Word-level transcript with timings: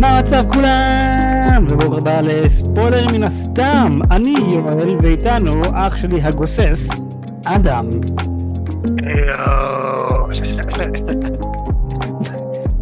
מה 0.00 0.18
המצב 0.18 0.42
כולם? 0.52 1.66
ובואו 1.70 1.98
הבא 1.98 2.20
לספוילר 2.20 3.08
מן 3.08 3.22
הסתם. 3.22 4.00
אני 4.10 4.34
יואל 4.48 4.96
ואיתנו 5.02 5.62
אח 5.74 5.96
שלי 5.96 6.22
הגוסס, 6.22 6.88
אדם. 7.44 7.88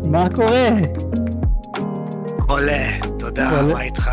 מה 0.12 0.28
קורה? 0.34 0.68
חולה, 2.40 2.82
תודה. 3.18 3.62
מה 3.72 3.82
איתך? 3.82 4.10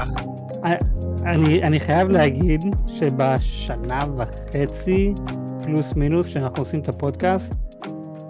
אני, 1.25 1.63
אני 1.63 1.79
חייב 1.79 2.09
להגיד 2.09 2.61
שבשנה 2.87 3.99
וחצי 4.17 5.13
פלוס 5.63 5.93
מינוס 5.95 6.27
שאנחנו 6.27 6.61
עושים 6.61 6.79
את 6.79 6.89
הפודקאסט, 6.89 7.53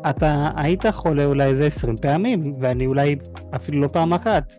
אתה 0.10 0.50
היית 0.56 0.86
חולה 0.92 1.26
אולי 1.26 1.44
איזה 1.44 1.66
20 1.66 1.98
פעמים, 1.98 2.54
ואני 2.60 2.86
אולי 2.86 3.16
אפילו 3.56 3.82
לא 3.82 3.88
פעם 3.88 4.14
אחת. 4.14 4.54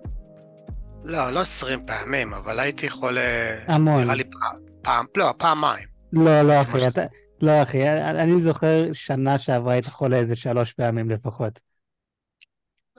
לא, 1.05 1.31
לא 1.31 1.41
20 1.41 1.87
פעמים, 1.87 2.35
אבל 2.35 2.61
הייתי 2.61 2.91
חולה, 2.91 3.59
המון. 3.69 4.03
נראה 4.03 4.15
לי 4.15 4.25
פעם, 4.25 4.57
פעם, 4.83 5.07
לא, 5.17 5.35
פעמיים. 5.39 5.89
לא, 6.13 6.43
לא 6.43 6.63
אחי, 6.63 6.89
אתה, 6.89 7.03
לא 7.43 7.63
אחי, 7.63 7.89
אני 7.89 8.43
זוכר 8.43 8.93
שנה 8.93 9.39
שעברה 9.39 9.73
היית 9.73 9.87
חולה 9.87 10.17
איזה 10.17 10.37
שלוש 10.37 10.73
פעמים 10.73 11.11
לפחות. 11.11 11.61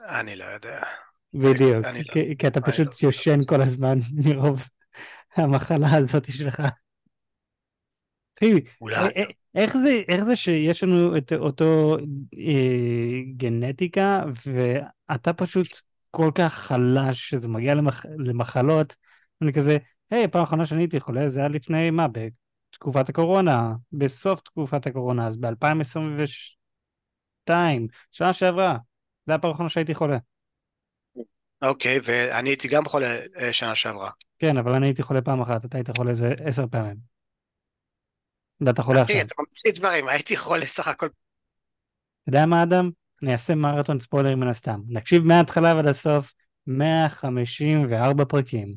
אני 0.08 0.36
לא 0.36 0.44
יודע. 0.44 0.80
בדיוק, 1.34 1.84
אני 1.84 1.98
לא 1.98 2.12
כי, 2.38 2.46
אתה 2.46 2.60
פשוט 2.60 2.86
לא 2.86 2.92
זוכר. 2.92 3.06
יושן 3.06 3.44
כל 3.44 3.62
הזמן 3.62 3.98
מרוב 4.24 4.68
המחלה 5.36 5.96
הזאת 5.96 6.32
שלך. 6.32 6.62
אחי, 8.38 8.52
אולי. 8.80 8.96
א- 8.96 9.20
א- 9.20 9.32
איך 9.54 9.76
זה, 9.76 10.02
איך 10.08 10.24
זה 10.24 10.36
שיש 10.36 10.84
לנו 10.84 11.16
את 11.16 11.32
אותו 11.32 11.96
אה, 12.38 13.20
גנטיקה 13.36 14.22
ואתה 14.46 15.32
פשוט 15.32 15.66
כל 16.10 16.30
כך 16.34 16.54
חלש 16.54 17.30
שזה 17.30 17.48
מגיע 17.48 17.74
למח, 17.74 18.06
למחלות, 18.18 18.96
אני 19.42 19.52
כזה, 19.52 19.78
היי, 20.10 20.28
פעם 20.28 20.42
אחרונה 20.42 20.66
שאני 20.66 20.82
הייתי 20.82 21.00
חולה 21.00 21.28
זה 21.28 21.40
היה 21.40 21.48
לפני 21.48 21.90
מה, 21.90 22.06
בתקופת 22.08 23.08
הקורונה, 23.08 23.72
בסוף 23.92 24.40
תקופת 24.40 24.86
הקורונה, 24.86 25.26
אז 25.26 25.36
ב-2022, 25.36 27.50
שנה 28.10 28.32
שעברה, 28.32 28.78
זה 29.26 29.34
הפעם 29.34 29.50
האחרונה 29.50 29.70
שהייתי 29.70 29.94
חולה. 29.94 30.18
אוקיי, 31.62 31.98
ואני 32.04 32.48
הייתי 32.48 32.68
גם 32.68 32.84
חולה 32.84 33.18
אה, 33.38 33.52
שנה 33.52 33.74
שעברה. 33.74 34.10
כן, 34.38 34.56
אבל 34.56 34.74
אני 34.74 34.86
הייתי 34.86 35.02
חולה 35.02 35.22
פעם 35.22 35.40
אחת, 35.40 35.64
אתה 35.64 35.78
היית 35.78 35.96
חולה 35.96 36.10
איזה 36.10 36.34
עשר 36.44 36.64
פעמים. 36.70 36.96
ואתה 38.60 38.82
חולה 38.82 39.02
עכשיו. 39.02 39.16
אחי, 39.16 39.26
אתה 39.26 39.34
ממציא 39.38 39.72
דברים, 39.72 40.08
הייתי 40.08 40.36
חולה 40.36 40.66
סך 40.66 40.88
הכל. 40.88 41.06
אתה 41.06 41.14
יודע 42.28 42.46
מה, 42.46 42.62
אדם? 42.62 42.90
אני 43.22 43.32
אעשה 43.32 43.54
מרתון 43.54 44.00
ספוילרים 44.00 44.40
מן 44.40 44.48
הסתם. 44.48 44.80
נקשיב 44.88 45.22
מההתחלה 45.22 45.74
ועד 45.74 45.86
הסוף, 45.86 46.32
154 46.66 48.24
פרקים. 48.24 48.74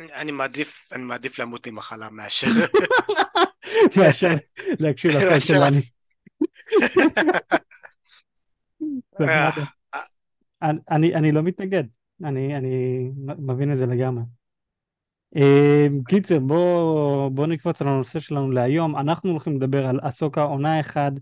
אני- 0.00 0.32
מעדיף, 0.32 0.88
אני 0.92 1.02
מעדיף 1.02 1.38
למות 1.38 1.66
ממחלה 1.66 2.10
מאשר... 2.10 2.46
מאשר 3.96 4.28
להקשיב 4.80 5.10
לפרק 5.10 5.38
שלנו. 5.38 5.76
אה, 9.20 9.50
אני, 10.90 11.14
אני, 11.14 11.32
לא 11.32 11.42
מתנגד, 11.42 11.84
אני 12.24 12.52
מבין 13.38 13.72
את 13.72 13.78
זה 13.78 13.86
לגמרי. 13.86 14.22
אה, 15.36 15.86
קיצר, 16.08 16.38
בוא, 16.38 17.28
בוא 17.28 17.46
נקפוץ 17.46 17.82
על 17.82 17.88
הנושא 17.88 18.20
שלנו 18.20 18.50
להיום. 18.50 18.96
אנחנו 18.96 19.30
הולכים 19.30 19.56
לדבר 19.56 19.86
על 19.86 20.00
אסוקה 20.02 20.42
עונה 20.42 20.80
1, 20.80 21.12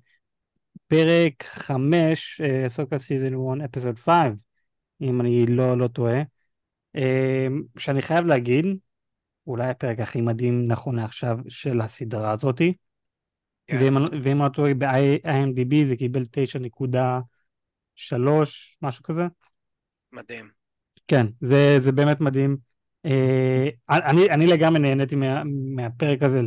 פרק 0.86 1.42
5, 1.42 2.41
אה, 2.44 2.66
אסוקה 2.66 2.98
סיזון 2.98 3.60
1, 3.60 3.70
אפיסוד 3.70 3.98
5, 3.98 4.41
אם 5.00 5.20
אני 5.20 5.47
לא, 5.47 5.78
לא 5.78 5.88
טועה. 5.88 6.22
אה, 6.97 7.47
שאני 7.78 8.02
חייב 8.02 8.26
להגיד, 8.26 8.66
אולי 9.47 9.68
הפרק 9.68 10.00
הכי 10.00 10.20
מדהים 10.20 10.68
נכון 10.68 10.97
לעכשיו 10.97 11.38
של 11.48 11.80
הסדרה 11.80 12.30
הזאתי. 12.30 12.74
כן. 13.66 13.76
ואם, 13.80 13.97
אני- 14.42 14.50
טועה, 14.54 14.74
ב-IMDb 14.74 15.86
זה 15.88 15.97
קיבל 15.97 16.24
9.3, 16.30 18.76
משהו 18.82 19.02
כזה. 19.02 19.26
מדהים. 20.12 20.50
כן, 21.08 21.26
זה, 21.41 21.76
זה 21.80 21.92
באמת 21.92 22.20
מדהים. 22.20 22.67
אה, 23.04 23.69
אני, 23.91 24.31
אני 24.31 24.47
לגמרי 24.47 24.81
נהניתי 24.81 25.16
מה, 25.16 25.42
מהפרק 25.76 26.22
הזה, 26.22 26.41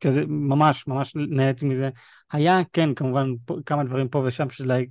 כזה, 0.00 0.26
ממש, 0.26 0.86
ממש 0.86 1.14
נהניתי 1.16 1.66
מזה. 1.66 1.90
היה, 2.32 2.58
כן, 2.72 2.94
כמובן, 2.94 3.32
פה, 3.44 3.56
כמה 3.66 3.84
דברים 3.84 4.08
פה 4.08 4.22
ושם 4.26 4.50
של 4.50 4.66
לייק, 4.66 4.90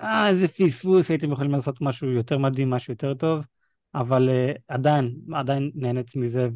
אה, 0.00 0.28
איזה 0.28 0.48
פספוס, 0.48 1.10
הייתם 1.10 1.32
יכולים 1.32 1.52
לעשות 1.52 1.80
משהו 1.80 2.10
יותר 2.10 2.38
מדהים, 2.38 2.70
משהו 2.70 2.92
יותר 2.92 3.14
טוב, 3.14 3.44
אבל 3.94 4.28
אה, 4.30 4.52
עדיין, 4.68 5.14
עדיין 5.34 5.70
נהניתי 5.74 6.18
מזה, 6.18 6.48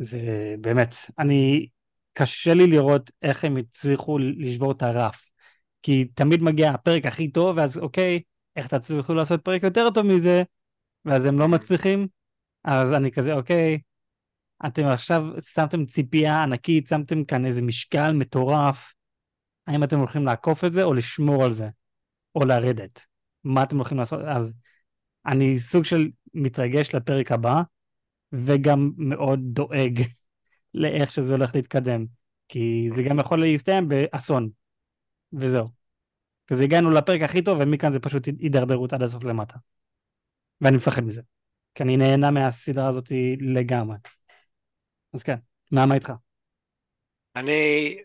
וזה 0.00 0.54
באמת, 0.60 0.94
אני, 1.18 1.66
קשה 2.12 2.54
לי 2.54 2.66
לראות 2.66 3.10
איך 3.22 3.44
הם 3.44 3.56
הצליחו 3.56 4.18
לשבור 4.18 4.72
את 4.72 4.82
הרף. 4.82 5.28
כי 5.82 6.04
תמיד 6.04 6.42
מגיע 6.42 6.70
הפרק 6.70 7.06
הכי 7.06 7.28
טוב, 7.28 7.56
ואז 7.56 7.78
אוקיי, 7.78 8.20
איך 8.56 8.66
תצליחו 8.66 9.14
לעשות 9.14 9.40
פרק 9.44 9.62
יותר 9.62 9.90
טוב 9.90 10.06
מזה, 10.06 10.42
ואז 11.04 11.24
הם 11.24 11.38
לא 11.38 11.48
מצליחים, 11.48 12.06
אז 12.64 12.92
אני 12.92 13.10
כזה, 13.10 13.32
אוקיי, 13.32 13.78
אתם 14.66 14.86
עכשיו 14.86 15.22
שמתם 15.40 15.86
ציפייה 15.86 16.42
ענקית, 16.42 16.86
שמתם 16.86 17.24
כאן 17.24 17.46
איזה 17.46 17.62
משקל 17.62 18.12
מטורף, 18.12 18.94
האם 19.66 19.84
אתם 19.84 19.98
הולכים 19.98 20.24
לעקוף 20.24 20.64
את 20.64 20.72
זה 20.72 20.82
או 20.82 20.94
לשמור 20.94 21.44
על 21.44 21.52
זה, 21.52 21.68
או 22.34 22.44
לרדת? 22.44 23.00
מה 23.44 23.62
אתם 23.62 23.76
הולכים 23.76 23.98
לעשות? 23.98 24.20
אז 24.20 24.52
אני 25.26 25.60
סוג 25.60 25.84
של 25.84 26.10
מתרגש 26.34 26.94
לפרק 26.94 27.32
הבא, 27.32 27.62
וגם 28.32 28.90
מאוד 28.96 29.40
דואג 29.42 30.00
לאיך 30.74 31.10
שזה 31.10 31.32
הולך 31.32 31.54
להתקדם, 31.54 32.06
כי 32.48 32.88
זה 32.94 33.02
גם 33.02 33.18
יכול 33.18 33.40
להסתיים 33.40 33.88
באסון, 33.88 34.50
וזהו. 35.32 35.68
כזה 36.46 36.62
הגענו 36.62 36.90
לפרק 36.90 37.22
הכי 37.22 37.42
טוב, 37.42 37.58
ומכאן 37.60 37.92
זה 37.92 38.00
פשוט 38.00 38.26
הידרדרות 38.26 38.92
עד 38.92 39.02
הסוף 39.02 39.24
למטה. 39.24 39.56
ואני 40.62 40.76
מפחד 40.76 41.04
מזה, 41.04 41.20
כי 41.74 41.82
אני 41.82 41.96
נהנה 41.96 42.30
מהסדרה 42.30 42.88
הזאת 42.88 43.12
לגמרי. 43.40 43.96
אז 45.14 45.22
כן, 45.22 45.36
מה 45.70 45.94
איתך? 45.94 46.12
אני 47.36 47.98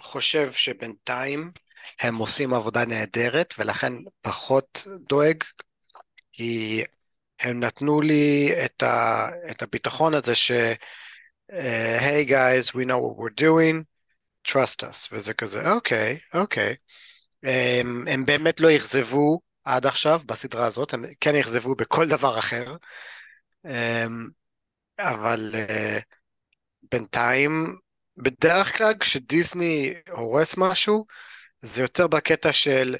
חושב 0.00 0.52
שבינתיים 0.52 1.50
הם 2.00 2.16
עושים 2.16 2.54
עבודה 2.54 2.84
נהדרת, 2.84 3.54
ולכן 3.58 3.92
פחות 4.20 4.86
דואג, 5.08 5.44
כי 6.32 6.82
הם 7.40 7.60
נתנו 7.60 8.00
לי 8.00 8.50
את, 8.64 8.82
ה, 8.82 9.28
את 9.50 9.62
הביטחון 9.62 10.14
הזה 10.14 10.34
ש... 10.34 10.50
אה, 11.52 11.98
hey 11.98 12.28
guys, 12.28 12.70
we 12.70 12.84
know 12.84 13.00
what 13.00 13.16
we're 13.18 13.40
doing, 13.40 13.84
trust 14.48 14.82
us, 14.82 15.08
וזה 15.12 15.34
כזה, 15.34 15.72
אוקיי, 15.72 16.18
אוקיי. 16.34 16.74
הם, 17.42 18.08
הם 18.08 18.24
באמת 18.24 18.60
לא 18.60 18.76
אכזבו 18.76 19.40
עד 19.76 19.86
עכשיו 19.86 20.20
בסדרה 20.26 20.66
הזאת, 20.66 20.94
הם 20.94 21.04
כן 21.20 21.34
אכזבו 21.34 21.74
בכל 21.74 22.08
דבר 22.08 22.38
אחר, 22.38 22.76
אמ, 23.66 24.28
אבל 24.98 25.50
אה, 25.54 25.98
בינתיים, 26.92 27.76
בדרך 28.16 28.78
כלל 28.78 28.94
כשדיסני 29.00 29.94
הורס 30.10 30.54
משהו, 30.56 31.06
זה 31.60 31.82
יותר 31.82 32.06
בקטע 32.06 32.52
של 32.52 32.96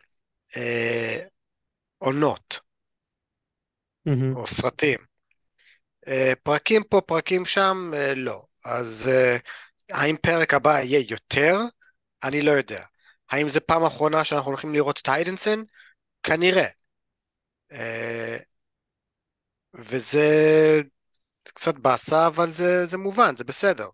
אה, 0.57 1.19
עונות 1.99 2.61
מהמם. 4.07 4.37
או 4.37 4.47
סרטים. 4.47 4.99
אה, 6.09 6.33
פרקים 6.43 6.83
פה, 6.83 7.01
פרקים 7.01 7.47
שם, 7.47 7.91
אה, 7.95 8.15
לא. 8.15 8.43
אז 8.65 9.11
אה, 9.13 9.37
האם 9.91 10.17
פרק 10.23 10.55
הבא 10.55 10.81
יהיה 10.81 11.05
יותר? 11.09 11.59
אני 12.23 12.41
לא 12.41 12.51
יודע. 12.51 12.85
האם 13.31 13.49
זו 13.49 13.61
פעם 13.67 13.85
אחרונה 13.85 14.25
שאנחנו 14.25 14.51
הולכים 14.51 14.75
לראות 14.75 15.01
את 15.03 15.09
היידנסון? 15.09 15.65
כנראה. 16.23 16.67
אה, 17.73 18.39
וזה 19.75 20.81
קצת 21.45 21.75
באסה, 21.75 22.27
אבל 22.27 22.51
זה, 22.51 22.87
זה 22.87 22.99
מובן, 22.99 23.37
זה 23.37 23.45
בסדר. 23.45 23.89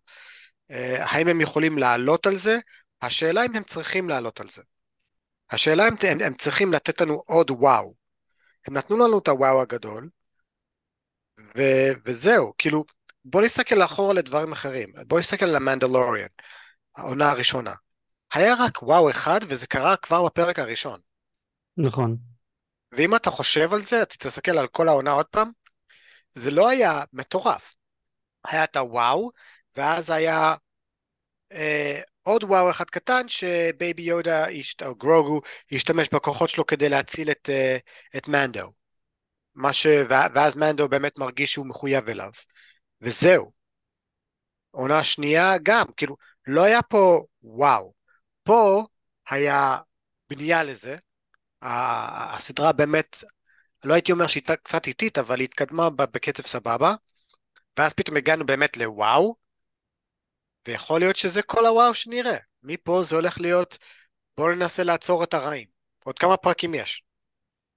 אה, 0.70 1.04
האם 1.04 1.28
הם 1.28 1.40
יכולים 1.40 1.78
לעלות 1.78 2.26
על 2.26 2.36
זה? 2.36 2.58
השאלה 3.02 3.44
אם 3.46 3.56
הם 3.56 3.64
צריכים 3.64 4.08
לעלות 4.08 4.40
על 4.40 4.48
זה. 4.48 4.62
השאלה 5.50 5.88
אם 5.88 5.94
הם, 6.02 6.18
הם 6.20 6.34
צריכים 6.34 6.72
לתת 6.72 7.00
לנו 7.00 7.14
עוד 7.26 7.50
וואו. 7.50 7.94
הם 8.66 8.76
נתנו 8.76 8.96
לנו 8.98 9.18
את 9.18 9.28
הוואו 9.28 9.60
הגדול, 9.62 10.08
ו, 11.40 11.62
וזהו, 12.04 12.52
כאילו, 12.58 12.84
בוא 13.24 13.42
נסתכל 13.42 13.82
אחורה 13.82 14.14
לדברים 14.14 14.52
אחרים. 14.52 14.88
בוא 15.06 15.18
נסתכל 15.18 15.46
על 15.46 15.56
המנדלוריאן, 15.56 16.28
העונה 16.96 17.30
הראשונה. 17.30 17.74
היה 18.32 18.54
רק 18.58 18.82
וואו 18.82 19.10
אחד, 19.10 19.40
וזה 19.48 19.66
קרה 19.66 19.96
כבר 19.96 20.24
בפרק 20.26 20.58
הראשון. 20.58 21.00
נכון. 21.76 22.16
ואם 22.92 23.16
אתה 23.16 23.30
חושב 23.30 23.74
על 23.74 23.80
זה, 23.80 24.02
אתה 24.02 24.16
תסתכל 24.16 24.58
על 24.58 24.66
כל 24.66 24.88
העונה 24.88 25.10
עוד 25.10 25.26
פעם, 25.26 25.50
זה 26.34 26.50
לא 26.50 26.68
היה 26.68 27.04
מטורף. 27.12 27.74
היה 28.44 28.64
את 28.64 28.76
הוואו, 28.76 29.30
ואז 29.76 30.10
היה 30.10 30.54
אה, 31.52 32.00
עוד 32.22 32.44
וואו 32.44 32.70
אחד 32.70 32.84
קטן 32.84 33.28
שבייבי 33.28 34.02
יודה 34.02 34.46
או 34.86 34.94
גרוגו 34.94 35.40
ישתמש 35.70 36.08
בכוחות 36.08 36.48
שלו 36.48 36.66
כדי 36.66 36.88
להציל 36.88 37.30
את, 37.30 37.50
אה, 37.50 37.76
את 38.16 38.28
מנדו. 38.28 38.72
ש... 39.72 39.86
ואז 40.08 40.56
מנדו 40.56 40.88
באמת 40.88 41.18
מרגיש 41.18 41.52
שהוא 41.52 41.66
מחויב 41.66 42.08
אליו. 42.08 42.30
וזהו. 43.00 43.52
עונה 44.70 45.04
שנייה 45.04 45.52
גם, 45.62 45.86
כאילו, 45.96 46.16
לא 46.46 46.64
היה 46.64 46.82
פה 46.82 47.24
וואו. 47.42 47.94
פה 48.42 48.86
היה 49.30 49.78
בנייה 50.30 50.62
לזה. 50.64 50.96
הסדרה 51.66 52.72
באמת, 52.72 53.18
לא 53.84 53.94
הייתי 53.94 54.12
אומר 54.12 54.26
שהיא 54.26 54.42
קצת 54.42 54.86
איטית, 54.86 55.18
אבל 55.18 55.40
היא 55.40 55.44
התקדמה 55.44 55.90
בקצב 55.90 56.42
סבבה. 56.42 56.94
ואז 57.78 57.94
פתאום 57.94 58.16
הגענו 58.16 58.46
באמת 58.46 58.76
לוואו, 58.76 59.36
ויכול 60.68 61.00
להיות 61.00 61.16
שזה 61.16 61.42
כל 61.42 61.66
הוואו 61.66 61.94
שנראה. 61.94 62.36
מפה 62.62 63.02
זה 63.02 63.16
הולך 63.16 63.40
להיות, 63.40 63.78
בואו 64.36 64.54
ננסה 64.54 64.82
לעצור 64.82 65.24
את 65.24 65.34
הרעים. 65.34 65.66
עוד 66.04 66.18
כמה 66.18 66.36
פרקים 66.36 66.74
יש? 66.74 67.02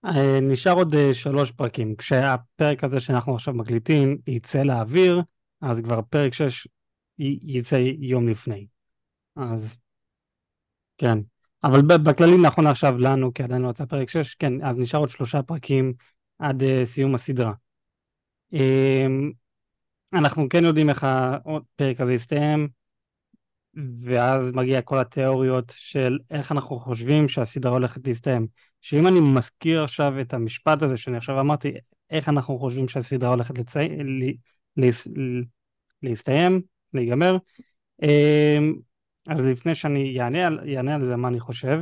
אה, 0.06 0.40
נשאר 0.42 0.74
עוד 0.74 0.96
אה, 0.96 1.14
שלוש 1.14 1.52
פרקים. 1.52 1.96
כשהפרק 1.96 2.84
הזה 2.84 3.00
שאנחנו 3.00 3.36
עכשיו 3.36 3.54
מקליטים 3.54 4.18
יצא 4.28 4.64
לאוויר, 4.64 5.22
אז 5.62 5.82
כבר 5.84 6.02
פרק 6.10 6.34
6 6.34 6.68
יצא 7.20 7.76
יום 8.00 8.28
לפני. 8.28 8.68
אז 9.36 9.78
כן. 10.98 11.18
אבל 11.64 11.82
בכללי 11.82 12.38
נכון 12.38 12.68
עכשיו 12.68 12.98
לנו, 12.98 13.34
כי 13.34 13.44
עדיין 13.44 13.62
לא 13.62 13.70
יצא 13.70 13.86
פרק 13.86 14.10
6, 14.10 14.36
כן, 14.36 14.66
אז 14.66 14.78
נשאר 14.78 15.00
עוד 15.00 15.10
שלושה 15.10 15.44
פרקים 15.44 15.94
עד 16.40 16.62
uh, 16.62 16.86
סיום 16.86 17.16
הסדרה. 17.16 17.54
Um, 18.54 19.34
אנחנו 20.14 20.50
כן 20.50 20.64
יודעים 20.64 20.90
איך 20.90 21.04
הפרק 21.08 22.02
הזה 22.02 22.14
יסתיים, 22.14 22.68
ואז 24.02 24.52
מגיע 24.52 24.82
כל 24.82 25.00
התיאוריות 25.00 25.74
של 25.76 26.20
איך 26.32 26.52
אנחנו 26.52 26.80
חושבים 26.80 27.28
שהסדרה 27.28 27.72
הולכת 27.72 28.08
להסתיים. 28.08 28.48
שאם 28.82 29.08
אני 29.08 29.20
מזכיר 29.20 29.84
עכשיו 29.84 30.22
את 30.22 30.34
המשפט 30.34 30.82
הזה 30.82 30.98
שאני 30.98 31.18
עכשיו 31.18 31.40
אמרתי, 31.40 31.74
איך 32.10 32.30
אנחנו 32.30 32.60
חושבים 32.60 32.88
שהסדרה 32.88 33.30
הולכת 33.30 33.58
לצי... 33.58 33.80
ל... 33.90 34.32
להס... 34.78 35.08
להסתיים, 36.04 36.62
להיגמר, 36.94 37.38
אמ, 38.02 38.76
אז 39.28 39.40
לפני 39.40 39.76
שאני 39.76 40.22
אענה 40.22 40.96
על, 40.96 41.06
זה 41.06 41.16
מה 41.16 41.28
אני 41.28 41.40
חושב, 41.40 41.80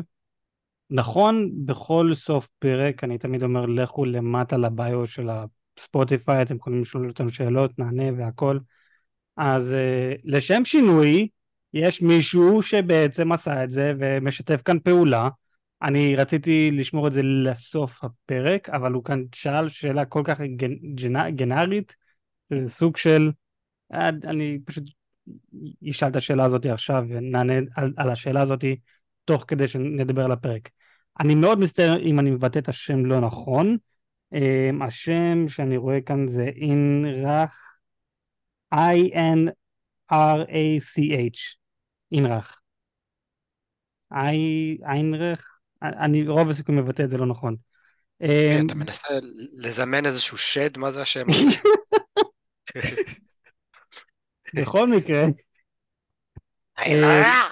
נכון 0.89 1.51
בכל 1.66 2.12
סוף 2.16 2.48
פרק 2.60 3.04
אני 3.04 3.18
תמיד 3.18 3.44
אומר 3.44 3.66
לכו 3.66 4.06
למטה 4.06 4.57
לביו 4.57 5.07
של 5.07 5.30
הספוטיפיי, 5.30 6.42
אתם 6.42 6.56
יכולים 6.56 6.81
לשאול 6.81 7.07
אותנו 7.07 7.30
שאלות, 7.30 7.80
נענה 7.80 8.04
והכל, 8.18 8.60
אז 9.38 9.72
uh, 9.72 10.22
לשם 10.24 10.66
שינוי 10.66 11.28
יש 11.74 12.01
מישהו 12.01 12.62
שבעצם 12.62 13.31
עשה 13.31 13.63
את 13.63 13.69
זה 13.69 13.94
ומשתף 14.00 14.62
כאן 14.62 14.80
פעולה. 14.80 15.30
אני 15.81 16.16
רציתי 16.16 16.72
לשמור 16.74 17.07
את 17.07 17.13
זה 17.13 17.22
לסוף 17.24 18.04
הפרק, 18.04 18.69
אבל 18.69 18.92
הוא 18.92 19.04
כאן 19.04 19.24
שאל 19.36 19.69
שאלה 19.69 20.06
כל 20.06 20.22
כך 20.25 20.42
גנ... 20.42 20.95
גנ... 20.95 21.36
גנרית, 21.36 21.95
סוג 22.68 22.98
של... 22.98 23.31
אה, 23.94 24.10
אני 24.10 24.60
פשוט 24.66 24.83
אשאל 25.90 26.10
את 26.10 26.16
השאלה 26.16 26.46
הזאת 26.46 26.66
עכשיו 26.66 27.04
ונענה 27.10 27.54
על, 27.76 27.94
על 27.98 28.10
השאלה 28.10 28.42
הזאת 28.42 28.64
תוך 29.26 29.46
כדי 29.48 29.68
שנדבר 29.68 30.26
על 30.26 30.32
הפרק. 30.32 30.70
אני 31.20 31.36
מאוד 31.36 31.60
מצטער 31.60 32.00
אם 32.00 32.20
אני 32.20 32.32
מבטא 32.32 32.60
את 32.60 32.70
השם 32.70 33.06
לא 33.06 33.20
נכון. 33.20 33.78
אה, 34.34 34.70
השם 34.82 35.50
שאני 35.50 35.78
רואה 35.78 36.02
כאן 36.02 36.28
זה 36.28 36.44
אינרח, 36.44 37.78
I-N-R-A-C-H. 38.74 41.40
אינרח. 42.12 42.62
איינרח? 44.86 45.60
אני 45.82 46.28
רוב 46.28 46.50
הסיכוי 46.50 46.76
מבטא 46.76 47.04
את 47.04 47.10
זה 47.10 47.18
לא 47.18 47.26
נכון. 47.26 47.56
כן, 48.20 48.62
אתה 48.66 48.76
מנסה 48.76 49.08
לזמן 49.58 50.06
איזשהו 50.06 50.38
שד? 50.38 50.78
מה 50.78 50.92
זה 50.92 51.02
השם? 51.02 51.26
בכל 54.56 54.88
מקרה... 54.88 55.24
אה, 56.80 57.48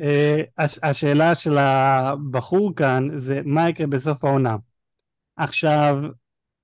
אה, 0.00 0.42
השאלה 0.82 1.34
של 1.34 1.58
הבחור 1.58 2.74
כאן 2.76 3.18
זה 3.18 3.40
מה 3.44 3.68
יקרה 3.68 3.86
בסוף 3.86 4.24
העונה. 4.24 4.56
עכשיו, 5.36 5.96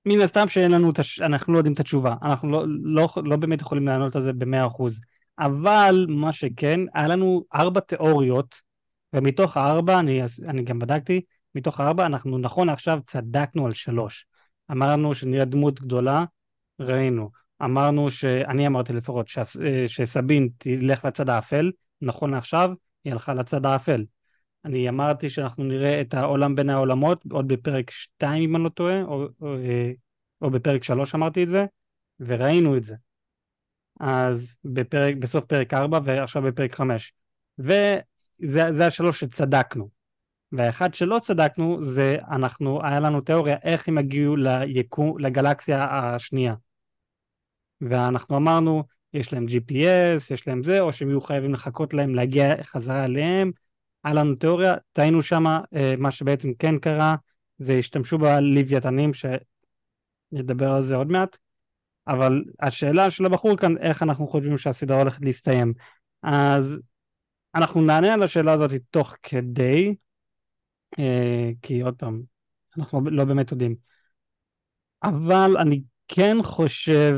מן 0.05 0.21
הסתם 0.21 0.47
שאין 0.47 0.71
לנו. 0.71 0.91
אנחנו 1.21 1.53
לא 1.53 1.57
יודעים 1.57 1.73
את 1.73 1.79
התשובה, 1.79 2.15
אנחנו 2.21 2.51
לא, 2.51 2.63
לא, 2.83 3.09
לא 3.23 3.35
באמת 3.35 3.61
יכולים 3.61 3.87
לענות 3.87 4.15
על 4.15 4.21
זה 4.21 4.33
במאה 4.33 4.67
אחוז, 4.67 5.01
אבל 5.39 6.05
מה 6.09 6.31
שכן, 6.31 6.79
היה 6.93 7.07
לנו 7.07 7.43
ארבע 7.55 7.79
תיאוריות, 7.79 8.55
ומתוך 9.13 9.57
הארבע, 9.57 9.99
אני, 9.99 10.21
אני 10.47 10.63
גם 10.63 10.79
בדקתי, 10.79 11.21
מתוך 11.55 11.79
הארבע 11.79 12.05
אנחנו 12.05 12.37
נכון 12.37 12.69
עכשיו 12.69 12.99
צדקנו 13.05 13.65
על 13.65 13.73
שלוש. 13.73 14.25
אמרנו 14.71 15.13
שנראה 15.13 15.45
דמות 15.45 15.81
גדולה, 15.81 16.25
ראינו. 16.79 17.29
אמרנו 17.63 18.11
שאני 18.11 18.67
אמרתי 18.67 18.93
לפחות 18.93 19.27
ש... 19.27 19.37
שסבין 19.87 20.49
תלך 20.57 21.05
לצד 21.05 21.29
האפל, 21.29 21.71
נכון 22.01 22.31
לעכשיו 22.31 22.71
היא 23.03 23.13
הלכה 23.13 23.33
לצד 23.33 23.65
האפל. 23.65 24.05
אני 24.65 24.89
אמרתי 24.89 25.29
שאנחנו 25.29 25.63
נראה 25.63 26.01
את 26.01 26.13
העולם 26.13 26.55
בין 26.55 26.69
העולמות 26.69 27.23
עוד 27.31 27.47
בפרק 27.47 27.91
2 27.91 28.43
אם 28.43 28.55
אני 28.55 28.63
לא 28.63 28.69
טועה, 28.69 29.01
או, 29.03 29.27
או, 29.41 29.55
אה, 29.55 29.91
או 30.41 30.51
בפרק 30.51 30.83
3 30.83 31.15
אמרתי 31.15 31.43
את 31.43 31.47
זה, 31.47 31.65
וראינו 32.19 32.77
את 32.77 32.83
זה. 32.83 32.95
אז 33.99 34.57
בפרק, 34.63 35.15
בסוף 35.15 35.45
פרק 35.45 35.73
4 35.73 35.99
ועכשיו 36.03 36.41
בפרק 36.41 36.75
5. 36.75 37.13
וזה 37.59 38.87
השלוש 38.87 39.19
שצדקנו. 39.19 40.00
והאחד 40.51 40.93
שלא 40.93 41.19
צדקנו 41.19 41.85
זה 41.85 42.17
אנחנו, 42.31 42.83
היה 42.83 42.99
לנו 42.99 43.21
תיאוריה 43.21 43.57
איך 43.63 43.87
הם 43.87 43.97
הגיעו 43.97 44.35
ליקום, 44.35 45.19
לגלקסיה 45.19 45.83
השנייה. 45.83 46.55
ואנחנו 47.81 48.37
אמרנו, 48.37 48.83
יש 49.13 49.33
להם 49.33 49.45
GPS, 49.45 50.33
יש 50.33 50.47
להם 50.47 50.63
זה, 50.63 50.79
או 50.79 50.93
שהם 50.93 51.09
יהיו 51.09 51.21
חייבים 51.21 51.53
לחכות 51.53 51.93
להם 51.93 52.15
להגיע 52.15 52.63
חזרה 52.63 53.05
אליהם, 53.05 53.51
היה 54.03 54.13
לנו 54.13 54.35
תיאוריה, 54.35 54.75
טעינו 54.93 55.21
שמה, 55.21 55.61
אה, 55.75 55.93
מה 55.97 56.11
שבעצם 56.11 56.53
כן 56.59 56.79
קרה, 56.79 57.15
זה 57.57 57.73
השתמשו 57.73 58.17
בלוויתנים, 58.17 59.11
שנדבר 59.13 60.71
על 60.71 60.83
זה 60.83 60.95
עוד 60.95 61.07
מעט, 61.07 61.37
אבל 62.07 62.43
השאלה 62.59 63.11
של 63.11 63.25
הבחור 63.25 63.57
כאן, 63.57 63.77
איך 63.77 64.03
אנחנו 64.03 64.27
חושבים 64.27 64.57
שהסדרה 64.57 64.97
הולכת 64.97 65.21
להסתיים. 65.21 65.73
אז 66.23 66.79
אנחנו 67.55 67.81
נענה 67.81 68.13
על 68.13 68.23
השאלה 68.23 68.53
הזאת 68.53 68.71
תוך 68.89 69.15
כדי, 69.23 69.95
כי 71.61 71.81
עוד 71.81 71.95
פעם, 71.95 72.21
אנחנו 72.77 73.01
לא 73.09 73.25
באמת 73.25 73.51
יודעים. 73.51 73.75
אבל 75.03 75.57
אני 75.61 75.81
כן 76.07 76.37
חושב 76.43 77.15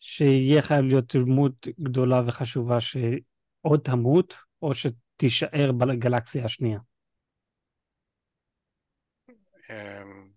שיהיה 0.00 0.62
חייב 0.62 0.84
להיות 0.84 1.16
דמות 1.16 1.68
גדולה 1.80 2.22
וחשובה 2.26 2.78
שעוד 2.80 3.80
תמות, 3.84 4.34
או 4.62 4.74
ש... 4.74 4.86
תישאר 5.16 5.72
בגלקסיה 5.72 6.44
השנייה? 6.44 6.78
אמ, 9.70 10.32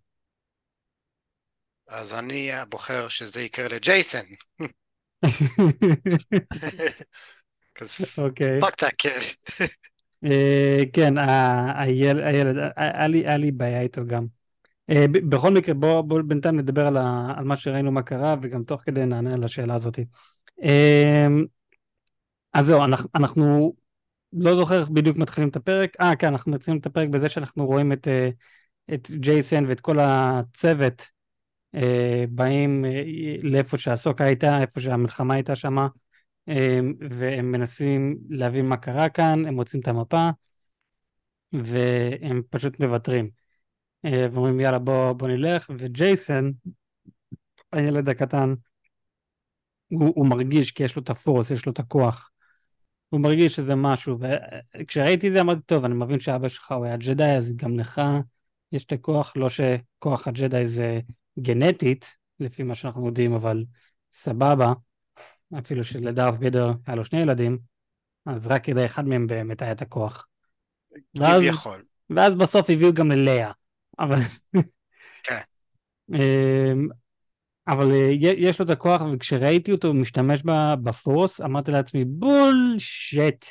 אז 1.87 2.13
אני 2.13 2.51
בוחר 2.69 3.07
שזה 3.07 3.41
יקרה 3.41 3.67
לג'ייסון. 3.67 4.25
אוקיי. 8.17 8.59
כן. 8.97 9.19
אה, 9.61 9.65
כן, 10.93 11.13
הילד, 11.75 12.55
היה 12.75 13.37
לי 13.37 13.51
בעיה 13.51 13.81
איתו 13.81 14.01
גם. 14.05 14.25
אה, 14.89 15.05
בכל 15.11 15.53
מקרה, 15.53 15.73
בואו 15.75 16.23
בינתיים 16.23 16.57
נדבר 16.57 16.87
על 16.87 17.43
מה 17.43 17.55
שראינו 17.55 17.91
מה 17.91 18.01
קרה, 18.01 18.35
וגם 18.41 18.63
תוך 18.63 18.81
כדי 18.81 19.05
נענה 19.05 19.33
על 19.33 19.43
השאלה 19.43 19.75
הזאת. 19.75 19.99
אז 22.53 22.65
זהו, 22.65 22.81
אנחנו 23.15 23.73
לא 24.33 24.55
זוכר 24.55 24.79
איך 24.79 24.89
בדיוק 24.89 25.17
מתחילים 25.17 25.49
את 25.49 25.55
הפרק. 25.55 26.01
אה, 26.01 26.15
כן, 26.15 26.27
אנחנו 26.27 26.51
מתחילים 26.51 26.79
את 26.79 26.85
הפרק 26.85 27.09
בזה 27.09 27.29
שאנחנו 27.29 27.65
רואים 27.65 27.91
את, 27.91 28.07
אה, 28.07 28.29
ג'ייסן 29.11 29.65
ואת 29.67 29.81
כל 29.81 29.99
הצוות 29.99 31.07
אה, 31.75 32.25
באים 32.29 32.85
אה, 32.85 33.03
לאיפה 33.43 33.77
שהסוקה 33.77 34.23
הייתה, 34.23 34.61
איפה 34.61 34.79
שהמלחמה 34.79 35.33
הייתה 35.33 35.55
שמה, 35.55 35.87
והם 37.09 37.51
מנסים 37.51 38.17
להבין 38.29 38.65
מה 38.65 38.77
קרה 38.77 39.09
כאן, 39.09 39.45
הם 39.45 39.53
מוצאים 39.53 39.81
את 39.81 39.87
המפה, 39.87 40.29
והם 41.53 42.41
פשוט 42.49 42.79
מוותרים. 42.79 43.29
ואומרים 44.03 44.59
יאללה 44.59 44.79
בוא, 44.79 45.13
בוא 45.13 45.27
נלך, 45.27 45.71
וג'ייסן, 45.77 46.51
הילד 47.71 48.09
הקטן, 48.09 48.53
הוא, 49.87 50.13
הוא 50.15 50.27
מרגיש 50.27 50.71
כי 50.71 50.83
יש 50.83 50.95
לו 50.95 51.01
את 51.01 51.09
הפורס, 51.09 51.51
יש 51.51 51.65
לו 51.65 51.71
את 51.71 51.79
הכוח. 51.79 52.31
הוא 53.09 53.21
מרגיש 53.21 53.55
שזה 53.55 53.75
משהו, 53.75 54.17
וכשראיתי 54.79 55.31
זה 55.31 55.41
אמרתי, 55.41 55.61
טוב, 55.65 55.85
אני 55.85 55.93
מבין 55.93 56.19
שאבא 56.19 56.49
שלך 56.49 56.71
הוא 56.71 56.85
היה 56.85 56.97
ג'די, 56.97 57.35
אז 57.37 57.55
גם 57.55 57.79
לך 57.79 58.01
יש 58.71 58.85
את 58.85 58.91
הכוח, 58.91 59.33
לא 59.35 59.49
שכוח 59.49 60.27
הג'די 60.27 60.67
זה 60.67 60.99
גנטית, 61.39 62.15
לפי 62.39 62.63
מה 62.63 62.75
שאנחנו 62.75 63.05
יודעים, 63.05 63.33
אבל 63.33 63.65
סבבה, 64.13 64.73
אפילו 65.59 65.83
שלדארף 65.83 66.35
וידר 66.39 66.71
היה 66.87 66.95
לו 66.95 67.05
שני 67.05 67.19
ילדים, 67.19 67.57
אז 68.25 68.47
רק 68.47 68.63
כדי 68.63 68.85
אחד 68.85 69.07
מהם 69.07 69.27
באמת 69.27 69.61
היה 69.61 69.71
את 69.71 69.81
הכוח. 69.81 70.27
ואז, 71.15 71.41
כביכול. 71.41 71.83
ואז 72.09 72.35
בסוף 72.35 72.69
הביאו 72.69 72.93
גם 72.93 73.11
ללאה, 73.11 73.51
אבל... 73.99 74.19
כן. 75.23 75.39
אמ, 76.13 76.87
אבל 77.67 77.91
אה, 77.93 78.09
יש 78.19 78.59
לו 78.59 78.65
את 78.65 78.69
הכוח, 78.69 79.01
וכשראיתי 79.13 79.71
אותו 79.71 79.93
משתמש 79.93 80.43
בפורס, 80.83 81.41
אמרתי 81.41 81.71
לעצמי, 81.71 82.05
בולשט, 82.05 83.45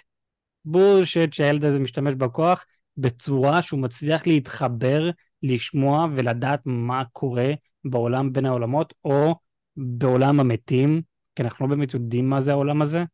בולשט 0.64 1.32
שהילד 1.32 1.64
הזה 1.64 1.78
משתמש 1.78 2.14
בכוח 2.14 2.64
בצורה 2.96 3.62
שהוא 3.62 3.80
מצליח 3.80 4.26
להתחבר, 4.26 5.10
לשמוע 5.42 6.06
ולדעת 6.14 6.60
מה 6.64 7.02
קורה 7.12 7.50
בעולם 7.84 8.32
בין 8.32 8.46
העולמות, 8.46 8.94
או 9.04 9.34
בעולם 9.76 10.40
המתים, 10.40 11.02
כי 11.36 11.42
אנחנו 11.42 11.66
לא 11.66 11.76
באמת 11.76 11.94
יודעים 11.94 12.30
מה 12.30 12.42
זה 12.42 12.50
העולם 12.50 12.82
הזה. 12.82 13.04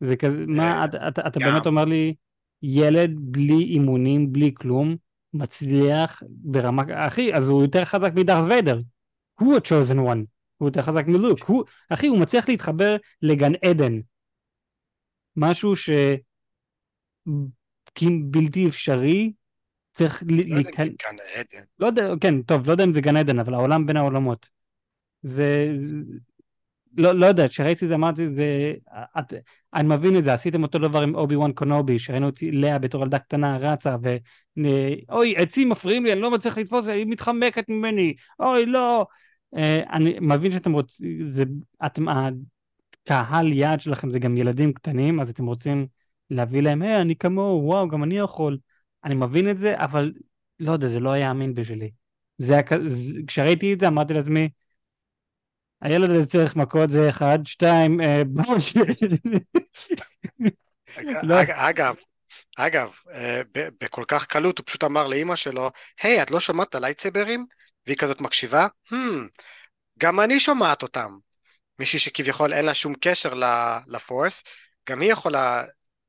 זה 0.00 0.16
כזה, 0.16 0.44
מה, 0.46 0.62
אה, 0.62 0.84
אתה, 0.84 1.08
אתה, 1.08 1.28
אתה 1.28 1.40
באמת 1.40 1.66
אומר 1.66 1.84
לי, 1.84 2.14
ילד 2.62 3.10
בלי 3.16 3.64
אימונים, 3.64 4.32
בלי 4.32 4.54
כלום, 4.54 4.96
מצליח 5.34 6.22
ברמה, 6.28 6.82
אחי, 6.94 7.34
אז 7.34 7.48
הוא 7.48 7.62
יותר 7.62 7.84
חזק 7.84 8.12
מדארט 8.14 8.48
ויידר. 8.48 8.80
הוא 9.40 9.54
ה-chosen 9.54 9.96
one, 9.96 10.24
הוא 10.56 10.68
יותר 10.68 10.82
חזק 10.82 11.04
מלוק. 11.06 11.38
הוא, 11.46 11.64
אחי, 11.88 12.06
הוא 12.06 12.20
מצליח 12.20 12.48
להתחבר 12.48 12.96
לגן 13.22 13.52
עדן. 13.64 13.92
משהו 15.36 15.76
ש... 15.76 15.90
בלתי 18.30 18.68
אפשרי, 18.68 19.32
צריך... 19.94 20.22
לא 20.26 20.36
יודע 20.36 20.58
אם 20.58 20.62
זה 20.62 20.90
גן 20.90 21.16
עדן. 21.34 21.64
לא 21.78 21.86
יודע, 21.86 22.08
כן, 22.20 22.42
טוב, 22.42 22.66
לא 22.66 22.72
יודע 22.72 22.84
אם 22.84 22.94
זה 22.94 23.00
גן 23.00 23.16
עדן, 23.16 23.38
אבל 23.38 23.54
העולם 23.54 23.86
בין 23.86 23.96
העולמות. 23.96 24.48
זה... 25.22 25.76
לא, 26.96 27.12
לא 27.12 27.26
יודע, 27.26 27.48
כשראיתי 27.48 27.84
את 27.84 27.88
זה 27.88 27.94
אמרתי, 27.94 28.34
זה... 28.34 28.74
את, 29.18 29.32
אני 29.74 29.88
מבין 29.88 30.18
את 30.18 30.24
זה, 30.24 30.34
עשיתם 30.34 30.62
אותו 30.62 30.78
דבר 30.78 31.02
עם 31.02 31.14
אובי 31.14 31.36
וואן 31.36 31.52
קונובי, 31.52 31.98
שראינו 31.98 32.26
אותי 32.26 32.50
לאה 32.52 32.78
בתור 32.78 33.02
ילדה 33.02 33.18
קטנה 33.18 33.56
רצה, 33.56 33.96
ו... 34.02 34.16
אוי, 35.10 35.36
עצים 35.36 35.68
מפריעים 35.68 36.04
לי, 36.04 36.12
אני 36.12 36.20
לא 36.20 36.30
מצליח 36.30 36.58
לתפוס, 36.58 36.86
היא 36.86 37.06
מתחמקת 37.06 37.68
ממני, 37.68 38.14
אוי, 38.40 38.66
לא. 38.66 39.06
אה, 39.56 39.82
אני 39.92 40.16
מבין 40.20 40.52
שאתם 40.52 40.72
רוצים, 40.72 41.30
זה... 41.30 41.44
אתם... 41.86 42.08
הקהל 43.06 43.52
יעד 43.52 43.80
שלכם 43.80 44.10
זה 44.10 44.18
גם 44.18 44.36
ילדים 44.36 44.72
קטנים, 44.72 45.20
אז 45.20 45.30
אתם 45.30 45.46
רוצים 45.46 45.86
להביא 46.30 46.60
להם, 46.62 46.82
היי, 46.82 47.00
אני 47.00 47.16
כמוהו, 47.16 47.64
וואו, 47.64 47.88
גם 47.88 48.04
אני 48.04 48.18
יכול. 48.18 48.58
אני 49.04 49.14
מבין 49.14 49.50
את 49.50 49.58
זה, 49.58 49.74
אבל 49.76 50.12
לא 50.60 50.72
יודע, 50.72 50.88
זה 50.88 51.00
לא 51.00 51.10
היה 51.12 51.30
אמין 51.30 51.54
בשבילי. 51.54 51.90
זה 52.38 52.52
היה, 52.52 52.62
כשראיתי 53.26 53.72
את 53.72 53.80
זה 53.80 53.88
אמרתי 53.88 54.14
לעצמי, 54.14 54.48
הילד 55.82 56.10
הזה 56.10 56.26
צריך 56.26 56.56
מכות 56.56 56.90
זה 56.90 57.08
אחד, 57.08 57.38
שתיים, 57.44 58.00
אה, 58.00 58.22
לא. 61.22 61.34
אגב, 61.48 61.96
אגב, 62.56 62.94
אה, 63.12 63.42
בכל 63.54 64.04
כך 64.08 64.26
קלות 64.26 64.58
הוא 64.58 64.66
פשוט 64.66 64.84
אמר 64.84 65.06
לאימא 65.06 65.36
שלו, 65.36 65.70
היי, 66.02 66.22
את 66.22 66.30
לא 66.30 66.40
שומעת 66.40 66.68
את 66.68 66.74
הלייטסברים? 66.74 67.46
והיא 67.86 67.96
כזאת 67.96 68.20
מקשיבה, 68.20 68.66
hmm, 68.88 68.94
גם 69.98 70.20
אני 70.20 70.40
שומעת 70.40 70.82
אותם. 70.82 71.16
מישהי 71.78 71.98
שכביכול 71.98 72.52
אין 72.52 72.64
לה 72.64 72.74
שום 72.74 72.94
קשר 73.00 73.32
לפורס, 73.86 74.42
גם 74.88 75.00
היא 75.00 75.12
יכולה 75.12 75.64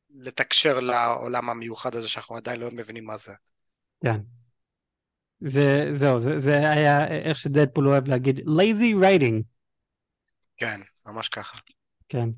לתקשר 0.10 0.80
לעולם 0.80 1.50
המיוחד 1.50 1.96
הזה 1.96 2.10
שאנחנו 2.10 2.36
עדיין 2.36 2.60
לא 2.60 2.70
מבינים 2.72 3.06
מה 3.06 3.18
זה. 3.18 3.34
כן. 4.04 4.18
זה, 5.40 5.92
זהו, 5.96 6.20
זה, 6.20 6.40
זה 6.40 6.70
היה 6.70 7.08
איך 7.08 7.38
שדדפול 7.38 7.88
אוהב 7.88 8.08
להגיד, 8.08 8.40
lazy 8.40 8.96
writing. 9.02 9.57
כן, 10.58 10.82
ממש 11.06 11.30
ככה. 11.30 11.58
כן. 12.10 12.30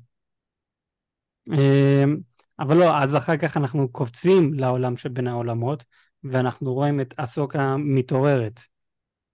אמ, 1.52 2.16
אבל 2.58 2.76
לא, 2.76 2.98
אז 2.98 3.16
אחר 3.16 3.36
כך 3.36 3.56
אנחנו 3.56 3.88
קופצים 3.88 4.54
לעולם 4.54 4.96
שבין 4.96 5.26
העולמות, 5.26 5.84
ואנחנו 6.24 6.74
רואים 6.74 7.00
את 7.00 7.14
אסוקה 7.16 7.76
מתעוררת. 7.78 8.60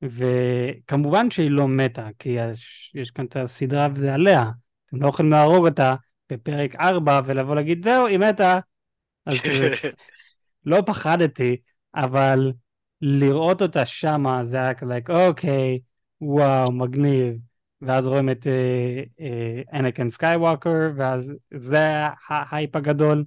וכמובן 0.03 1.31
שהיא 1.31 1.51
לא 1.51 1.69
מתה, 1.69 2.09
כי 2.19 2.29
יש, 2.29 2.93
יש 2.95 3.11
כאן 3.11 3.25
את 3.25 3.37
הסדרה 3.37 3.89
וזה 3.95 4.15
עליה. 4.15 4.51
אתם 4.87 5.03
לא 5.03 5.09
יכולים 5.09 5.31
להרוג 5.31 5.67
אותה 5.67 5.95
בפרק 6.33 6.77
4 6.77 7.21
ולבוא 7.27 7.55
להגיד, 7.55 7.85
זהו, 7.85 8.07
היא 8.07 8.19
מתה. 8.19 8.59
אז 9.27 9.37
לא 10.65 10.83
פחדתי, 10.87 11.57
אבל 11.95 12.53
לראות 13.03 13.63
אותה 13.63 13.87
שמה 13.87 14.45
זה 14.45 14.57
היה 14.57 14.75
כזה, 14.75 14.99
אוקיי, 15.09 15.81
וואו, 16.21 16.73
מגניב. 16.73 17.37
ואז 17.83 18.07
רואים 18.07 18.31
את 18.31 18.47
אנקין 19.73 20.09
uh, 20.09 20.11
סקייווקר, 20.11 20.71
uh, 20.71 20.93
ואז 20.97 21.33
זה 21.55 21.81
ההייפ 22.29 22.77
הגדול, 22.77 23.25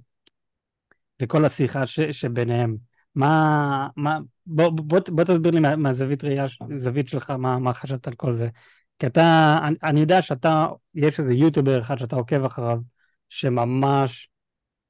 וכל 1.22 1.44
השיחה 1.44 1.86
ש, 1.86 2.00
שביניהם. 2.00 2.76
מה, 3.14 3.88
מה, 3.96 4.18
בוא, 4.46 4.70
בוא, 4.70 5.00
בוא 5.08 5.24
תסביר 5.24 5.50
לי 5.50 5.60
מהזווית 5.76 6.24
ראייה, 6.24 6.46
זווית 6.78 7.08
שלך, 7.08 7.30
מה, 7.30 7.58
מה 7.58 7.74
חשבת 7.74 8.06
על 8.06 8.14
כל 8.14 8.32
זה. 8.32 8.48
כי 8.98 9.06
אתה, 9.06 9.58
אני, 9.62 9.76
אני 9.82 10.00
יודע 10.00 10.22
שאתה, 10.22 10.66
יש 10.94 11.20
איזה 11.20 11.34
יוטיובר 11.34 11.80
אחד 11.80 11.98
שאתה 11.98 12.16
עוקב 12.16 12.44
אחריו, 12.44 12.78
שממש 13.28 14.30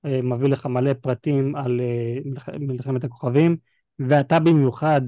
אה, 0.05 0.23
מביא 0.23 0.49
לך 0.49 0.67
מלא 0.67 0.93
פרטים 0.93 1.57
על 1.57 1.81
אה, 1.81 2.19
מלח, 2.25 2.49
מלחמת 2.49 3.05
הכוכבים, 3.05 3.57
ואתה 3.99 4.39
במיוחד 4.39 5.01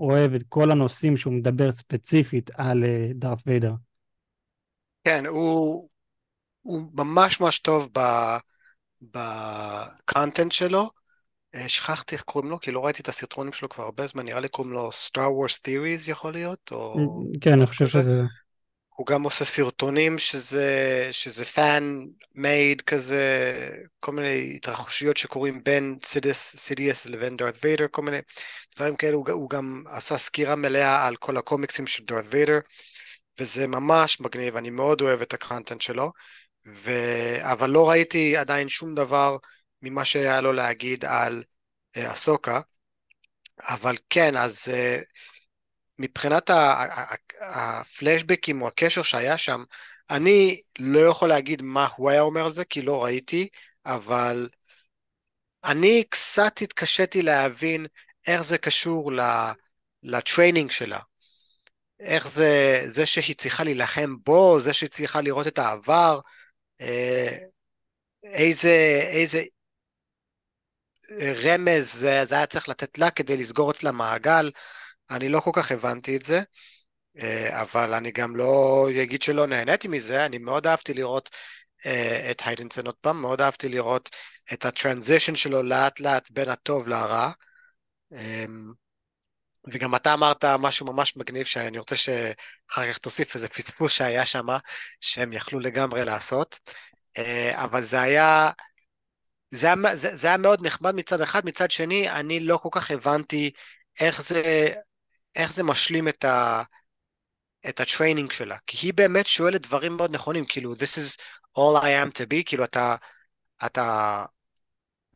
אוהב 0.00 0.34
את 0.34 0.42
כל 0.48 0.70
הנושאים 0.70 1.16
שהוא 1.16 1.32
מדבר 1.32 1.72
ספציפית 1.72 2.50
על 2.54 2.84
אה, 2.84 3.10
דארף 3.14 3.42
ויידר. 3.46 3.74
כן, 5.08 5.26
הוא, 5.26 5.88
הוא 6.62 6.82
ממש 6.94 7.40
ממש 7.40 7.58
טוב 7.58 7.88
בקונטנט 9.02 10.52
שלו. 10.52 10.90
אה, 11.54 11.68
שכחתי 11.68 12.14
איך 12.14 12.22
קוראים 12.22 12.50
לו, 12.50 12.60
כי 12.60 12.70
לא 12.70 12.84
ראיתי 12.84 13.02
את 13.02 13.08
הסרטונים 13.08 13.52
שלו 13.52 13.68
כבר 13.68 13.84
הרבה 13.84 14.06
זמן, 14.06 14.24
נראה 14.24 14.40
לי 14.40 14.48
קוראים 14.48 14.72
לו 14.72 14.90
Star 14.90 15.18
Wars 15.18 15.58
Theories 15.68 16.10
יכול 16.10 16.32
להיות, 16.32 16.70
או... 16.72 16.94
כן, 17.40 17.52
אני 17.52 17.66
חושב 17.66 17.88
שזה... 17.88 18.22
הוא 18.88 19.06
גם 19.06 19.22
עושה 19.22 19.44
סרטונים 19.44 20.18
שזה, 20.18 21.08
שזה 21.10 21.44
fan 21.44 21.82
made 22.36 22.82
כזה, 22.86 23.54
כל 24.00 24.12
מיני 24.12 24.52
התרחשויות 24.56 25.16
שקורים 25.16 25.64
בין 25.64 25.98
סידיאס 26.34 27.06
לבין 27.06 27.36
דארט 27.36 27.58
ויידר, 27.64 27.86
כל 27.90 28.02
מיני 28.02 28.18
דברים 28.76 28.96
כאלה, 28.96 29.14
הוא, 29.14 29.30
הוא 29.30 29.50
גם 29.50 29.84
עשה 29.86 30.18
סקירה 30.18 30.56
מלאה 30.56 31.06
על 31.06 31.16
כל 31.16 31.36
הקומיקסים 31.36 31.86
של 31.86 32.04
דארט 32.04 32.24
ויידר, 32.30 32.58
וזה 33.38 33.66
ממש 33.66 34.20
מגניב, 34.20 34.56
אני 34.56 34.70
מאוד 34.70 35.00
אוהב 35.00 35.20
את 35.20 35.34
הקונטנט 35.34 35.80
שלו, 35.80 36.12
ו... 36.66 36.90
אבל 37.42 37.70
לא 37.70 37.90
ראיתי 37.90 38.36
עדיין 38.36 38.68
שום 38.68 38.94
דבר 38.94 39.36
ממה 39.82 40.04
שהיה 40.04 40.40
לו 40.40 40.52
להגיד 40.52 41.04
על 41.04 41.42
אסוקה, 41.96 42.60
אבל 43.60 43.96
כן, 44.10 44.36
אז 44.36 44.68
uh, 44.68 45.04
מבחינת 45.98 46.50
הפלאשבקים 47.40 48.62
או 48.62 48.68
הקשר 48.68 49.02
שהיה 49.02 49.38
שם, 49.38 49.62
אני 50.10 50.60
לא 50.78 50.98
יכול 50.98 51.28
להגיד 51.28 51.62
מה 51.62 51.88
הוא 51.96 52.10
היה 52.10 52.20
אומר 52.20 52.44
על 52.44 52.52
זה, 52.52 52.64
כי 52.64 52.82
לא 52.82 53.04
ראיתי, 53.04 53.48
אבל 53.86 54.48
אני 55.64 56.04
קצת 56.10 56.62
התקשיתי 56.62 57.22
להבין 57.22 57.86
איך 58.26 58.42
זה 58.42 58.58
קשור 58.58 59.12
ל 60.02 60.10
training 60.10 60.70
שלה. 60.70 60.98
איך 62.00 62.28
זה, 62.28 62.82
זה 62.86 63.06
שהיא 63.06 63.36
צריכה 63.36 63.64
להילחם 63.64 64.14
בו, 64.24 64.60
זה 64.60 64.72
שהיא 64.72 64.90
צריכה 64.90 65.20
לראות 65.20 65.46
את 65.46 65.58
העבר, 65.58 66.20
אה, 66.80 67.38
איזה, 68.24 69.02
איזה 69.12 69.42
רמז 71.20 71.92
זה, 71.92 72.24
זה 72.24 72.34
היה 72.34 72.46
צריך 72.46 72.68
לתת 72.68 72.98
לה 72.98 73.10
כדי 73.10 73.36
לסגור 73.36 73.70
אצלה 73.70 73.92
מעגל, 73.92 74.50
אני 75.10 75.28
לא 75.28 75.40
כל 75.40 75.50
כך 75.54 75.72
הבנתי 75.72 76.16
את 76.16 76.24
זה, 76.24 76.42
אה, 77.18 77.62
אבל 77.62 77.94
אני 77.94 78.10
גם 78.10 78.36
לא 78.36 78.86
אגיד 79.02 79.22
שלא 79.22 79.46
נהניתי 79.46 79.88
מזה, 79.88 80.26
אני 80.26 80.38
מאוד 80.38 80.66
אהבתי 80.66 80.94
לראות 80.94 81.30
אה, 81.86 82.30
את 82.30 82.42
היידנסון 82.44 82.86
עוד 82.86 82.94
פעם, 83.00 83.20
מאוד 83.20 83.40
אהבתי 83.40 83.68
לראות 83.68 84.10
את 84.52 84.64
הטרנזישן 84.64 85.36
שלו 85.36 85.62
לאט 85.62 86.00
לאט 86.00 86.30
בין 86.30 86.48
הטוב 86.48 86.88
לרע. 86.88 87.30
וגם 89.72 89.94
אתה 89.94 90.14
אמרת 90.14 90.44
משהו 90.44 90.86
ממש 90.86 91.16
מגניב 91.16 91.46
שאני 91.46 91.78
רוצה 91.78 91.96
שאחר 91.96 92.92
כך 92.92 92.98
תוסיף 92.98 93.34
איזה 93.34 93.48
פספוס 93.48 93.92
שהיה 93.92 94.26
שם, 94.26 94.46
שהם 95.00 95.32
יכלו 95.32 95.60
לגמרי 95.60 96.04
לעשות, 96.04 96.60
אה, 97.18 97.64
אבל 97.64 97.82
זה 97.82 98.00
היה, 98.00 98.50
זה 99.50 99.66
היה, 99.66 99.96
זה, 99.96 100.16
זה 100.16 100.28
היה 100.28 100.36
מאוד 100.36 100.66
נחמד 100.66 100.94
מצד 100.94 101.20
אחד, 101.20 101.46
מצד 101.46 101.70
שני 101.70 102.10
אני 102.10 102.40
לא 102.40 102.56
כל 102.56 102.68
כך 102.72 102.90
הבנתי 102.90 103.50
איך 104.00 104.22
זה, 104.22 104.68
איך 105.36 105.52
זה 105.54 105.62
משלים 105.62 106.08
את, 106.08 106.24
ה, 106.24 106.62
את 107.68 107.80
ה 107.80 107.86
training 107.86 108.32
שלה, 108.32 108.56
כי 108.66 108.86
היא 108.86 108.94
באמת 108.94 109.26
שואלת 109.26 109.62
דברים 109.62 109.96
מאוד 109.96 110.14
נכונים, 110.14 110.44
כאילו 110.48 110.74
this 110.74 110.98
is 110.98 111.16
all 111.58 111.82
I 111.82 111.84
am 111.84 112.10
to 112.12 112.24
be, 112.24 112.42
כאילו 112.46 112.64
אתה, 112.64 112.96
אתה 113.66 114.24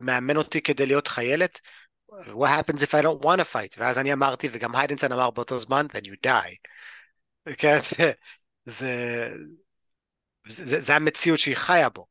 מאמן 0.00 0.36
אותי 0.36 0.60
כדי 0.62 0.86
להיות 0.86 1.08
חיילת, 1.08 1.60
what 2.34 2.50
happens 2.50 2.82
if 2.82 2.94
I 2.94 3.02
don't 3.02 3.24
want 3.24 3.40
to 3.40 3.44
fight? 3.44 3.74
ואז 3.78 3.98
אני 3.98 4.12
אמרתי, 4.12 4.48
וגם 4.52 4.76
היידן 4.76 5.12
אמר 5.12 5.30
באותו 5.30 5.60
זמן, 5.60 5.86
then 5.92 6.06
you 6.06 6.26
die. 6.26 6.56
כן, 7.58 7.78
זה, 7.90 8.12
זה, 8.64 9.34
זה, 10.64 10.80
זה 10.80 10.96
המציאות 10.96 11.38
שהיא 11.38 11.56
חיה 11.56 11.88
בו. 11.88 12.06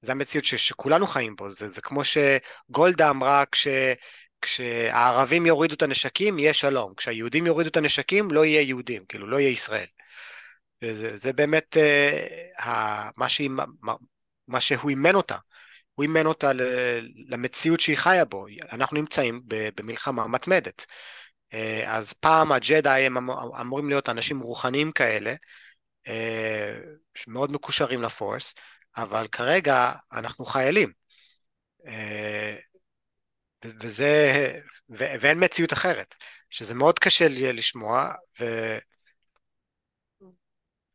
זה 0.00 0.12
המציאות 0.12 0.44
ש, 0.44 0.54
שכולנו 0.54 1.06
חיים 1.06 1.36
בו. 1.36 1.50
זה, 1.50 1.68
זה 1.68 1.80
כמו 1.80 2.02
שגולדה 2.04 3.10
אמרה, 3.10 3.44
כש, 3.52 3.68
כשהערבים 4.42 5.46
יורידו 5.46 5.74
את 5.74 5.82
הנשקים, 5.82 6.38
יהיה 6.38 6.54
שלום. 6.54 6.94
כשהיהודים 6.94 7.46
יורידו 7.46 7.70
את 7.70 7.76
הנשקים, 7.76 8.30
לא 8.30 8.44
יהיה 8.44 8.60
יהודים, 8.60 9.04
כאילו, 9.08 9.26
לא 9.26 9.40
יהיה 9.40 9.50
ישראל. 9.50 9.86
וזה, 10.82 11.16
זה 11.16 11.32
באמת 11.32 11.76
uh, 12.60 12.64
מה, 13.16 13.28
שהיא, 13.28 13.50
מה, 13.50 13.94
מה 14.48 14.60
שהוא 14.60 14.90
אימן 14.90 15.14
אותה. 15.14 15.36
הוא 15.94 16.02
אימן 16.02 16.26
אותה 16.26 16.50
למציאות 17.28 17.80
שהיא 17.80 17.96
חיה 17.96 18.24
בו. 18.24 18.46
אנחנו 18.72 18.96
נמצאים 18.96 19.42
במלחמה 19.46 20.28
מתמדת. 20.28 20.86
אה, 21.52 21.96
אז 21.96 22.12
פעם 22.12 22.52
הג'די 22.52 22.88
הם 23.06 23.16
אמ-, 23.16 23.30
אמורים 23.60 23.88
להיות 23.88 24.08
אנשים 24.08 24.40
רוחניים 24.40 24.92
כאלה, 24.92 25.34
אה, 26.08 26.74
שמאוד 27.14 27.52
מקושרים 27.52 28.02
ל 28.02 28.09
force, 28.09 28.54
אבל 28.96 29.26
כרגע 29.26 29.92
אנחנו 30.12 30.44
חיילים. 30.44 30.92
אה, 31.86 32.56
וזה, 33.64 34.52
ואין 34.88 35.44
מציאות 35.44 35.72
אחרת, 35.72 36.14
שזה 36.50 36.74
מאוד 36.74 36.98
קשה 36.98 37.28
לי 37.28 37.52
לשמוע, 37.52 38.12
ו, 38.40 38.44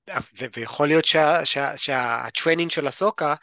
ו, 0.10 0.46
ויכול 0.56 0.88
להיות 0.88 1.06
שה, 1.06 1.46
שה, 1.46 1.78
שה 1.78 2.03
training 2.03 2.72
של 2.72 2.88
אהסוקה 2.88 3.36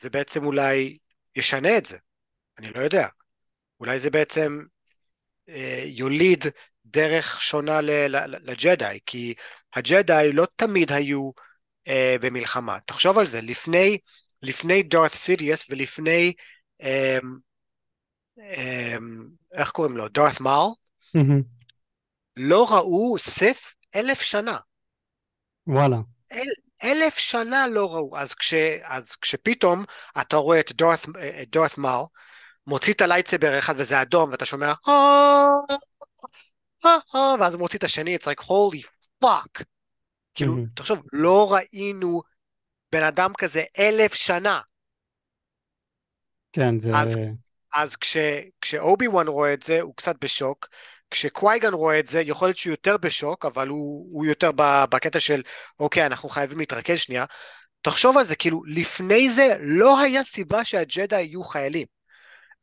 זה 0.00 0.10
בעצם 0.10 0.44
אולי 0.44 0.98
ישנה 1.36 1.78
את 1.78 1.86
זה, 1.86 1.96
אני 2.58 2.72
לא 2.72 2.80
יודע. 2.80 3.08
אולי 3.80 3.98
זה 3.98 4.10
בעצם 4.10 4.62
אה, 5.48 5.82
יוליד 5.86 6.44
דרך 6.84 7.40
שונה 7.40 7.80
לג'די, 8.40 8.98
כי 9.06 9.34
הג'די 9.74 10.30
לא 10.32 10.46
תמיד 10.56 10.92
היו 10.92 11.30
אה, 11.88 12.16
במלחמה. 12.20 12.78
תחשוב 12.86 13.18
על 13.18 13.26
זה, 13.26 13.40
לפני, 13.40 13.98
לפני 14.42 14.82
דארת 14.82 15.14
סידיוס 15.14 15.70
ולפני, 15.70 16.32
אה, 16.82 17.18
אה, 18.38 18.96
איך 19.54 19.70
קוראים 19.70 19.96
לו? 19.96 20.08
דארת 20.08 20.40
מאל, 20.40 20.68
mm-hmm. 21.16 21.42
לא 22.36 22.66
ראו 22.70 23.18
סף 23.18 23.74
אלף 23.94 24.20
שנה. 24.20 24.58
וואלה. 25.66 25.96
אל, 26.32 26.48
אלף 26.84 27.18
שנה 27.18 27.66
לא 27.66 27.94
ראו, 27.94 28.16
אז, 28.16 28.34
כש, 28.34 28.54
אז 28.82 29.16
כשפתאום 29.16 29.84
אתה 30.20 30.36
רואה 30.36 30.60
את 30.60 30.72
דארת 31.50 31.78
מאל, 31.78 32.02
מוציא 32.66 32.92
את 32.92 33.00
הלייטסבר 33.00 33.58
אחד 33.58 33.74
וזה 33.76 34.02
אדום 34.02 34.30
ואתה 34.30 34.46
שומע 34.46 34.72
ואז 37.40 37.54
הוא 37.54 37.60
מוציא 37.60 37.78
את 37.78 37.84
השני, 37.84 38.16
it's 38.16 38.24
like 38.24 38.42
holy 38.42 38.86
fuck. 39.24 39.64
כאילו, 40.34 40.56
תחשוב, 40.74 40.98
לא 41.12 41.52
ראינו 41.52 42.22
בן 42.92 43.02
אדם 43.02 43.32
כזה 43.38 43.62
אלף 43.78 44.14
שנה. 44.14 44.60
כן, 46.52 46.80
זה... 46.80 46.90
אז, 46.94 47.16
אז 47.74 47.96
כש, 47.96 48.16
כשאובי 48.60 49.08
וואן 49.08 49.28
רואה 49.28 49.54
את 49.54 49.62
זה, 49.62 49.80
הוא 49.80 49.94
קצת 49.96 50.16
בשוק. 50.20 50.68
כשקווייגן 51.10 51.72
רואה 51.72 51.98
את 51.98 52.08
זה, 52.08 52.20
יכול 52.20 52.48
להיות 52.48 52.56
שהוא 52.56 52.70
יותר 52.70 52.96
בשוק, 52.96 53.44
אבל 53.46 53.68
הוא, 53.68 54.08
הוא 54.12 54.26
יותר 54.26 54.50
בקטע 54.90 55.20
של, 55.20 55.42
אוקיי, 55.80 56.06
אנחנו 56.06 56.28
חייבים 56.28 56.58
להתרכז 56.58 56.98
שנייה. 56.98 57.24
תחשוב 57.82 58.18
על 58.18 58.24
זה, 58.24 58.36
כאילו, 58.36 58.62
לפני 58.66 59.30
זה 59.30 59.56
לא 59.60 60.00
היה 60.00 60.24
סיבה 60.24 60.64
שהג'דה 60.64 61.20
יהיו 61.20 61.44
חיילים. 61.44 61.86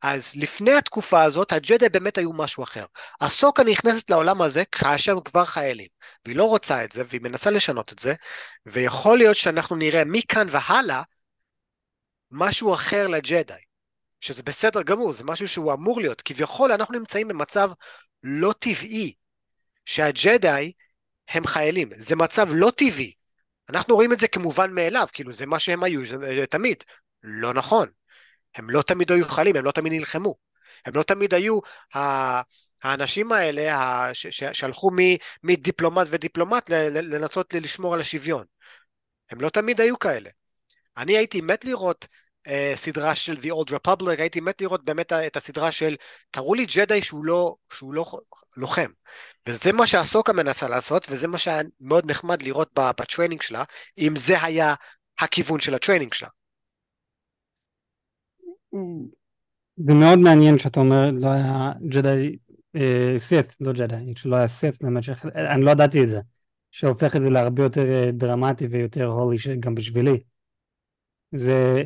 אז 0.02 0.32
לפני 0.36 0.72
התקופה 0.72 1.22
הזאת, 1.22 1.52
הג'די 1.52 1.88
באמת 1.88 2.18
היו 2.18 2.32
משהו 2.32 2.62
אחר. 2.62 2.84
הסוקה 3.20 3.64
נכנסת 3.64 4.10
לעולם 4.10 4.42
הזה 4.42 4.64
כאשר 4.64 5.12
הם 5.12 5.20
כבר 5.20 5.44
חיילים, 5.44 5.88
והיא 6.24 6.36
לא 6.36 6.44
רוצה 6.44 6.84
את 6.84 6.92
זה, 6.92 7.02
והיא 7.06 7.20
מנסה 7.20 7.50
לשנות 7.50 7.92
את 7.92 7.98
זה, 7.98 8.14
ויכול 8.66 9.18
להיות 9.18 9.36
שאנחנו 9.36 9.76
נראה 9.76 10.02
מכאן 10.04 10.48
והלאה 10.50 11.02
משהו 12.30 12.74
אחר 12.74 13.06
לג'די, 13.06 13.54
שזה 14.20 14.42
בסדר 14.42 14.82
גמור, 14.82 15.12
זה 15.12 15.24
משהו 15.24 15.48
שהוא 15.48 15.72
אמור 15.72 16.00
להיות. 16.00 16.22
כביכול 16.22 16.72
אנחנו 16.72 16.98
נמצאים 16.98 17.28
במצב 17.28 17.70
לא 18.28 18.54
טבעי, 18.58 19.14
שהג'די 19.84 20.72
הם 21.28 21.46
חיילים, 21.46 21.90
זה 21.96 22.16
מצב 22.16 22.48
לא 22.50 22.72
טבעי. 22.76 23.12
אנחנו 23.68 23.94
רואים 23.94 24.12
את 24.12 24.18
זה 24.20 24.28
כמובן 24.28 24.72
מאליו, 24.72 25.06
כאילו 25.12 25.32
זה 25.32 25.46
מה 25.46 25.58
שהם 25.58 25.82
היו 25.82 26.06
זה 26.06 26.46
תמיד. 26.50 26.84
לא 27.22 27.54
נכון. 27.54 27.88
הם 28.54 28.70
לא 28.70 28.82
תמיד 28.82 29.12
היו 29.12 29.28
חיילים, 29.28 29.56
הם 29.56 29.64
לא 29.64 29.70
תמיד 29.70 29.92
נלחמו. 29.92 30.34
הם 30.86 30.94
לא 30.94 31.02
תמיד 31.02 31.34
היו 31.34 31.58
האנשים 32.82 33.32
האלה 33.32 34.10
שהלכו 34.52 34.90
מדיפלומט 35.42 36.06
ודיפלומט 36.10 36.70
לנסות 36.90 37.54
לשמור 37.54 37.94
על 37.94 38.00
השוויון. 38.00 38.44
הם 39.30 39.40
לא 39.40 39.48
תמיד 39.48 39.80
היו 39.80 39.98
כאלה. 39.98 40.30
אני 40.96 41.16
הייתי 41.16 41.40
מת 41.40 41.64
לראות 41.64 42.08
סדרה 42.74 43.14
של 43.14 43.32
The 43.32 43.46
Old 43.46 43.70
Republic, 43.70 44.18
הייתי 44.18 44.40
מת 44.40 44.60
לראות 44.60 44.84
באמת 44.84 45.12
את 45.12 45.36
הסדרה 45.36 45.72
של 45.72 45.94
תראו 46.30 46.54
לי 46.54 46.66
ג'די 46.66 47.02
שהוא 47.02 47.24
לא, 47.24 47.56
שהוא 47.72 47.94
לא 47.94 48.04
לוחם. 48.56 48.90
וזה 49.48 49.72
מה 49.72 49.86
שאהסוקה 49.86 50.32
מנסה 50.32 50.68
לעשות, 50.68 51.06
וזה 51.10 51.28
מה 51.28 51.38
שהיה 51.38 51.62
מאוד 51.80 52.10
נחמד 52.10 52.42
לראות 52.42 52.78
ב 52.78 52.85
training 52.85 53.42
שלה, 53.42 53.64
אם 53.98 54.14
זה 54.16 54.42
היה 54.42 54.74
הכיוון 55.18 55.60
של 55.60 55.74
ה 55.74 55.78
training 55.78 56.14
שלה. 56.14 56.28
זה 59.76 59.94
מאוד 59.94 60.18
מעניין 60.18 60.58
שאתה 60.58 60.80
אומר 60.80 61.10
לא 61.10 61.28
היה 61.28 61.72
ג'די, 61.88 62.38
אה, 62.76 63.14
סית, 63.18 63.46
לא 63.60 63.72
ג'די, 63.72 64.12
שלא 64.16 64.36
היה 64.36 64.48
סית 64.48 64.82
במשך, 64.82 65.24
אני 65.34 65.62
לא 65.62 65.70
ידעתי 65.70 66.04
את 66.04 66.08
זה, 66.08 66.20
שהופך 66.70 67.16
את 67.16 67.20
זה 67.20 67.28
להרבה 67.28 67.62
יותר 67.62 67.92
אה, 67.92 68.10
דרמטי 68.12 68.66
ויותר 68.66 69.04
holy 69.04 69.36
גם 69.60 69.74
בשבילי. 69.74 70.20
זה, 71.32 71.82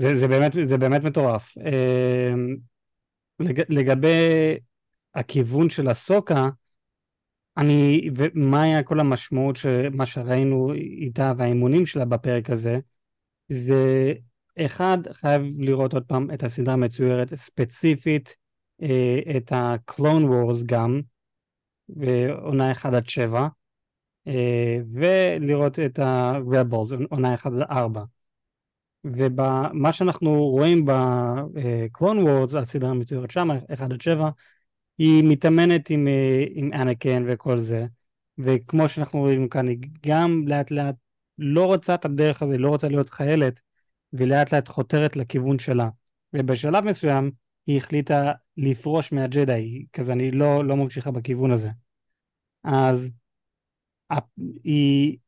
זה, 0.00 0.16
זה, 0.16 0.28
באמת, 0.28 0.52
זה 0.62 0.78
באמת 0.78 1.02
מטורף. 1.02 1.58
אה, 1.58 2.34
לג, 3.40 3.62
לגבי 3.68 4.56
הכיוון 5.14 5.70
של 5.70 5.88
הסוקה, 5.88 6.48
אני, 7.56 8.10
ומה 8.16 8.62
היה 8.62 8.82
כל 8.82 9.00
המשמעות 9.00 9.56
של 9.56 9.88
מה 9.92 10.06
שראינו 10.06 10.72
איתה 10.74 11.32
והאימונים 11.36 11.86
שלה 11.86 12.04
בפרק 12.04 12.50
הזה, 12.50 12.78
זה 13.48 14.12
אחד, 14.58 14.98
חייב 15.12 15.42
לראות 15.58 15.94
עוד 15.94 16.04
פעם 16.04 16.30
את 16.34 16.42
הסדרה 16.42 16.74
המצוירת, 16.74 17.34
ספציפית 17.34 18.36
אה, 18.82 19.20
את 19.36 19.52
ה-Clone 19.52 20.24
Wars 20.24 20.66
גם, 20.66 21.00
עונה 22.42 22.72
1 22.72 22.94
עד 22.94 23.08
7, 23.08 23.48
אה, 24.26 24.78
ולראות 24.92 25.78
את 25.78 25.98
ה-Rebels, 25.98 27.04
עונה 27.10 27.34
1 27.34 27.52
עד 27.52 27.62
4. 27.70 28.04
ומה 29.04 29.92
שאנחנו 29.92 30.30
רואים 30.30 30.84
ב-Clone 30.84 32.18
Wars, 32.26 32.58
הסדרה 32.58 32.90
המצוירת 32.90 33.30
שם, 33.30 33.48
1 33.72 33.92
עד 33.92 34.00
7, 34.00 34.30
היא 34.98 35.24
מתאמנת 35.28 35.90
עם, 35.90 36.08
אה, 36.08 36.44
עם 36.50 36.72
אנקן 36.72 37.24
וכל 37.28 37.60
זה, 37.60 37.86
וכמו 38.38 38.88
שאנחנו 38.88 39.18
רואים 39.18 39.48
כאן, 39.48 39.68
היא 39.68 39.78
גם 40.06 40.44
לאט 40.46 40.70
לאט 40.70 40.94
לא 41.38 41.66
רוצה 41.66 41.94
את 41.94 42.04
הדרך 42.04 42.42
הזאת, 42.42 42.56
לא 42.58 42.68
רוצה 42.68 42.88
להיות 42.88 43.10
חיילת, 43.10 43.60
ולאט 44.12 44.52
לאט 44.52 44.68
חותרת 44.68 45.16
לכיוון 45.16 45.58
שלה. 45.58 45.88
ובשלב 46.32 46.84
מסוים 46.84 47.30
היא 47.66 47.78
החליטה 47.78 48.32
לפרוש 48.56 49.12
מהג'די, 49.12 49.84
כזה 49.92 50.12
אני 50.12 50.30
לא, 50.30 50.64
לא 50.64 50.76
ממשיכה 50.76 51.10
בכיוון 51.10 51.52
הזה. 51.52 51.68
אז 52.64 53.10
היא, 54.64 55.18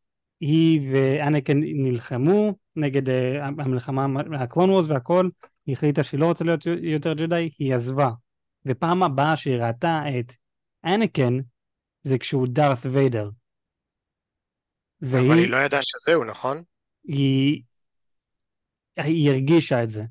היא 0.41 0.93
ואנקן 0.93 1.61
נלחמו 1.63 2.55
נגד 2.77 3.09
uh, 3.09 3.13
המלחמה, 3.43 4.07
הקלון 4.41 4.71
וורס 4.71 4.87
והכל, 4.89 5.29
היא 5.67 5.73
החליטה 5.73 6.03
שהיא 6.03 6.21
לא 6.21 6.27
רוצה 6.27 6.45
להיות 6.45 6.67
יותר 6.83 7.13
ג'די, 7.13 7.51
היא 7.59 7.75
עזבה. 7.75 8.11
ופעם 8.67 9.03
הבאה 9.03 9.37
שהיא 9.37 9.57
ראתה 9.57 10.03
את 10.19 10.33
אנקן, 10.85 11.39
זה 12.03 12.19
כשהוא 12.19 12.47
דארת 12.51 12.79
ויידר. 12.83 13.31
והיא, 15.01 15.31
אבל 15.31 15.39
היא 15.39 15.51
לא 15.51 15.57
ידעה 15.57 15.81
שזהו, 15.83 16.25
נכון? 16.25 16.63
היא, 17.05 17.63
היא 18.97 19.31
הרגישה 19.31 19.83
את 19.83 19.91
זה. 19.91 20.05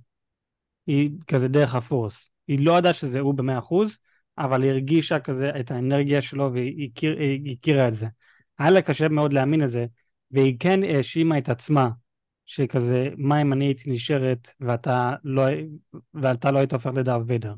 היא 0.87 1.09
כזה 1.27 1.47
דרך 1.47 1.75
הפורס. 1.75 2.29
היא 2.47 2.65
לא 2.65 2.77
ידעה 2.77 2.93
שזה 2.93 3.19
הוא 3.19 3.33
במאה 3.33 3.59
אחוז, 3.59 3.97
אבל 4.37 4.63
היא 4.63 4.71
הרגישה 4.71 5.19
כזה 5.19 5.51
את 5.59 5.71
האנרגיה 5.71 6.21
שלו 6.21 6.53
והיא 6.53 6.89
הכיר, 6.91 7.17
הכירה 7.51 7.87
את 7.87 7.93
זה. 7.93 8.07
היה 8.59 8.69
לה 8.69 8.81
קשה 8.81 9.09
מאוד 9.09 9.33
להאמין 9.33 9.63
את 9.63 9.71
זה, 9.71 9.85
והיא 10.31 10.55
כן 10.59 10.83
האשימה 10.83 11.37
את 11.37 11.49
עצמה, 11.49 11.89
שכזה, 12.45 13.09
מה 13.17 13.41
אם 13.41 13.53
אני 13.53 13.65
הייתי 13.65 13.89
נשארת 13.89 14.49
ואתה 14.59 15.13
לא, 15.23 15.43
ואתה 16.13 16.51
לא 16.51 16.57
היית 16.59 16.73
הופך 16.73 16.91
לדארט 16.95 17.23
ויידר. 17.27 17.53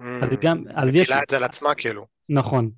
Mm, 0.00 0.04
אז 0.04 0.28
גם, 0.40 0.62
אז 0.74 0.88
יש... 0.92 1.10
היא 1.10 1.22
את 1.22 1.30
זה 1.30 1.36
על 1.36 1.44
עצמה 1.44 1.74
כאילו. 1.74 2.06
נכון. 2.28 2.70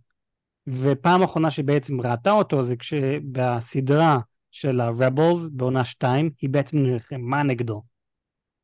ופעם 0.66 1.22
אחרונה 1.22 1.50
שבעצם 1.50 2.00
ראתה 2.00 2.30
אותו 2.30 2.64
זה 2.64 2.76
כשבסדרה 2.76 4.18
של 4.50 4.80
ה-Rebels 4.80 5.48
בעונה 5.50 5.84
2, 5.84 6.30
היא 6.40 6.50
בעצם 6.50 6.78
נלחמה 6.78 7.42
נגדו. 7.42 7.82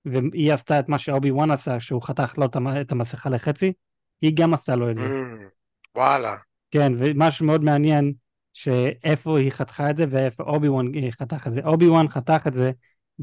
והיא 0.04 0.52
עשתה 0.52 0.80
את 0.80 0.88
מה 0.88 0.98
שאובי 0.98 1.30
וואן 1.30 1.50
עשה, 1.50 1.80
שהוא 1.80 2.02
חתך 2.02 2.38
לו 2.38 2.46
את 2.80 2.92
המסכה 2.92 3.30
לחצי, 3.30 3.72
היא 4.20 4.32
גם 4.34 4.54
עשתה 4.54 4.76
לו 4.76 4.90
את 4.90 4.96
זה. 4.96 5.06
Mm, 5.06 5.48
וואלה. 5.94 6.36
כן, 6.70 6.92
ומשהו 6.98 7.46
מאוד 7.46 7.64
מעניין, 7.64 8.12
שאיפה 8.58 9.38
היא 9.38 9.50
חתכה 9.50 9.90
את 9.90 9.96
זה 9.96 10.04
ואיפה 10.10 10.42
אובי 10.42 10.68
וואן 10.68 10.86
חתך 11.10 11.46
את 11.46 11.52
זה. 11.52 11.60
אובי 11.64 11.88
וואן 11.88 12.08
חתך 12.08 12.46
את 12.46 12.54
זה, 12.54 12.70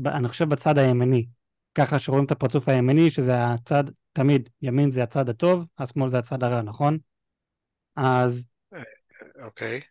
אני 0.05 0.27
חושב 0.27 0.49
בצד 0.49 0.77
הימני. 0.77 1.25
ככה 1.75 1.99
שרואים 1.99 2.25
את 2.25 2.31
הפרצוף 2.31 2.69
הימני, 2.69 3.09
שזה 3.09 3.45
הצד, 3.45 3.83
תמיד, 4.13 4.49
ימין 4.61 4.91
זה 4.91 5.03
הצד 5.03 5.29
הטוב, 5.29 5.65
השמאל 5.77 6.09
זה 6.09 6.17
הצד 6.17 6.43
הרע, 6.43 6.61
נכון? 6.61 6.97
אז... 7.95 8.45
אוקיי. 9.41 9.81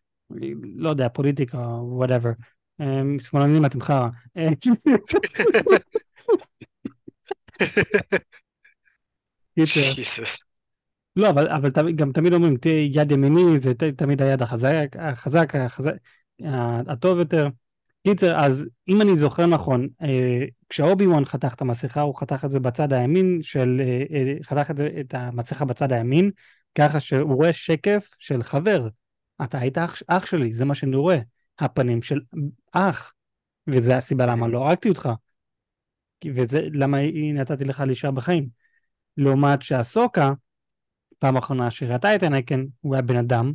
לא 0.76 0.90
יודע, 0.90 1.08
פוליטיקה, 1.08 1.58
whatever. 1.58 2.30
שמאלנים 3.18 3.64
אתם 3.64 3.80
חרא. 3.80 4.08
לא, 11.16 11.30
אבל, 11.30 11.48
אבל 11.48 11.92
גם 11.92 12.12
תמיד 12.12 12.32
אומרים, 12.32 12.56
תהיה 12.56 12.88
יד 12.92 13.10
ימיני, 13.12 13.60
זה 13.60 13.72
תמיד 13.96 14.22
היד 14.22 14.42
החזק, 14.42 14.96
החזק, 14.98 15.54
החזק, 15.54 15.94
הטוב 16.86 17.18
יותר. 17.18 17.48
קיצר, 18.06 18.36
אז 18.36 18.64
אם 18.88 19.02
אני 19.02 19.18
זוכר 19.18 19.46
נכון, 19.46 19.88
אה, 20.02 20.44
כשאובי 20.68 21.06
וואן 21.06 21.24
חתך 21.24 21.54
את 21.54 21.60
המסכה, 21.60 22.00
הוא 22.00 22.20
חתך 22.20 22.44
את 22.44 22.50
זה 22.50 22.60
בצד 22.60 22.92
הימין 22.92 23.42
של, 23.42 23.80
אה, 23.84 24.04
אה, 24.16 24.34
חתך 24.42 24.70
את, 24.70 24.76
זה, 24.76 24.88
את 25.00 25.14
המסכה 25.14 25.64
בצד 25.64 25.92
הימין, 25.92 26.30
ככה 26.74 27.00
שהוא 27.00 27.34
רואה 27.34 27.52
שקף 27.52 28.10
של 28.18 28.42
חבר. 28.42 28.88
אתה 29.44 29.58
היית 29.58 29.78
אח, 29.78 30.02
אח 30.06 30.26
שלי, 30.26 30.54
זה 30.54 30.64
מה 30.64 30.74
שאני 30.74 30.96
רואה. 30.96 31.18
הפנים 31.58 32.02
של 32.02 32.20
אח. 32.72 33.12
וזה 33.66 33.96
הסיבה 33.96 34.26
למה 34.26 34.48
לא 34.48 34.68
הרגתי 34.68 34.88
אותך. 34.88 35.08
וזה 36.26 36.60
למה 36.72 36.98
נתתי 37.34 37.64
לך 37.64 37.80
להישאר 37.80 38.10
בחיים. 38.10 38.48
לעומת 39.16 39.62
שהסוקה, 39.62 40.32
פעם 41.18 41.36
אחרונה 41.36 41.70
שראתה 41.70 42.14
את 42.14 42.22
הנקן, 42.22 42.64
הוא 42.80 42.94
היה 42.94 43.02
בן 43.02 43.16
אדם, 43.16 43.52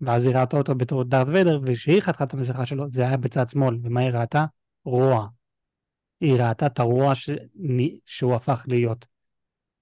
ואז 0.00 0.26
היא 0.26 0.36
ראתה 0.36 0.56
אותו 0.56 0.74
בתור 0.74 1.04
דארט 1.04 1.28
ויידר, 1.28 1.60
וכשהיא 1.66 2.00
חתכה 2.00 2.24
את 2.24 2.34
המסכה 2.34 2.66
שלו, 2.66 2.90
זה 2.90 3.02
היה 3.02 3.16
בצד 3.16 3.48
שמאל, 3.48 3.78
ומה 3.82 4.00
היא 4.00 4.10
ראתה? 4.10 4.44
רוע. 4.84 5.28
היא 6.20 6.42
ראתה 6.42 6.66
את 6.66 6.78
הרוע 6.78 7.14
ש... 7.14 7.30
שהוא 8.04 8.34
הפך 8.34 8.64
להיות. 8.68 9.06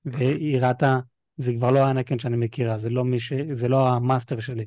והיא 0.04 0.60
ראתה, 0.60 1.00
זה 1.36 1.52
כבר 1.52 1.70
לא 1.70 1.78
האנקן 1.78 2.18
שאני 2.18 2.36
מכירה, 2.36 2.78
זה 2.78 2.90
לא, 2.90 3.04
ש... 3.18 3.32
זה 3.52 3.68
לא 3.68 3.88
המאסטר 3.88 4.40
שלי. 4.40 4.66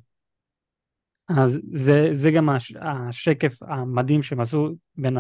אז 1.30 1.60
זה, 1.74 2.10
זה 2.14 2.32
גם 2.32 2.50
הש... 2.50 2.74
השקף 2.82 3.64
המדהים 3.64 4.24
שהם 4.24 4.40
עשו 4.40 4.76
בין 4.96 5.18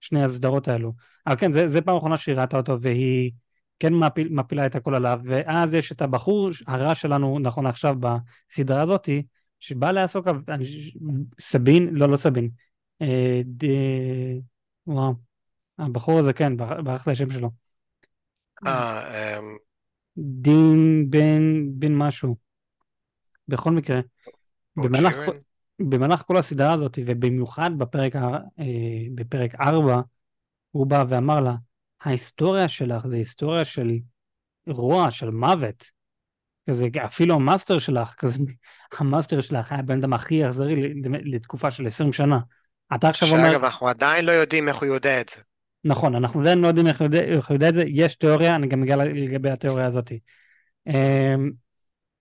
שני 0.00 0.24
הסדרות 0.24 0.68
האלו. 0.68 0.92
אבל 1.26 1.36
כן, 1.36 1.52
זה, 1.52 1.68
זה 1.68 1.80
פעם 1.80 1.96
אחרונה 1.96 2.16
שהיא 2.16 2.34
ראתה 2.34 2.56
אותו, 2.56 2.80
והיא 2.80 3.30
כן 3.78 3.94
מפיל, 3.94 4.28
מפילה 4.30 4.66
את 4.66 4.74
הכל 4.74 4.94
עליו, 4.94 5.20
ואז 5.24 5.74
יש 5.74 5.92
את 5.92 6.02
הבחור 6.02 6.50
הרע 6.66 6.94
שלנו, 6.94 7.38
נכון 7.38 7.66
עכשיו 7.66 7.96
בסדרה 8.00 8.82
הזאתי, 8.82 9.22
שבא 9.60 9.92
לעסוק, 9.92 10.26
סבין, 11.40 11.88
לא, 11.92 12.08
לא 12.08 12.16
סבין, 12.16 12.50
אה, 13.02 13.40
ד... 13.44 13.64
וואו, 14.86 15.14
הבחור 15.78 16.18
הזה, 16.18 16.32
כן, 16.32 16.56
ברח 16.56 17.06
לי 17.06 17.12
השם 17.12 17.30
שלו. 17.30 17.50
אה, 18.66 19.38
אמ, 19.38 19.44
דין 20.16 21.06
בן, 21.10 21.64
בן 21.78 21.94
משהו. 21.94 22.36
בכל 23.48 23.70
מקרה, 23.70 24.00
במהלך, 24.76 25.16
במהלך 25.78 26.22
כל 26.22 26.36
הסדרה 26.36 26.72
הזאת, 26.72 26.98
ובמיוחד 27.06 27.70
בפרק, 27.78 28.16
אה, 28.16 28.32
בפרק 29.14 29.54
4, 29.54 30.00
הוא 30.70 30.86
בא 30.86 31.04
ואמר 31.08 31.40
לה, 31.40 31.54
ההיסטוריה 32.04 32.68
שלך 32.68 33.06
זה 33.06 33.16
היסטוריה 33.16 33.64
של 33.64 33.90
רוע, 34.66 35.10
של 35.10 35.30
מוות. 35.30 35.90
כזה, 36.70 36.88
אפילו 37.04 37.34
המאסטר 37.34 37.78
שלך, 37.78 38.14
כזה, 38.14 38.38
המאסטר 38.98 39.40
שלך 39.40 39.72
היה 39.72 39.82
בן 39.82 39.98
אדם 39.98 40.12
הכי 40.12 40.46
אכזרי 40.46 40.94
לתקופה 41.04 41.70
של 41.70 41.86
20 41.86 42.12
שנה. 42.12 42.38
אתה 42.94 43.08
עכשיו 43.08 43.28
אומר... 43.28 43.52
שאגב, 43.52 43.64
אנחנו 43.64 43.88
עדיין 43.88 44.24
לא 44.24 44.32
יודעים 44.32 44.68
איך 44.68 44.76
הוא 44.76 44.86
יודע 44.86 45.20
את 45.20 45.28
זה. 45.28 45.42
נכון, 45.84 46.14
אנחנו 46.14 46.40
עדיין 46.40 46.58
לא 46.58 46.68
יודעים 46.68 46.86
איך 46.86 46.98
הוא 47.00 47.04
יודע, 47.04 47.20
איך 47.20 47.48
הוא 47.48 47.54
יודע 47.54 47.68
את 47.68 47.74
זה, 47.74 47.84
יש 47.86 48.14
תיאוריה, 48.14 48.54
אני 48.54 48.66
גם 48.66 48.82
אגע 48.82 48.96
לגבי 48.96 49.50
התיאוריה 49.50 49.86
הזאת. 49.86 50.12
אמ, 50.86 51.50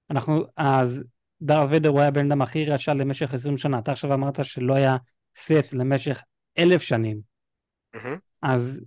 אנחנו, 0.09 0.45
אז 0.57 1.03
דר 1.41 1.65
ודר 1.71 1.89
הוא 1.89 2.01
היה 2.01 2.11
בן 2.11 2.25
אדם 2.25 2.41
הכי 2.41 2.65
רשע 2.65 2.93
למשך 2.93 3.33
20 3.33 3.57
שנה, 3.57 3.79
אתה 3.79 3.91
עכשיו 3.91 4.13
אמרת 4.13 4.45
שלא 4.45 4.73
היה 4.73 4.97
סט 5.37 5.73
למשך 5.73 6.23
אלף 6.57 6.81
שנים. 6.81 7.19
Mm-hmm. 7.95 8.19
אז 8.41 8.81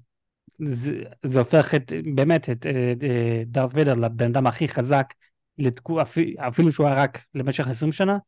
זה, 0.58 1.02
זה 1.26 1.38
הופך 1.38 1.74
את, 1.74 1.92
באמת 2.14 2.50
את, 2.50 2.66
את 2.66 3.04
דארט 3.46 3.70
ויידר 3.74 3.94
לבן 3.94 4.26
אדם 4.26 4.46
הכי 4.46 4.68
חזק, 4.68 5.14
לתקו, 5.58 6.02
אפילו, 6.48 6.72
שהוא 6.72 6.86
היה 6.86 6.96
רק 6.96 7.24
למשך 7.34 7.68
20 7.68 7.92
שנה, 7.92 8.18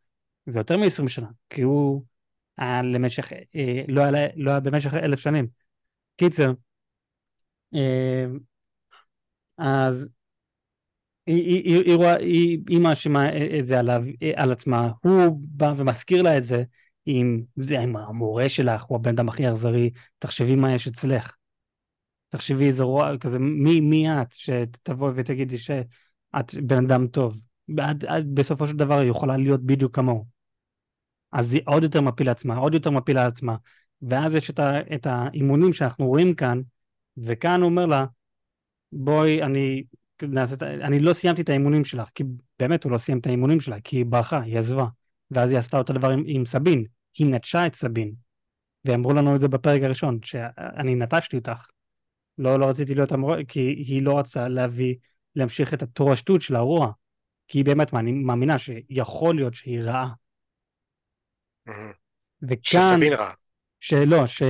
זה 0.47 0.61
יותר 0.61 0.77
מ-20 0.77 1.09
שנה, 1.09 1.27
כי 1.51 1.63
הוא 1.63 2.05
היה 2.59 2.83
למשך, 2.83 3.33
אה, 3.33 3.83
לא, 3.89 4.03
היה, 4.03 4.29
לא 4.37 4.51
היה 4.51 4.61
במשך 4.61 4.95
אלף 4.95 5.21
שנים. 5.21 5.47
קיצר, 6.17 6.53
אה, 7.75 8.27
אז 9.59 10.07
היא, 11.27 11.63
היא, 11.65 11.83
היא, 11.85 12.05
היא, 12.21 12.59
היא 12.69 12.81
מאשימה 12.81 13.29
את 13.59 13.67
זה 13.67 13.79
עליו, 13.79 14.03
על 14.37 14.53
עצמה, 14.53 14.91
הוא 15.03 15.39
בא 15.41 15.75
ומזכיר 15.77 16.23
לה 16.23 16.39
את 16.39 16.45
זה 16.45 16.65
עם, 17.07 17.43
זה 17.57 17.81
עם 17.81 17.97
המורה 17.97 18.49
שלך, 18.49 18.83
הוא 18.83 18.97
הבן 18.97 19.11
אדם 19.11 19.29
הכי 19.29 19.49
אכזרי, 19.51 19.91
תחשבי 20.19 20.57
מה 20.57 20.75
יש 20.75 20.89
אצלך. 20.89 21.33
תחשבי 22.37 22.67
איזה 22.67 22.83
רוע, 22.83 23.19
כזה, 23.19 23.39
מי, 23.39 23.81
מי 23.81 24.23
את 24.23 24.33
שתבואי 24.33 25.13
ותגידי 25.15 25.59
שאת 25.59 26.55
בן 26.63 26.85
אדם 26.85 27.07
טוב. 27.07 27.41
עד, 27.79 28.05
עד, 28.05 28.27
בסופו 28.35 28.67
של 28.67 28.77
דבר 28.77 28.99
היא 28.99 29.11
יכולה 29.11 29.37
להיות 29.37 29.63
בדיוק 29.63 29.95
כמוהו. 29.95 30.27
אז 31.33 31.53
היא 31.53 31.61
עוד 31.65 31.83
יותר 31.83 32.01
מפילה 32.01 32.31
עצמה, 32.31 32.57
עוד 32.57 32.75
יותר 32.75 32.91
מפילה 32.91 33.27
עצמה. 33.27 33.57
ואז 34.03 34.35
יש 34.35 34.51
את, 34.51 34.59
ה, 34.59 34.81
את 34.95 35.07
האימונים 35.07 35.73
שאנחנו 35.73 36.07
רואים 36.07 36.35
כאן, 36.35 36.61
וכאן 37.17 37.61
הוא 37.61 37.71
אומר 37.71 37.87
לה, 37.87 38.07
בואי, 38.93 39.43
אני, 39.43 39.83
אני 40.63 41.01
לא 41.01 41.13
סיימתי 41.13 41.43
את 41.43 41.49
האימונים 41.49 41.85
שלך, 41.85 42.09
כי 42.15 42.25
באמת 42.59 42.85
הוא 42.85 42.93
לא 42.93 42.99
סיים 42.99 43.19
את 43.19 43.27
האימונים 43.27 43.61
שלה, 43.61 43.81
כי 43.81 43.97
היא 43.97 44.07
ברחה, 44.07 44.41
היא 44.41 44.59
עזבה. 44.59 44.87
ואז 45.31 45.51
היא 45.51 45.59
עשתה 45.59 45.79
אותו 45.79 45.93
דבר 45.93 46.11
עם, 46.11 46.23
עם 46.27 46.47
סבין, 46.47 46.85
היא 47.19 47.27
נטשה 47.27 47.67
את 47.67 47.75
סבין. 47.75 48.13
ואמרו 48.85 49.13
לנו 49.13 49.35
את 49.35 49.41
זה 49.41 49.49
בפרק 49.49 49.83
הראשון, 49.83 50.19
שאני 50.23 50.95
נטשתי 50.95 51.37
אותך. 51.37 51.67
לא, 52.39 52.61
לא 52.61 52.67
רציתי 52.67 52.95
להיות 52.95 53.13
המורה, 53.13 53.45
כי 53.49 53.61
היא 53.61 54.03
לא 54.03 54.19
רצתה 54.19 54.49
להביא, 54.49 54.95
להמשיך 55.37 55.75
את 55.75 55.83
התורשתות 55.83 56.43
של 56.43 56.57
הרוע. 56.57 56.93
כי 57.49 57.59
היא 57.59 57.65
באמת 57.65 57.93
מאמינה 57.93 58.59
שיכול 58.59 59.37
להיות 59.37 59.55
שהיא 59.55 59.81
רעה. 59.81 60.09
וכאן... 62.43 62.57
שסבין 62.63 63.13
רעה. 63.13 63.35
שלא, 63.81 64.27
ש... 64.27 64.43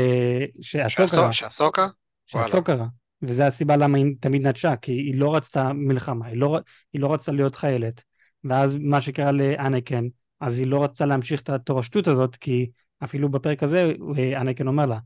שהסוקה 0.60 1.20
רעה. 1.20 1.32
שהסוקה? 1.32 1.86
שהסוקה 2.26 2.74
רעה. 2.74 2.88
וזו 3.22 3.42
הסיבה 3.42 3.76
למה 3.76 3.98
היא 3.98 4.14
תמיד 4.20 4.46
נטשה, 4.46 4.76
כי 4.76 4.92
היא 4.92 5.18
לא 5.18 5.36
רצתה 5.36 5.72
מלחמה, 5.72 6.26
היא 6.26 6.36
לא, 6.36 6.58
היא 6.92 7.00
לא 7.00 7.14
רצתה 7.14 7.32
להיות 7.32 7.56
חיילת. 7.56 8.02
ואז 8.44 8.76
מה 8.80 9.00
שקרה 9.00 9.32
לאנקן, 9.32 10.04
אז 10.40 10.58
היא 10.58 10.66
לא 10.66 10.84
רצתה 10.84 11.06
להמשיך 11.06 11.42
את 11.42 11.48
התורשתות 11.48 12.08
הזאת, 12.08 12.36
כי 12.36 12.70
אפילו 13.04 13.28
בפרק 13.28 13.62
הזה 13.62 13.92
אנקן 14.36 14.66
אומר 14.66 14.86
לה, 14.86 14.98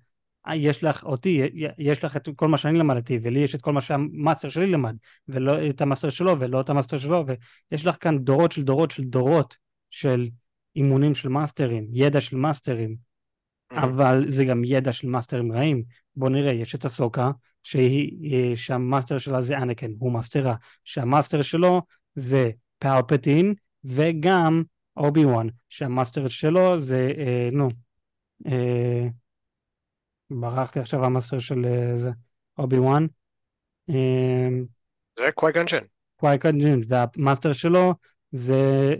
יש 0.55 0.85
לך 0.85 1.05
אותי, 1.05 1.49
יש 1.79 2.05
לך 2.05 2.17
את 2.17 2.29
כל 2.37 2.49
מה 2.49 2.59
שאני 2.59 2.79
למדתי, 2.79 3.19
ולי 3.23 3.41
יש 3.41 3.55
את 3.55 3.61
כל 3.61 3.73
מה 3.73 3.81
שהמאסטר 3.81 4.49
שלי 4.49 4.67
למד, 4.67 4.97
ולא 5.29 5.69
את 5.71 5.81
המאסטר 5.81 6.11
שלו, 6.11 6.41
ולא 6.41 6.61
את 6.61 6.71
המאסטר 6.71 6.99
שלו, 6.99 7.25
ויש 7.71 7.87
לך 7.87 7.97
כאן 8.01 8.19
דורות 8.19 8.53
של 8.53 8.63
דורות 8.63 8.91
של 8.91 9.05
דורות 9.05 9.57
של 9.91 10.29
אימונים 10.77 11.15
של 11.15 11.29
מאסטרים, 11.29 11.87
ידע 11.93 12.21
של 12.21 12.37
מאסטרים, 12.37 12.97
mm. 13.73 13.77
אבל 13.77 14.25
זה 14.29 14.45
גם 14.45 14.63
ידע 14.65 14.93
של 14.93 15.09
מאסטרים 15.09 15.53
רעים. 15.53 15.83
בוא 16.17 16.31
נראה, 16.31 16.53
יש 16.53 16.75
את 16.75 16.85
אהסוקה, 16.85 17.31
שהיא, 17.63 18.57
שהמאסטר 18.57 19.19
שלה 19.19 19.43
זה 19.43 19.59
אנקין, 19.59 19.91
הוא 19.99 20.13
המאסטר 20.13 20.36
שלה, 20.36 20.55
שהמאסטר 20.85 21.43
שלו 21.43 21.83
זה 22.15 22.51
פלפטין, 22.79 23.55
וגם 23.85 24.63
אובי 24.97 25.25
וואן, 25.25 25.47
שהמאסטר 25.69 26.29
שלו 26.29 26.81
זה, 26.81 27.13
אה, 27.19 27.49
נו, 27.53 27.69
אה, 28.47 29.09
ברח 30.31 30.61
לי 30.61 30.81
עכשיו 30.81 31.05
המאסטר 31.05 31.39
של 31.39 31.65
אה, 31.65 31.99
זה, 31.99 32.11
אובי 32.59 32.79
וואן. 32.79 33.07
אה, 33.91 34.49
זה 35.19 35.33
קווייקן 35.35 35.65
ג'ן. 35.65 35.85
קווייקן 36.17 36.59
ג'ן, 36.59 36.81
והמאסטר 36.89 37.53
שלו 37.53 37.95
זה, 38.33 38.95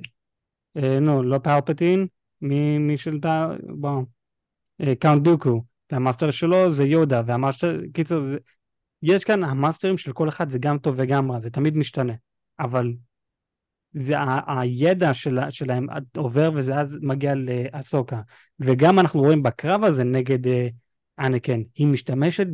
אה, 0.77 1.01
נו, 1.01 1.23
לא 1.23 1.39
פלפטין, 1.39 2.07
מי, 2.43 2.97
של, 2.97 3.19
בוא, 3.63 4.03
Count 4.99 5.23
דוקו, 5.23 5.65
והמאסטר 5.93 6.31
שלו 6.31 6.73
זה 6.73 6.85
יודה, 6.85 7.23
והמאסטר, 7.27 7.81
קיצור, 7.95 8.21
יש 9.03 9.25
כאן 9.25 9.45
המאסטרים 9.45 9.99
של 9.99 10.13
כל 10.13 10.29
אחד 10.29 10.49
זה 10.49 10.59
גם 10.59 10.79
טוב 10.79 10.95
וגם 10.99 11.33
רע, 11.33 11.41
זה 11.41 11.51
תמיד 11.51 11.77
משתנה, 11.77 12.13
אבל 12.61 12.93
זה 13.93 14.19
ה- 14.19 14.61
הידע 14.61 15.15
של, 15.15 15.39
שלהם 15.51 15.87
עובר 16.17 16.51
וזה 16.55 16.79
אז 16.79 16.99
מגיע 17.03 17.35
לאסוקה. 17.35 18.21
וגם 18.61 18.99
אנחנו 18.99 19.21
רואים 19.21 19.43
בקרב 19.43 19.85
הזה 19.85 20.05
נגד 20.05 20.47
אה, 20.47 20.69
אנקן, 21.21 21.63
היא 21.75 21.87
משתמשת 21.87 22.47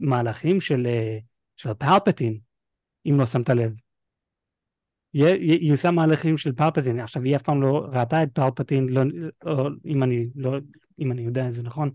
במהלכים 0.00 0.60
של, 0.60 0.86
אה, 0.86 1.18
של 1.56 1.74
פלפטין, 1.74 2.38
אם 3.06 3.16
לא 3.18 3.26
שמת 3.26 3.48
לב. 3.48 3.72
היא 5.12 5.72
עושה 5.72 5.90
מהלכים 5.90 6.38
של 6.38 6.52
פלפטין, 6.52 7.00
עכשיו 7.00 7.22
היא 7.22 7.36
אף 7.36 7.42
פעם 7.42 7.62
לא 7.62 7.86
ראתה 7.92 8.22
את 8.22 8.28
פלפטין, 8.32 8.88
לא, 8.88 9.02
או, 9.46 9.68
אם, 9.84 10.02
אני, 10.02 10.26
לא, 10.34 10.58
אם 10.98 11.12
אני 11.12 11.22
יודע 11.22 11.48
את 11.48 11.52
זה 11.52 11.62
נכון, 11.62 11.90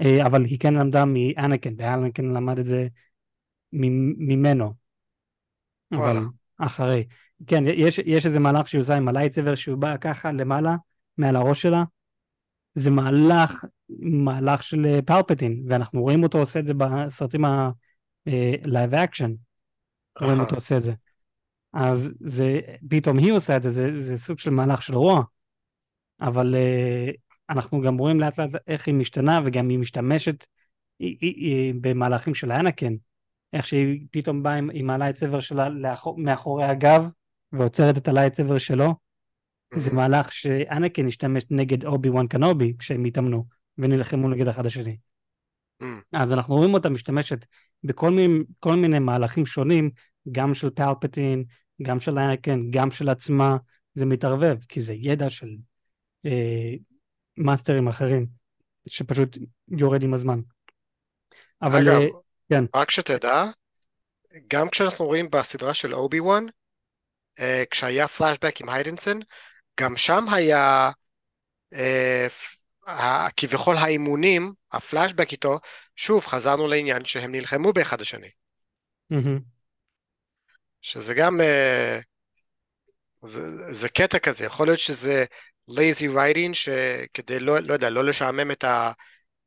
אה, 0.00 0.26
אבל 0.26 0.44
היא 0.44 0.58
כן 0.58 0.74
למדה 0.74 1.04
מאנקן, 1.04 1.74
ואנקן 1.78 2.24
למד 2.24 2.58
את 2.58 2.66
זה 2.66 2.88
ממנו. 3.72 4.74
אבל 5.92 6.16
אחרי. 6.58 7.04
כן, 7.46 7.64
יש, 7.66 7.98
יש 7.98 8.26
איזה 8.26 8.38
מהלך 8.38 8.68
שהיא 8.68 8.80
עושה 8.80 8.96
עם 8.96 9.08
הלייטסבר 9.08 9.54
שהוא 9.54 9.78
בא 9.78 9.96
ככה 9.96 10.32
למעלה, 10.32 10.76
מעל 11.18 11.36
הראש 11.36 11.62
שלה. 11.62 11.84
זה 12.74 12.90
מהלך, 12.90 13.64
מהלך 13.98 14.62
של 14.62 15.00
פלפטין, 15.06 15.52
אה, 15.52 15.58
ואנחנו 15.68 16.02
רואים 16.02 16.22
אותו 16.22 16.38
עושה 16.38 16.60
את 16.60 16.66
זה 16.66 16.74
בסרטים 16.74 17.44
ה-live 17.44 18.94
אה, 18.94 19.04
action. 19.04 19.30
רואים 20.20 20.40
אותו 20.40 20.54
עושה 20.54 20.76
את 20.76 20.82
זה. 20.82 20.92
אז 21.72 22.10
זה, 22.20 22.60
פתאום 22.88 23.18
היא 23.18 23.32
עושה 23.32 23.56
את 23.56 23.62
זה, 23.62 23.70
זה, 23.70 24.02
זה 24.02 24.16
סוג 24.16 24.38
של 24.38 24.50
מהלך 24.50 24.82
של 24.82 24.94
רוע. 24.94 25.22
אבל 26.20 26.54
uh, 26.54 27.16
אנחנו 27.50 27.80
גם 27.80 27.98
רואים 27.98 28.20
לאט 28.20 28.38
לאט 28.38 28.50
איך 28.66 28.86
היא 28.86 28.94
משתנה, 28.94 29.40
וגם 29.44 29.68
היא 29.68 29.78
משתמשת 29.78 30.46
היא, 30.98 31.16
היא, 31.20 31.34
היא, 31.34 31.74
במהלכים 31.80 32.34
של 32.34 32.50
האנקין. 32.50 32.94
איך 33.52 33.66
שהיא 33.66 34.06
פתאום 34.10 34.42
באה 34.42 34.54
עם, 34.54 34.70
עם 34.72 34.90
ה 34.90 34.94
lightsaber 34.94 35.40
שלה 35.40 35.68
לאחור, 35.68 36.18
מאחורי 36.18 36.64
הגב, 36.64 37.04
ועוצרת 37.52 37.96
את 37.96 38.08
ה 38.08 38.12
lightsaber 38.12 38.58
שלו. 38.58 38.94
Mm-hmm. 38.94 39.78
זה 39.78 39.92
מהלך 39.92 40.32
שאנקין 40.32 41.06
השתמש 41.06 41.44
נגד 41.50 41.84
אובי 41.84 42.10
וואן 42.10 42.26
קנובי 42.26 42.74
כשהם 42.78 43.04
התאמנו, 43.04 43.44
ונלחמו 43.80 44.28
נגד 44.28 44.48
אחד 44.48 44.66
השני. 44.66 44.96
Mm. 45.82 45.86
אז 46.12 46.32
אנחנו 46.32 46.54
רואים 46.54 46.74
אותה 46.74 46.88
משתמשת 46.88 47.46
בכל 47.84 48.10
מיני, 48.10 48.44
מיני 48.66 48.98
מהלכים 48.98 49.46
שונים, 49.46 49.90
גם 50.32 50.54
של 50.54 50.70
פלפטין, 50.70 51.44
גם 51.82 52.00
של 52.00 52.18
אנקין, 52.18 52.70
גם 52.70 52.90
של 52.90 53.08
עצמה, 53.08 53.56
זה 53.94 54.06
מתערבב, 54.06 54.56
כי 54.68 54.82
זה 54.82 54.92
ידע 54.92 55.30
של 55.30 55.48
אה, 56.26 56.74
מאסטרים 57.36 57.88
אחרים, 57.88 58.26
שפשוט 58.86 59.38
יורד 59.68 60.02
עם 60.02 60.14
הזמן. 60.14 60.40
אבל... 61.62 61.88
אגב, 61.88 62.00
אה, 62.00 62.06
כן. 62.48 62.64
רק 62.74 62.90
שתדע, 62.90 63.44
גם 64.48 64.68
כשאנחנו 64.68 65.04
רואים 65.04 65.30
בסדרה 65.30 65.74
של 65.74 65.94
אובי 65.94 66.20
וואן, 66.20 66.44
אה, 67.38 67.62
כשהיה 67.70 68.08
פלאשבק 68.08 68.60
עם 68.60 68.68
היידנסון, 68.68 69.20
גם 69.80 69.96
שם 69.96 70.24
היה 70.32 70.90
אה, 71.72 72.26
כביכול 73.36 73.76
האימונים, 73.76 74.52
הפלאשבק 74.72 75.32
איתו, 75.32 75.58
שוב 75.96 76.26
חזרנו 76.26 76.68
לעניין 76.68 77.04
שהם 77.04 77.32
נלחמו 77.32 77.72
באחד 77.72 78.00
השני. 78.00 78.30
Mm-hmm. 79.12 79.40
שזה 80.80 81.14
גם, 81.14 81.40
אה, 81.40 82.00
זה, 83.20 83.72
זה 83.74 83.88
קטע 83.88 84.18
כזה, 84.18 84.44
יכול 84.44 84.66
להיות 84.66 84.78
שזה 84.78 85.24
lazy 85.70 86.10
writing 86.14 86.54
שכדי 86.54 87.40
לא, 87.40 87.58
לא 87.58 87.72
יודע, 87.72 87.90
לא 87.90 88.04
לשעמם 88.04 88.50
את, 88.50 88.64
ה, 88.64 88.92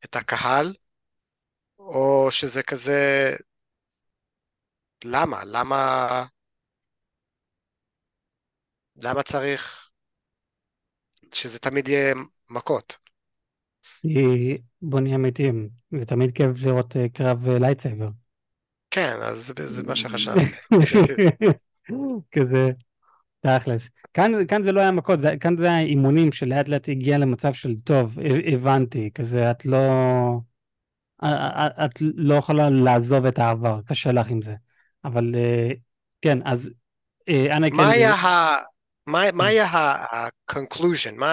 את 0.06 0.15
הקהל, 0.15 0.73
או 1.79 2.27
שזה 2.32 2.63
כזה, 2.63 3.36
למה? 5.03 5.43
למה, 5.45 6.25
למה 8.95 9.23
צריך 9.23 9.91
שזה 11.34 11.60
תמיד 11.60 11.88
יהיה 11.88 12.13
מכות? 12.49 13.03
בוא 14.82 15.00
נהיה 15.00 15.16
אמיתיים, 15.16 15.70
זה 15.92 16.06
תמיד 16.06 16.32
כיף 16.36 16.50
לראות 16.62 16.98
אה, 16.98 17.10
קרב 17.10 17.48
lightsaber. 17.50 18.10
כן, 18.92 19.16
אז 19.22 19.54
זה 19.58 19.84
מה 19.84 19.96
שחשבתי. 19.96 20.46
כזה, 22.36 22.72
תכלס. 23.39 23.89
כאן, 24.13 24.32
כאן 24.48 24.63
זה 24.63 24.72
לא 24.72 24.80
היה 24.80 24.92
מכות, 24.92 25.20
זה, 25.20 25.38
כאן 25.39 25.58
זה 25.58 25.66
היה 25.66 25.80
אימונים 25.80 26.32
שלאט 26.32 26.70
לאט 26.70 26.89
הגיע 26.89 27.18
למצב 27.18 27.54
של 27.54 27.80
טוב, 27.80 28.18
הבנתי, 28.54 29.10
כזה 29.13 29.52
את 29.52 29.66
לא... 29.66 29.80
את 31.86 32.02
לא 32.02 32.34
יכולה 32.34 32.70
לעזוב 32.70 33.26
את 33.26 33.39
העבר, 33.39 33.80
קשה 33.86 34.12
לך 34.12 34.30
עם 34.30 34.42
זה. 34.42 34.56
אבל 35.06 35.36
אה, 35.36 35.70
כן, 36.22 36.39
אז 36.46 36.72
כן... 37.26 37.76
מה 37.76 37.89
היה 37.89 38.13
ה... 38.13 38.56
מה, 39.08 39.32
מה 39.34 39.46
היה 39.46 39.66
ה-conclusion? 39.66 41.24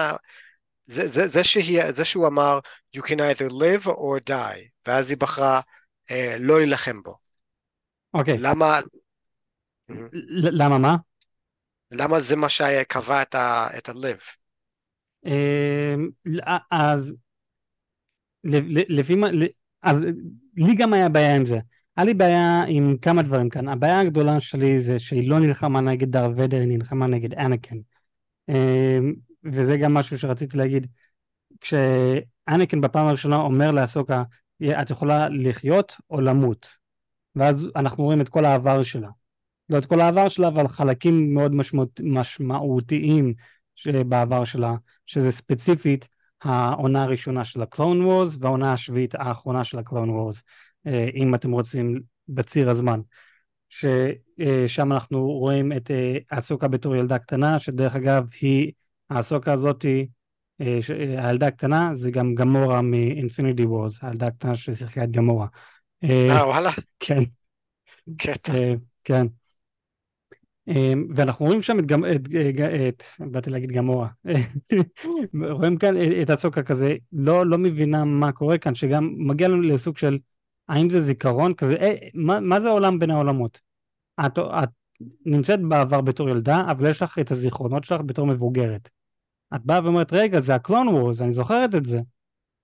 זה, 0.91 1.07
זה, 1.07 1.27
זה, 1.27 1.43
שהיא, 1.43 1.91
זה 1.91 2.05
שהוא 2.05 2.27
אמר, 2.27 2.59
you 2.97 3.01
can 3.01 3.19
either 3.19 3.51
live 3.51 3.87
or 3.87 4.29
die, 4.29 4.69
ואז 4.87 5.09
היא 5.09 5.17
בחרה 5.17 5.61
אה, 6.11 6.35
לא 6.39 6.57
להילחם 6.57 7.01
בו. 7.03 7.15
אוקיי. 8.13 8.37
למה... 8.37 8.79
למה 10.29 10.77
מה? 10.77 10.95
למה 11.91 12.19
זה 12.19 12.35
מה 12.35 12.49
שקבע 12.49 13.21
את 13.21 13.35
ה-live? 13.89 14.35
אמ, 15.25 16.09
אז 16.71 17.13
לפי 18.89 19.15
מה... 19.15 19.27
אז 19.83 20.05
לי 20.57 20.75
גם 20.75 20.93
היה 20.93 21.09
בעיה 21.09 21.35
עם 21.35 21.45
זה. 21.45 21.59
היה 21.97 22.05
לי 22.05 22.13
בעיה 22.13 22.63
עם 22.67 22.97
כמה 23.01 23.21
דברים 23.21 23.49
כאן. 23.49 23.67
הבעיה 23.67 23.99
הגדולה 23.99 24.39
שלי 24.39 24.81
זה 24.81 24.99
שהיא 24.99 25.29
לא 25.29 25.39
נלחמה 25.39 25.81
נגד 25.81 26.11
דר 26.11 26.29
ודר, 26.35 26.57
היא 26.57 26.67
נלחמה 26.67 27.07
נגד 27.07 27.33
אנקן. 27.33 27.77
וזה 29.43 29.77
גם 29.77 29.93
משהו 29.93 30.17
שרציתי 30.17 30.57
להגיד. 30.57 30.87
כשאנקן 31.61 32.81
בפעם 32.81 33.07
הראשונה 33.07 33.35
אומר 33.35 33.71
לאסוקה, 33.71 34.23
את 34.81 34.89
יכולה 34.89 35.29
לחיות 35.29 35.95
או 36.09 36.21
למות. 36.21 36.67
ואז 37.35 37.67
אנחנו 37.75 38.03
רואים 38.03 38.21
את 38.21 38.29
כל 38.29 38.45
העבר 38.45 38.83
שלה. 38.83 39.09
לא 39.69 39.77
את 39.77 39.85
כל 39.85 40.01
העבר 40.01 40.27
שלה, 40.27 40.47
אבל 40.47 40.67
חלקים 40.67 41.33
מאוד 41.33 41.55
משמעות, 41.55 42.01
משמעותיים 42.03 43.33
בעבר 44.07 44.43
שלה, 44.43 44.75
שזה 45.05 45.31
ספציפית 45.31 46.07
העונה 46.41 47.03
הראשונה 47.03 47.45
של 47.45 47.61
הקלון 47.61 48.05
וורס 48.05 48.37
והעונה 48.39 48.73
השביעית 48.73 49.15
האחרונה 49.15 49.63
של 49.63 49.79
הקלון 49.79 50.09
וורס, 50.09 50.43
אה, 50.87 51.09
אם 51.15 51.35
אתם 51.35 51.51
רוצים 51.51 52.01
בציר 52.29 52.69
הזמן. 52.69 53.01
ששם 53.69 54.91
אנחנו 54.91 55.31
רואים 55.31 55.71
את 55.73 55.91
אה, 55.91 56.17
אסוקה 56.29 56.67
בתור 56.67 56.95
ילדה 56.95 57.19
קטנה, 57.19 57.59
שדרך 57.59 57.95
אגב 57.95 58.27
היא, 58.41 58.71
האסוקה 59.11 59.53
הזאתי, 59.53 60.07
אה, 60.61 60.79
הילדה 61.17 61.47
הקטנה 61.47 61.91
זה 61.95 62.11
גם 62.11 62.35
גמורה 62.35 62.81
מ-Infinity 62.81 63.61
Wars, 63.61 63.97
הילדה 64.01 64.27
הקטנה 64.27 64.55
ששיחקה 64.55 65.03
את 65.03 65.11
גמורה. 65.11 65.47
אה, 66.03 66.47
וואלה. 66.47 66.71
כן. 66.99 67.23
קטע. 68.17 68.53
כן. 69.03 69.27
ואנחנו 71.15 71.45
רואים 71.45 71.61
שם 71.61 71.79
את, 71.79 71.83
את, 71.91 72.27
את 72.89 73.03
באתי 73.31 73.49
להגיד 73.49 73.71
גמורה, 73.71 74.07
רואים 75.51 75.77
כאן 75.77 75.95
את 76.21 76.29
הסוקה 76.29 76.63
כזה, 76.63 76.95
לא, 77.13 77.45
לא 77.45 77.57
מבינה 77.57 78.05
מה 78.05 78.31
קורה 78.31 78.57
כאן, 78.57 78.75
שגם 78.75 79.13
מגיע 79.17 79.47
לנו 79.47 79.61
לסוג 79.61 79.97
של, 79.97 80.19
האם 80.67 80.89
זה 80.89 81.01
זיכרון 81.01 81.53
כזה, 81.53 81.75
אה, 81.75 81.95
מה, 82.13 82.39
מה 82.39 82.61
זה 82.61 82.67
העולם 82.67 82.99
בין 82.99 83.09
העולמות? 83.11 83.59
את, 84.25 84.39
את 84.39 84.69
נמצאת 85.25 85.61
בעבר 85.61 86.01
בתור 86.01 86.29
ילדה, 86.29 86.65
אבל 86.71 86.89
יש 86.89 87.01
לך 87.01 87.19
את 87.19 87.31
הזיכרונות 87.31 87.83
שלך 87.83 88.01
בתור 88.05 88.27
מבוגרת. 88.27 88.89
את 89.55 89.65
באה 89.65 89.83
ואומרת, 89.83 90.13
רגע, 90.13 90.39
זה 90.39 90.55
הקלון 90.55 90.87
וורז, 90.87 91.21
אני 91.21 91.33
זוכרת 91.33 91.75
את 91.75 91.85
זה. 91.85 91.99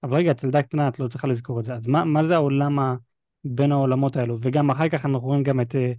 אבל 0.03 0.17
רגע, 0.17 0.31
את 0.31 0.43
ילדה 0.43 0.61
קטנה, 0.61 0.87
את 0.87 0.99
לא 0.99 1.07
צריכה 1.07 1.27
לזכור 1.27 1.59
את 1.59 1.65
זה. 1.65 1.73
אז 1.73 1.87
מה, 1.87 2.05
מה 2.05 2.23
זה 2.23 2.35
העולם 2.35 2.79
ה... 2.79 2.95
בין 3.43 3.71
העולמות 3.71 4.15
האלו? 4.15 4.37
וגם 4.41 4.71
אחר 4.71 4.89
כך 4.89 5.05
אנחנו 5.05 5.19
רואים 5.27 5.43
גם 5.43 5.61
את... 5.61 5.75
אה, 5.75 5.93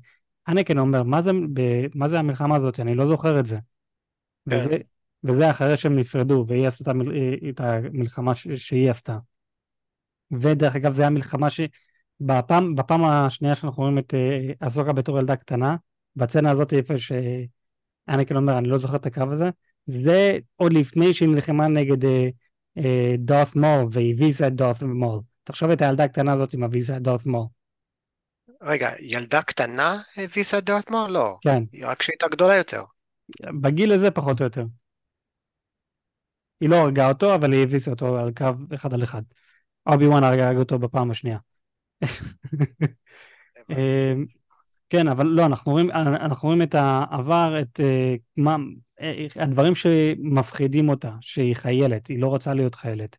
הנקן 0.47 0.79
אומר, 0.79 1.03
מה 1.03 1.23
זה, 1.23 1.31
ב, 1.53 1.87
מה 1.95 2.09
זה 2.09 2.19
המלחמה 2.19 2.57
הזאת? 2.57 2.81
אני 2.81 2.95
לא 2.95 3.09
זוכר 3.09 3.41
את 3.41 3.47
זה. 3.47 3.59
כן. 4.51 4.57
וזה, 4.57 4.77
וזה 5.25 5.51
אחרי 5.51 5.77
שהם 5.77 5.97
נפרדו, 5.97 6.45
והיא 6.49 6.67
עשתה 6.67 6.93
את 7.49 7.61
המלחמה 7.61 8.35
ש, 8.35 8.49
שהיא 8.49 8.91
עשתה. 8.91 9.19
ודרך 10.33 10.77
אגב, 10.77 10.95
זו 10.95 11.03
המלחמה 11.03 11.49
שבפעם 11.51 12.75
בפעם 12.75 13.05
השנייה 13.05 13.55
שאנחנו 13.55 13.83
רואים 13.83 13.99
את 13.99 14.15
אסוקה 14.61 14.93
בתור 14.93 15.19
ילדה 15.19 15.37
קטנה, 15.37 15.77
בצנה 16.17 16.51
הזאת 16.51 16.73
איפה 16.73 16.95
שאנקן 16.99 18.37
אומר, 18.37 18.59
אני 18.59 18.69
לא 18.69 18.79
זוכר 18.79 18.97
את 18.97 19.07
הקרב 19.07 19.33
הזה, 19.33 19.51
זה 19.89 20.39
עוד 20.57 20.73
לפני 20.73 21.15
שהיא 21.15 21.29
נלחמה 21.29 21.69
נגד 21.69 22.09
דארת 23.19 23.49
uh, 23.49 23.59
מול, 23.59 23.89
והיא 23.93 24.15
הביסה 24.15 24.47
את 24.47 24.55
דארת 24.55 24.83
מול. 24.83 25.21
תחשוב 25.45 25.71
את 25.71 25.83
הילדה 25.83 26.05
הקטנה 26.05 26.33
הזאת 26.33 26.55
עם 26.55 26.63
הביסה 26.63 26.97
את 26.97 27.03
דארת 27.03 27.27
מול. 27.27 27.47
רגע, 28.63 28.91
ילדה 29.01 29.43
קטנה 29.43 30.03
הביסה 30.17 30.59
את 30.59 30.65
דארטמור? 30.65 31.09
לא. 31.09 31.37
כן. 31.41 31.63
רק 31.83 32.03
שהייתה 32.03 32.29
גדולה 32.29 32.57
יותר. 32.57 32.83
בגיל 33.61 33.93
הזה 33.93 34.11
פחות 34.11 34.41
או 34.41 34.45
יותר. 34.45 34.65
היא 36.61 36.69
לא 36.69 36.77
הרגה 36.77 37.09
אותו, 37.09 37.35
אבל 37.35 37.53
היא 37.53 37.63
הביסה 37.63 37.91
אותו 37.91 38.19
על 38.19 38.33
קו 38.37 38.45
אחד 38.75 38.95
על 38.95 39.03
אחד. 39.03 39.23
אובי 39.87 40.07
וואן 40.07 40.25
הרג 40.25 40.57
אותו 40.57 40.79
בפעם 40.79 41.11
השנייה. 41.11 41.39
כן, 44.91 45.09
אבל 45.09 45.27
לא, 45.27 45.47
אנחנו 45.47 45.73
רואים, 45.73 45.91
אנחנו 45.91 46.49
רואים 46.49 46.63
את 46.63 46.75
העבר, 46.75 47.57
את 47.61 47.81
uh, 47.81 48.19
מה, 48.37 48.57
אה, 49.01 49.27
הדברים 49.37 49.75
שמפחידים 49.75 50.89
אותה, 50.89 51.13
שהיא 51.21 51.55
חיילת, 51.55 52.07
היא 52.07 52.21
לא 52.21 52.27
רוצה 52.27 52.55
להיות 52.55 52.75
חיילת. 52.75 53.17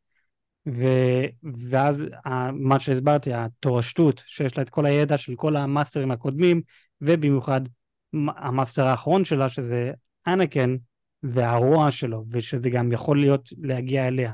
ו, 0.67 0.85
ואז 1.69 2.05
מה 2.53 2.79
שהסברתי, 2.79 3.33
התורשות, 3.33 4.23
שיש 4.25 4.57
לה 4.57 4.63
את 4.63 4.69
כל 4.69 4.85
הידע 4.85 5.17
של 5.17 5.35
כל 5.35 5.55
המאסטרים 5.55 6.11
הקודמים, 6.11 6.61
ובמיוחד 7.01 7.61
המאסטר 8.13 8.87
האחרון 8.87 9.25
שלה, 9.25 9.49
שזה 9.49 9.91
אנקין, 10.27 10.75
והרוע 11.23 11.91
שלו, 11.91 12.25
ושזה 12.29 12.69
גם 12.69 12.91
יכול 12.91 13.19
להיות 13.19 13.49
להגיע 13.57 14.07
אליה. 14.07 14.33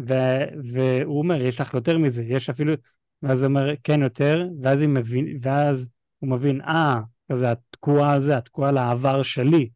ו- 0.00 0.44
והוא 0.72 1.18
אומר, 1.18 1.42
יש 1.42 1.60
לך 1.60 1.74
יותר 1.74 1.98
מזה, 1.98 2.22
יש 2.22 2.50
אפילו, 2.50 2.72
ואז 3.22 3.38
הוא 3.38 3.48
אומר, 3.48 3.72
כן 3.84 4.02
יותר, 4.02 4.46
ואז, 4.62 4.80
מבין, 4.80 5.38
ואז 5.42 5.88
הוא 6.20 6.30
מבין, 6.30 6.60
אה, 6.60 7.00
כזה 7.32 7.50
התקועה 7.50 8.12
הזה, 8.12 8.36
התקועה 8.36 8.72
לעבר 8.72 9.22
שלי. 9.22 9.70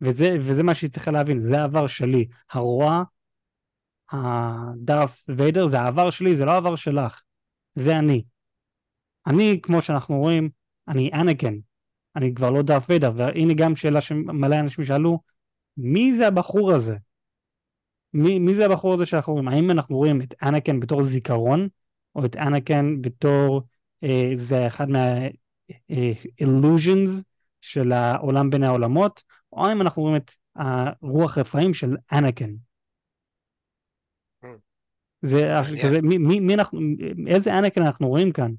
וזה, 0.00 0.36
וזה 0.40 0.62
מה 0.62 0.74
שהיא 0.74 0.90
צריכה 0.90 1.10
להבין, 1.10 1.42
זה 1.50 1.60
העבר 1.60 1.86
שלי. 1.86 2.28
הרוע, 2.50 3.02
הדארת 4.12 5.08
ויידר, 5.28 5.66
זה 5.66 5.80
העבר 5.80 6.10
שלי, 6.10 6.36
זה 6.36 6.44
לא 6.44 6.50
העבר 6.50 6.76
שלך. 6.76 7.22
זה 7.74 7.98
אני. 7.98 8.24
אני, 9.26 9.60
כמו 9.62 9.82
שאנחנו 9.82 10.18
רואים, 10.18 10.50
אני 10.88 11.10
אנקן. 11.12 11.54
אני 12.16 12.34
כבר 12.34 12.50
לא 12.50 12.62
דארת 12.62 12.82
ויידר, 12.88 13.12
והנה 13.16 13.54
גם 13.54 13.76
שאלה 13.76 14.00
שמלא 14.00 14.60
אנשים 14.60 14.84
שאלו, 14.84 15.20
מי 15.76 16.16
זה 16.16 16.26
הבחור 16.28 16.72
הזה? 16.72 16.96
מי, 18.12 18.38
מי 18.38 18.54
זה 18.54 18.66
הבחור 18.66 18.94
הזה 18.94 19.06
שאנחנו 19.06 19.32
רואים? 19.32 19.48
האם 19.48 19.70
אנחנו 19.70 19.96
רואים 19.96 20.20
את 20.20 20.34
אנקן 20.42 20.80
בתור 20.80 21.02
זיכרון, 21.02 21.68
או 22.14 22.24
את 22.24 22.36
אנקן 22.36 23.02
בתור, 23.02 23.62
זה 24.34 24.66
אחד 24.66 24.88
מה-illusions 24.88 27.10
אה, 27.16 27.22
של 27.60 27.92
העולם 27.92 28.50
בין 28.50 28.62
העולמות, 28.62 29.22
או 29.52 29.66
האם 29.66 29.80
אנחנו 29.80 30.02
רואים 30.02 30.16
את 30.16 30.30
הרוח 30.56 31.38
רפאים 31.38 31.74
של 31.74 31.96
אנקן? 32.12 32.50
Hmm. 34.44 34.48
זה 35.22 35.54
כזה, 35.82 36.02
מי, 36.02 36.18
מי, 36.18 36.40
מי 36.40 36.54
אנחנו, 36.54 36.80
איזה 37.26 37.58
אנקן 37.58 37.82
אנחנו 37.82 38.08
רואים 38.08 38.32
כאן? 38.32 38.52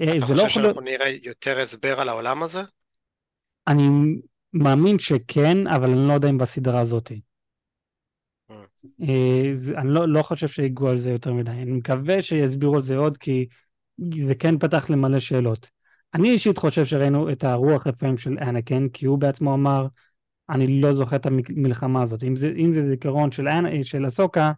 אה, 0.00 0.16
אתה 0.16 0.26
חושב 0.26 0.34
לא 0.34 0.48
שאנחנו 0.48 0.70
יכול... 0.70 0.84
נראה 0.84 1.08
יותר 1.22 1.60
הסבר 1.60 2.00
על 2.00 2.08
העולם 2.08 2.42
הזה? 2.42 2.62
אני 3.66 3.88
מאמין 4.52 4.98
שכן, 4.98 5.66
אבל 5.66 5.90
אני 5.90 6.08
לא 6.08 6.12
יודע 6.12 6.30
אם 6.30 6.38
בסדרה 6.38 6.80
הזאת. 6.80 7.12
Mm. 8.50 8.54
אני 9.76 9.88
לא, 9.88 10.08
לא 10.08 10.22
חושב 10.22 10.48
שיגעו 10.48 10.88
על 10.88 10.98
זה 10.98 11.10
יותר 11.10 11.32
מדי. 11.32 11.50
אני 11.50 11.72
מקווה 11.72 12.22
שיסבירו 12.22 12.74
על 12.74 12.82
זה 12.82 12.96
עוד, 12.96 13.16
כי 13.16 13.46
זה 14.26 14.34
כן 14.34 14.58
פתח 14.58 14.90
למלא 14.90 15.18
שאלות. 15.18 15.70
אני 16.14 16.30
אישית 16.30 16.58
חושב 16.58 16.84
שראינו 16.84 17.32
את 17.32 17.44
הרוח 17.44 17.86
רפאים 17.86 18.16
של 18.16 18.38
אנקן, 18.38 18.88
כי 18.88 19.06
הוא 19.06 19.18
בעצמו 19.18 19.54
אמר, 19.54 19.86
אני 20.50 20.80
לא 20.80 20.94
זוכר 20.94 21.16
את 21.16 21.26
המלחמה 21.26 22.02
הזאת. 22.02 22.22
אם 22.22 22.36
זה, 22.36 22.52
אם 22.56 22.72
זה 22.72 22.88
זיכרון 22.88 23.32
של. 23.32 23.46
של 23.82 24.08
אסוקה, 24.08 24.52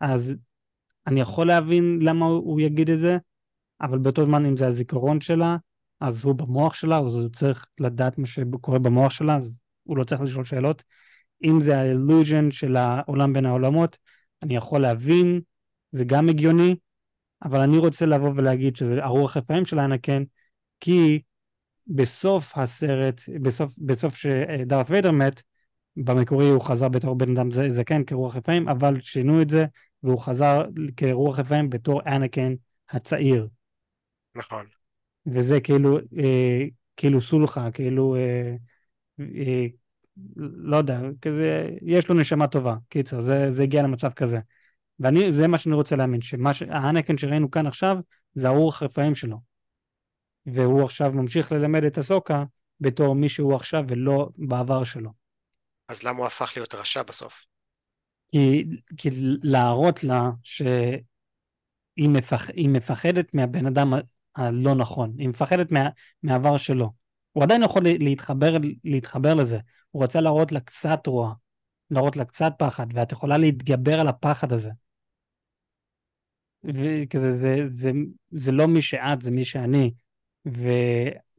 אז 0.00 0.34
אני 1.06 1.20
יכול 1.20 1.46
להבין 1.46 1.98
למה 2.02 2.26
הוא 2.26 2.60
יגיד 2.60 2.90
את 2.90 2.98
זה, 2.98 3.18
אבל 3.80 3.98
באותו 3.98 4.24
זמן 4.24 4.46
אם 4.46 4.56
זה 4.56 4.66
הזיכרון 4.66 5.20
שלה, 5.20 5.56
אז 6.00 6.24
הוא 6.24 6.34
במוח 6.34 6.74
שלה, 6.74 6.98
אז 6.98 7.14
הוא 7.14 7.28
צריך 7.28 7.66
לדעת 7.80 8.18
מה 8.18 8.26
שקורה 8.26 8.78
במוח 8.78 9.10
שלה, 9.10 9.36
אז 9.36 9.52
הוא 9.82 9.96
לא 9.96 10.04
צריך 10.04 10.20
לשאול 10.20 10.44
שאלות. 10.44 10.84
אם 11.44 11.60
זה 11.60 11.78
האילוז'ן 11.78 12.50
של 12.50 12.76
העולם 12.76 13.32
בין 13.32 13.46
העולמות, 13.46 13.98
אני 14.42 14.56
יכול 14.56 14.80
להבין, 14.80 15.40
זה 15.92 16.04
גם 16.04 16.28
הגיוני, 16.28 16.76
אבל 17.42 17.60
אני 17.60 17.78
רוצה 17.78 18.06
לבוא 18.06 18.32
ולהגיד 18.36 18.76
שזה 18.76 19.04
הרוח 19.04 19.36
רפאים 19.36 19.64
של 19.64 19.78
אנקן, 19.78 20.22
כי 20.80 21.22
בסוף 21.86 22.58
הסרט, 22.58 23.20
בסוף, 23.42 23.72
בסוף 23.78 24.14
שדארת 24.16 24.90
ויידר 24.90 25.10
מת, 25.10 25.42
במקורי 25.96 26.48
הוא 26.48 26.62
חזר 26.62 26.88
בתור 26.88 27.14
בן 27.14 27.36
אדם 27.36 27.50
זקן 27.50 28.04
כרוח 28.04 28.36
רפאים, 28.36 28.68
אבל 28.68 29.00
שינו 29.00 29.42
את 29.42 29.50
זה, 29.50 29.66
והוא 30.02 30.20
חזר 30.20 30.64
כרוח 30.96 31.38
רפאים 31.38 31.70
בתור 31.70 32.02
אנקן 32.06 32.54
הצעיר. 32.90 33.48
נכון. 34.34 34.66
וזה 35.26 35.60
כאילו, 35.60 35.98
אה, 35.98 36.64
כאילו 36.96 37.22
סולחה, 37.22 37.70
כאילו, 37.70 38.16
אה, 38.16 38.54
אה, 39.20 39.66
לא 40.36 40.76
יודע, 40.76 41.00
כזה, 41.22 41.70
יש 41.82 42.08
לו 42.08 42.14
נשמה 42.14 42.46
טובה. 42.46 42.76
קיצר, 42.88 43.22
זה, 43.22 43.52
זה 43.52 43.62
הגיע 43.62 43.82
למצב 43.82 44.10
כזה. 44.10 44.38
וזה 45.00 45.48
מה 45.48 45.58
שאני 45.58 45.74
רוצה 45.74 45.96
להאמין, 45.96 46.20
שהאנקן 46.52 47.18
שראינו 47.18 47.50
כאן 47.50 47.66
עכשיו, 47.66 47.96
זה 48.34 48.48
הרוח 48.48 48.82
רפאים 48.82 49.14
שלו. 49.14 49.36
והוא 50.46 50.84
עכשיו 50.84 51.12
ממשיך 51.12 51.52
ללמד 51.52 51.84
את 51.84 51.98
הסוקה 51.98 52.44
בתור 52.80 53.14
מי 53.14 53.28
שהוא 53.28 53.54
עכשיו 53.54 53.84
ולא 53.88 54.28
בעבר 54.38 54.84
שלו. 54.84 55.10
אז 55.88 56.02
למה 56.02 56.18
הוא 56.18 56.26
הפך 56.26 56.52
להיות 56.56 56.74
רשע 56.74 57.02
בסוף? 57.02 57.46
כי, 58.32 58.64
כי 58.96 59.08
להראות 59.42 60.04
לה 60.04 60.30
שהיא 60.42 62.08
מפח, 62.08 62.46
מפחדת 62.68 63.34
מהבן 63.34 63.66
אדם 63.66 63.92
הלא 64.36 64.74
נכון, 64.74 65.14
היא 65.18 65.28
מפחדת 65.28 65.72
מה, 65.72 65.88
מהעבר 66.22 66.56
שלו. 66.56 66.92
הוא 67.32 67.44
עדיין 67.44 67.62
יכול 67.62 67.82
להתחבר, 67.84 68.56
להתחבר 68.84 69.34
לזה, 69.34 69.58
הוא 69.90 70.02
רוצה 70.02 70.20
להראות 70.20 70.52
לה 70.52 70.60
קצת 70.60 71.06
רוע, 71.06 71.34
להראות 71.90 72.16
לה 72.16 72.24
קצת 72.24 72.52
פחד, 72.58 72.86
ואת 72.94 73.12
יכולה 73.12 73.38
להתגבר 73.38 74.00
על 74.00 74.08
הפחד 74.08 74.52
הזה. 74.52 74.70
וכזה, 76.64 77.36
זה, 77.36 77.56
זה, 77.56 77.68
זה, 77.68 77.90
זה 78.30 78.52
לא 78.52 78.68
מי 78.68 78.82
שאת, 78.82 79.22
זה 79.22 79.30
מי 79.30 79.44
שאני. 79.44 79.92
ו, 80.48 80.68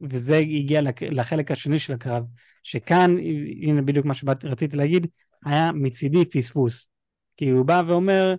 וזה 0.00 0.36
הגיע 0.36 0.80
לחלק 1.00 1.50
השני 1.50 1.78
של 1.78 1.92
הקרב, 1.92 2.24
שכאן, 2.62 3.16
הנה 3.62 3.82
בדיוק 3.82 4.06
מה 4.06 4.14
שרציתי 4.14 4.76
להגיד, 4.76 5.06
היה 5.44 5.72
מצידי 5.72 6.24
פספוס. 6.24 6.88
כי 7.36 7.48
הוא 7.48 7.66
בא 7.66 7.82
ואומר, 7.86 8.34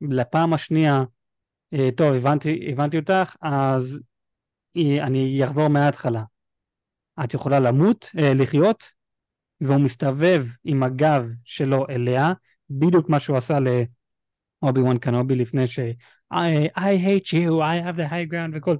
לפעם 0.00 0.52
השנייה, 0.52 1.04
אה, 1.74 1.88
טוב, 1.96 2.14
הבנתי, 2.14 2.72
הבנתי 2.72 2.98
אותך, 2.98 3.36
אז 3.42 4.00
אני 4.76 5.44
אחזור 5.44 5.68
מההתחלה. 5.68 6.22
את 7.24 7.34
יכולה 7.34 7.60
למות, 7.60 8.10
אה, 8.18 8.34
לחיות, 8.34 8.84
והוא 9.60 9.80
מסתובב 9.80 10.46
עם 10.64 10.82
הגב 10.82 11.26
שלו 11.44 11.86
אליה, 11.90 12.32
בדיוק 12.70 13.08
מה 13.08 13.20
שהוא 13.20 13.36
עשה 13.36 13.58
לאובי 14.64 14.80
וואן 14.80 14.98
קנובי 14.98 15.36
לפני 15.36 15.66
ש... 15.66 15.78
I, 16.32 16.68
I 16.76 16.96
hate 17.06 17.32
you, 17.32 17.60
I 17.60 17.86
have 17.86 17.96
the 17.96 18.10
high 18.10 18.32
ground 18.32 18.52
וכל, 18.52 18.76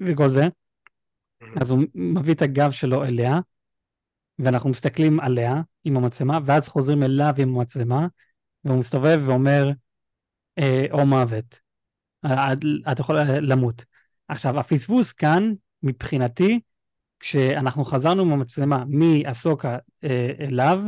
וכל 0.00 0.28
זה. 0.28 0.48
אז 1.60 1.70
הוא 1.70 1.80
מביא 1.94 2.34
את 2.34 2.42
הגב 2.42 2.70
שלו 2.70 3.04
אליה, 3.04 3.38
ואנחנו 4.38 4.70
מסתכלים 4.70 5.20
עליה 5.20 5.60
עם 5.84 5.96
המצלמה, 5.96 6.38
ואז 6.44 6.68
חוזרים 6.68 7.02
אליו 7.02 7.34
עם 7.38 7.56
המצלמה, 7.56 8.06
והוא 8.64 8.78
מסתובב 8.78 9.20
ואומר, 9.24 9.70
אה, 10.58 10.86
או 10.90 11.06
מוות. 11.06 11.58
את, 12.92 12.98
יכולה 12.98 13.40
למות. 13.40 13.84
עכשיו, 14.28 14.60
הפספוס 14.60 15.12
כאן, 15.12 15.52
מבחינתי, 15.82 16.60
כשאנחנו 17.20 17.84
חזרנו 17.84 18.22
עם 18.22 18.32
המצלמה 18.32 18.84
מאסוקה 18.88 19.78
אה, 20.04 20.30
אליו, 20.40 20.78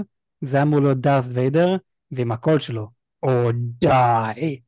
זה 0.40 0.62
אמור 0.62 0.80
להיות 0.80 0.98
דארת 0.98 1.24
ויידר, 1.28 1.76
ועם 2.10 2.32
הקול 2.32 2.58
שלו, 2.58 2.95
או 3.22 3.50
די, 3.52 4.60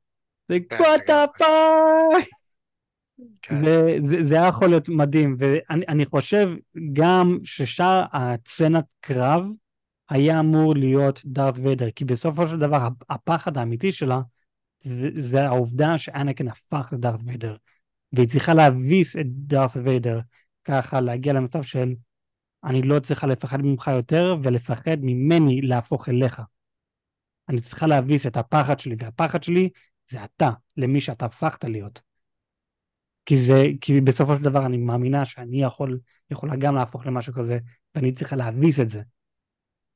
זה 0.48 0.58
קוואטה 0.76 1.24
פאי! 1.38 2.24
זה 4.28 4.34
היה 4.38 4.48
יכול 4.48 4.68
להיות 4.68 4.88
מדהים, 4.88 5.36
ואני 5.38 6.06
חושב 6.06 6.48
גם 6.92 7.38
ששאר 7.44 8.04
הצנת 8.12 8.84
קרב 9.00 9.46
היה 10.10 10.40
אמור 10.40 10.74
להיות 10.74 11.22
דארת 11.24 11.58
ויידר, 11.58 11.90
כי 11.90 12.04
בסופו 12.04 12.48
של 12.48 12.58
דבר 12.58 12.88
הפחד 13.10 13.58
האמיתי 13.58 13.92
שלה 13.92 14.20
זה, 14.84 15.08
זה 15.14 15.46
העובדה 15.46 15.98
שאנקן 15.98 16.48
הפך 16.48 16.88
לדארת 16.92 17.20
ויידר, 17.24 17.56
והיא 18.12 18.28
צריכה 18.28 18.54
להביס 18.54 19.16
את 19.16 19.26
דארת 19.26 19.76
ויידר, 19.84 20.20
ככה 20.64 21.00
להגיע 21.00 21.32
למצב 21.32 21.62
של 21.62 21.94
אני 22.64 22.82
לא 22.82 23.00
צריכה 23.00 23.26
לפחד 23.26 23.62
ממך 23.62 23.90
יותר 23.94 24.36
ולפחד 24.42 24.96
ממני 25.00 25.60
להפוך 25.60 26.08
אליך. 26.08 26.42
אני 27.48 27.60
צריכה 27.60 27.86
להביס 27.86 28.26
את 28.26 28.36
הפחד 28.36 28.78
שלי, 28.78 28.96
והפחד 28.98 29.42
שלי 29.42 29.68
זה 30.10 30.24
אתה, 30.24 30.50
למי 30.76 31.00
שאתה 31.00 31.24
הפכת 31.24 31.64
להיות. 31.64 32.00
כי 33.26 33.36
זה, 33.36 33.64
כי 33.80 34.00
בסופו 34.00 34.36
של 34.36 34.42
דבר 34.42 34.66
אני 34.66 34.76
מאמינה 34.76 35.24
שאני 35.24 35.62
יכול, 35.62 35.98
יכולה 36.30 36.56
גם 36.56 36.74
להפוך 36.74 37.06
למשהו 37.06 37.32
כזה, 37.32 37.58
ואני 37.94 38.12
צריכה 38.12 38.36
להביס 38.36 38.80
את 38.80 38.90
זה. 38.90 39.02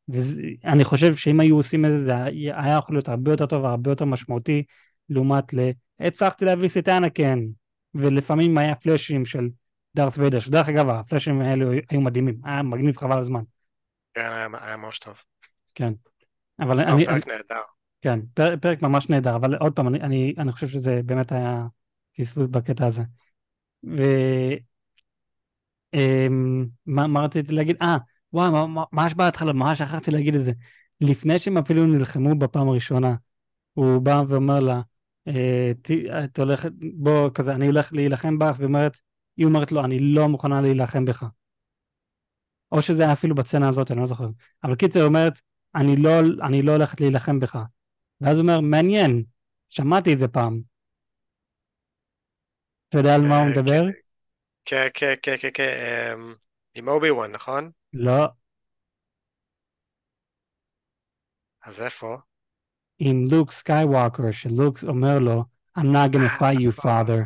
ואני 0.09 0.85
חושב 0.85 1.15
שאם 1.15 1.41
היו 1.41 1.57
עושים 1.57 1.85
את 1.85 1.91
זה, 1.91 2.05
זה 2.05 2.23
היה 2.25 2.77
יכול 2.79 2.97
להיות 2.97 3.09
הרבה 3.09 3.31
יותר 3.31 3.47
טוב 3.47 3.65
והרבה 3.65 3.91
יותר 3.91 4.05
משמעותי, 4.05 4.63
לעומת 5.09 5.55
ל... 5.55 5.71
הצלחתי 6.01 6.45
להביס 6.45 6.77
את 6.77 6.89
אנקן, 6.89 7.39
ולפעמים 7.95 8.59
היה 8.59 8.75
פלאשים 8.75 9.25
של 9.25 9.49
דארת 9.95 10.19
ויידר, 10.19 10.41
שדרך 10.41 10.69
אגב 10.69 10.89
הפלאשים 10.89 11.41
האלה 11.41 11.65
היו 11.91 12.01
מדהימים, 12.01 12.41
היה 12.45 12.63
מגניב 12.63 12.97
חבל 12.97 13.19
הזמן. 13.19 13.43
כן, 14.15 14.21
היה, 14.21 14.49
היה 14.61 14.77
ממש 14.77 14.99
טוב. 14.99 15.15
כן. 15.75 15.93
אבל 16.63 16.87
טוב, 16.87 16.95
אני... 16.95 17.07
פרק 17.07 17.29
אני, 17.29 17.37
נהדר. 17.37 17.63
כן, 18.01 18.21
פרק, 18.35 18.59
פרק 18.63 18.83
ממש 18.83 19.09
נהדר, 19.09 19.37
אבל 19.37 19.55
עוד 19.57 19.73
פעם, 19.73 19.89
אני, 19.89 20.01
אני, 20.01 20.35
אני 20.39 20.53
חושב 20.53 20.69
שזה 20.69 21.01
באמת 21.05 21.33
היה 21.33 21.67
פספוס 22.19 22.47
בקטע 22.47 22.87
הזה. 22.87 23.03
ו... 23.85 24.03
אמ, 25.95 26.67
מה, 26.87 27.07
מה 27.07 27.21
רציתי 27.21 27.53
להגיד? 27.53 27.77
אה, 27.83 27.97
וואי, 28.33 28.51
ממש 28.93 29.15
בהתחלה, 29.15 29.53
ממש 29.53 29.79
שכחתי 29.79 30.11
להגיד 30.11 30.35
את 30.35 30.43
זה. 30.43 30.53
לפני 31.01 31.39
שהם 31.39 31.59
אפילו 31.59 31.87
נלחמו 31.87 32.35
בפעם 32.39 32.69
הראשונה, 32.69 33.15
הוא 33.75 34.03
בא 34.03 34.23
ואומר 34.29 34.61
לה, 34.61 34.81
אה, 35.29 35.73
את 36.25 36.39
הולכת, 36.39 36.73
בוא, 36.95 37.31
כזה, 37.35 37.53
אני 37.53 37.67
הולך 37.67 37.93
להילחם 37.93 38.39
בך, 38.39 38.55
והיא 38.57 38.67
אומרת, 38.67 38.99
היא 39.37 39.47
אומרת 39.47 39.73
לו, 39.73 39.85
אני 39.85 39.99
לא 39.99 40.29
מוכנה 40.29 40.61
להילחם 40.61 41.05
בך. 41.05 41.25
או 42.73 42.83
שזה 42.83 43.03
היה 43.03 43.13
אפילו 43.13 43.35
בצנה 43.35 43.69
הזאת, 43.69 43.91
אני 43.91 44.01
לא 44.01 44.07
זוכר. 44.07 44.29
אבל 44.65 44.75
קיצר, 44.75 45.01
היא 45.01 45.07
אומרת, 45.07 45.41
אני 45.75 45.97
לא, 45.97 46.11
אני 46.47 46.63
לא 46.63 46.73
הולכת 46.73 47.01
להילחם 47.01 47.39
בך. 47.39 47.59
ואז 48.21 48.37
הוא 48.39 48.43
אומר, 48.43 48.61
מעניין, 48.61 49.25
שמעתי 49.69 50.13
את 50.13 50.19
זה 50.19 50.29
פעם. 50.29 50.61
אתה 52.89 52.99
יודע 52.99 53.15
על 53.15 53.21
מה 53.21 53.39
הוא 53.39 53.47
אה, 53.47 53.51
מדבר? 53.51 53.83
כן, 54.65 54.89
כן, 54.95 55.15
כן, 55.23 55.37
כן, 55.41 55.49
כן, 55.55 55.75
אמ, 56.15 56.35
עם 56.75 56.89
אובי 56.89 57.11
וואן, 57.11 57.33
נכון? 57.33 57.71
לא, 57.93 58.27
אז 61.63 61.81
איפה? 61.81 62.17
עם 62.99 63.27
לוק 63.31 63.53
סקייווקר, 63.53 64.31
שלוק 64.33 64.79
אומר 64.89 65.19
לו, 65.19 65.45
I'm 65.79 65.83
not 65.83 66.13
gonna 66.15 66.19
אה, 66.19 66.39
fight 66.39 66.59
you 66.59 66.69
נכון, 66.69 66.85
father. 66.85 67.21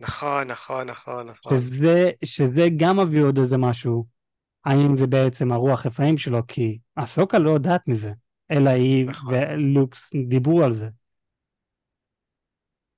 נכון, 0.00 0.48
נכון, 0.48 0.86
נכון, 0.90 1.26
נכון. 1.26 1.58
שזה, 1.58 2.10
שזה 2.24 2.68
גם 2.76 2.98
מביא 3.00 3.22
עוד 3.22 3.38
איזה 3.38 3.56
משהו. 3.56 4.06
האם 4.64 4.96
זה 4.96 5.06
בעצם 5.06 5.52
הרוח 5.52 5.86
רפאים 5.86 6.18
שלו, 6.18 6.46
כי 6.48 6.78
אסוקה 6.94 7.38
לא 7.38 7.50
יודעת 7.50 7.88
מזה, 7.88 8.12
אלא 8.50 8.70
היא 8.70 9.06
נכון. 9.06 9.34
ולוק 9.34 10.10
דיברו 10.28 10.62
על 10.62 10.72
זה. 10.72 10.88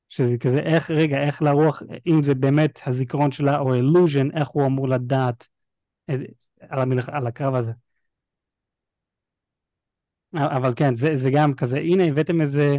שזה 0.08 0.38
כזה, 0.38 0.58
איך, 0.58 0.90
רגע, 0.90 1.22
איך 1.22 1.42
לרוח, 1.42 1.82
אם 2.06 2.22
זה 2.22 2.34
באמת 2.34 2.80
הזיכרון 2.86 3.32
שלה 3.32 3.58
או 3.58 3.74
illusion, 3.74 4.30
איך 4.30 4.48
הוא 4.48 4.66
אמור 4.66 4.88
לדעת 4.88 5.46
את, 6.10 6.20
על, 6.60 6.78
המלח, 6.80 7.08
על 7.08 7.26
הקרב 7.26 7.54
הזה. 7.54 7.72
אבל 10.34 10.72
כן, 10.76 10.96
זה, 10.96 11.18
זה 11.18 11.30
גם 11.30 11.54
כזה, 11.54 11.78
הנה 11.78 12.04
הבאתם 12.04 12.40
איזה, 12.40 12.76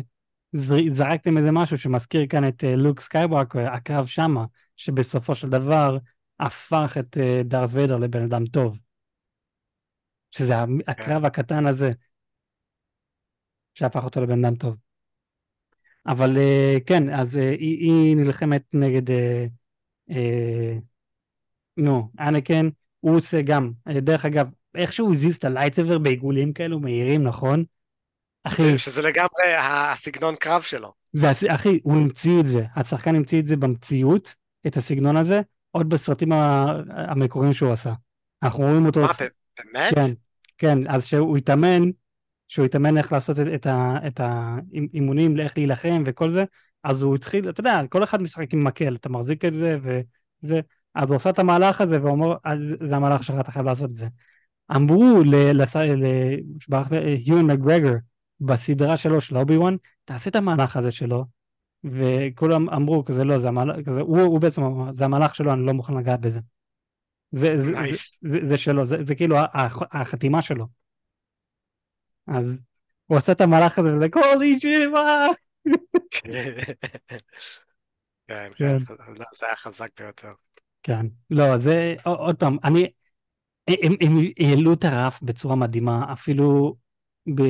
זר- 0.56 0.90
זרקתם 0.90 1.38
איזה 1.38 1.52
משהו 1.52 1.78
שמזכיר 1.78 2.28
כאן 2.28 2.48
את 2.48 2.64
אה, 2.64 2.76
לוק 2.76 3.02
סקייווקר, 3.02 3.74
הקרב 3.74 4.06
שמה, 4.06 4.46
שבסופו 4.76 5.36
של 5.36 5.50
דבר 5.50 5.98
הפך 6.40 6.98
את 7.00 7.18
אה, 7.18 7.42
דארת' 7.44 7.70
ויידר 7.74 7.98
לבן 7.98 8.24
אדם 8.24 8.46
טוב. 8.46 8.80
שזה 10.32 10.58
ה- 10.58 10.66
הקרב 10.88 11.26
הקטן 11.26 11.66
הזה, 11.68 11.92
שהפך 13.74 14.04
אותו 14.04 14.22
לבן 14.22 14.46
אדם 14.46 14.56
טוב. 14.56 14.76
אבל 16.08 16.38
אה, 16.38 16.78
כן, 16.86 17.10
אז 17.10 17.38
אה, 17.38 17.50
היא, 17.50 17.80
היא 17.80 18.16
נלחמת 18.18 18.64
נגד, 18.74 19.10
אה, 20.12 20.78
נו, 21.78 22.10
אנקן, 22.20 22.70
הוא 23.00 23.18
עושה 23.18 23.42
גם, 23.42 23.72
דרך 23.88 24.26
אגב, 24.26 24.48
איך 24.76 24.94
שהוא 24.94 25.14
הזיז 25.14 25.36
את 25.36 25.44
הלייטסבר 25.46 25.98
בעיגולים 25.98 26.54
כאלו 26.54 26.80
מהירים, 26.80 27.24
נכון? 27.24 27.64
אחי, 28.44 28.78
שזה 28.78 29.02
לגמרי 29.02 29.56
הסגנון 29.60 30.36
קרב 30.36 30.62
שלו. 30.62 30.94
זה, 31.14 31.32
אחי, 31.48 31.80
הוא 31.84 31.96
המציא 31.96 32.40
את 32.40 32.46
זה, 32.46 32.66
השחקן 32.76 33.16
המציא 33.16 33.40
את 33.40 33.48
זה 33.48 33.58
במציאות, 33.58 34.36
את 34.68 34.78
הסגנון 34.78 35.18
הזה, 35.18 35.42
עוד 35.76 35.90
בסרטים 35.90 36.32
המקוריים 36.90 37.54
שהוא 37.54 37.72
עשה. 37.72 37.94
אנחנו 38.44 38.64
רואים 38.64 38.86
אותו, 38.86 39.02
מה, 39.02 39.08
באמת? 39.74 39.94
כן, 39.94 40.12
כן, 40.58 40.78
אז 40.88 41.06
שהוא 41.06 41.38
התאמן, 41.38 41.82
שהוא 42.48 42.66
התאמן 42.66 42.98
איך 42.98 43.14
לעשות 43.14 43.38
את, 44.06 44.20
האימונים, 44.20 45.38
לאיך 45.38 45.58
להילחם 45.58 46.04
וכל 46.06 46.30
זה, 46.30 46.44
אז 46.84 47.02
הוא 47.02 47.16
התחיל, 47.16 47.50
אתה 47.50 47.60
יודע, 47.60 47.82
כל 47.90 48.04
אחד 48.04 48.22
משחק 48.22 48.54
עם 48.54 48.64
מקל, 48.64 48.96
אתה 48.96 49.10
מחזיק 49.10 49.46
את 49.46 49.54
זה 49.54 49.78
וזה, 49.84 50.62
אז 50.96 51.10
הוא 51.10 51.16
עשה 51.16 51.30
את 51.30 51.40
המהלך 51.40 51.82
הזה 51.82 52.04
ואומר, 52.04 52.36
"אז 52.44 52.60
זה 52.82 52.96
המהלך 52.96 53.24
שלך, 53.24 53.40
אתה 53.40 53.52
חייב 53.52 53.66
לעשות 53.66 53.90
את 53.90 53.96
זה. 53.96 54.08
אמרו 54.76 55.24
ליואן 56.92 57.46
מקגרגור 57.46 57.94
בסדרה 58.40 58.98
שלו 58.98 59.22
של 59.22 59.38
אובי 59.38 59.58
וואן, 59.58 59.76
תעשה 60.06 60.30
את 60.30 60.36
המהלך 60.36 60.78
הזה 60.78 60.92
שלו, 60.92 61.26
וכולם 61.92 62.70
אמרו 62.70 63.06
כזה 63.06 63.24
לא, 63.24 63.40
זה 63.40 63.48
המהלך, 63.48 63.76
כזה, 63.86 64.02
הוא, 64.02 64.22
הוא 64.22 64.40
בעצם 64.42 64.64
אמר, 64.64 64.94
זה 64.96 65.06
המהלך 65.06 65.36
שלו, 65.36 65.54
אני 65.54 65.66
לא 65.66 65.74
מוכן 65.74 65.94
לגעת 65.94 66.22
בזה. 66.22 66.40
זה, 67.32 67.58
זה, 67.58 67.64
זה, 67.64 67.72
nice. 67.72 68.20
זה, 68.22 68.40
זה 68.48 68.58
שלו, 68.58 68.86
זה, 68.86 69.04
זה 69.04 69.16
כאילו 69.16 69.38
הח- 69.38 69.82
החתימה 69.92 70.42
שלו. 70.42 70.68
אז 72.28 72.46
הוא 73.06 73.18
עשה 73.18 73.32
את 73.32 73.42
המהלך 73.42 73.80
הזה, 73.80 73.96
וזה 73.96 74.06
הולי 74.34 74.60
שיבה! 74.60 75.28
כן, 78.28 78.52
כן. 78.56 78.78
כן, 78.78 78.78
זה 79.40 79.46
היה 79.46 79.56
חזק 79.56 79.90
ביותר. 80.00 80.32
כן, 80.84 81.06
לא, 81.30 81.58
זה, 81.58 81.96
עוד 82.06 82.36
פעם, 82.40 82.58
אני, 82.64 82.88
הם, 83.68 83.94
הם 84.02 84.18
העלו 84.40 84.74
את 84.74 84.84
הרף 84.86 85.22
בצורה 85.24 85.56
מדהימה, 85.56 86.14
אפילו, 86.14 86.76
ב, 87.36 87.42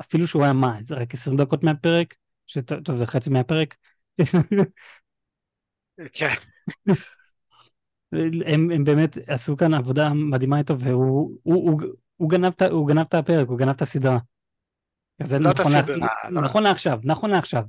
אפילו 0.00 0.26
שהוא 0.26 0.42
היה 0.44 0.52
מה, 0.52 0.76
זה 0.80 0.94
רק 0.94 1.14
20 1.14 1.36
דקות 1.36 1.62
מהפרק, 1.62 2.14
שטוב, 2.48 2.96
זה 2.96 3.06
חצי 3.06 3.30
מהפרק, 3.30 3.76
כן, 6.12 6.34
הם, 8.46 8.70
הם 8.70 8.84
באמת 8.84 9.18
עשו 9.26 9.56
כאן 9.56 9.74
עבודה 9.74 10.08
מדהימה 10.14 10.58
איתו, 10.58 10.78
והוא 10.80 11.38
הוא, 11.42 11.70
הוא, 11.70 11.80
הוא 12.16 12.30
גנב, 12.30 12.52
הוא 12.70 12.88
גנב 12.88 13.00
את 13.08 13.14
הפרק, 13.14 13.48
הוא 13.48 13.58
גנב 13.58 13.68
את 13.70 13.82
הסדרה. 13.82 14.18
לא 15.40 15.50
את 15.50 15.60
נכון 15.60 15.74
הסדרה, 15.74 15.96
לעכ- 16.06 16.28
לא. 16.30 16.40
נכון 16.40 16.62
לעכשיו, 16.62 16.98
נכון 17.04 17.30
לעכשיו. 17.30 17.62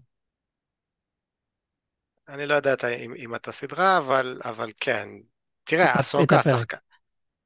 אני 2.29 2.45
לא 2.45 2.53
יודע 2.53 2.73
את 2.73 2.83
ה- 2.83 2.95
אם 2.95 3.13
אם 3.15 3.35
אתה 3.35 3.51
סדרה, 3.51 3.97
אבל 3.97 4.41
אבל 4.45 4.69
כן. 4.79 5.07
תראה, 5.63 5.99
אסוקה. 5.99 6.39
השחק- 6.39 6.73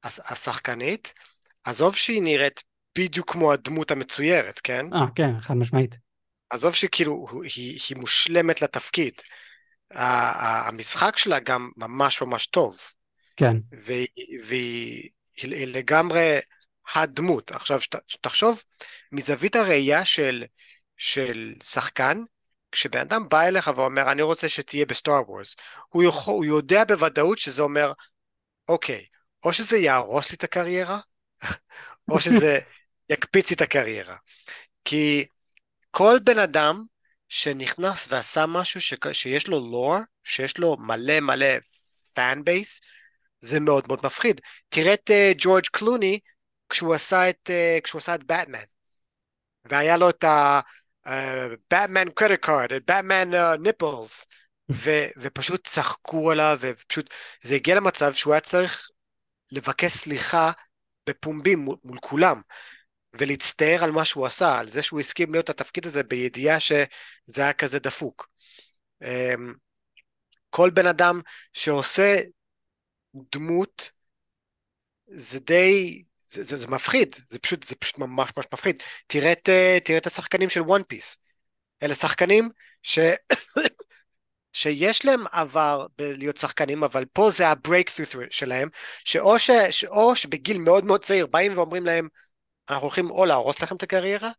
הש- 0.04 0.20
השחקנית, 0.26 1.14
עזוב 1.64 1.96
שהיא 1.96 2.22
נראית 2.22 2.64
בדיוק 2.98 3.32
כמו 3.32 3.54
הדמות 3.54 3.92
המצוירת, 3.92 4.60
כן? 4.64 4.86
אה, 4.94 5.06
כן, 5.16 5.42
חד 5.42 5.54
משמעית. 5.54 6.03
עזוב 6.54 6.76
שכאילו 6.76 7.28
היא 7.56 7.80
היא 7.90 7.98
מושלמת 7.98 8.62
לתפקיד. 8.62 9.14
המשחק 9.92 11.18
שלה 11.18 11.40
גם 11.40 11.70
ממש 11.78 12.22
ממש 12.22 12.48
טוב. 12.48 12.78
כן, 13.38 13.58
והיא, 13.72 14.08
והיא 14.48 15.10
היא 15.38 15.56
היא 15.56 15.68
לגמרי 15.68 16.40
הדמות. 16.96 17.52
עכשיו, 17.52 17.80
תחשוב 18.22 18.64
מזווית 19.12 19.56
הראייה 19.56 20.06
של, 20.06 20.44
של 20.98 21.54
שחקן, 21.64 22.24
כשבן 22.72 23.00
אדם 23.00 23.30
בא 23.30 23.42
אליך 23.42 23.72
ואומר, 23.76 24.12
אני 24.12 24.22
רוצה 24.22 24.50
שתהיה 24.50 24.86
בסטאר 24.86 25.30
וורס, 25.30 25.56
הוא, 25.90 26.04
יכול, 26.04 26.34
הוא 26.34 26.46
יודע 26.46 26.84
בוודאות 26.84 27.38
שזה 27.38 27.62
אומר, 27.62 27.92
אוקיי, 28.68 29.06
או 29.44 29.54
שזה 29.54 29.78
יהרוס 29.78 30.32
לי 30.32 30.36
את 30.36 30.44
הקריירה, 30.44 31.00
או 32.10 32.20
שזה 32.20 32.60
יקפיץ 33.10 33.50
לי 33.50 33.56
את 33.56 33.62
הקריירה. 33.62 34.16
כי 34.86 35.26
כל 35.96 36.20
בן 36.24 36.40
אדם 36.40 36.84
שנכנס 37.30 38.08
ועשה 38.10 38.46
משהו 38.46 38.82
ש, 38.82 38.94
שיש 39.12 39.48
לו 39.48 39.60
לור, 39.60 39.98
שיש 40.24 40.58
לו 40.58 40.78
מלא 40.80 41.20
מלא 41.20 41.46
fan 42.16 42.44
base, 42.44 42.82
זה 43.40 43.60
מאוד 43.60 43.88
מאוד 43.88 44.00
מפחיד. 44.04 44.42
תראה 44.70 44.94
את 44.94 45.10
ג'ורג' 45.38 45.66
קלוני 45.72 46.20
כשהוא 46.70 46.94
עשה 46.94 47.30
את, 47.30 47.50
uh, 47.50 47.82
כשהוא 47.82 48.00
עשה 48.00 48.16
את 48.16 48.24
באטמן. 48.24 48.64
והיה 49.66 49.98
לו 49.98 50.10
את 50.10 50.24
card, 52.46 52.76
את 52.76 52.92
Batman 52.92 53.34
uh, 53.34 53.68
nipples, 53.68 54.26
ו- 54.72 55.08
ופשוט 55.18 55.68
צחקו 55.68 56.32
עליו, 56.32 56.58
ופשוט, 56.62 57.14
זה 57.44 57.56
הגיע 57.56 57.76
למצב 57.76 58.14
שהוא 58.14 58.34
היה 58.34 58.42
צריך 58.42 58.88
לבקש 59.52 59.92
סליחה 59.92 60.52
בפומבי 61.10 61.56
מול, 61.56 61.78
מול 61.84 61.98
כולם, 62.02 62.42
ולהצטער 63.14 63.84
על 63.84 63.92
מה 63.92 64.06
שהוא 64.06 64.26
עשה, 64.26 64.60
על 64.60 64.70
זה 64.70 64.84
שהוא 64.84 65.00
הסכים 65.00 65.32
להיות 65.32 65.50
התפקיד 65.50 65.86
הזה 65.86 66.04
בידיעה 66.04 66.60
שזה 66.60 66.88
היה 67.38 67.54
כזה 67.54 67.80
דפוק. 67.80 68.30
Um, 69.04 69.08
כל 70.50 70.70
בן 70.70 70.88
אדם 70.88 71.22
שעושה 71.54 72.18
דמות, 73.32 73.92
זה 75.06 75.40
די, 75.40 76.04
זה, 76.28 76.44
זה, 76.44 76.58
זה 76.58 76.68
מפחיד, 76.68 77.16
זה 77.28 77.40
פשוט, 77.40 77.64
זה 77.64 77.76
פשוט 77.76 77.98
ממש 77.98 78.32
ממש 78.38 78.46
מפחיד. 78.54 78.84
תראה 79.08 79.32
את, 79.32 79.50
אה, 79.50 79.98
השחקנים 80.06 80.50
של 80.50 80.62
וואן 80.62 80.84
פיס. 80.84 81.18
אלה 81.84 81.96
שחקנים 81.96 82.50
ש... 82.84 83.00
שיש 84.54 85.06
להם 85.06 85.28
עבר 85.32 85.88
בלהיות 85.98 86.38
שחקנים, 86.38 86.84
אבל 86.84 87.06
פה 87.14 87.32
זה 87.32 87.48
הברייקת'רו 87.48 88.22
שלהם, 88.30 88.70
שאו, 89.06 89.40
ש... 89.40 89.52
שאו 89.72 90.16
שבגיל 90.16 90.58
מאוד 90.58 90.86
מאוד 90.86 91.04
צעיר 91.04 91.28
באים 91.28 91.58
ואומרים 91.58 91.86
להם, 91.86 92.08
אנחנו 92.70 92.84
הולכים 92.84 93.10
או 93.10 93.26
להרוס 93.26 93.62
לכם 93.64 93.76
את 93.76 93.84
הקריירה, 93.84 94.30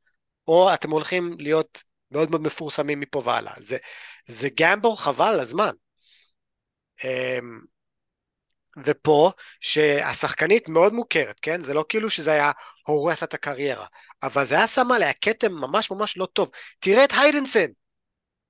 או 0.49 0.75
אתם 0.75 0.91
הולכים 0.91 1.37
להיות 1.39 1.83
מאוד 2.11 2.31
מאוד 2.31 2.43
מפורסמים 2.43 3.01
מפה 3.01 3.23
והלאה. 3.25 3.55
זה, 3.59 3.77
זה 4.27 4.49
גמבל 4.61 4.97
חבל 4.97 5.27
על 5.27 5.41
הזמן. 5.41 5.73
אמ, 7.05 7.61
ופה, 8.85 9.33
שהשחקנית 9.61 10.69
מאוד 10.69 10.93
מוכרת, 10.93 11.41
כן? 11.41 11.61
זה 11.61 11.75
לא 11.75 11.85
כאילו 11.89 12.11
שזה 12.11 12.33
היה 12.33 12.53
הורס 12.87 13.23
את 13.23 13.35
הקריירה, 13.35 13.87
אבל 14.23 14.45
זה 14.45 14.55
היה 14.55 14.67
שם 14.67 14.93
עליה 14.93 15.13
כתם 15.13 15.53
ממש 15.53 15.91
ממש 15.91 16.17
לא 16.17 16.27
טוב. 16.27 16.51
תראה 16.79 17.05
את 17.05 17.13
היידנסן, 17.13 17.67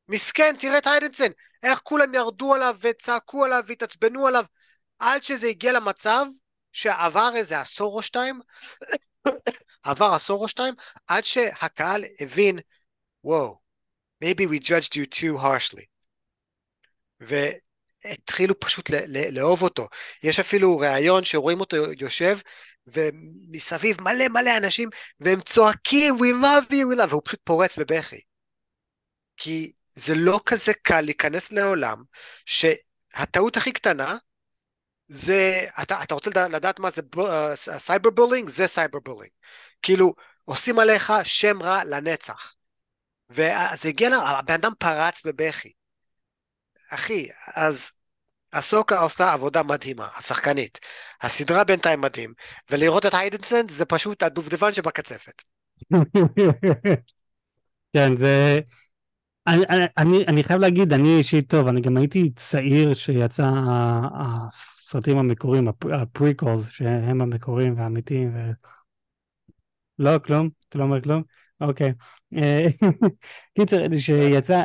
מסכן, 0.09 0.57
תראה 0.59 0.79
את 0.79 0.87
היידנסן, 0.87 1.31
איך 1.62 1.81
כולם 1.83 2.14
ירדו 2.14 2.55
עליו 2.55 2.77
וצעקו 2.81 3.45
עליו 3.45 3.64
והתעצבנו 3.66 4.27
עליו, 4.27 4.45
עד 4.99 5.22
שזה 5.22 5.47
הגיע 5.47 5.72
למצב 5.72 6.27
שעבר 6.75 7.31
איזה 7.37 7.61
עשור 7.61 7.97
או 7.97 8.03
שתיים, 8.03 8.41
עבר 9.83 10.12
עשור 10.14 10.43
או 10.43 10.49
שתיים, 10.49 10.75
עד 11.07 11.25
שהקהל 11.25 12.05
הבין, 12.20 12.59
וואו, 13.25 13.61
maybe 14.25 14.43
we 14.43 14.61
judged 14.64 14.95
you 14.95 15.07
too 15.18 15.43
harshly. 15.43 15.85
ו... 17.22 17.35
התחילו 18.05 18.61
פשוט 18.61 18.91
לאהוב 19.33 19.62
אותו. 19.62 19.89
יש 20.22 20.41
אפילו 20.41 20.79
ראיון 20.79 21.25
שרואים 21.25 21.61
אותו 21.61 21.77
יושב, 21.77 22.39
ומסביב 22.87 24.01
מלא 24.01 24.29
מלא 24.29 24.57
אנשים, 24.57 24.89
והם 25.20 25.41
צועקים, 25.41 26.14
We 26.14 26.45
love 26.45 26.70
you, 26.70 26.95
we 26.95 26.99
love, 26.99 27.09
והוא 27.09 27.22
פשוט 27.25 27.41
פורץ 27.45 27.79
בבכי. 27.79 28.20
כי 29.37 29.72
זה 29.91 30.14
לא 30.16 30.41
כזה 30.47 30.72
קל 30.83 31.01
להיכנס 31.01 31.53
לעולם, 31.53 32.03
שהטעות 32.47 33.57
הכי 33.57 33.72
קטנה, 33.72 34.16
זה, 35.09 35.66
אתה, 35.82 36.02
אתה 36.02 36.14
רוצה 36.14 36.30
לדעת 36.48 36.80
מה 36.80 36.90
זה 36.90 37.02
cyber 37.55 38.11
bullying? 38.11 38.49
זה 38.48 38.66
cyber 38.66 38.99
bullying. 39.05 39.32
כאילו, 39.82 40.14
עושים 40.44 40.78
עליך 40.78 41.12
שם 41.24 41.62
רע 41.62 41.84
לנצח. 41.84 42.55
וזה 43.30 43.88
הגיע, 43.88 44.16
הבן 44.16 44.55
אדם 44.55 44.72
פרץ 44.78 45.26
בבכי. 45.26 45.72
אחי, 46.90 47.28
אז 47.55 47.90
אסוקה 48.50 49.00
עושה 49.00 49.32
עבודה 49.32 49.62
מדהימה, 49.62 50.09
השחקנית. 50.16 50.80
הסדרה 51.22 51.64
בינתיים 51.64 52.00
מדהים, 52.00 52.32
ולראות 52.70 53.07
את 53.07 53.14
היידן 53.14 53.68
זה 53.68 53.84
פשוט 53.84 54.22
הדובדבן 54.22 54.72
שבקצפת. 54.72 55.42
כן, 57.92 58.16
זה... 58.16 58.61
אני, 59.46 59.64
אני, 59.98 60.26
אני 60.26 60.44
חייב 60.44 60.61
להגיד, 60.61 60.92
אני 60.92 61.18
אישית 61.18 61.50
טוב, 61.50 61.66
אני 61.68 61.80
גם 61.80 61.96
הייתי 61.96 62.30
צעיר 62.36 62.94
שיצא 62.94 63.50
הסרטים 64.95 65.18
המקוריים, 65.18 65.68
ה 65.92 66.00
prequels, 66.00 66.68
שהם 66.68 67.20
המקוריים 67.20 67.78
והאמיתיים. 67.78 68.34
ו... 68.34 68.38
לא, 69.99 70.18
כלום? 70.18 70.49
אתה 70.68 70.78
לא 70.78 70.84
אומר 70.84 71.01
כלום? 71.01 71.22
אוקיי. 71.61 71.92
קיצר, 73.59 73.78
שיצא... 73.99 74.64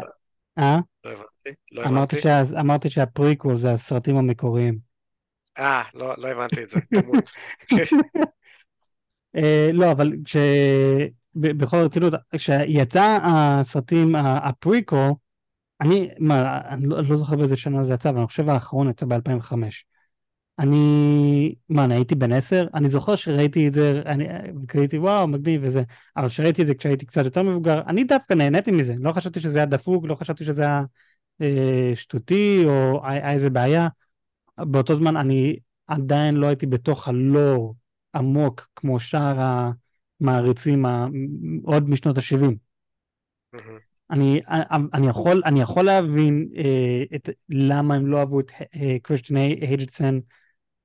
אה? 0.57 0.79
לא 1.03 1.11
הבנתי, 1.11 1.59
לא 1.71 1.81
הבנתי. 1.81 2.59
אמרתי 2.59 2.89
שהפריקול 2.89 3.57
זה 3.57 3.71
הסרטים 3.71 4.17
המקוריים. 4.17 4.77
אה, 5.57 5.83
לא, 5.93 6.13
לא 6.17 6.27
הבנתי 6.27 6.63
את 6.63 6.69
זה, 6.69 6.79
תמות. 6.81 7.31
אה, 9.35 9.69
לא, 9.73 9.91
אבל 9.91 10.11
כש... 10.25 10.37
בכל 11.35 11.77
רצינות, 11.77 12.13
כשיצא 12.35 13.19
הסרטים, 13.23 14.15
הפריקול, 14.15 15.11
אני, 15.81 16.09
מה, 16.19 16.61
אני 16.67 16.85
לא, 16.85 17.01
לא 17.03 17.17
זוכר 17.17 17.35
באיזה 17.35 17.57
שנה 17.57 17.83
זה 17.83 17.93
יצא, 17.93 18.09
אבל 18.09 18.17
אני 18.17 18.27
חושב 18.27 18.49
האחרון 18.49 18.89
יצא 18.89 19.05
ב-2005. 19.05 19.53
אני, 20.59 21.55
מה, 21.69 21.85
אני 21.85 21.95
הייתי 21.95 22.15
בן 22.15 22.31
עשר? 22.31 22.67
אני 22.73 22.89
זוכר 22.89 23.15
שראיתי 23.15 23.67
את 23.67 23.73
זה, 23.73 24.01
אני 24.05 24.27
הייתי 24.73 24.97
וואו, 24.97 25.27
מגניב 25.27 25.61
וזה, 25.63 25.83
אבל 26.17 26.27
כשראיתי 26.27 26.61
את 26.61 26.67
זה 26.67 26.75
כשהייתי 26.75 27.05
קצת 27.05 27.25
יותר 27.25 27.43
מבוגר, 27.43 27.81
אני 27.87 28.03
דווקא 28.03 28.33
נהניתי 28.33 28.71
מזה, 28.71 28.95
לא 28.99 29.11
חשבתי 29.11 29.39
שזה 29.39 29.57
היה 29.57 29.65
דפוק, 29.65 30.05
לא 30.07 30.15
חשבתי 30.15 30.45
שזה 30.45 30.61
היה 30.61 30.83
אה, 31.41 31.91
שטותי, 31.95 32.63
או 32.65 33.01
היה 33.07 33.31
איזה 33.31 33.49
בעיה. 33.49 33.87
באותו 34.57 34.95
זמן 34.95 35.17
אני 35.17 35.55
עדיין 35.87 36.35
לא 36.35 36.47
הייתי 36.47 36.65
בתוך 36.65 37.07
הלור 37.07 37.75
עמוק 38.15 38.67
כמו 38.75 38.99
שאר 38.99 39.63
המעריצים 40.21 40.85
עוד 41.63 41.89
משנות 41.89 42.17
ה-70. 42.17 42.55
אני, 44.11 44.41
אני, 44.93 45.07
יכול, 45.07 45.41
אני 45.45 45.61
יכול 45.61 45.85
להבין 45.85 46.49
אה, 46.57 47.03
את, 47.15 47.29
למה 47.49 47.95
הם 47.95 48.07
לא 48.07 48.19
אהבו 48.19 48.39
את 48.39 48.51
קריסטיאן 49.01 49.37
אה, 49.37 49.43
היידסון 49.61 50.21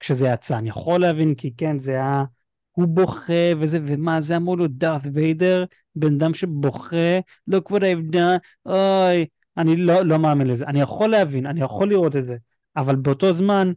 כשזה 0.04 0.28
יצא. 0.28 0.58
אני 0.58 0.68
יכול 0.68 1.00
להבין 1.00 1.34
כי 1.34 1.54
כן, 1.56 1.78
זה 1.78 1.90
היה... 1.90 2.24
הוא 2.72 2.88
בוכה 2.88 3.52
וזה, 3.58 3.78
ומה 3.86 4.20
זה 4.20 4.36
אמרו 4.36 4.56
לו 4.56 4.66
דארת 4.68 5.00
ויידר, 5.12 5.64
בן 5.96 6.14
אדם 6.14 6.34
שבוכה, 6.34 7.18
look 7.50 7.70
what 7.70 7.80
I've 7.80 8.14
done, 8.14 8.66
אוי, 8.66 9.26
אני 9.56 9.76
לא, 9.76 10.02
לא 10.02 10.18
מאמין 10.18 10.46
לזה. 10.46 10.64
אני 10.64 10.80
יכול 10.80 11.10
להבין, 11.10 11.46
אני 11.46 11.60
יכול 11.60 11.88
לראות 11.88 12.16
את 12.16 12.26
זה, 12.26 12.36
אבל 12.76 12.96
באותו 12.96 13.34
זמן, 13.34 13.72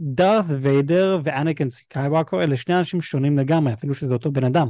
דארת 0.00 0.44
ויידר 0.60 1.18
ואנקין 1.24 1.70
סקייווקר 1.70 2.42
אלה 2.42 2.56
שני 2.56 2.78
אנשים 2.78 3.00
שונים 3.00 3.38
לגמרי, 3.38 3.72
אפילו 3.72 3.94
שזה 3.94 4.12
אותו 4.12 4.32
בן 4.32 4.44
אדם. 4.44 4.68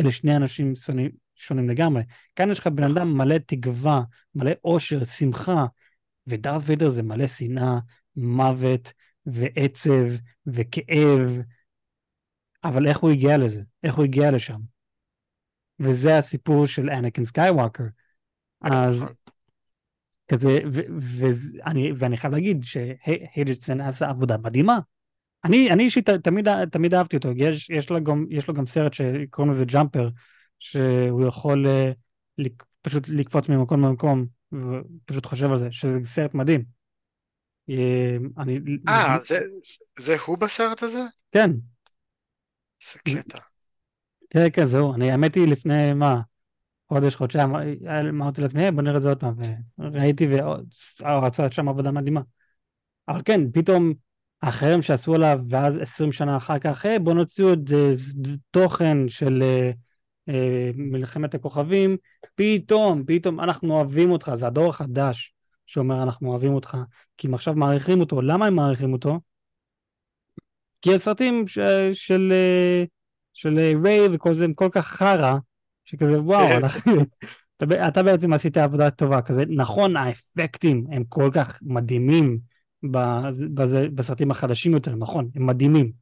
אלה 0.00 0.12
שני 0.12 0.36
אנשים 0.36 0.74
שונים, 0.74 1.10
שונים 1.34 1.68
לגמרי. 1.68 2.02
כאן 2.36 2.50
יש 2.50 2.58
לך 2.58 2.66
בן 2.66 2.82
אדם 2.82 3.18
מלא 3.18 3.38
תקווה, 3.38 4.02
מלא 4.34 4.50
אושר, 4.64 5.04
שמחה, 5.04 5.66
ודארת 6.26 6.62
ויידר 6.64 6.90
זה 6.90 7.02
מלא 7.02 7.26
שנאה, 7.26 7.78
מוות, 8.16 8.92
ועצב 9.26 10.04
וכאב, 10.46 11.40
אבל 12.64 12.86
איך 12.86 12.98
הוא 12.98 13.10
הגיע 13.10 13.38
לזה? 13.38 13.62
איך 13.82 13.94
הוא 13.94 14.04
הגיע 14.04 14.30
לשם? 14.30 14.60
וזה 15.80 16.18
הסיפור 16.18 16.66
של 16.66 16.90
אנקין 16.90 17.24
סקייווקר. 17.24 17.84
אז 18.60 19.02
נכון. 19.02 19.14
כזה, 20.28 20.60
ואני, 21.00 21.92
ואני 21.96 22.16
חייב 22.16 22.32
להגיד 22.32 22.64
שהיידן 22.64 23.80
עשה 23.80 24.08
עבודה 24.08 24.38
מדהימה. 24.38 24.78
אני, 25.44 25.70
אני 25.70 25.82
אישית 25.82 26.10
תמיד, 26.10 26.48
תמיד 26.64 26.94
אהבתי 26.94 27.16
אותו, 27.16 27.28
יש, 27.36 27.70
יש, 27.70 27.90
לו 27.90 28.04
גם, 28.04 28.26
יש 28.30 28.48
לו 28.48 28.54
גם 28.54 28.66
סרט 28.66 28.92
שקוראים 28.94 29.52
לזה 29.52 29.64
ג'אמפר, 29.64 30.08
שהוא 30.58 31.26
יכול 31.26 31.66
uh, 31.66 32.50
פשוט 32.82 33.08
לקפוץ 33.08 33.48
ממקום 33.48 33.84
למקום, 33.84 34.26
ופשוט 34.52 35.26
חושב 35.26 35.50
על 35.50 35.58
זה, 35.58 35.68
שזה 35.70 35.98
סרט 36.04 36.34
מדהים. 36.34 36.75
אה, 37.70 38.16
אני... 38.38 38.60
אה, 38.88 39.18
זה, 39.22 39.38
זה 39.98 40.16
הוא 40.26 40.38
בסרט 40.38 40.82
הזה? 40.82 41.02
כן. 41.32 41.50
זה 42.82 42.98
קטע. 42.98 43.38
כן, 44.30 44.46
כן, 44.52 44.66
זהו. 44.66 44.94
אני, 44.94 45.10
האמת 45.10 45.34
היא, 45.34 45.48
לפני, 45.48 45.92
מה, 45.92 46.20
חודש, 46.88 47.16
חודשיים, 47.16 47.50
אמרתי 48.08 48.40
לעצמי, 48.40 48.70
בוא 48.70 48.82
נראה 48.82 48.96
את 48.96 49.02
זה 49.02 49.08
עוד 49.08 49.20
פעם, 49.20 49.34
וראיתי, 49.78 50.28
ורצה 51.00 51.50
שם 51.50 51.68
עבודה 51.68 51.90
מדהימה. 51.90 52.20
אבל 53.08 53.22
כן, 53.24 53.50
פתאום, 53.50 53.92
החרם 54.42 54.82
שעשו 54.82 55.14
עליו, 55.14 55.40
ואז 55.50 55.76
עשרים 55.76 56.12
שנה 56.12 56.36
אחר 56.36 56.58
כך, 56.58 56.84
בוא 57.02 57.14
נוציא 57.14 57.44
עוד 57.44 57.70
תוכן 58.50 59.08
של 59.08 59.42
uh, 59.42 59.74
uh, 60.30 60.32
מלחמת 60.76 61.34
הכוכבים, 61.34 61.96
פתאום, 62.34 63.04
פתאום 63.06 63.40
אנחנו 63.40 63.74
אוהבים 63.74 64.10
אותך, 64.10 64.32
זה 64.34 64.46
הדור 64.46 64.68
החדש. 64.68 65.35
שאומר 65.66 66.02
אנחנו 66.02 66.30
אוהבים 66.30 66.52
אותך, 66.52 66.76
כי 67.16 67.26
הם 67.26 67.34
עכשיו 67.34 67.54
מעריכים 67.54 68.00
אותו. 68.00 68.22
למה 68.22 68.46
הם 68.46 68.54
מעריכים 68.54 68.92
אותו? 68.92 69.20
כי 70.82 70.94
הסרטים 70.94 71.46
ש... 71.46 71.58
של, 71.92 72.32
של 73.32 73.58
ריי 73.82 74.08
וכל 74.12 74.34
זה 74.34 74.44
הם 74.44 74.54
כל 74.54 74.68
כך 74.72 74.86
חרא, 74.86 75.36
שכזה 75.84 76.20
וואו, 76.20 76.56
אנחנו... 76.58 76.92
אתה, 77.56 77.88
אתה 77.88 78.02
בעצם 78.02 78.32
עשית 78.32 78.56
עבודה 78.56 78.90
טובה, 78.90 79.22
כזה 79.22 79.44
נכון 79.48 79.96
האפקטים 79.96 80.86
הם 80.90 81.04
כל 81.04 81.30
כך 81.32 81.58
מדהימים 81.62 82.38
בזה, 83.54 83.88
בסרטים 83.94 84.30
החדשים 84.30 84.72
יותר, 84.72 84.94
נכון, 84.94 85.30
הם 85.34 85.46
מדהימים, 85.46 85.92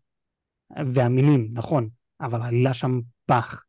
והמילים, 0.86 1.48
נכון, 1.52 1.88
אבל 2.20 2.42
העלילה 2.42 2.74
שם 2.74 3.00
פח. 3.26 3.62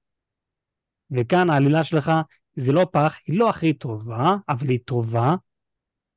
וכאן 1.12 1.50
העלילה 1.50 1.84
שלך 1.84 2.12
זה 2.56 2.72
לא 2.74 2.88
פח, 2.92 3.20
היא 3.28 3.40
לא 3.40 3.50
הכי 3.50 3.74
טובה, 3.74 4.36
אבל 4.50 4.70
היא 4.70 4.80
טובה, 4.86 5.36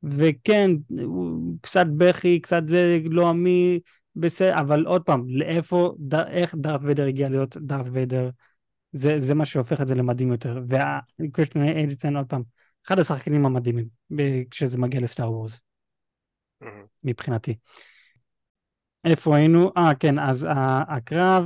וכן, 0.03 0.71
קצת 1.61 1.87
בכי, 1.97 2.41
קצת 2.41 2.63
זה 2.69 2.99
לא 3.05 3.29
עמי, 3.29 3.81
בסדר, 4.17 4.59
אבל 4.61 4.87
עוד 4.87 5.03
פעם, 5.03 5.25
לאיפה, 5.29 5.95
ד, 5.99 6.15
איך 6.15 6.55
דארת 6.55 6.81
ויידר 6.83 7.07
הגיע 7.07 7.29
להיות 7.29 7.57
דארת 7.57 7.87
ויידר, 7.93 8.31
זה, 8.93 9.21
זה 9.21 9.35
מה 9.35 9.45
שהופך 9.45 9.81
את 9.81 9.89
זה 9.89 9.95
למדהים 9.95 10.33
יותר. 10.33 10.63
וקריסטיאן 11.21 11.69
אליצן, 11.69 12.17
עוד 12.17 12.27
פעם, 12.27 12.43
אחד 12.87 12.99
השחקנים 12.99 13.47
המדהימים 13.47 13.87
כשזה 14.51 14.79
מגיע 14.79 15.01
לסטאר 15.01 15.33
וורס, 15.33 15.61
מבחינתי. 17.05 17.55
איפה 19.05 19.37
היינו? 19.37 19.71
אה, 19.77 19.95
כן, 19.95 20.19
אז 20.19 20.47
הקרב, 20.89 21.45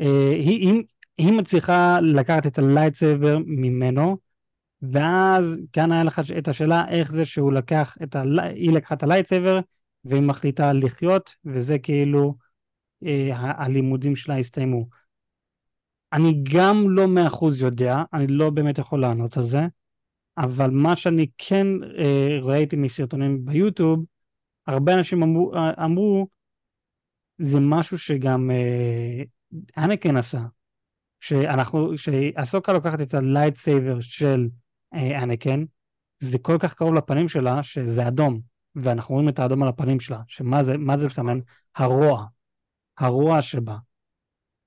אה, 0.00 0.30
היא, 0.30 0.68
היא, 0.68 0.82
היא 1.18 1.32
מצליחה 1.32 2.00
לקחת 2.00 2.46
את 2.46 2.58
ה 2.58 2.65
lightsaber 2.65 3.38
ממנו, 3.46 4.16
ואז 4.92 5.44
כאן 5.72 5.92
היה 5.92 6.04
לך 6.04 6.20
את 6.38 6.48
השאלה 6.48 6.88
איך 6.88 7.12
זה 7.12 7.26
שהוא 7.26 7.52
לקח 7.52 7.96
את 8.02 8.16
ה... 8.16 8.22
היא 8.54 8.72
לקחה 8.72 8.94
את 8.94 9.02
ה 9.02 9.07
lightsaber 9.07 9.60
והיא 10.04 10.22
מחליטה 10.22 10.72
לחיות 10.72 11.34
וזה 11.44 11.78
כאילו 11.78 12.34
אה, 13.04 13.30
הלימודים 13.34 14.16
שלה 14.16 14.38
הסתיימו. 14.38 14.88
אני 16.12 16.42
גם 16.54 16.90
לא 16.90 17.08
מאה 17.08 17.26
אחוז 17.26 17.60
יודע, 17.60 17.96
אני 18.12 18.26
לא 18.26 18.50
באמת 18.50 18.78
יכול 18.78 19.00
לענות 19.00 19.36
על 19.36 19.42
זה, 19.42 19.66
אבל 20.38 20.70
מה 20.70 20.96
שאני 20.96 21.26
כן 21.38 21.66
אה, 21.98 22.38
ראיתי 22.42 22.76
מסרטונים 22.76 23.44
ביוטיוב, 23.44 24.04
הרבה 24.66 24.94
אנשים 24.94 25.22
אמרו, 25.22 25.54
אה, 25.54 25.84
אמרו 25.84 26.26
זה 27.38 27.60
משהו 27.60 27.98
שגם 27.98 28.50
אה, 28.50 29.22
אנקין 29.84 30.16
עשה, 30.16 30.42
שאנחנו, 31.20 31.98
שאסוקה 31.98 32.72
לוקחת 32.72 33.00
את 33.00 33.14
ה 33.14 33.22
lightsaber 33.22 34.00
של 34.00 34.40
אה, 34.40 34.65
אנקין, 34.94 35.64
זה 36.20 36.38
כל 36.38 36.56
כך 36.60 36.74
קרוב 36.74 36.94
לפנים 36.94 37.28
שלה 37.28 37.62
שזה 37.62 38.08
אדום, 38.08 38.40
ואנחנו 38.74 39.14
רואים 39.14 39.28
את 39.28 39.38
האדום 39.38 39.62
על 39.62 39.68
הפנים 39.68 40.00
שלה, 40.00 40.22
שמה 40.26 40.64
זה, 40.64 40.78
מה 40.78 40.96
זה 40.96 41.06
מסמן? 41.06 41.38
הרוע, 41.76 42.26
הרוע 42.98 43.42
שבה. 43.42 43.76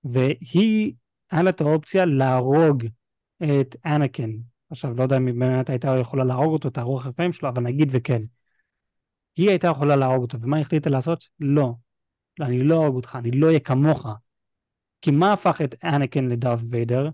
והיא, 0.04 0.94
היה 1.32 1.44
לה 1.44 1.50
את 1.50 1.62
האופציה 1.62 2.06
להרוג 2.06 2.86
את 3.44 3.76
אנקין. 3.86 4.32
עכשיו, 4.70 4.94
לא 4.94 5.04
יודע 5.04 5.18
אם 5.18 5.40
באמת 5.40 5.70
הייתה 5.70 5.98
יכולה 6.02 6.24
להרוג 6.24 6.54
אותו, 6.54 6.68
את 6.68 6.78
הרוח 6.78 7.06
החיים 7.06 7.34
שלו, 7.34 7.50
אבל 7.50 7.64
נגיד 7.64 7.90
וכן. 7.92 8.22
היא 9.38 9.50
הייתה 9.50 9.68
יכולה 9.68 9.96
להרוג 9.96 10.22
אותו, 10.22 10.42
ומה 10.42 10.58
היא 10.58 10.66
החליטה 10.66 10.90
לעשות? 10.90 11.28
לא, 11.40 11.74
אני 12.42 12.64
לא 12.64 12.82
אהרוג 12.82 12.96
אותך, 12.96 13.16
אני 13.16 13.32
לא 13.32 13.48
אהיה 13.48 13.60
כמוך. 13.60 14.08
כי 15.02 15.12
מה 15.12 15.34
הפך 15.34 15.62
את 15.64 15.76
אנקן 15.86 16.26
לדארת 16.26 16.60
ויידר? 16.70 17.10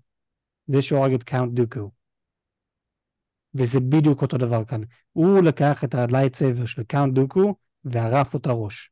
זה 0.68 0.82
שהוא 0.82 1.00
הרג 1.00 1.14
את 1.14 1.24
קאונט 1.24 1.54
דוקו. 1.54 1.92
וזה 3.56 3.80
בדיוק 3.80 4.22
אותו 4.22 4.38
דבר 4.38 4.66
כאן. 4.66 4.82
הוא 5.12 5.42
לקח 5.44 5.84
את 5.84 5.96
ה 5.96 6.02
lightsaber 6.02 6.66
של 6.66 6.84
קאונט 6.84 7.14
דוקו 7.14 7.56
וערף 7.84 8.34
את 8.34 8.52
הראש. 8.52 8.92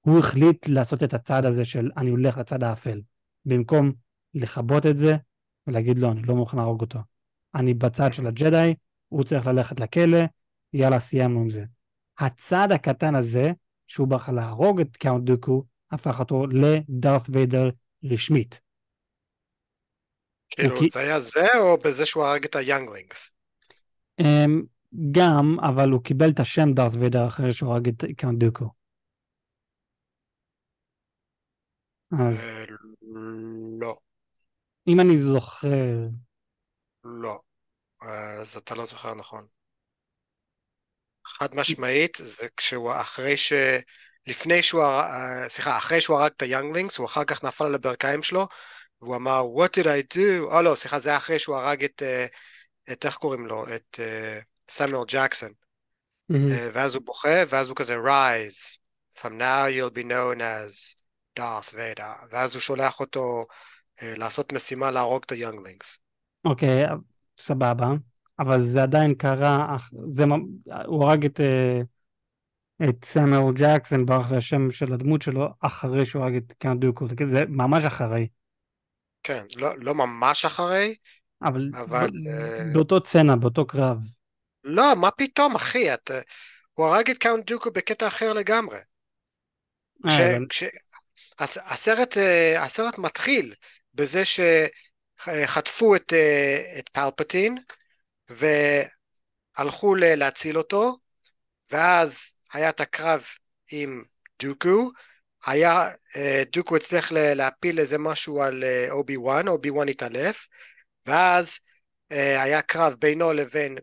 הוא 0.00 0.18
החליט 0.18 0.68
לעשות 0.68 1.02
את 1.02 1.14
הצעד 1.14 1.44
הזה 1.44 1.64
של 1.64 1.90
אני 1.96 2.10
הולך 2.10 2.38
לצד 2.38 2.62
האפל, 2.62 3.00
במקום 3.44 3.92
לכבות 4.34 4.86
את 4.86 4.98
זה 4.98 5.16
ולהגיד 5.66 5.98
לו, 5.98 6.12
אני 6.12 6.22
לא 6.22 6.34
מוכן 6.34 6.56
להרוג 6.56 6.80
אותו. 6.80 6.98
אני 7.54 7.74
בצד 7.74 8.12
של 8.12 8.26
הג'די, 8.26 8.74
הוא 9.08 9.24
צריך 9.24 9.46
ללכת 9.46 9.80
לכלא, 9.80 10.18
יאללה, 10.72 11.00
סיימנו 11.00 11.40
עם 11.40 11.50
זה. 11.50 11.64
הצעד 12.18 12.72
הקטן 12.72 13.14
הזה, 13.14 13.52
שהוא 13.86 14.08
בחר 14.08 14.32
להרוג 14.32 14.80
את 14.80 14.96
קאונט 14.96 15.24
דוקו, 15.24 15.64
הפך 15.90 16.20
אותו 16.20 16.46
לדארת 16.46 17.22
ויידר 17.28 17.70
רשמית. 18.04 18.60
כאילו, 20.56 20.78
כי... 20.78 20.88
זה 20.88 21.00
היה 21.00 21.20
זה, 21.20 21.46
או 21.58 21.78
בזה 21.78 22.06
שהוא 22.06 22.24
הרג 22.24 22.44
את 22.44 22.56
ה 22.56 22.62
younglings? 22.62 23.30
אמ, 24.20 24.62
גם, 25.10 25.56
אבל 25.60 25.90
הוא 25.90 26.04
קיבל 26.04 26.30
את 26.30 26.40
השם 26.40 26.72
דארת 26.72 26.92
ויידר 27.00 27.26
אחרי 27.26 27.52
שהוא 27.52 27.72
הרג 27.72 27.88
את 27.88 28.04
קאונט 28.16 28.38
דוקו. 28.38 28.70
אז... 32.12 32.38
אה, 32.38 32.64
לא. 33.80 33.96
אם 34.88 35.00
אני 35.00 35.16
זוכר... 35.16 35.68
לא. 37.04 37.40
אז 38.40 38.56
אתה 38.56 38.74
לא 38.74 38.84
זוכר 38.84 39.14
נכון. 39.14 39.44
חד 41.26 41.54
משמעית, 41.54 42.16
זה 42.20 42.46
כשהוא 42.56 42.92
אחרי 42.92 43.36
ש... 43.36 43.52
לפני 44.26 44.62
שהוא, 44.62 44.82
uh, 44.82 45.48
סליחה, 45.48 45.78
אחרי 45.78 46.00
שהוא 46.00 46.16
הרג 46.18 46.30
את 46.36 46.42
היאנגלינגס, 46.42 46.98
הוא 46.98 47.06
אחר 47.06 47.24
כך 47.24 47.44
נפל 47.44 47.64
על 47.64 47.74
הברכיים 47.74 48.22
שלו, 48.22 48.48
והוא 49.02 49.16
אמר, 49.16 49.44
What 49.56 49.80
did 49.80 49.86
I 49.86 50.16
do? 50.16 50.42
או 50.42 50.62
לא, 50.62 50.74
סליחה, 50.74 50.98
זה 50.98 51.08
היה 51.08 51.18
אחרי 51.18 51.38
שהוא 51.38 51.56
הרג 51.56 51.84
את, 51.84 52.02
uh, 52.02 52.92
את 52.92 53.06
איך 53.06 53.14
קוראים 53.14 53.46
לו? 53.46 53.64
את 53.74 54.00
סמואל 54.68 55.04
ג'קסון. 55.08 55.48
Mm-hmm. 55.48 56.34
Uh, 56.34 56.70
ואז 56.72 56.94
הוא 56.94 57.04
בוכה, 57.04 57.42
ואז 57.48 57.68
הוא 57.68 57.76
כזה, 57.76 57.96
Rise, 57.96 58.78
from 59.18 59.32
now 59.38 59.66
you'll 59.68 59.96
be 59.98 60.04
known 60.04 60.40
as 60.40 60.94
Darth 61.38 61.72
Vader. 61.72 62.26
ואז 62.30 62.54
הוא 62.54 62.60
שולח 62.60 63.00
אותו 63.00 63.44
uh, 63.98 64.02
לעשות 64.18 64.52
משימה 64.52 64.90
להרוג 64.90 65.22
את 65.26 65.32
היאנגלינגס. 65.32 66.00
אוקיי, 66.44 66.86
okay, 66.86 66.92
סבבה, 67.40 67.88
אבל 68.38 68.72
זה 68.72 68.82
עדיין 68.82 69.14
קרה, 69.14 69.76
זה, 70.12 70.24
הוא 70.86 71.04
הרג 71.04 71.24
את... 71.24 71.40
Uh... 71.40 71.84
את 72.88 73.04
סמואל 73.04 73.54
ג'קסון 73.54 74.06
ברח 74.06 74.32
השם 74.32 74.70
של 74.70 74.92
הדמות 74.92 75.22
שלו 75.22 75.48
אחרי 75.60 76.06
שהוא 76.06 76.22
הרג 76.22 76.36
את 76.36 76.52
קאנט 76.58 76.80
דוקו, 76.80 77.06
זה 77.30 77.44
ממש 77.48 77.84
אחרי. 77.84 78.26
כן, 79.24 79.44
לא, 79.56 79.78
לא 79.78 79.94
ממש 79.94 80.44
אחרי, 80.44 80.94
אבל, 81.42 81.70
אבל... 81.74 82.10
ב- 82.10 82.72
באותו 82.74 83.00
צנע, 83.00 83.36
באותו 83.36 83.66
קרב. 83.66 83.98
לא, 84.64 84.94
מה 85.00 85.10
פתאום, 85.10 85.54
אחי? 85.54 85.94
את, 85.94 86.10
הוא 86.72 86.86
הרג 86.86 87.10
את 87.10 87.18
קאונט 87.18 87.50
דוקו 87.50 87.70
בקטע 87.70 88.06
אחר 88.06 88.32
לגמרי. 88.32 88.78
כש, 90.08 90.20
כש, 90.48 90.64
הסרט, 91.40 92.16
הסרט 92.58 92.98
מתחיל 92.98 93.54
בזה 93.94 94.22
שחטפו 94.24 95.96
את, 95.96 96.12
את 96.78 96.88
פלפטין 96.88 97.58
והלכו 99.58 99.94
להציל 99.94 100.58
אותו, 100.58 100.98
ואז 101.70 102.34
היה 102.52 102.70
את 102.70 102.80
הקרב 102.80 103.24
עם 103.70 104.02
דוקו, 104.42 104.90
היה, 105.46 105.90
דוקו 106.52 106.76
הצליח 106.76 107.12
להפיל 107.12 107.78
איזה 107.78 107.98
משהו 107.98 108.42
על 108.42 108.64
אובי 108.90 109.16
וואן, 109.16 109.48
אובי 109.48 109.70
וואן 109.70 109.88
התעלף, 109.88 110.48
ואז 111.06 111.58
היה 112.10 112.62
קרב 112.62 112.94
בינו 112.98 113.32
לבין, 113.32 113.78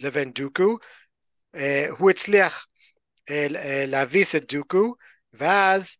לבין 0.00 0.30
דוקו, 0.30 0.78
הוא 1.98 2.10
הצליח 2.10 2.66
להביס 3.86 4.34
את 4.34 4.52
דוקו, 4.54 4.94
ואז 5.32 5.96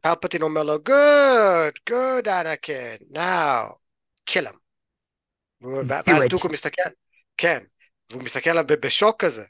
פלפטין 0.00 0.42
אומר 0.42 0.62
לו, 0.62 0.74
good, 0.88 1.90
good 1.90 2.28
אנקן, 2.28 2.96
now, 3.14 3.72
kill 4.30 4.46
him. 4.46 4.56
ואז 5.60 6.24
דוקו 6.30 6.48
מסתכל, 6.48 6.90
כן, 7.36 7.58
והוא 8.10 8.22
מסתכל 8.22 8.50
עליו 8.50 8.64
בשוק 8.80 9.24
כזה. 9.24 9.44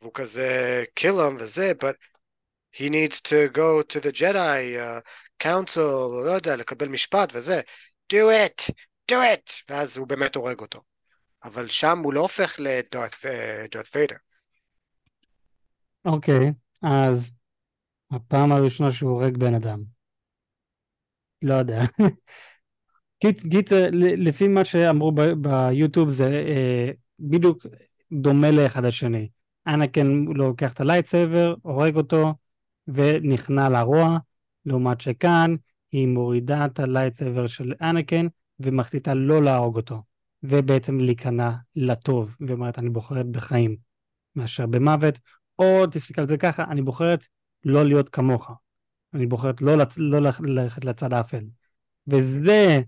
והוא 0.00 0.14
כזה 0.14 0.84
him 1.00 1.42
וזה, 1.42 1.72
but 1.82 2.11
he 2.72 2.88
needs 2.88 3.20
to 3.20 3.48
go 3.52 3.82
to 3.82 4.00
the 4.00 4.12
Jedi 4.12 4.76
uh, 4.76 5.00
council, 5.38 6.24
לא 6.24 6.30
יודע, 6.30 6.56
לקבל 6.56 6.88
משפט 6.88 7.30
וזה, 7.34 7.60
do 8.12 8.16
it, 8.16 8.70
do 9.12 9.14
it, 9.14 9.62
ואז 9.68 9.96
הוא 9.96 10.06
באמת 10.06 10.36
הורג 10.36 10.60
אותו. 10.60 10.80
אבל 11.44 11.68
שם 11.68 11.98
הוא 11.98 12.12
לא 12.12 12.20
הופך 12.20 12.56
לדארת 12.58 13.16
ויידר. 13.94 14.16
אוקיי, 16.04 16.52
אז 16.82 17.32
הפעם 18.10 18.52
הראשונה 18.52 18.92
שהוא 18.92 19.10
הורג 19.10 19.36
בן 19.36 19.54
אדם. 19.54 19.82
לא 21.42 21.54
יודע. 21.54 21.82
קיצר, 23.50 23.88
לפי 24.16 24.48
מה 24.48 24.64
שאמרו 24.64 25.12
ביוטיוב 25.36 26.10
זה 26.10 26.24
אה, 26.24 26.90
בדיוק 27.18 27.66
דומה 28.12 28.50
לאחד 28.50 28.84
השני. 28.84 29.28
אנקן 29.66 30.06
לוקח 30.34 30.72
את 30.72 30.80
ה 30.80 30.86
lightsaber, 30.86 31.54
הורג 31.62 31.96
אותו 31.96 32.34
ונכנע 32.88 33.68
לרוע, 33.68 34.18
לעומת 34.66 35.00
שכאן 35.00 35.54
היא 35.92 36.08
מורידה 36.08 36.64
את 36.64 36.80
ה 36.80 36.86
lightsaber 36.86 37.46
של 37.46 37.72
אנקן 37.80 38.26
ומחליטה 38.60 39.14
לא 39.14 39.42
להרוג 39.42 39.76
אותו, 39.76 40.02
ובעצם 40.42 41.00
להיכנע 41.00 41.52
לטוב, 41.76 42.36
ואומרת 42.40 42.78
אני 42.78 42.90
בוחרת 42.90 43.26
בחיים 43.26 43.76
מאשר 44.36 44.66
במוות, 44.66 45.18
או 45.58 45.86
תסתכל 45.90 46.20
על 46.20 46.28
זה 46.28 46.36
ככה, 46.36 46.64
אני 46.64 46.82
בוחרת 46.82 47.26
לא 47.64 47.84
להיות 47.84 48.08
כמוך, 48.08 48.50
אני 49.14 49.26
בוחרת 49.26 49.62
לא, 49.62 49.76
לצ... 49.76 49.98
לא 49.98 50.18
ללכת 50.40 50.84
לצד 50.84 51.12
האפל. 51.12 51.44
וזה 52.06 52.80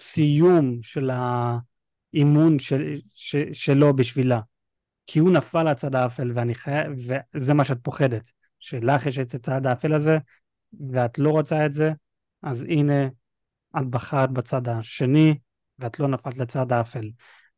הסיום 0.00 0.82
של 0.82 1.10
האימון 1.10 2.58
של... 2.58 2.96
ש... 3.14 3.36
שלו 3.52 3.96
בשבילה. 3.96 4.40
כי 5.06 5.18
הוא 5.18 5.32
נפל 5.32 5.70
לצד 5.70 5.94
האפל 5.94 6.32
ואני 6.34 6.54
חייב, 6.54 6.92
וזה 7.34 7.54
מה 7.54 7.64
שאת 7.64 7.78
פוחדת, 7.82 8.30
שלך 8.58 9.06
יש 9.06 9.18
את 9.18 9.34
הצד 9.34 9.66
האפל 9.66 9.94
הזה 9.94 10.18
ואת 10.92 11.18
לא 11.18 11.30
רוצה 11.30 11.66
את 11.66 11.72
זה, 11.72 11.92
אז 12.42 12.62
הנה 12.62 13.06
את 13.78 13.86
בחרת 13.86 14.30
בצד 14.30 14.68
השני 14.68 15.38
ואת 15.78 16.00
לא 16.00 16.08
נפלת 16.08 16.38
לצד 16.38 16.72
האפל. 16.72 17.10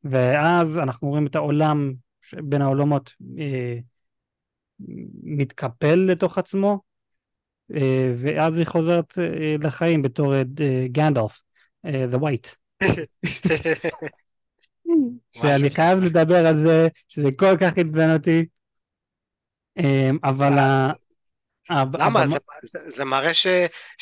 ואז 0.05 0.79
אנחנו 0.79 1.09
רואים 1.09 1.27
את 1.27 1.37
העולם 1.37 1.93
בין 2.33 2.63
העולמות 2.63 3.13
אה, 3.39 3.79
מתקפל 5.23 5.95
לתוך 5.95 6.39
עצמו, 6.39 6.81
אה, 7.75 8.15
ואז 8.17 8.59
היא 8.59 8.67
חוזרת 8.67 9.19
אה, 9.19 9.57
לחיים 9.63 10.03
בתור 10.03 10.35
אה, 10.35 10.43
גנדלף, 10.93 11.43
אה, 11.85 12.05
The 12.13 12.19
White. 12.19 12.55
שאני 15.33 15.71
חייב 15.71 15.99
לדבר 15.99 16.47
על 16.47 16.57
זה, 16.65 16.89
שזה 17.09 17.29
כל 17.37 17.57
כך 17.61 17.73
עצבן 17.79 18.13
אותי. 18.13 18.47
אמ, 19.79 20.19
אבל... 20.25 20.53
למה? 21.71 22.25
זה 22.87 23.05
מראה 23.05 23.31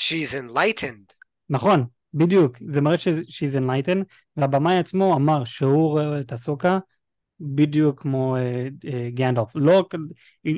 she's 0.01 0.35
enlightened. 0.35 1.14
נכון, 1.51 1.85
בדיוק. 2.14 2.57
זה 2.72 2.80
מראה 2.80 2.97
she's 3.28 3.59
enlightened, 3.59 4.05
והבמאי 4.37 4.78
עצמו 4.78 5.16
אמר 5.16 5.45
שהוא 5.45 5.89
רואה 5.89 6.20
את 6.20 6.33
הסוקה 6.33 6.78
בדיוק 7.41 8.03
כמו 8.03 8.37
גנדלף. 9.14 9.57
לא, 9.57 9.89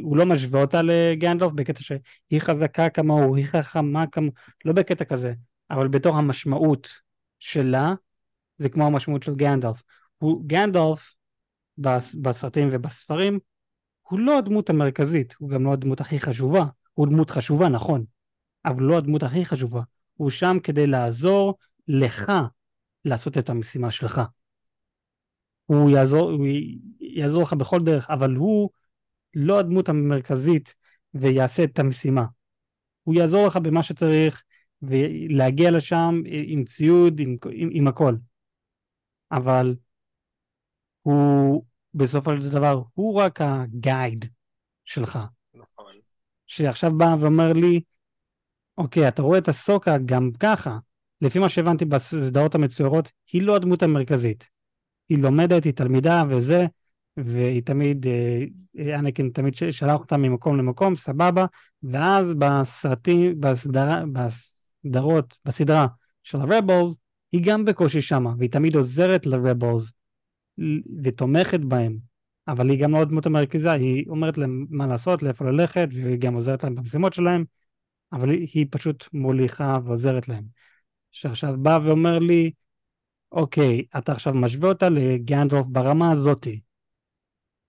הוא 0.03 0.17
לא 0.17 0.27
משווה 0.27 0.61
אותה 0.61 0.83
לגנדלף 0.83 1.53
בקטע 1.53 1.83
שהיא 1.83 2.41
חזקה 2.41 2.89
כמוהו, 2.89 3.37
היא 3.37 3.47
חכמה 3.47 4.07
כמוהו, 4.07 4.33
לא 4.65 4.73
בקטע 4.73 5.05
כזה, 5.05 5.33
אבל 5.71 5.89
בתור 5.89 6.17
המשמעות 6.17 6.89
שלה, 7.39 7.95
זה 8.59 8.69
כמו 8.69 8.87
המשמעות 8.87 9.23
של 9.23 9.35
גנדלף. 9.35 9.83
הוא 10.25 10.43
גנדלף 10.47 11.15
בסרטים 12.23 12.69
ובספרים, 12.73 13.39
הוא 14.03 14.19
לא 14.19 14.39
הדמות 14.39 14.71
המרכזית, 14.71 15.35
הוא 15.39 15.51
גם 15.51 15.65
לא 15.65 15.73
הדמות 15.73 16.01
הכי 16.01 16.21
חשובה, 16.21 16.65
הוא 16.93 17.07
דמות 17.07 17.31
חשובה, 17.31 17.69
נכון, 17.69 18.05
אבל 18.65 18.83
לא 18.83 18.99
הדמות 18.99 19.23
הכי 19.23 19.45
חשובה. 19.45 19.83
הוא 20.15 20.31
שם 20.31 20.57
כדי 20.63 20.87
לעזור 20.87 21.59
לך 21.89 22.33
לעשות 23.05 23.39
את 23.39 23.51
המשימה 23.51 23.91
שלך. 23.91 24.21
הוא 25.67 25.91
יעזור, 25.91 26.31
הוא 26.31 26.47
יעזור 27.01 27.43
לך 27.43 27.53
בכל 27.53 27.81
דרך, 27.85 28.11
אבל 28.11 28.35
הוא 28.35 28.71
לא 29.35 29.59
הדמות 29.59 29.89
המרכזית 29.89 30.75
ויעשה 31.15 31.65
את 31.65 31.79
המשימה. 31.79 32.27
הוא 33.03 33.15
יעזור 33.15 33.47
לך 33.47 33.57
במה 33.57 33.83
שצריך 33.83 34.43
ולהגיע 34.83 35.71
לשם 35.71 36.23
עם 36.27 36.65
ציוד, 36.65 37.21
עם, 37.21 37.37
עם, 37.53 37.69
עם 37.73 37.89
הכל. 37.89 38.15
אבל 39.33 39.75
הוא 41.05 41.65
בסופו 41.95 42.31
של 42.41 42.51
דבר 42.51 42.83
הוא 42.95 43.21
רק 43.21 43.41
הגייד 43.41 44.25
שלך. 44.85 45.19
נכון. 45.55 45.93
שעכשיו 46.47 46.99
בא 46.99 47.17
ואומר 47.21 47.53
לי, 47.53 47.81
אוקיי, 48.79 49.09
אתה 49.09 49.23
רואה 49.23 49.39
את 49.39 49.49
הסוקה 49.49 49.99
גם 49.99 50.31
ככה, 50.41 50.79
לפי 51.21 51.39
מה 51.39 51.49
שהבנתי 51.49 51.85
בסדרות 51.85 52.55
המצוירות, 52.55 53.13
היא 53.33 53.43
לא 53.43 53.57
הדמות 53.57 53.83
המרכזית. 53.83 54.49
היא 55.09 55.19
לומדת, 55.19 55.65
היא 55.65 55.73
תלמידה 55.73 56.23
וזה, 56.29 56.67
והיא 57.17 57.63
תמיד, 57.63 58.07
אה, 58.07 58.99
אנקין 58.99 59.31
תמיד 59.35 59.55
שלח 59.55 60.01
אותה 60.01 60.17
ממקום 60.17 60.59
למקום, 60.59 60.97
סבבה, 60.97 61.47
ואז 61.83 62.35
בסרטים, 62.39 63.41
בסדרה, 63.41 64.03
בסדרות, 64.13 65.39
בסדרה 65.45 65.87
של 66.23 66.41
הרבולס, 66.41 66.97
היא 67.33 67.41
גם 67.45 67.65
בקושי 67.65 68.03
שמה, 68.03 68.33
והיא 68.39 68.51
תמיד 68.51 68.77
עוזרת 68.77 69.27
לרבולס, 69.27 69.93
ותומכת 71.05 71.61
בהם, 71.61 71.97
אבל 72.49 72.71
היא 72.71 72.83
גם 72.83 72.93
לא 72.93 73.03
הדמות 73.03 73.27
המרכזה, 73.27 73.73
היא 73.73 74.05
אומרת 74.09 74.39
להם 74.39 74.67
מה 74.71 74.87
לעשות, 74.87 75.23
לאיפה 75.23 75.45
ללכת, 75.45 75.89
והיא 75.93 76.19
גם 76.19 76.35
עוזרת 76.35 76.65
להם 76.65 76.75
במשימות 76.75 77.13
שלהם, 77.13 77.45
אבל 78.13 78.31
היא, 78.31 78.67
פשוט 78.71 79.05
מוליכה 79.13 79.79
ועוזרת 79.85 80.29
להם. 80.29 80.45
שעכשיו 81.13 81.55
בא 81.63 81.79
ואומר 81.85 82.19
לי, 82.19 82.51
אוקיי, 83.33 83.85
אתה 83.99 84.13
עכשיו 84.13 84.35
משווה 84.35 84.69
אותה 84.69 84.89
לגנדלוף 84.89 85.67
ברמה 85.67 86.11
הזאתי. 86.11 86.61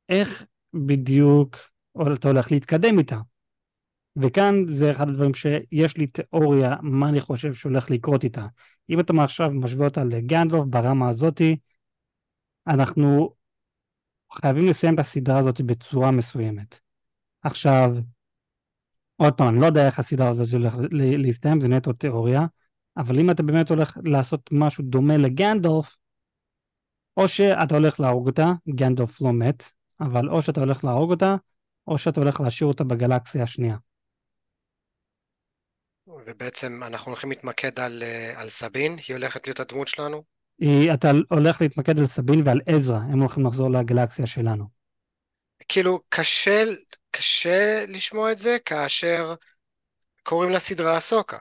איך 0.10 0.46
בדיוק 0.74 1.58
אתה 2.14 2.28
הולך 2.28 2.52
להתקדם 2.52 3.00
איתה? 3.00 3.20
וכאן 4.16 4.66
זה 4.70 4.92
אחד 4.92 5.10
הדברים 5.10 5.34
שיש 5.34 5.98
לי 5.98 6.08
תיאוריה 6.08 6.76
מה 6.82 7.10
אני 7.10 7.22
חושב 7.22 7.54
שהולך 7.54 7.92
לקרות 7.92 8.24
איתה. 8.24 8.48
אם 8.90 9.00
אתה 9.00 9.14
עכשיו 9.24 9.52
משווה 9.52 9.86
אותה 9.86 10.04
לגנדלוף 10.04 10.66
ברמה 10.70 11.10
הזאתי, 11.10 11.58
אנחנו 12.68 13.36
חייבים 14.34 14.70
לסיים 14.70 14.94
את 14.94 15.00
הסדרה 15.00 15.40
הזאת 15.40 15.62
בצורה 15.62 16.12
מסוימת. 16.12 16.80
עכשיו, 17.42 17.90
עוד 19.16 19.34
פעם, 19.34 19.48
אני 19.48 19.62
לא 19.62 19.66
יודע 19.66 19.86
איך 19.86 20.00
הסדרה 20.00 20.30
הזאת 20.30 20.54
הולך 20.54 20.74
להסתיים, 20.92 21.62
זה 21.62 21.68
נטו 21.68 21.94
תיאוריה, 21.94 22.42
אבל 22.98 23.20
אם 23.20 23.32
אתה 23.32 23.44
באמת 23.44 23.70
הולך 23.70 23.98
לעשות 24.04 24.50
משהו 24.52 24.84
דומה 24.84 25.18
לגנדולף, 25.18 25.98
או 27.18 27.28
שאתה 27.28 27.76
הולך 27.76 28.00
להרוג 28.00 28.28
אותה, 28.28 28.52
גנדולף 28.70 29.22
לא 29.22 29.34
מת, 29.34 29.64
אבל 30.00 30.30
או 30.30 30.42
שאתה 30.42 30.60
הולך 30.60 30.84
להרוג 30.84 31.12
אותה, 31.12 31.36
או 31.88 31.98
שאתה 31.98 32.20
הולך 32.22 32.42
להשאיר 32.42 32.68
אותה 32.68 32.84
בגלקסיה 32.84 33.44
השנייה. 33.44 33.78
ובעצם 36.08 36.84
אנחנו 36.88 37.12
הולכים 37.12 37.30
להתמקד 37.30 37.80
על, 37.80 38.04
אה, 38.04 38.42
על 38.42 38.50
סבין, 38.50 38.96
היא 39.08 39.16
הולכת 39.16 39.48
להיות 39.48 39.60
הדמות 39.60 39.88
שלנו? 39.88 40.35
אתה 40.94 41.12
הולך 41.30 41.62
להתמקד 41.62 42.00
על 42.00 42.06
סבין 42.08 42.42
ועל 42.46 42.62
עזרא, 42.66 42.98
הם 42.98 43.20
הולכים 43.20 43.46
לחזור 43.46 43.70
לגלקסיה 43.72 44.28
שלנו. 44.28 44.66
כאילו, 45.68 46.00
קשה, 46.10 46.64
קשה 47.12 47.86
לשמוע 47.88 48.32
את 48.32 48.38
זה 48.38 48.58
כאשר 48.66 49.36
קוראים 50.24 50.52
לסדרה 50.52 50.98
אסוקה. 50.98 51.38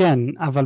כן, 0.00 0.18
אבל 0.48 0.64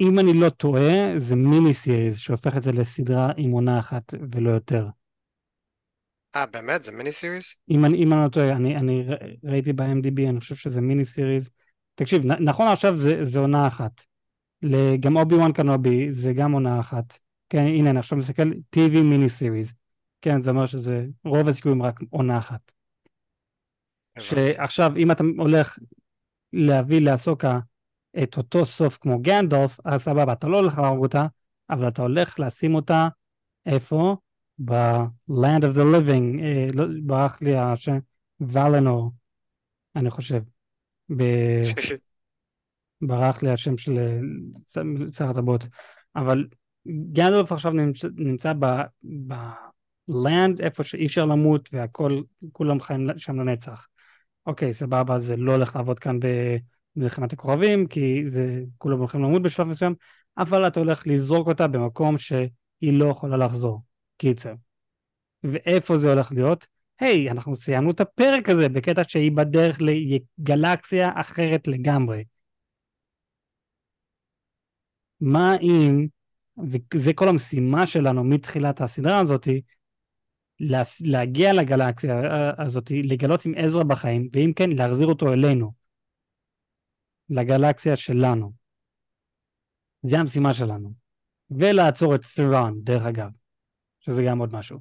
אם 0.00 0.18
אני 0.18 0.32
לא 0.40 0.48
טועה, 0.48 1.18
זה 1.18 1.36
מיני 1.36 1.74
סיריז 1.74 2.18
שהופך 2.18 2.56
את 2.56 2.62
זה 2.62 2.72
לסדרה 2.72 3.32
עם 3.36 3.50
עונה 3.50 3.78
אחת 3.78 4.14
ולא 4.32 4.50
יותר. 4.50 4.86
אה, 6.36 6.46
באמת? 6.46 6.82
זה 6.82 6.92
מיני 6.92 7.12
סיריז? 7.12 7.54
אם 7.70 7.84
אני, 7.84 7.96
אם 8.02 8.12
אני 8.12 8.24
לא 8.24 8.28
טועה, 8.28 8.52
אני, 8.52 8.76
אני 8.76 9.04
ראיתי 9.44 9.72
ב-MDB, 9.72 10.28
אני 10.28 10.40
חושב 10.40 10.54
שזה 10.54 10.80
מיני 10.80 11.04
סיריז. 11.04 11.50
תקשיב, 11.94 12.22
נכון 12.26 12.68
עכשיו 12.68 12.96
זה, 12.96 13.24
זה 13.24 13.38
עונה 13.38 13.66
אחת. 13.66 14.02
גם 15.00 15.16
אובי 15.16 15.34
וואן 15.34 15.52
קנובי 15.52 16.14
זה 16.14 16.32
גם 16.32 16.52
עונה 16.52 16.80
אחת. 16.80 17.18
כן, 17.48 17.58
הנה, 17.58 17.90
אני 17.90 17.98
עכשיו 17.98 18.18
מסתכל, 18.18 18.50
TV 18.76 19.02
מיני 19.02 19.28
סיריז. 19.28 19.72
כן, 20.20 20.42
זה 20.42 20.50
אומר 20.50 20.66
שזה 20.66 21.06
רוב 21.24 21.48
הסיכויים 21.48 21.82
רק 21.82 22.00
עונה 22.10 22.38
אחת. 22.38 22.72
שעכשיו, 24.18 24.92
אם 24.96 25.10
אתה 25.10 25.24
הולך 25.38 25.78
להביא 26.52 27.00
לאסוקה 27.00 27.58
את 28.22 28.36
אותו 28.36 28.66
סוף 28.66 28.98
כמו 29.00 29.18
גנדולף, 29.18 29.80
אז 29.84 30.02
סבבה, 30.02 30.32
אתה 30.32 30.48
לא 30.48 30.56
הולך 30.56 30.78
להרוג 30.78 31.02
אותה, 31.02 31.26
אבל 31.70 31.88
אתה 31.88 32.02
הולך 32.02 32.40
לשים 32.40 32.74
אותה 32.74 33.08
איפה? 33.66 34.16
ב-Land 34.64 35.62
of 35.62 35.76
the 35.76 35.84
Living, 35.94 36.42
אה, 36.42 36.66
לא, 36.74 36.84
ברח 37.02 37.42
לי 37.42 37.56
השם, 37.56 37.98
ולנור, 38.40 39.12
אני 39.96 40.10
חושב. 40.10 40.42
ב... 41.16 41.22
ברח 43.02 43.42
לי 43.42 43.50
השם 43.50 43.78
של 43.78 43.98
אה, 43.98 44.18
שר 45.10 45.30
הטבעות. 45.30 45.66
אבל 46.16 46.46
גנדולף 47.12 47.52
עכשיו 47.52 47.72
נמצא, 47.72 48.08
נמצא 48.16 48.52
ב-Land, 48.58 50.60
איפה 50.60 50.84
שאי 50.84 51.06
אפשר 51.06 51.26
למות 51.26 51.68
והכל, 51.72 52.22
כולם 52.52 52.80
חיים 52.80 53.08
שם 53.16 53.40
לנצח. 53.40 53.86
אוקיי, 54.46 54.74
סבבה, 54.74 55.18
זה 55.18 55.36
לא 55.36 55.52
הולך 55.52 55.76
לעבוד 55.76 55.98
כאן 55.98 56.20
ב... 56.20 56.26
מלחמת 56.96 57.32
הכוכבים, 57.32 57.86
כי 57.86 58.24
זה, 58.28 58.62
כולם 58.78 58.98
הולכים 58.98 59.22
למות 59.22 59.42
בשלב 59.42 59.66
מסוים, 59.66 59.94
אבל 60.38 60.66
אתה 60.66 60.80
הולך 60.80 61.06
לזרוק 61.06 61.48
אותה 61.48 61.68
במקום 61.68 62.18
שהיא 62.18 62.48
לא 62.82 63.04
יכולה 63.04 63.36
לחזור. 63.36 63.82
קיצר. 64.18 64.54
ואיפה 65.44 65.98
זה 65.98 66.12
הולך 66.12 66.32
להיות? 66.32 66.66
היי, 67.00 67.30
אנחנו 67.30 67.56
סיימנו 67.56 67.90
את 67.90 68.00
הפרק 68.00 68.48
הזה 68.48 68.68
בקטע 68.68 69.02
שהיא 69.08 69.32
בדרך 69.32 69.78
לגלקסיה 69.80 71.10
אחרת 71.14 71.68
לגמרי. 71.68 72.22
מה 75.20 75.56
אם, 75.60 76.06
וזה 76.70 77.12
כל 77.14 77.28
המשימה 77.28 77.86
שלנו 77.86 78.24
מתחילת 78.24 78.80
הסדרה 78.80 79.18
הזאתי, 79.18 79.60
להגיע 81.00 81.52
לגלקסיה 81.52 82.20
הזאת, 82.58 82.90
לגלות 82.90 83.44
עם 83.44 83.52
עזרא 83.56 83.82
בחיים, 83.82 84.26
ואם 84.32 84.52
כן, 84.56 84.70
להחזיר 84.70 85.06
אותו 85.06 85.32
אלינו. 85.32 85.72
לגלקסיה 87.30 87.96
שלנו. 87.96 88.52
זה 90.02 90.18
המשימה 90.18 90.54
שלנו. 90.54 90.92
ולעצור 91.50 92.14
את 92.14 92.20
ת'ראן, 92.36 92.74
דרך 92.82 93.02
אגב, 93.02 93.30
שזה 94.00 94.22
גם 94.26 94.38
עוד 94.38 94.54
משהו. 94.54 94.78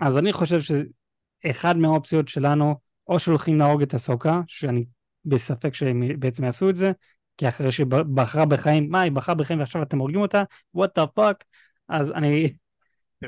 אז 0.00 0.18
אני 0.18 0.32
חושב 0.32 0.58
שאחד 0.60 1.76
מהאופציות 1.76 2.28
שלנו, 2.28 2.74
או 3.06 3.18
שהולכים 3.18 3.58
להרוג 3.58 3.82
את 3.82 3.94
הסוקה, 3.94 4.40
שאני 4.46 4.84
בספק 5.24 5.74
שהם 5.74 6.02
בעצם 6.18 6.44
יעשו 6.44 6.70
את 6.70 6.76
זה, 6.76 6.92
כי 7.40 7.48
אחרי 7.48 7.72
שהיא 7.72 7.86
בחרה 8.14 8.46
בחיים, 8.46 8.90
מה, 8.90 9.00
היא 9.00 9.12
בחרה 9.12 9.34
בחיים 9.34 9.60
ועכשיו 9.60 9.82
אתם 9.82 9.98
הורגים 9.98 10.20
אותה? 10.20 10.42
what 10.76 10.88
the 10.98 11.02
fuck? 11.18 11.44
אז 11.88 12.12
אני, 12.12 12.52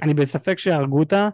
אני 0.03 0.15
בספק 0.15 0.59
שיהרגו 0.59 1.01
אותה, 1.01 1.29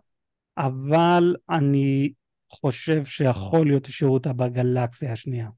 אבל 0.57 1.35
אני 1.51 2.13
חושב 2.53 3.05
שיכול 3.05 3.67
להיות 3.67 3.85
שישאירו 3.85 4.15
אותה 4.15 4.33
בגלקסיה 4.33 5.13
השנייה. 5.13 5.49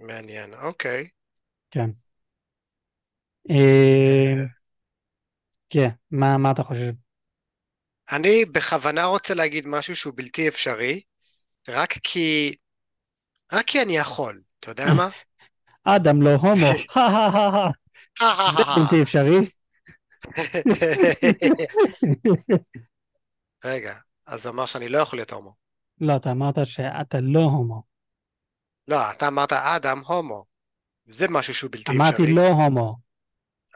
מעניין, 0.00 0.54
אוקיי. 0.54 1.08
כן. 1.70 1.90
אה, 3.50 4.44
כן, 5.70 5.88
מה, 6.10 6.38
מה 6.38 6.50
אתה 6.50 6.62
חושב? 6.62 6.92
אני 8.12 8.44
בכוונה 8.44 9.04
רוצה 9.04 9.34
להגיד 9.34 9.66
משהו 9.66 9.96
שהוא 9.96 10.14
בלתי 10.16 10.48
אפשרי, 10.48 11.00
רק 11.68 11.92
כי... 12.02 12.54
רק 13.52 13.66
כי 13.66 13.82
אני 13.82 13.96
יכול, 13.96 14.42
אתה 14.60 14.70
יודע 14.70 14.86
מה? 14.98 15.08
אדם 15.96 16.22
לא 16.22 16.34
הומו, 16.34 16.56
זה 16.56 16.72
בלתי 18.76 19.02
אפשרי. 19.02 19.38
רגע, 23.64 23.94
אז 24.26 24.42
זה 24.42 24.48
אומר 24.48 24.66
שאני 24.66 24.88
לא 24.88 24.98
יכול 24.98 25.18
להיות 25.18 25.32
הומו. 25.32 25.54
לא, 26.00 26.16
אתה 26.16 26.30
אמרת 26.30 26.54
שאתה 26.64 27.18
לא 27.20 27.40
הומו. 27.40 27.82
לא, 28.88 29.10
אתה 29.10 29.28
אמרת 29.28 29.52
אדם 29.52 30.02
הומו. 30.06 30.44
זה 31.08 31.26
משהו 31.30 31.54
שהוא 31.54 31.70
בלתי 31.70 31.92
אפשרי. 31.92 31.96
אמרתי 31.96 32.34
לא 32.34 32.46
הומו. 32.46 32.98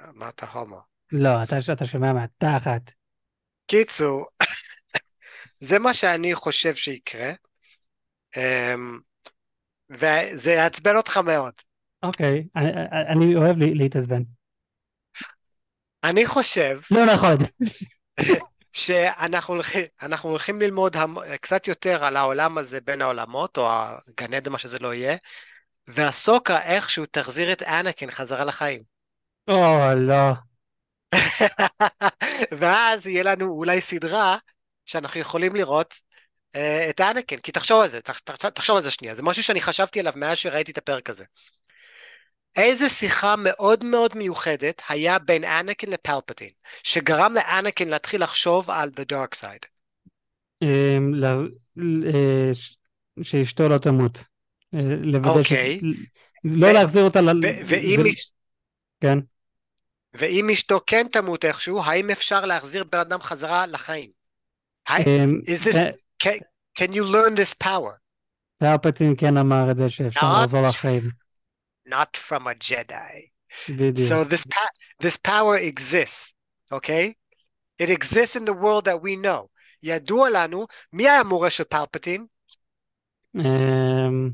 אמרת 0.09 0.43
הומו. 0.43 0.81
לא, 1.13 1.43
אתה, 1.43 1.57
אתה 1.73 1.87
שומע 1.87 2.13
מהתחת. 2.13 2.91
קיצור, 3.67 4.27
זה 5.61 5.79
מה 5.79 5.95
שאני 5.95 6.35
חושב 6.35 6.75
שיקרה, 6.75 7.33
אמ, 8.37 9.01
וזה 9.91 10.53
יעצבן 10.53 10.97
אותך 10.97 11.17
מאוד. 11.17 11.53
אוקיי, 12.05 12.47
אני, 12.57 12.71
אני 13.09 13.37
אוהב 13.37 13.57
להתעצבן. 13.59 14.23
אני 16.05 16.27
חושב... 16.27 16.81
לא 16.91 17.07
נכון. 17.07 17.37
שאנחנו 18.73 19.55
הולכים, 19.55 19.85
הולכים 20.23 20.61
ללמוד 20.61 20.97
המ, 20.97 21.15
קצת 21.41 21.69
יותר 21.69 22.05
על 22.05 22.17
העולם 22.17 22.59
הזה 22.59 22.81
בין 22.81 23.03
העולמות, 23.03 23.59
או 23.59 23.69
הגן 23.73 24.35
עדן, 24.35 24.53
מה 24.53 24.59
שזה 24.59 24.79
לא 24.79 24.95
יהיה, 24.95 25.17
והסוקה 25.87 26.63
איכשהו 26.63 27.07
תחזיר 27.11 27.53
את 27.53 27.63
אנקין 27.63 28.11
חזרה 28.11 28.45
לחיים. 28.45 28.81
או, 29.49 29.79
לא. 29.97 30.33
ואז 32.59 33.07
יהיה 33.07 33.23
לנו 33.23 33.47
אולי 33.47 33.81
סדרה 33.81 34.37
שאנחנו 34.87 35.21
יכולים 35.21 35.57
לראות 35.57 35.95
uh, 36.57 36.91
את 36.91 37.01
אנקין, 37.01 37.39
כי 37.39 37.53
תחשוב 37.53 37.83
על 37.83 37.89
זה, 37.89 38.01
תח, 38.01 38.19
תחשוב 38.55 38.77
על 38.77 38.83
זה 38.83 38.91
שנייה, 38.91 39.15
זה 39.15 39.23
משהו 39.23 39.43
שאני 39.43 39.61
חשבתי 39.61 40.01
עליו 40.01 40.13
מאז 40.17 40.39
שראיתי 40.39 40.73
את 40.73 40.79
הפרק 40.79 41.11
הזה. 41.11 41.25
איזה 42.57 42.89
שיחה 42.89 43.35
מאוד 43.39 43.85
מאוד 43.85 44.17
מיוחדת 44.17 44.83
היה 44.89 45.19
בין 45.19 45.45
אנקין 45.45 45.91
לפלפטין, 45.91 46.51
שגרם 46.83 47.35
לאנקין 47.35 47.89
להתחיל 47.89 48.23
לחשוב 48.23 48.71
על 48.71 48.91
The 48.97 49.13
Dark 49.13 49.41
Side? 49.41 49.67
אמ, 50.63 51.15
אה, 52.07 52.51
שאשתו 53.23 53.69
לא 53.69 53.79
תמות. 53.79 54.25
אה. 54.75 54.81
אוקיי. 55.25 55.81
לא 56.45 56.73
להחזיר 56.73 57.03
אותה 57.05 57.21
ל... 57.21 57.29
ואם 57.67 58.01
כן. 59.01 59.19
ואם 60.15 60.51
אשתו 60.51 60.81
כן 60.87 61.07
תמות 61.13 61.45
איכשהו, 61.45 61.83
האם 61.83 62.11
אפשר 62.11 62.45
להחזיר 62.45 62.85
בן 62.85 62.99
אדם 62.99 63.21
חזרה 63.21 63.67
לחיים? 63.67 64.11
אמ, 64.91 65.41
אה, 65.75 65.91
can, 66.79 66.93
you 66.93 67.03
learn 67.03 67.37
this 67.37 67.65
power? 67.65 67.99
פלפטין 68.59 69.15
כן 69.19 69.37
אמר 69.37 69.71
את 69.71 69.77
זה 69.77 69.91
שאפשר 69.91 70.43
לחזור 70.43 70.63
לחיים. 70.63 71.24
Not 71.89 72.17
from 72.17 72.47
a 72.47 72.55
Jedi. 72.65 73.29
בדיוק. 73.69 74.09
So 74.11 74.25
this 74.25 74.45
pa- 74.45 75.07
this 75.07 75.17
power 75.17 75.57
exists, 75.73 76.35
okay? 76.73 77.13
It 77.83 77.91
exists 77.91 78.37
in 78.37 78.45
the 78.45 78.53
world 78.55 78.85
that 78.85 79.01
we 79.03 79.17
know. 79.25 79.49
ידוע 79.83 80.31
לנו, 80.31 80.67
מי 80.93 81.09
היה 81.09 81.21
המורה 81.21 81.51
של 81.51 81.65
פלפטין? 81.65 82.27
אמ, 83.37 84.31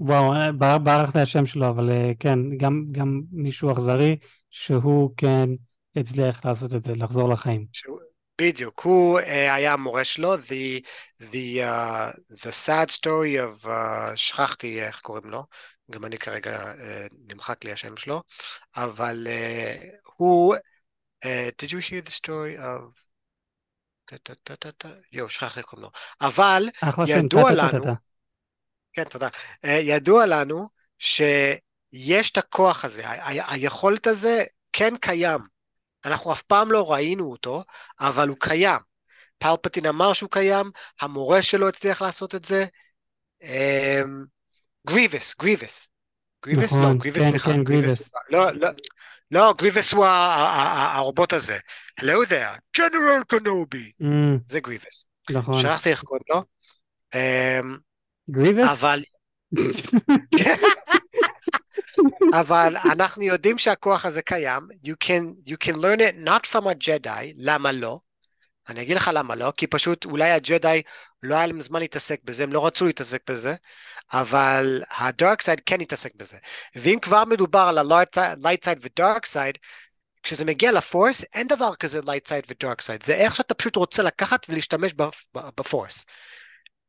וואו, 0.00 0.32
אה, 0.34 0.52
בר- 0.52 0.78
ברח 0.78 1.16
לי 1.16 1.22
השם 1.22 1.46
שלו, 1.46 1.68
אבל 1.68 1.90
אה, 1.90 2.12
כן, 2.20 2.38
גם, 2.56 2.84
גם 2.92 3.20
מישהו 3.32 3.72
אכזרי 3.72 4.16
שהוא 4.50 5.10
כן 5.16 5.48
הצליח 5.96 6.44
לעשות 6.44 6.74
את 6.74 6.84
זה, 6.84 6.92
לחזור 6.96 7.28
לחיים. 7.28 7.66
שהוא- 7.72 8.00
בדיוק, 8.40 8.80
הוא 8.80 9.20
אה, 9.20 9.54
היה 9.54 9.72
המורה 9.72 10.04
שלו, 10.04 10.34
the, 10.34 10.80
the, 11.20 11.62
uh, 11.62 12.16
the 12.32 12.50
sad 12.66 12.90
story 12.90 13.36
of, 13.38 13.66
uh, 13.66 13.70
שכחתי 14.16 14.82
איך 14.82 15.00
קוראים 15.00 15.24
לו, 15.24 15.42
גם 15.90 16.04
אני 16.04 16.18
כרגע 16.18 16.74
אה, 16.80 17.06
נמחק 17.12 17.64
לי 17.64 17.72
השם 17.72 17.96
שלו, 17.96 18.22
אבל 18.76 19.26
אה, 19.30 19.88
הוא, 20.16 20.54
אה, 21.24 21.48
did 21.62 21.68
you 21.68 21.90
hear 21.90 22.08
the 22.08 22.12
story 22.12 22.58
of, 22.58 23.04
יואו, 25.12 25.28
שכחתי 25.28 25.58
איך 25.58 25.66
קוראים 25.66 25.84
לו, 25.84 25.90
אבל 26.20 26.68
ידוע. 27.06 27.52
לנו, 27.52 27.84
כן, 28.92 29.04
תודה. 29.04 29.28
ידוע 29.64 30.26
לנו 30.26 30.68
שיש 30.98 32.30
את 32.30 32.36
הכוח 32.36 32.84
הזה, 32.84 33.02
היכולת 33.24 34.06
הזה 34.06 34.44
כן 34.72 34.96
קיים. 34.96 35.40
אנחנו 36.04 36.32
אף 36.32 36.42
פעם 36.42 36.72
לא 36.72 36.92
ראינו 36.92 37.30
אותו, 37.30 37.62
אבל 38.00 38.28
הוא 38.28 38.36
קיים. 38.40 38.78
פלפטין 39.38 39.86
אמר 39.86 40.12
שהוא 40.12 40.30
קיים, 40.30 40.70
המורה 41.00 41.42
שלו 41.42 41.68
הצליח 41.68 42.02
לעשות 42.02 42.34
את 42.34 42.44
זה. 42.44 42.66
אמ, 44.88 44.92
גריבס, 44.94 45.34
גריבס. 45.40 45.88
גריבס? 46.46 46.72
לא, 46.72 46.78
נכון, 46.82 46.98
גריבס, 46.98 47.22
כן, 47.22 47.30
סליחה. 47.30 47.52
כן, 47.52 47.64
גריבס. 47.64 48.00
הוא- 48.00 48.20
לא, 48.30 48.50
לא, 48.50 48.68
לא, 49.30 49.54
גריבס 49.58 49.92
הוא 49.92 50.04
ה- 50.04 50.08
ה- 50.08 50.62
ה- 50.62 50.96
הרובוט 50.96 51.32
הזה. 51.32 51.58
Hello 52.00 52.26
there, 52.28 52.78
General 52.78 53.24
קנובי. 53.28 53.92
אמ, 54.02 54.38
זה 54.48 54.60
גריבס. 54.60 55.06
נכון. 55.30 55.60
שכחתי 55.60 55.90
איך 55.90 56.02
קוראים 56.02 56.24
לו. 56.30 56.42
אמ, 57.14 57.76
גריבס? 58.30 58.68
אבל 58.72 59.02
אבל 62.40 62.76
אנחנו 62.76 63.22
יודעים 63.22 63.58
שהכוח 63.58 64.04
הזה 64.04 64.22
קיים, 64.22 64.62
you 64.86 64.94
can, 65.04 65.50
you 65.50 65.56
can 65.64 65.74
learn 65.76 65.98
it 66.00 66.28
not 66.28 66.50
from 66.52 66.62
a 66.64 66.74
Jedi, 66.84 67.32
למה 67.36 67.72
לא? 67.72 67.98
אני 68.68 68.82
אגיד 68.82 68.96
לך 68.96 69.10
למה 69.14 69.34
לא, 69.34 69.52
כי 69.56 69.66
פשוט 69.66 70.04
אולי 70.04 70.30
הג'די 70.30 70.82
לא 71.22 71.34
היה 71.34 71.46
להם 71.46 71.60
זמן 71.60 71.80
להתעסק 71.80 72.20
בזה, 72.24 72.42
הם 72.42 72.52
לא 72.52 72.66
רצו 72.66 72.86
להתעסק 72.86 73.30
בזה, 73.30 73.54
אבל 74.12 74.82
הדארק 74.90 75.42
סייד 75.42 75.60
כן 75.66 75.80
התעסק 75.80 76.14
בזה. 76.14 76.36
ואם 76.76 76.98
כבר 77.02 77.24
מדובר 77.24 77.60
על 77.68 77.78
ה-light 77.78 78.64
side 78.64 78.78
ו-dark 78.80 79.26
side, 79.32 79.58
כשזה 80.22 80.44
מגיע 80.44 80.72
לפורס, 80.72 81.24
אין 81.34 81.46
דבר 81.46 81.74
כזה 81.74 82.00
light 82.00 82.28
side 82.28 82.46
ו-dark 82.48 82.82
side, 82.82 83.04
זה 83.04 83.14
איך 83.14 83.36
שאתה 83.36 83.54
פשוט 83.54 83.76
רוצה 83.76 84.02
לקחת 84.02 84.46
ולהשתמש 84.48 84.92
בפורס. 85.34 86.04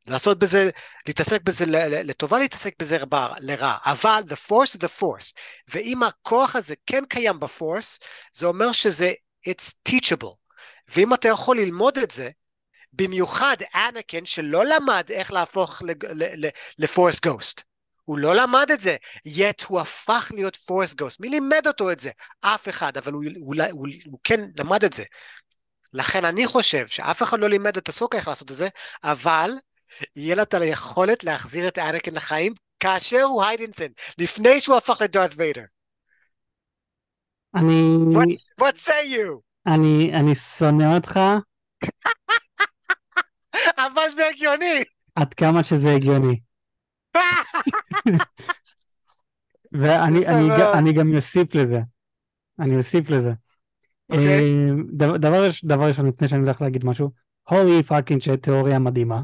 לעשות 0.07 0.39
בזה, 0.39 0.69
להתעסק 1.07 1.41
בזה 1.41 1.65
לטובה, 2.03 2.39
להתעסק 2.39 2.73
בזה 2.79 2.97
רע, 2.97 3.35
לרע, 3.39 3.77
אבל 3.85 4.23
the 4.27 4.49
force 4.49 4.77
is 4.77 4.79
the 4.79 5.01
force, 5.01 5.33
ואם 5.67 6.03
הכוח 6.03 6.55
הזה 6.55 6.75
כן 6.85 7.03
קיים 7.09 7.39
בפורס, 7.39 7.99
זה 8.33 8.45
אומר 8.45 8.71
שזה 8.71 9.13
it's 9.49 9.73
teachable, 9.89 10.44
ואם 10.87 11.13
אתה 11.13 11.27
יכול 11.27 11.57
ללמוד 11.57 11.97
את 11.97 12.11
זה, 12.11 12.29
במיוחד 12.93 13.57
אנקין 13.75 14.25
שלא 14.25 14.65
למד 14.65 15.09
איך 15.09 15.31
להפוך 15.31 15.81
לפורס 16.77 17.19
גוסט, 17.19 17.61
הוא 18.03 18.17
לא 18.17 18.35
למד 18.35 18.71
את 18.73 18.81
זה, 18.81 18.95
yet 19.27 19.65
הוא 19.67 19.79
הפך 19.79 20.31
להיות 20.33 20.55
פורס 20.55 20.93
גוסט, 20.93 21.19
מי 21.19 21.29
לימד 21.29 21.67
אותו 21.67 21.91
את 21.91 21.99
זה? 21.99 22.11
אף 22.41 22.69
אחד, 22.69 22.97
אבל 22.97 23.13
הוא, 23.13 23.23
הוא, 23.23 23.55
הוא, 23.55 23.63
הוא, 23.71 23.87
הוא 24.05 24.19
כן 24.23 24.41
למד 24.59 24.83
את 24.83 24.93
זה. 24.93 25.03
לכן 25.93 26.25
אני 26.25 26.47
חושב 26.47 26.87
שאף 26.87 27.23
אחד 27.23 27.39
לא 27.39 27.49
לימד 27.49 27.77
את 27.77 27.89
הסוקה 27.89 28.17
איך 28.17 28.27
לעשות 28.27 28.51
את 28.51 28.55
זה, 28.55 28.67
אבל 29.03 29.51
יהיה 30.15 30.35
לה 30.35 30.43
את 30.43 30.53
היכולת 30.53 31.23
להחזיר 31.23 31.67
את 31.67 31.77
אנקין 31.77 32.15
לחיים 32.15 32.53
כאשר 32.79 33.21
הוא 33.21 33.43
היידנסן, 33.43 33.87
לפני 34.17 34.59
שהוא 34.59 34.77
הפך 34.77 35.01
לדארת 35.01 35.31
ויידר. 35.37 35.63
אני, 37.55 37.95
What, 38.15 38.65
what 38.65 38.77
say 38.77 39.05
you? 39.05 39.41
אני, 39.67 40.11
אני 40.13 40.35
שונא 40.35 40.95
אותך 40.95 41.19
אבל 43.77 44.11
זה 44.15 44.27
הגיוני. 44.27 44.83
עד 45.15 45.33
כמה 45.33 45.63
שזה 45.63 45.91
הגיוני. 45.95 46.39
ואני 49.71 50.27
אני, 50.27 50.47
אני 50.73 50.93
גם 50.93 51.15
אוסיף 51.15 51.55
לזה. 51.55 51.79
אני 52.59 52.77
אוסיף 52.77 53.09
לזה. 53.09 53.33
אוקיי. 54.09 54.43
אה, 54.43 54.69
דבר- 54.93 55.17
דבר 55.17 55.47
ראש- 55.47 55.65
דבר 55.65 55.87
ראשון, 55.87 56.07
לפני 56.07 56.27
שאני 56.27 56.41
הולך 56.41 56.61
להגיד 56.61 56.85
משהו, 56.85 57.11
holy 57.49 57.83
fucking 57.83 58.21
shit 58.21 58.42
תיאוריה 58.42 58.79
מדהימה. 58.79 59.21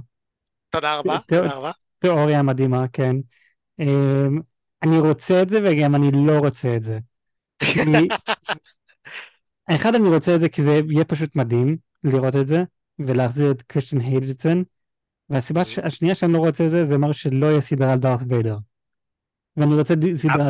תודה 0.70 0.96
רבה, 0.96 1.20
תודה 1.28 1.54
רבה. 1.54 1.72
תיאוריה 2.00 2.42
מדהימה, 2.42 2.86
כן. 2.94 3.16
אה, 3.80 4.26
אני 4.84 5.00
רוצה 5.00 5.42
את 5.42 5.50
זה 5.50 5.60
וגם 5.64 5.96
אני 5.96 6.12
לא 6.28 6.38
רוצה 6.40 6.76
את 6.76 6.84
זה. 6.84 7.00
אחד, 9.68 9.96
אני 9.96 10.10
רוצה 10.10 10.36
את 10.36 10.40
זה 10.40 10.50
כי 10.50 10.64
זה 10.64 10.82
יהיה 10.90 11.06
פשוט 11.06 11.36
מדהים 11.36 11.78
לראות 12.04 12.36
את 12.36 12.48
זה 12.48 12.64
ולהחזיר 13.00 13.52
את 13.52 13.62
קריסטיאן 13.62 14.02
היידג'סון. 14.02 14.64
והסיבה 15.30 15.66
ש- 15.66 15.80
השנייה 15.80 16.16
שאני 16.16 16.34
לא 16.34 16.38
רוצה 16.38 16.66
את 16.66 16.72
זה, 16.72 16.86
זה 16.88 16.96
אומר 16.96 17.12
שלא 17.12 17.46
יהיה 17.46 17.62
סדרה 17.62 17.94
על 17.94 18.00
דארת 18.00 18.20
ויידר. 18.30 18.58
ואני 19.58 19.76
רוצה 19.76 19.94
סדרה, 20.18 20.50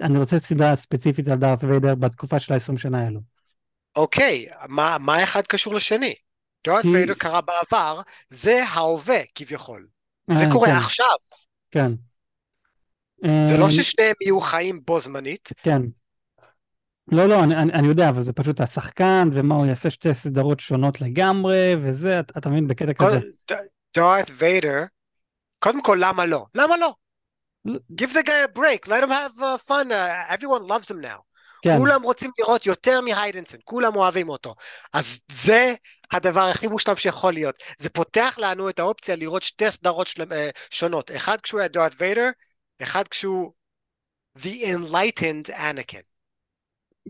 אני 0.00 0.18
רוצה 0.18 0.38
סדרה 0.38 0.76
ספציפית 0.76 1.28
על 1.28 1.38
דארת 1.38 1.64
ויידר 1.64 1.94
בתקופה 1.94 2.38
של 2.38 2.52
ה-20 2.52 2.78
שנה 2.78 3.04
האלו. 3.04 3.20
אוקיי, 3.96 4.46
מה, 4.68 4.96
מה 5.00 5.24
אחד 5.24 5.42
קשור 5.42 5.74
לשני? 5.74 6.14
דארת 6.66 6.82
כי- 6.82 6.88
ויידר 6.88 7.14
קרה 7.14 7.40
בעבר, 7.40 8.00
זה 8.30 8.64
ההווה 8.68 9.20
כביכול. 9.34 9.86
זה 10.30 10.44
אה, 10.44 10.52
קורה 10.52 10.68
כן, 10.68 10.76
עכשיו. 10.76 11.16
כן. 11.70 11.92
זה 13.44 13.56
לא 13.58 13.64
אה, 13.64 13.70
ששניהם 13.70 14.14
יהיו 14.20 14.40
חיים 14.40 14.80
בו 14.86 15.00
זמנית. 15.00 15.48
כן. 15.62 15.82
לא, 17.12 17.26
לא, 17.26 17.44
אני, 17.44 17.56
אני, 17.56 17.72
אני 17.72 17.88
יודע, 17.88 18.08
אבל 18.08 18.24
זה 18.24 18.32
פשוט 18.32 18.60
השחקן, 18.60 19.28
ומה 19.32 19.54
הוא 19.54 19.66
יעשה 19.66 19.90
שתי 19.90 20.14
סדרות 20.14 20.60
שונות 20.60 21.00
לגמרי, 21.00 21.76
וזה, 21.82 22.20
אתה, 22.20 22.38
אתה 22.38 22.48
מבין, 22.48 22.68
בקטע 22.68 22.92
כזה. 22.92 23.18
דארת 23.96 24.30
ויידר, 24.32 24.84
קודם 25.58 25.82
כל 25.82 25.98
למה 26.00 26.26
לא? 26.26 26.46
למה 26.54 26.76
לא? 26.76 26.94
Give 27.68 28.12
the 28.12 28.22
guy 28.22 28.42
a 28.44 28.58
break, 28.58 28.88
let 28.88 29.02
him 29.02 29.10
have 29.10 29.40
uh, 29.40 29.58
fun, 29.68 29.90
uh, 29.90 30.34
everyone 30.34 30.66
loves 30.68 30.90
him 30.90 31.00
now. 31.00 31.22
כן, 31.62 31.78
כולם 31.78 32.02
רוצים 32.02 32.30
לראות 32.38 32.66
יותר 32.66 33.00
מהיידנסון, 33.00 33.60
כולם 33.64 33.96
אוהבים 33.96 34.28
אותו. 34.28 34.54
אז 34.92 35.20
זה 35.32 35.74
הדבר 36.10 36.40
הכי 36.40 36.66
מושלם 36.66 36.96
שיכול 36.96 37.32
להיות. 37.32 37.62
זה 37.78 37.90
פותח 37.90 38.34
לנו 38.38 38.68
את 38.68 38.78
האופציה 38.78 39.16
לראות 39.16 39.42
שתי 39.42 39.70
סדרות 39.70 40.06
של, 40.06 40.22
uh, 40.22 40.34
שונות. 40.70 41.10
אחד 41.10 41.40
כשהוא 41.40 41.60
היה 41.60 41.68
דארת 41.68 41.92
ויידר, 41.98 42.30
אחד 42.82 43.08
כשהוא 43.08 43.52
The 44.38 44.64
Enlightened 44.64 45.50
Anakin. 45.50 46.15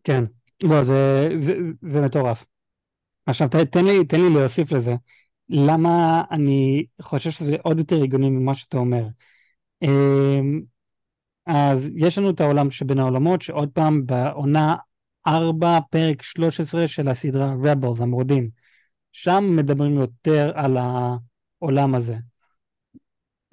כן. 0.05 0.25
לא, 0.63 0.85
זה, 0.85 1.29
זה, 1.41 1.55
זה 1.83 2.01
מטורף. 2.01 2.45
עכשיו, 3.27 3.49
ת, 3.49 3.55
תן 3.57 3.85
לי, 3.85 4.05
תן 4.05 4.21
לי 4.21 4.35
להוסיף 4.35 4.73
לזה. 4.73 4.95
למה 5.49 6.23
אני 6.31 6.87
חושב 7.03 7.31
שזה 7.31 7.57
עוד 7.63 7.79
יותר 7.79 8.03
הגיוני 8.03 8.31
ממה 8.31 8.55
שאתה 8.55 8.77
אומר. 8.77 9.05
אמ, 9.83 10.61
אז 11.47 11.91
יש 11.97 12.19
לנו 12.19 12.31
את 12.31 12.41
העולם 12.41 12.71
שבין 12.71 12.99
העולמות, 12.99 13.43
שעוד 13.43 13.69
פעם 13.75 14.07
בעונה 14.07 14.77
4, 15.27 15.79
פרק 15.91 16.23
13 16.23 16.89
של 16.89 17.09
הסדרה 17.09 17.55
Rebels, 17.63 18.03
המורדים. 18.03 18.51
שם 19.13 19.45
מדברים 19.57 19.95
יותר 19.95 20.53
על 20.55 20.77
העולם 20.77 21.95
הזה. 21.95 22.17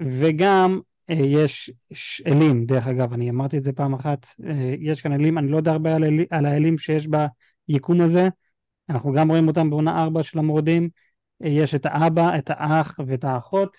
וגם 0.01 0.79
יש 1.09 1.71
ש- 1.93 2.21
אלים, 2.27 2.65
דרך 2.65 2.87
אגב, 2.87 3.13
אני 3.13 3.29
אמרתי 3.29 3.57
את 3.57 3.63
זה 3.63 3.73
פעם 3.73 3.93
אחת, 3.93 4.27
אה, 4.45 4.75
יש 4.79 5.01
כאן 5.01 5.13
אלים, 5.13 5.37
אני 5.37 5.51
לא 5.51 5.57
יודע 5.57 5.71
הרבה 5.71 5.95
על, 5.95 6.03
אל, 6.03 6.25
על 6.29 6.45
האלים 6.45 6.77
שיש 6.77 7.07
ביקום 7.67 8.01
הזה, 8.01 8.27
אנחנו 8.89 9.11
גם 9.11 9.29
רואים 9.29 9.47
אותם 9.47 9.69
בעונה 9.69 10.03
4 10.03 10.23
של 10.23 10.39
המורדים, 10.39 10.89
אה, 11.43 11.47
יש 11.47 11.75
את 11.75 11.85
האבא, 11.85 12.37
את 12.37 12.49
האח 12.49 12.95
ואת 13.07 13.23
האחות, 13.23 13.77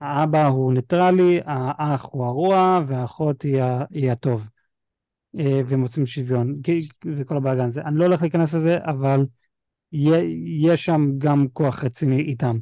האבא 0.00 0.46
הוא 0.46 0.72
ניטרלי, 0.72 1.40
האח 1.44 2.06
הוא 2.10 2.24
הרוע 2.24 2.80
והאחות 2.88 3.42
היא, 3.42 3.62
היא 3.90 4.12
הטוב. 4.12 4.46
אה, 5.38 5.60
רוצים 5.80 6.06
שוויון, 6.06 6.60
וכל 7.06 7.36
הבלאגן 7.36 7.68
הזה. 7.68 7.82
אני 7.82 7.98
לא 7.98 8.04
הולך 8.04 8.22
להיכנס 8.22 8.54
לזה, 8.54 8.78
אבל 8.84 9.26
יש 10.62 10.84
שם 10.84 11.10
גם 11.18 11.46
כוח 11.52 11.84
רציני 11.84 12.20
איתם. 12.20 12.58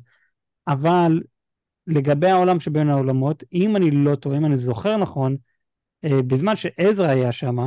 אבל 0.69 1.21
לגבי 1.91 2.29
העולם 2.29 2.61
שבין 2.61 2.89
העולמות, 2.89 3.45
אם 3.53 3.77
אני 3.77 3.91
לא 3.91 4.15
טועה, 4.17 4.37
אם 4.39 4.45
אני 4.45 4.57
זוכר 4.57 4.97
נכון, 4.97 5.37
אה, 6.05 6.23
בזמן 6.23 6.57
שעזרא 6.57 7.09
היה 7.09 7.33
שם, 7.33 7.59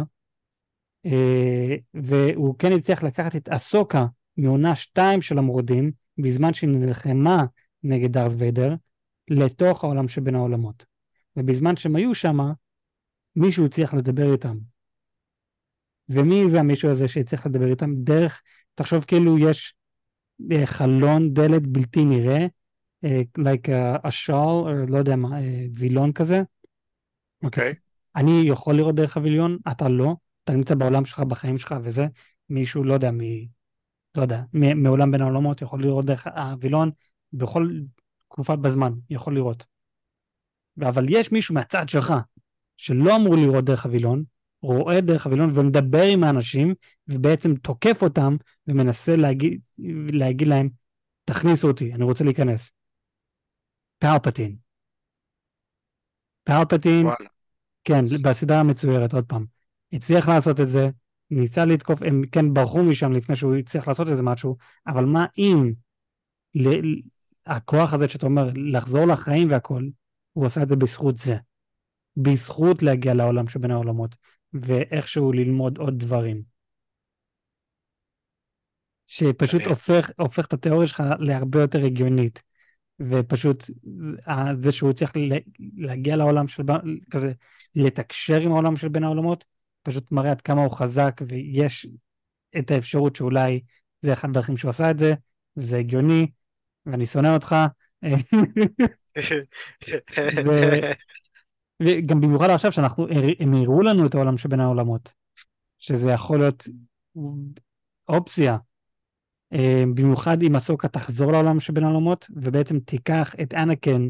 אה, 1.06 1.76
והוא 1.94 2.56
כן 2.60 2.72
הצליח 2.72 3.04
לקחת 3.04 3.36
את 3.36 3.50
אסוקה 3.50 4.06
מעונה 4.38 4.76
2 4.76 5.22
של 5.22 5.38
המורדים, 5.38 5.92
בזמן 6.18 6.54
שהיא 6.54 6.70
נלחמה 6.70 7.46
נגד 7.84 8.12
דארת 8.12 8.32
ויידר, 8.38 8.76
לתוך 9.28 9.84
העולם 9.84 10.08
שבין 10.08 10.36
העולמות. 10.36 10.86
ובזמן 11.38 11.76
שהם 11.76 11.96
היו 11.96 12.16
שם, 12.16 12.38
מישהו 13.36 13.66
הצליח 13.66 13.94
לדבר 13.94 14.32
איתם. 14.32 14.58
ומי 16.10 16.50
זה 16.50 16.60
המישהו 16.60 16.90
הזה 16.90 17.08
שהצליח 17.08 17.46
לדבר 17.46 17.68
איתם? 17.68 17.96
דרך, 17.96 18.42
תחשוב 18.76 19.04
כאילו 19.04 19.40
יש 19.40 19.76
אה, 20.52 20.66
חלון, 20.66 21.34
דלת 21.34 21.68
בלתי 21.68 22.06
נראה, 22.06 22.38
אה, 22.38 22.48
like 23.40 23.68
a, 23.68 24.08
a 24.08 24.10
shawl, 24.10 24.32
או 24.68 24.86
לא 24.88 24.98
יודע 24.98 25.16
מה, 25.16 25.42
אה, 25.42 25.66
וילון 25.78 26.12
כזה. 26.12 26.42
אוקיי. 27.44 27.74
אני 28.16 28.42
יכול 28.46 28.76
לראות 28.76 28.96
דרך 28.96 29.18
הווילון, 29.18 29.58
אתה 29.72 29.90
לא, 29.90 30.16
אתה 30.44 30.54
נמצא 30.54 30.76
בעולם 30.76 31.06
שלך, 31.06 31.20
בחיים 31.20 31.58
שלך 31.58 31.76
וזה, 31.84 32.08
מישהו, 32.50 32.84
לא 32.84 32.94
יודע, 32.94 33.12
מ... 33.12 33.20
לא 34.16 34.22
יודע, 34.22 34.42
מ- 34.54 34.84
מעולם 34.84 35.12
בין 35.12 35.22
העולמות 35.22 35.62
יכול 35.62 35.82
לראות 35.82 36.06
דרך 36.06 36.28
הווילון 36.28 36.92
בכל 37.34 37.70
תקופה 38.28 38.56
בזמן, 38.56 38.94
יכול 39.10 39.36
לראות. 39.36 39.66
אבל 40.82 41.06
יש 41.10 41.32
מישהו 41.32 41.56
מהצד 41.56 41.90
שלך, 41.90 42.14
שלא 42.78 43.16
אמור 43.16 43.36
לראות 43.36 43.66
דרך 43.66 43.86
הווילון, 43.86 44.24
רואה 44.62 45.02
דרך 45.02 45.26
הווילון 45.26 45.52
ומדבר 45.54 46.04
עם 46.04 46.24
האנשים, 46.24 46.74
ובעצם 47.08 47.56
תוקף 47.56 48.02
אותם 48.02 48.36
ומנסה 48.68 49.16
להגיד, 49.16 49.62
להגיד 50.08 50.48
להם, 50.48 50.70
תכניסו 51.26 51.68
אותי, 51.68 51.94
אני 51.94 52.04
רוצה 52.04 52.24
להיכנס. 52.24 52.73
פלפטין. 54.04 54.56
פלפטין, 56.44 57.06
וואלה. 57.06 57.30
כן, 57.84 58.06
בסדרה 58.24 58.60
המצוירת, 58.60 59.14
עוד 59.14 59.26
פעם. 59.26 59.46
הצליח 59.94 60.30
לעשות 60.30 60.60
את 60.60 60.70
זה, 60.70 60.90
ניסה 61.32 61.66
לתקוף, 61.66 62.02
הם 62.02 62.22
כן 62.32 62.54
ברחו 62.54 62.84
משם 62.84 63.12
לפני 63.14 63.36
שהוא 63.36 63.56
הצליח 63.56 63.88
לעשות 63.88 64.08
איזה 64.08 64.24
משהו, 64.24 64.58
אבל 64.88 65.06
מה 65.06 65.26
אם 65.38 65.74
ל- 66.56 67.02
הכוח 67.46 67.94
הזה 67.94 68.10
שאתה 68.10 68.26
אומר, 68.26 68.50
לחזור 68.56 69.06
לחיים 69.06 69.52
והכל, 69.52 69.84
הוא 70.34 70.46
עשה 70.46 70.64
את 70.64 70.70
זה 70.70 70.76
בזכות 70.76 71.18
זה. 71.18 71.36
בזכות 72.18 72.84
להגיע 72.84 73.14
לעולם 73.14 73.48
שבין 73.48 73.72
העולמות, 73.72 74.16
ואיכשהו 74.54 75.32
ללמוד 75.32 75.78
עוד 75.78 76.00
דברים. 76.00 76.42
שפשוט 79.06 79.62
הופך, 79.62 80.10
הופך 80.18 80.46
את 80.46 80.54
התיאוריה 80.54 80.88
שלך 80.88 81.04
להרבה 81.20 81.62
יותר 81.62 81.86
הגיונית. 81.86 82.42
ופשוט 83.10 83.70
אה, 84.28 84.52
זה 84.60 84.72
שהוא 84.72 84.94
צריך 84.94 85.12
להגיע 85.78 86.16
לעולם 86.16 86.48
של 86.48 86.64
כזה, 87.12 87.32
לתקשר 87.76 88.42
עם 88.42 88.52
העולם 88.52 88.78
של 88.78 88.88
בין 88.88 89.04
העולמות, 89.04 89.46
פשוט 89.84 90.12
מראה 90.12 90.32
עד 90.32 90.42
כמה 90.42 90.62
הוא 90.62 90.78
חזק 90.78 91.22
ויש 91.28 91.88
את 92.58 92.72
האפשרות 92.72 93.16
שאולי 93.16 93.62
זה 94.02 94.14
אחד 94.14 94.30
הדרכים 94.30 94.58
שהוא 94.58 94.70
עשה 94.70 94.92
את 94.92 95.00
זה, 95.00 95.14
וזה 95.58 95.78
הגיוני, 95.78 96.28
ואני 96.86 97.06
שונא 97.06 97.34
אותך. 97.34 97.56
ו- 100.46 100.92
וגם 101.84 102.22
במיוחד 102.22 102.50
עכשיו 102.50 102.72
שאנחנו, 102.72 103.08
הם 103.40 103.54
הראו 103.54 103.82
לנו 103.82 104.06
את 104.06 104.16
העולם 104.16 104.38
שבין 104.38 104.60
העולמות, 104.60 105.14
שזה 105.80 106.12
יכול 106.12 106.40
להיות 106.40 106.68
אופציה. 108.10 108.58
אה, 109.54 109.84
במיוחד 109.96 110.42
אם 110.42 110.56
אסוקה 110.56 110.88
תחזור 110.88 111.32
לעולם 111.32 111.60
שבין 111.60 111.84
העולמות, 111.84 112.28
ובעצם 112.36 112.80
תיקח 112.80 113.36
את 113.42 113.54
אנקן, 113.54 114.10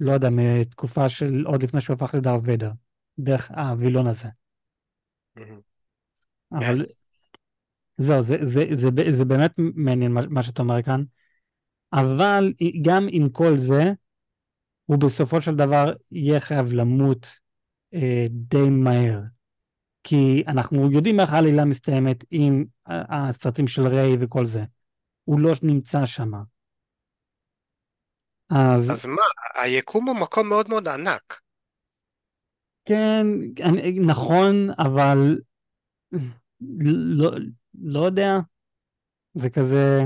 לא 0.00 0.12
יודע, 0.12 0.28
מתקופה 0.30 1.08
של 1.08 1.44
עוד 1.46 1.62
לפני 1.62 1.80
שהוא 1.80 1.94
הפך 1.94 2.14
לדארט 2.14 2.40
ויידר, 2.44 2.70
דרך 3.18 3.50
הווילון 3.50 4.06
הזה. 4.06 4.28
אבל 6.52 6.84
זהו, 7.96 8.22
זה, 8.22 8.36
זה, 8.40 8.66
זה, 8.76 8.88
זה, 8.96 9.12
זה 9.12 9.24
באמת 9.24 9.52
מעניין 9.56 10.12
מה, 10.12 10.42
שאתה 10.42 10.62
אומר 10.62 10.82
כאן, 10.82 11.02
אבל 11.92 12.52
גם 12.82 13.06
עם 13.10 13.28
כל 13.28 13.58
זה, 13.58 13.92
הוא 14.86 14.98
בסופו 14.98 15.40
של 15.40 15.54
דבר 15.54 15.92
יהיה 16.12 16.40
חייב 16.40 16.72
למות 16.72 17.26
אה, 17.94 18.26
די 18.30 18.68
מהר. 18.70 19.20
כי 20.02 20.42
אנחנו 20.46 20.92
יודעים 20.92 21.20
איך 21.20 21.32
העלילה 21.32 21.64
מסתיימת 21.64 22.24
עם 22.30 22.64
הסרטים 22.86 23.66
של 23.66 23.86
ריי 23.86 24.16
וכל 24.20 24.46
זה. 24.46 24.64
הוא 25.24 25.40
לא 25.40 25.52
נמצא 25.62 26.06
שם. 26.06 26.32
אז 28.50 28.90
אז 28.90 29.06
מה, 29.06 29.22
היקום 29.54 30.08
הוא 30.08 30.16
מקום 30.20 30.48
מאוד 30.48 30.68
מאוד 30.68 30.88
ענק. 30.88 31.40
כן, 32.84 33.26
אני, 33.64 33.98
נכון, 34.00 34.70
אבל 34.78 35.38
לא, 36.90 37.30
לא 37.82 38.00
יודע, 38.00 38.38
זה 39.34 39.50
כזה, 39.50 40.00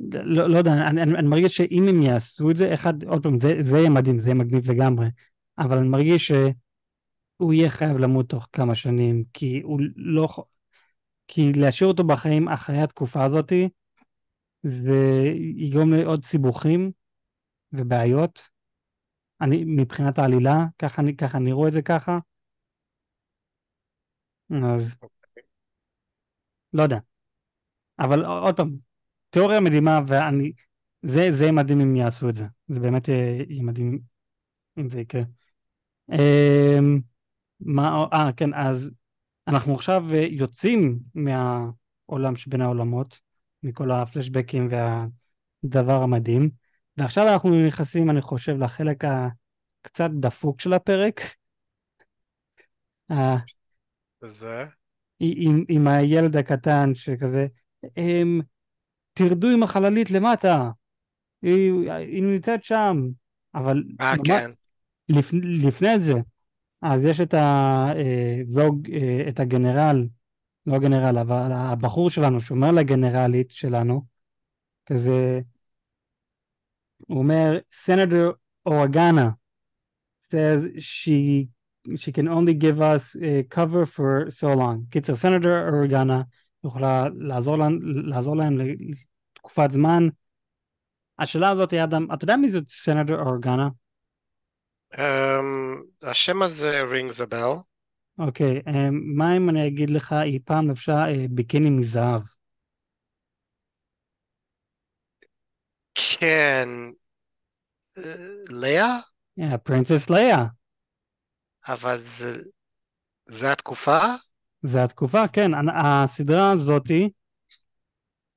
לא, 0.00 0.46
לא 0.50 0.58
יודע, 0.58 0.72
אני, 0.72 1.02
אני, 1.02 1.18
אני 1.18 1.28
מרגיש 1.28 1.56
שאם 1.56 1.88
הם 1.88 2.02
יעשו 2.02 2.50
את 2.50 2.56
זה, 2.56 2.74
אחד, 2.74 3.04
עוד 3.04 3.22
פעם, 3.22 3.40
זה, 3.40 3.56
זה 3.60 3.78
יהיה 3.78 3.90
מדהים, 3.90 4.18
זה 4.18 4.28
יהיה 4.28 4.34
מגניב 4.34 4.70
לגמרי, 4.70 5.06
אבל 5.58 5.78
אני 5.78 5.88
מרגיש 5.88 6.32
שהוא 6.32 7.52
יהיה 7.52 7.70
חייב 7.70 7.96
למות 7.96 8.28
תוך 8.28 8.48
כמה 8.52 8.74
שנים, 8.74 9.24
כי 9.32 9.60
הוא 9.64 9.80
לא, 9.96 10.28
כי 11.28 11.52
להשאיר 11.52 11.88
אותו 11.90 12.04
בחיים 12.04 12.48
אחרי 12.48 12.78
התקופה 12.82 13.24
הזאתי, 13.24 13.68
זה 14.62 15.22
יגרום 15.56 15.92
לעוד 15.92 16.24
סיבוכים 16.24 16.92
ובעיות. 17.72 18.48
אני, 19.40 19.64
מבחינת 19.66 20.18
העלילה, 20.18 20.64
ככה 20.78 21.02
אני, 21.02 21.16
ככה 21.16 21.38
אני 21.38 21.52
רואה 21.52 21.68
את 21.68 21.72
זה 21.72 21.82
ככה. 21.82 22.18
אז 24.50 24.96
לא 26.72 26.82
יודע. 26.82 26.98
אבל 27.98 28.24
עוד 28.24 28.56
פעם, 28.56 28.76
תיאוריה 29.30 29.60
מדהימה, 29.60 30.00
ואני, 30.06 30.52
זה, 31.02 31.28
זה 31.32 31.52
מדהים 31.52 31.80
אם 31.80 31.96
יעשו 31.96 32.28
את 32.28 32.34
זה. 32.34 32.44
זה 32.68 32.80
באמת 32.80 33.08
יהיה 33.08 33.42
יהיה 33.48 33.62
מדהים 33.62 33.98
אם 34.78 34.90
זה 34.90 35.00
יקרה. 35.00 35.22
אמ, 36.12 37.00
מה, 37.60 38.06
אה, 38.12 38.30
כן, 38.36 38.54
אז 38.54 38.90
אנחנו 39.48 39.74
עכשיו 39.74 40.04
יוצאים 40.30 40.98
מהעולם 41.14 42.36
שבין 42.36 42.60
העולמות, 42.60 43.20
מכל 43.62 43.90
הפלשבקים 43.90 44.68
והדבר 44.70 46.02
המדהים, 46.02 46.50
ועכשיו 46.96 47.28
אנחנו 47.32 47.66
נכנסים, 47.66 48.10
אני 48.10 48.22
חושב, 48.22 48.56
לחלק 48.58 49.04
הקצת 49.04 50.10
דפוק 50.20 50.60
של 50.60 50.72
הפרק. 50.72 51.20
אה, 53.10 53.36
זה, 54.26 54.64
עם, 55.20 55.64
עם 55.68 55.88
הילד 55.88 56.36
הקטן 56.36 56.94
שכזה, 56.94 57.46
הם, 57.96 58.40
תרדו 59.12 59.48
עם 59.48 59.62
החללית 59.62 60.10
למטה, 60.10 60.70
היא, 61.42 61.90
היא 61.90 62.22
נמצאת 62.22 62.64
שם, 62.64 62.96
אבל 63.54 63.82
אה 64.00 64.14
כן, 64.24 64.50
לפ, 65.08 65.30
לפני 65.66 65.98
זה, 66.00 66.14
אז 66.82 67.04
יש 67.04 67.20
את 67.20 67.34
הזוג, 67.34 68.88
את 69.28 69.40
הגנרל, 69.40 70.06
לא 70.66 70.74
הגנרל, 70.74 71.18
אבל 71.18 71.52
הבחור 71.52 72.10
שלנו 72.10 72.40
שאומר 72.40 72.70
לגנרלית 72.70 73.50
שלנו, 73.50 74.02
כזה, 74.86 75.40
הוא 76.98 77.18
אומר, 77.18 77.58
Senator 77.86 78.32
Organa 78.68 79.34
says 80.20 80.66
she 80.78 81.48
she 81.94 82.10
can 82.12 82.26
only 82.26 82.54
give 82.54 82.80
us 82.80 83.14
uh, 83.14 83.42
cover 83.48 83.86
for 83.86 84.30
so 84.30 84.48
long. 84.54 84.90
קיצר, 84.90 85.12
Senator 85.12 85.70
Organa 85.70 86.24
יכולה 86.64 87.04
לעזור 87.18 87.56
להם, 87.56 87.78
לעזור 87.82 88.36
להם 88.36 88.58
לתקופת 88.58 89.72
זמן. 89.72 90.08
השאלה 91.18 91.50
הזאת, 91.50 91.74
אדם, 91.74 92.06
אתה 92.12 92.24
יודע 92.24 92.36
מי 92.36 92.50
זאת 92.50 92.64
Senator 92.84 93.26
Organa? 93.26 93.85
אמ, 94.94 95.82
השם 96.02 96.42
הזה 96.42 96.82
rings 96.82 97.20
a 97.20 97.34
bell. 97.34 97.62
אוקיי, 98.18 98.60
אה, 98.66 98.88
מה 99.16 99.36
אם 99.36 99.50
אני 99.50 99.66
אגיד 99.66 99.90
לך, 99.90 100.12
היא 100.12 100.40
פעם 100.44 100.70
לבשה 100.70 101.04
אה, 101.08 101.26
ביקיני 101.30 101.70
מזהב? 101.70 102.22
כן, 105.94 106.68
אה, 107.98 108.02
לאה? 108.50 108.98
פרינסס 109.64 110.10
לאה. 110.10 110.44
אבל 111.68 111.98
זה, 111.98 112.42
זה 113.26 113.52
התקופה? 113.52 113.98
זה 114.62 114.84
התקופה, 114.84 115.28
כן, 115.28 115.50
הסדרה 115.76 116.52
הזאתי 116.52 117.10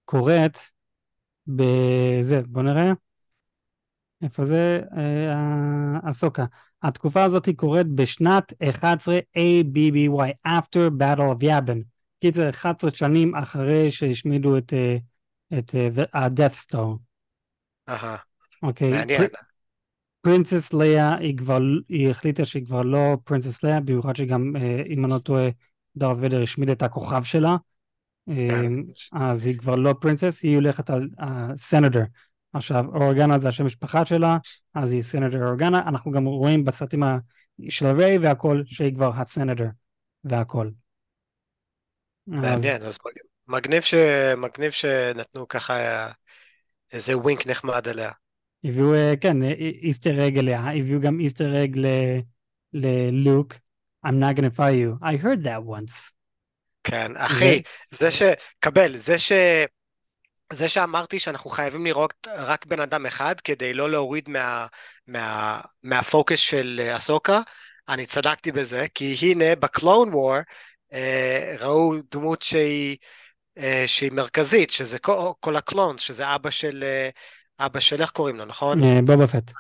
קורית 0.06 0.58
בזה, 1.48 2.42
בוא 2.48 2.64
נראה. 2.64 2.92
איפה 4.22 4.46
זה? 4.46 4.82
אה, 4.98 6.10
הסוקה. 6.10 6.46
התקופה 6.84 7.24
הזאת 7.24 7.50
קורית 7.56 7.88
בשנת 7.88 8.54
11 8.70 9.20
ABBY, 9.38 10.48
After 10.48 10.90
Battle 11.00 11.40
of 11.40 11.44
Yavin. 11.44 11.84
קיצר, 12.20 12.50
11 12.50 12.92
שנים 12.92 13.36
אחרי 13.36 13.92
שהשמידו 13.92 14.58
את, 14.58 14.74
אה, 14.74 14.98
את 15.58 15.76
ה-Death 16.14 16.66
Star. 16.66 16.98
אהה, 17.90 18.18
אוקיי. 18.64 18.90
מעניין. 18.90 19.22
Princess 20.22 20.74
לאה, 20.74 21.18
היא 21.18 21.38
כבר, 21.38 21.60
היא 21.90 22.10
החליטה 22.10 22.46
שהיא 22.46 22.66
כבר 22.66 22.82
לא 22.82 23.18
Princess 23.24 23.64
לאה, 23.64 23.80
במיוחד 23.80 24.16
שגם, 24.16 24.56
אה, 24.56 24.82
אם 24.90 25.06
אני 25.06 25.14
לא 25.14 25.18
טועה, 25.18 25.50
דארת 25.98 26.18
ויידר 26.22 26.44
השמיד 26.44 26.70
את 26.70 26.82
הכוכב 26.82 27.24
שלה. 27.24 27.56
כן. 28.26 28.34
אה, 29.14 29.30
אז 29.32 29.46
היא 29.46 29.58
כבר 29.58 29.76
לא 29.76 29.96
princess, 30.02 30.44
היא 30.44 30.56
הולכת 30.56 30.90
על 30.90 31.10
סנדר. 31.58 32.04
עכשיו, 32.54 32.86
אורגנה 32.96 33.40
זה 33.40 33.48
השם 33.48 33.66
משפחה 33.66 34.06
שלה, 34.06 34.38
אז 34.76 34.92
היא 34.92 35.02
סנדר 35.02 35.48
אורגנה. 35.48 35.80
אנחנו 35.80 36.12
גם 36.12 36.26
רואים 36.26 36.66
בסרטים 36.66 37.04
של 37.70 37.88
הריי 37.88 38.18
והכל, 38.18 38.62
שהיא 38.66 38.94
כבר 38.94 39.12
הסנדר 39.16 39.66
והכל. 40.24 40.68
אז 40.68 40.74
מעניין, 42.28 42.82
אז 42.82 42.98
מג- 43.06 43.56
מגניב 43.56 43.82
ש... 43.82 43.94
מגניב 44.38 44.72
שנתנו 44.72 45.48
ככה 45.48 46.08
איזה 46.94 47.18
wink 47.18 47.48
נחמד 47.48 47.88
עליה. 47.88 48.12
הביאו, 48.64 48.94
אה, 48.94 49.14
כן, 49.22 49.44
אה, 49.44 49.52
Easter 49.60 50.28
egg 50.28 50.38
לליה, 50.38 50.60
הביאו 50.60 51.00
גם 51.00 51.20
Easter 51.20 51.64
egg 51.64 51.80
ללוק. 52.74 53.54
I'm 54.06 54.20
not 54.20 54.36
gonna 54.36 54.50
fight 54.50 54.74
you. 54.74 54.98
I 55.04 55.18
heard 55.18 55.44
that 55.44 55.64
once. 55.64 56.12
כן, 56.84 57.12
אחי, 57.16 57.62
זה 57.92 58.12
ש... 58.12 58.22
קבל, 58.60 58.98
זה 58.98 59.18
ש... 59.18 59.32
זה 60.54 60.68
שאמרתי 60.68 61.20
שאנחנו 61.20 61.50
חייבים 61.50 61.86
לראות 61.86 62.28
רק 62.38 62.66
בן 62.66 62.80
אדם 62.80 63.06
אחד 63.06 63.42
כדי 63.42 63.74
לא 63.74 63.90
להוריד 63.90 64.30
מה... 64.30 64.68
מה... 65.08 65.62
מהפוקוס 65.84 66.40
של 66.40 66.92
אסוקה, 66.98 67.42
אני 67.90 68.06
צדקתי 68.06 68.52
בזה, 68.52 68.86
כי 68.94 69.16
הנה 69.22 69.56
בקלון 69.56 70.14
וור 70.14 70.38
אה, 70.94 71.56
ראו 71.60 71.94
דמות 72.12 72.42
שהיא, 72.42 72.98
אה, 73.58 73.84
שהיא 73.88 74.12
מרכזית, 74.12 74.70
שזה 74.70 75.00
כל, 75.00 75.32
כל 75.40 75.56
הקלונס, 75.56 76.02
שזה 76.02 76.36
אבא 76.36 76.50
של... 76.50 76.84
אה, 76.84 77.10
אבא 77.60 77.80
של 77.80 78.02
איך 78.02 78.10
קוראים 78.10 78.36
לו, 78.36 78.46
נכון? 78.46 78.84
אה, 78.84 79.02
בובה 79.02 79.28
פט. 79.28 79.52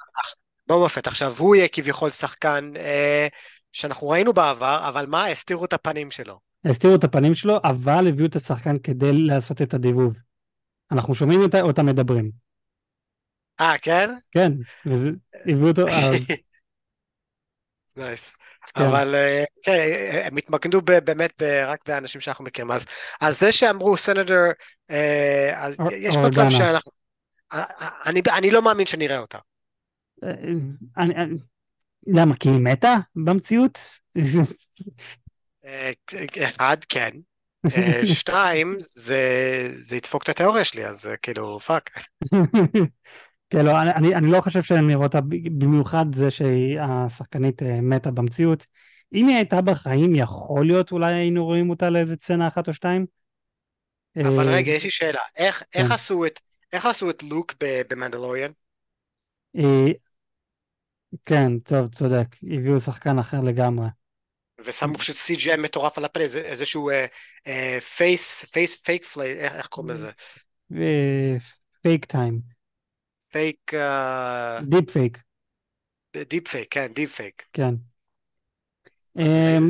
בובה 0.68 0.90
פט. 0.90 1.08
עכשיו, 1.08 1.34
הוא 1.38 1.56
יהיה 1.56 1.68
כביכול 1.68 2.10
שחקן 2.10 2.72
אה, 2.78 3.28
שאנחנו 3.72 4.10
ראינו 4.10 4.34
בעבר, 4.34 4.80
אבל 4.88 5.06
מה? 5.06 5.28
הסתירו 5.28 5.66
את 5.66 5.74
הפנים 5.74 6.12
שלו. 6.12 6.40
הסתירו 6.66 6.96
את 6.96 7.04
הפנים 7.04 7.36
שלו, 7.36 7.60
אבל 7.64 8.08
הביאו 8.08 8.28
את 8.28 8.36
השחקן 8.36 8.80
כדי 8.80 9.14
לעשות 9.14 9.62
את 9.62 9.74
הדיבוב. 9.74 10.18
אנחנו 10.92 11.16
שומעים 11.16 11.42
אותה, 11.42 11.62
אותם 11.62 11.86
מדברים. 11.86 12.32
אה, 13.60 13.78
כן? 13.82 14.10
כן, 14.32 14.52
וזה, 14.86 15.10
הביאו 15.46 15.68
אותו, 15.68 15.86
אז 15.90 16.16
נייס. 17.96 18.34
כן. 18.74 18.84
אבל 18.84 19.16
אה, 19.16 19.44
כן, 19.64 19.72
הם 20.24 20.38
התמקדו 20.38 20.82
באמת 20.82 21.44
רק 21.66 21.80
באנשים 21.88 22.22
שאנחנו 22.22 22.46
מכירים. 22.46 22.72
אז, 22.72 22.86
אז 23.22 23.40
זה 23.40 23.52
שאמרו 23.52 23.98
סנדר, 23.98 24.44
אה, 24.90 25.52
אז 25.56 25.78
יש 25.92 26.16
מצב. 26.18 26.50
שאנחנו... 26.50 26.92
אה, 27.54 27.64
אה, 27.82 27.90
אני, 28.06 28.22
אני 28.38 28.52
לא 28.52 28.62
מאמין 28.62 28.86
שנראה 28.86 29.20
אותה. 29.20 29.38
אה, 30.24 30.30
אני, 30.98 31.16
אני, 31.16 31.38
למה? 32.08 32.36
כי 32.36 32.50
היא 32.50 32.60
מתה 32.60 32.96
במציאות? 33.16 33.80
אה, 35.66 35.92
אחד, 36.44 36.78
כן. 36.90 37.10
אה, 37.66 38.06
שתיים, 38.20 38.78
זה, 38.80 39.22
זה 39.78 39.96
ידפוק 39.96 40.24
את 40.24 40.30
התיאוריה 40.30 40.64
שלי, 40.64 40.86
אז 40.86 41.10
כאילו, 41.22 41.60
fuck. 41.60 41.90
כן, 43.50 43.66
לא, 43.66 43.82
אני, 43.82 44.16
אני, 44.16 44.32
לא 44.32 44.42
חושב 44.42 44.62
שאני 44.62 44.94
אראה 44.94 45.06
אותה, 45.06 45.20
במיוחד 45.58 46.06
זה 46.16 46.32
שהשחקנית 46.32 47.64
אה, 47.64 47.82
מתה 47.82 48.12
במציאות. 48.12 48.66
אם 49.14 49.28
היא 49.28 49.36
הייתה 49.36 49.62
בחיים, 49.62 50.16
יכול 50.16 50.66
להיות 50.66 50.92
אולי 50.92 51.14
היינו 51.14 51.46
רואים 51.46 51.70
אותה 51.70 51.90
לאיזה 51.90 52.16
סצנה 52.16 52.48
אחת 52.48 52.68
או 52.68 52.74
שתיים. 52.74 53.06
אבל 54.18 54.48
אה, 54.48 54.56
רגע, 54.56 54.72
יש 54.72 54.84
לי 54.84 54.90
שאלה. 54.90 55.22
איך, 55.36 55.64
איך 55.74 55.88
כן. 55.88 55.94
עשו 55.94 56.26
את... 56.26 56.40
איך 56.74 56.86
עשו 56.86 57.10
את 57.10 57.24
לוק 57.24 57.54
במנדלוריאן? 57.90 58.52
כן, 61.26 61.60
טוב, 61.60 61.88
צודק, 61.88 62.28
הביאו 62.44 62.80
שחקן 62.80 63.20
אחר 63.20 63.42
לגמרי. 63.42 63.88
ושמו 64.66 64.98
פשוט 64.98 65.16
CGI 65.16 65.58
מטורף 65.58 65.98
על 65.98 66.06
הפנים, 66.06 66.28
זה 66.28 66.42
איזשהו 66.42 66.90
face, 67.98 68.46
face, 68.46 68.76
fake 68.76 69.06
play, 69.06 69.40
איך 69.40 69.68
קוראים 69.68 69.92
לזה? 69.94 70.12
fake 71.82 72.06
time, 72.06 72.42
fake, 73.32 73.72
deep 74.62 74.92
fake, 74.92 75.18
deep 76.30 76.48
fake, 76.48 76.68
כן, 76.72 76.88
דיפ 76.94 77.16
פייק. 77.16 77.44
כן. 77.54 77.74
זה- 79.16 79.58
אמ, 79.58 79.70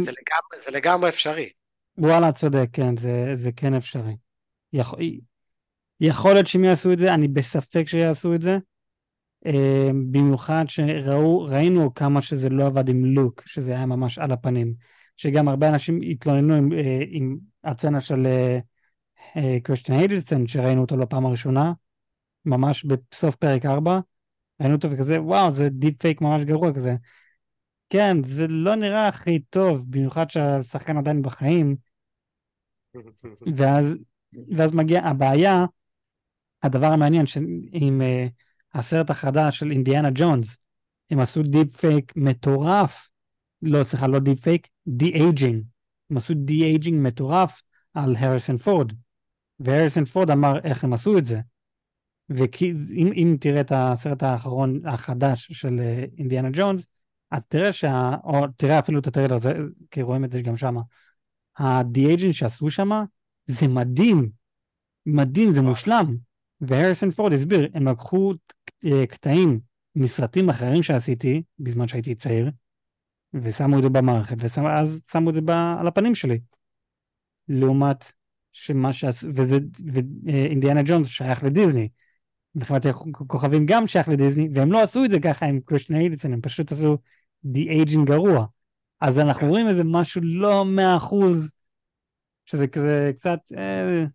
זה 0.58 0.72
לגמרי- 0.72 1.10
אפשרי. 1.10 1.50
וואלה, 1.98 2.32
צודק, 2.32 2.68
כן, 2.74 2.98
זה, 3.36 3.50
כן 3.56 3.74
אפשרי. 3.74 4.16
יכול 6.02 6.34
להיות 6.34 6.48
שהם 6.48 6.64
יעשו 6.64 6.94
את 6.94 6.98
זה, 6.98 7.14
אני 7.14 7.28
בספק 7.28 7.84
שיעשו 7.88 8.36
את 8.36 8.42
זה. 8.42 8.58
אה, 9.46 9.90
במיוחד 10.12 10.66
שראו, 10.68 11.44
ראינו 11.44 11.94
כמה 11.94 12.22
שזה 12.22 12.50
לא 12.50 12.68
עבד 12.68 12.90
עם 12.90 13.06
לוק, 13.06 13.44
שזה 13.46 13.72
היה 13.72 13.86
ממש 13.86 14.18
על 14.18 14.32
הפנים. 14.32 14.74
שגם 15.18 15.48
הרבה 15.48 15.70
אנשים 15.70 16.00
התלוננו 16.12 16.56
עם, 16.56 16.74
אה, 16.74 17.00
עם 17.08 17.38
הסצנה 17.64 18.01
של 18.02 18.28
קריסטיאן 19.64 19.98
היידלסון, 19.98 20.48
שראינו 20.48 20.82
אותו 20.82 20.98
בפעם 20.98 21.26
הראשונה, 21.26 21.74
ממש 22.46 22.86
בסוף 22.86 23.36
פרק 23.36 23.66
4, 23.66 24.00
ראינו 24.60 24.76
אותו 24.76 24.92
וכזה, 24.92 25.22
וואו, 25.22 25.52
זה 25.52 25.70
deep 25.70 26.01
fake 26.01 26.22
ממש 26.22 26.44
גרוע 26.44 26.74
כזה. 26.74 26.96
כן, 27.90 28.24
זה 28.24 28.48
לא 28.48 28.76
נראה 28.76 29.08
הכי 29.08 29.40
טוב, 29.40 29.86
במיוחד 29.90 30.30
שהשחקן 30.30 30.98
עדיין 30.98 31.22
בחיים, 31.22 31.76
ואז, 33.58 33.96
ואז 34.56 34.74
מגיע 34.74 35.02
הבעיה, 35.06 35.66
הדבר 36.64 36.88
המעניין 36.88 37.28
שעם 37.28 38.02
uh, 38.02 38.30
הסרט 38.74 39.09
החדש 39.09 39.59
של 39.59 39.72
אינדיאנה 39.72 40.09
ג'ונס, 40.13 40.57
הם 41.11 41.20
עשו 41.20 41.43
deepfake 41.43 42.14
מטורף, 42.15 43.09
לא 43.61 43.84
סליחה 43.84 44.07
לא 44.07 44.20
deepfake, 44.20 44.68
de-aging, 44.88 45.64
הם 46.09 46.17
עשו 46.17 46.34
de-aging 46.34 47.07
מטורף 47.07 47.61
על 47.93 48.15
הריסון 48.15 48.57
פורד, 48.57 48.93
והריסון 49.59 50.05
פורד 50.05 50.32
אמר 50.32 50.59
איך 50.63 50.84
הם 50.84 50.93
עשו 50.93 51.17
את 51.17 51.26
זה, 51.26 51.39
ואם 52.30 53.11
אם 53.15 53.38
תראה 53.39 53.61
את 53.61 53.72
הסרט 53.76 54.24
האחרון 54.24 54.88
החדש 54.88 55.51
של 55.51 55.80
אה, 55.80 56.05
אינדיאנה 56.17 56.49
ג'ונס, 56.53 56.88
אז 57.32 57.45
תראה 57.47 57.72
שה... 57.72 58.15
או 58.24 58.47
תראה 58.57 58.80
אפילו 58.80 58.99
את 58.99 59.07
הטריילר, 59.07 59.39
זה- 59.39 59.53
כי 59.91 60.01
רואים 60.01 60.26
את 60.26 60.32
זה 60.32 60.41
גם 60.41 60.57
שמה. 60.57 60.81
ה 61.57 62.06
de-aging 62.06 62.34
שעשו 62.34 62.69
שמה, 62.69 63.03
זה 63.48 63.68
מדהים, 63.68 64.30
מדהים, 65.06 65.52
זה 65.52 65.61
מושלם. 65.61 66.28
והריסון 66.61 67.11
פורד 67.11 67.34
הסביר, 67.34 67.69
הם 67.73 67.88
לקחו 67.88 68.34
אה, 68.86 69.07
קטעים 69.07 69.60
מסרטים 69.95 70.49
אחרים 70.49 70.84
שעשיתי 70.84 71.44
בזמן 71.60 71.88
שהייתי 71.88 72.15
צעיר, 72.15 72.52
ושמו 73.34 73.77
את 73.77 73.84
זה 73.84 73.90
במערכת, 73.90 74.38
ואז 74.64 75.02
שמו 75.11 75.30
את 75.30 75.36
זה 75.36 75.41
על 75.80 75.88
הפנים 75.88 76.15
שלי. 76.15 76.40
לעומת 77.48 78.11
שמה 78.52 78.94
שעשו, 78.94 79.27
וזה, 79.27 79.57
ואינדיאנה 80.26 80.81
ג'ונס 80.86 81.07
שייך 81.07 81.44
לדיסני. 81.44 81.90
מלחמת 82.56 82.86
הכוכבים 82.86 83.65
גם 83.65 83.88
שייך 83.88 84.10
לדיסני, 84.10 84.49
והם 84.53 84.72
לא 84.72 84.84
עשו 84.84 85.06
את 85.06 85.11
זה 85.11 85.19
ככה 85.19 85.45
עם 85.45 85.60
קרישנה 85.65 85.99
איידסון, 85.99 86.34
הם 86.34 86.41
פשוט 86.41 86.72
עשו 86.72 86.98
de-aging 87.44 88.07
גרוע. 88.07 88.45
אז 89.02 89.19
אנחנו 89.19 89.41
כן. 89.41 89.48
רואים 89.48 89.68
איזה 89.68 89.84
משהו 89.86 90.22
לא 90.23 90.65
מאה 90.65 90.98
אחוז, 90.98 91.53
שזה 92.45 92.68
כזה 92.68 93.11
קצת, 93.15 93.40
אה, 93.57 94.06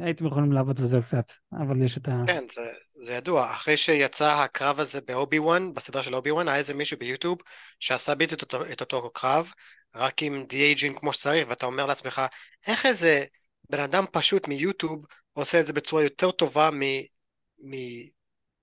הייתם 0.00 0.26
יכולים 0.26 0.52
לעבוד 0.52 0.80
על 0.80 0.88
זה 0.88 0.98
קצת, 1.06 1.32
אבל 1.52 1.84
יש 1.84 1.96
את 1.96 2.08
ה... 2.08 2.22
כן, 2.26 2.44
זה, 2.54 2.72
זה 3.04 3.14
ידוע. 3.14 3.50
אחרי 3.50 3.76
שיצא 3.76 4.32
הקרב 4.32 4.80
הזה 4.80 5.00
באובי 5.00 5.38
וואן, 5.38 5.74
בסדרה 5.74 6.02
של 6.02 6.14
אובי 6.14 6.30
וואן, 6.30 6.48
היה 6.48 6.56
איזה 6.56 6.74
מישהו 6.74 6.98
ביוטיוב 6.98 7.38
שעשה 7.80 8.14
בדיוק 8.14 8.32
את 8.32 8.42
אותו, 8.42 8.66
את 8.72 8.80
אותו 8.80 9.10
קרב, 9.10 9.52
רק 9.94 10.22
עם 10.22 10.44
de-aging 10.44 10.98
כמו 10.98 11.12
שצריך, 11.12 11.48
ואתה 11.48 11.66
אומר 11.66 11.86
לעצמך, 11.86 12.22
איך 12.66 12.86
איזה 12.86 13.24
בן 13.70 13.80
אדם 13.80 14.04
פשוט 14.12 14.48
מיוטיוב 14.48 15.06
עושה 15.32 15.60
את 15.60 15.66
זה 15.66 15.72
בצורה 15.72 16.02
יותר 16.02 16.30
טובה 16.30 16.70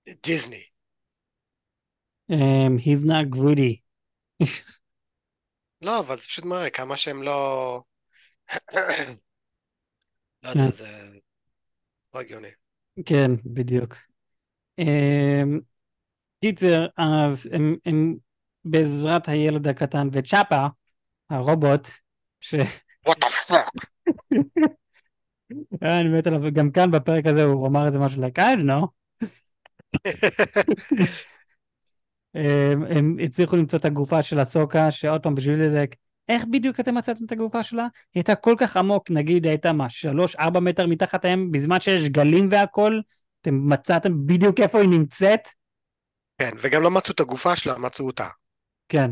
מדיסני. 0.06 0.64
Um, 2.32 2.78
he's 2.78 3.04
not 3.04 3.28
gritty. 3.30 3.82
לא, 5.82 5.98
אבל 5.98 6.16
זה 6.16 6.22
פשוט 6.26 6.44
מראה 6.44 6.70
כמה 6.70 6.96
שהם 6.96 7.22
לא... 7.22 7.82
לא 10.44 10.52
כן. 10.52 10.58
יודע, 10.58 10.70
זה 10.70 10.88
לא 12.14 12.20
הגיוני. 12.20 12.48
כן, 13.06 13.30
בדיוק. 13.44 13.96
Um, 14.80 15.60
קיצר, 16.40 16.86
אז 16.96 17.48
הם, 17.52 17.76
הם 17.86 18.14
בעזרת 18.64 19.28
הילד 19.28 19.68
הקטן 19.68 20.08
וצ'אפה, 20.12 20.66
הרובוט, 21.30 21.88
ש... 22.40 22.54
What 23.08 23.16
the 23.20 23.50
fuck? 23.50 23.86
אה, 25.82 26.00
אני 26.00 26.08
מת 26.08 26.26
עליו, 26.26 26.52
גם 26.52 26.70
כאן 26.70 26.90
בפרק 26.90 27.26
הזה 27.26 27.44
הוא 27.44 27.66
אמר 27.66 27.86
איזה 27.86 27.98
משהו 27.98 28.22
like, 28.22 28.38
I 28.38 28.56
don't 28.56 28.68
know. 28.68 28.86
הם, 32.34 32.82
הם 32.96 33.16
הצליחו 33.24 33.56
למצוא 33.56 33.78
את 33.78 33.84
הגופה 33.84 34.22
של 34.22 34.38
הסוקה, 34.38 34.90
שעוד 34.90 35.22
פעם 35.22 35.34
בשביל 35.34 35.62
לדייק, 35.62 35.96
איך 36.28 36.44
בדיוק 36.50 36.80
אתם 36.80 36.94
מצאתם 36.94 37.24
את 37.24 37.32
הגופה 37.32 37.64
שלה? 37.64 37.82
היא 37.82 37.88
הייתה 38.14 38.34
כל 38.34 38.54
כך 38.58 38.76
עמוק, 38.76 39.10
נגיד 39.10 39.46
הייתה 39.46 39.72
מה, 39.72 39.90
שלוש, 39.90 40.36
ארבע 40.36 40.60
מטר 40.60 40.86
מתחת 40.86 41.24
הים, 41.24 41.52
בזמן 41.52 41.80
שיש 41.80 42.08
גלים 42.08 42.48
והכל, 42.50 43.00
אתם 43.42 43.68
מצאתם 43.68 44.26
בדיוק 44.26 44.60
איפה 44.60 44.80
היא 44.80 44.88
נמצאת? 44.88 45.48
כן, 46.38 46.50
וגם 46.60 46.82
לא 46.82 46.90
מצאו 46.90 47.14
את 47.14 47.20
הגופה 47.20 47.56
שלה, 47.56 47.78
מצאו 47.78 48.06
אותה. 48.06 48.26
כן. 48.88 49.10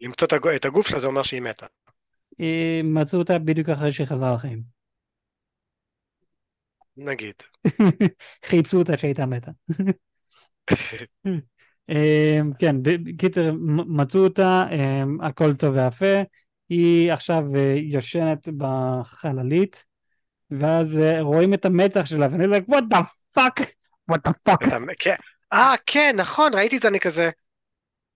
למצוא 0.00 0.26
את 0.56 0.64
הגוף, 0.64 0.88
שלה 0.88 1.00
זה 1.00 1.06
אומר 1.06 1.22
שהיא 1.22 1.40
מתה. 1.42 1.66
אה, 2.40 2.80
מצאו 2.84 3.18
אותה 3.18 3.38
בדיוק 3.38 3.68
אחרי 3.68 3.92
שהיא 3.92 4.06
חזרה 4.06 4.34
לחיים. 4.34 4.62
נגיד. 6.96 7.34
חיפשו 8.46 8.78
אותה 8.78 8.98
שהייתה 8.98 9.26
מתה. 9.26 9.50
אמ, 11.88 12.50
כן, 12.58 12.76
בקיצר, 12.82 13.52
מצאו 13.86 14.20
אותה, 14.24 14.64
אמ, 14.72 15.20
הכל 15.20 15.54
טוב 15.54 15.74
ויפה, 15.76 16.22
היא 16.68 17.12
עכשיו 17.12 17.44
אה, 17.56 17.74
יושנת 17.76 18.48
בחללית, 18.56 19.84
ואז 20.50 20.98
אה, 20.98 21.20
רואים 21.20 21.54
את 21.54 21.64
המצח 21.64 22.06
שלה, 22.06 22.28
ואני 22.30 22.44
אומר, 22.44 22.58
what 22.58 22.94
the 22.94 22.98
fuck, 23.38 23.64
what 24.12 24.18
the 24.28 24.32
fuck. 24.48 24.70
כן. 24.98 25.16
אה, 25.52 25.74
כן, 25.86 26.14
נכון, 26.18 26.54
ראיתי 26.54 26.76
את 26.76 26.82
זה, 26.82 26.88
אני 26.88 27.00
כזה, 27.00 27.30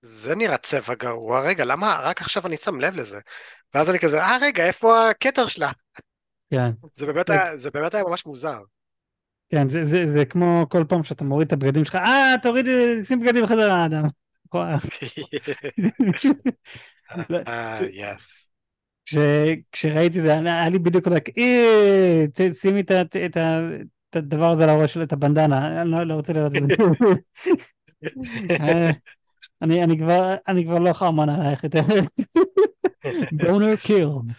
זה 0.03 0.35
נראה 0.35 0.57
צבע 0.57 0.95
גרוע, 0.95 1.41
רגע, 1.41 1.65
למה 1.65 2.01
רק 2.03 2.21
עכשיו 2.21 2.47
אני 2.47 2.57
שם 2.57 2.81
לב 2.81 2.97
לזה? 2.97 3.19
ואז 3.75 3.91
אני 3.91 3.99
כזה, 3.99 4.23
אה, 4.23 4.39
רגע, 4.43 4.67
איפה 4.67 5.09
הכתר 5.09 5.47
שלה? 5.47 5.71
כן. 6.51 6.71
זה 7.57 7.71
באמת 7.71 7.95
היה 7.95 8.05
ממש 8.05 8.27
מוזר. 8.27 8.59
כן, 9.51 9.69
זה, 9.69 9.85
זה, 9.85 10.13
זה 10.13 10.25
כמו 10.25 10.67
כל 10.69 10.85
פעם 10.89 11.03
שאתה 11.03 11.25
מוריד 11.25 11.47
את 11.47 11.53
הבגדים 11.53 11.85
שלך, 11.85 11.95
אה, 11.95 12.35
תוריד, 12.43 12.67
שים 13.05 13.21
בגדים 13.21 13.45
בחדר 13.45 13.71
האדם. 13.71 14.05
אה, 17.49 17.79
יס. 17.93 18.49
כשראיתי 19.73 20.23
זה, 20.23 20.33
היה 20.39 20.69
לי 20.69 20.79
בדיוק 20.79 21.09
רק, 21.09 21.29
אה, 21.39 22.25
שימי 22.61 22.81
את 24.11 24.17
הדבר 24.17 24.51
הזה 24.51 24.87
של 24.87 25.03
את 25.03 25.13
הבנדנה, 25.13 25.83
אני 25.83 25.91
לא, 25.91 26.03
לא 26.03 26.15
רוצה 26.15 26.33
לראות 26.33 26.53
את 26.57 26.63
זה. 26.63 26.75
אה, 28.61 28.91
אני 29.63 29.99
כבר, 29.99 30.35
אני 30.49 30.65
כבר 30.65 30.79
לא 30.79 30.93
חרמן 30.93 31.29
עלייך 31.29 31.65
יותר. 31.65 31.81
בונר 33.33 33.77
קילד. 33.77 34.33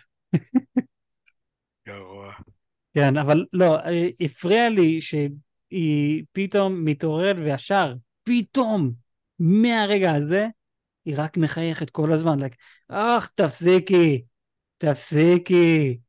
כן, 2.93 3.17
אבל 3.17 3.45
לא, 3.53 3.77
אה, 3.79 4.07
הפריע 4.19 4.69
לי 4.69 5.01
שהיא 5.01 6.23
פתאום 6.31 6.85
מתעוררת 6.85 7.35
וישר, 7.39 7.93
פתאום, 8.23 8.91
מהרגע 9.39 10.13
הזה, 10.13 10.47
היא 11.05 11.15
רק 11.17 11.37
מחייכת 11.37 11.89
כל 11.89 12.11
הזמן, 12.11 12.39
like, 12.43 12.55
אך, 12.87 13.29
תפסיקי, 13.35 14.23
תפסיקי. 14.77 15.99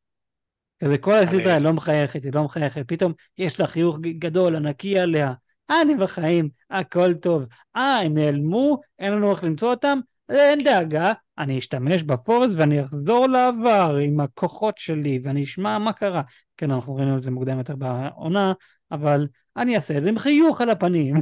כזה 0.85 0.99
כל 0.99 1.15
הסדרה 1.15 1.55
היא 1.55 1.63
לא 1.63 1.73
מחייכת, 1.73 2.25
היא 2.25 2.33
לא 2.35 2.45
מחייכת, 2.45 2.89
פתאום 2.89 3.13
יש 3.39 3.61
לה 3.61 3.67
חיוך 3.67 3.99
גדול, 4.01 4.57
ענקי 4.57 4.99
עליה, 4.99 5.33
אני 5.71 5.95
בחיים, 5.95 6.49
הכל 6.71 7.15
טוב. 7.15 7.47
אה, 7.77 8.01
הם 8.01 8.15
נעלמו, 8.15 8.81
אין 8.99 9.13
לנו 9.13 9.31
איך 9.31 9.45
למצוא 9.45 9.71
אותם, 9.71 10.01
אין 10.31 10.65
דאגה, 10.65 11.13
אני 11.39 11.59
אשתמש 11.59 12.03
בפורס 12.03 12.53
ואני 12.57 12.85
אחזור 12.85 13.27
לעבר 13.27 13.97
עם 14.03 14.21
הכוחות 14.21 14.79
שלי 14.79 15.21
ואני 15.23 15.43
אשמע 15.43 15.79
מה 15.79 15.93
קרה. 15.93 16.23
כן, 16.57 16.71
אנחנו 16.71 16.97
ראינו 16.97 17.17
את 17.17 17.23
זה 17.23 17.31
מוקדם 17.31 17.59
יותר 17.59 17.77
בעונה, 17.77 18.53
אבל 18.91 19.29
אני 19.57 19.77
אעשה 19.77 19.99
את 19.99 20.03
זה 20.03 20.09
עם 20.09 20.19
חיוך 20.19 20.61
על 20.61 20.71
הפנים. 20.71 21.17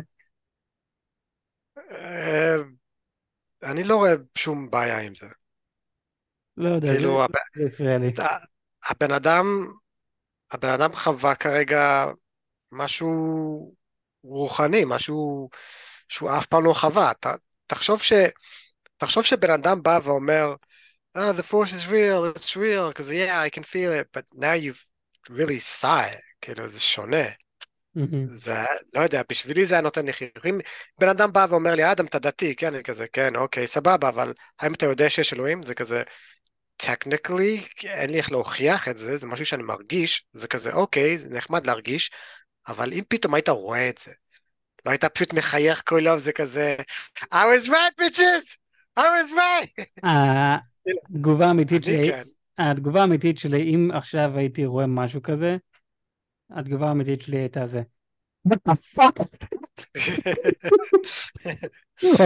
אה, 1.91 2.57
אני 3.63 3.85
לא 3.85 3.97
רואה 3.97 4.13
שום 4.39 4.71
בעיה 4.71 4.99
עם 4.99 5.15
זה. 5.15 5.27
לא 6.57 6.69
יודע, 6.69 6.95
כאילו, 6.95 7.23
זה 7.57 7.67
הפריע 7.67 7.99
לי. 7.99 8.13
הבן 8.89 9.13
אדם, 9.13 9.45
הבן 10.51 10.69
אדם 10.69 10.93
חווה 10.93 11.35
כרגע 11.35 12.07
משהו 12.73 13.75
רוחני, 14.23 14.85
משהו 14.87 15.49
שהוא 16.09 16.31
אף 16.39 16.47
פעם 16.47 16.65
לא 16.65 16.73
חווה. 16.73 17.13
תחשוב 17.67 18.03
ש... 18.03 18.13
תחשוב 18.99 19.25
שבן 19.25 19.51
אדם 19.51 19.83
בא 19.83 20.01
ואומר, 20.05 20.55
oh, 21.17 21.33
the 21.33 21.43
force 21.43 21.73
is 21.73 21.87
real, 21.87 22.37
it's 22.37 22.57
real, 22.57 22.89
because 22.91 23.11
yeah, 23.11 23.41
I 23.41 23.51
can 23.51 23.63
feel 23.63 23.93
it, 23.93 24.07
but 24.13 24.25
now 24.35 24.53
you've 24.53 24.85
really 25.31 25.59
saw 25.59 26.01
it, 26.01 26.21
כאילו 26.41 26.69
זה 26.69 26.81
שונה. 26.81 27.25
Mm-hmm. 27.97 28.33
זה, 28.33 28.65
לא 28.95 29.01
יודע, 29.01 29.23
בשבילי 29.31 29.67
זה 29.67 29.75
היה 29.75 29.83
נותן 29.83 30.07
לי 30.07 30.13
חיוכים. 30.13 30.61
בן 30.99 31.09
אדם 31.09 31.33
בא 31.33 31.47
ואומר 31.51 31.75
לי, 31.75 31.93
אדם, 31.93 32.07
אתה 32.07 32.19
דתי, 32.19 32.57
כן, 32.57 32.75
אני 32.75 32.83
כזה, 32.83 33.07
כן, 33.13 33.37
אוקיי, 33.37 33.67
סבבה, 33.67 34.09
אבל 34.09 34.33
האם 34.61 34.75
אתה 34.75 34.87
יודע 34.87 35.11
שיש 35.11 35.33
אלוהים? 35.33 35.63
זה 35.63 35.75
כזה, 35.75 36.03
technically, 36.83 37.85
אין 37.85 38.11
לי 38.11 38.19
איך 38.19 38.33
להוכיח 38.33 38.89
את 38.89 38.99
זה, 38.99 39.17
זה 39.17 39.27
משהו 39.27 39.47
שאני 39.47 39.63
מרגיש, 39.63 40.25
זה 40.33 40.49
כזה, 40.49 40.73
אוקיי, 40.73 41.19
זה 41.19 41.35
נחמד 41.35 41.67
להרגיש, 41.67 42.11
אבל 42.69 42.93
אם 42.93 43.03
פתאום 43.09 43.35
היית 43.35 43.49
רואה 43.49 43.89
את 43.89 43.99
זה, 43.99 44.13
לא 44.87 44.91
היית 44.91 45.05
פשוט 45.05 45.33
מחייך 45.33 45.83
כל 45.87 46.01
יום, 46.05 46.19
זה 46.19 46.33
כזה, 46.33 46.77
I 47.19 47.37
was 47.37 47.69
right, 47.69 48.01
bitches! 48.01 48.68
I 48.99 49.01
was 49.01 49.33
right! 49.33 49.85
התגובה 51.11 51.47
האמיתית 51.47 51.85
שלי, 51.85 52.11
כן. 52.11 52.23
התגובה 52.59 53.01
האמיתית 53.01 53.39
שלי, 53.39 53.75
אם 53.75 53.91
עכשיו 53.95 54.39
הייתי 54.39 54.67
רואה 54.67 54.87
משהו 54.87 55.23
כזה, 55.23 55.57
התגובה 56.51 56.89
האמיתית 56.89 57.23
שלי 57.23 57.37
הייתה 57.37 57.67
זה. 57.67 57.83
What 58.49 58.59
the 58.69 58.75
fuck? 58.97 59.47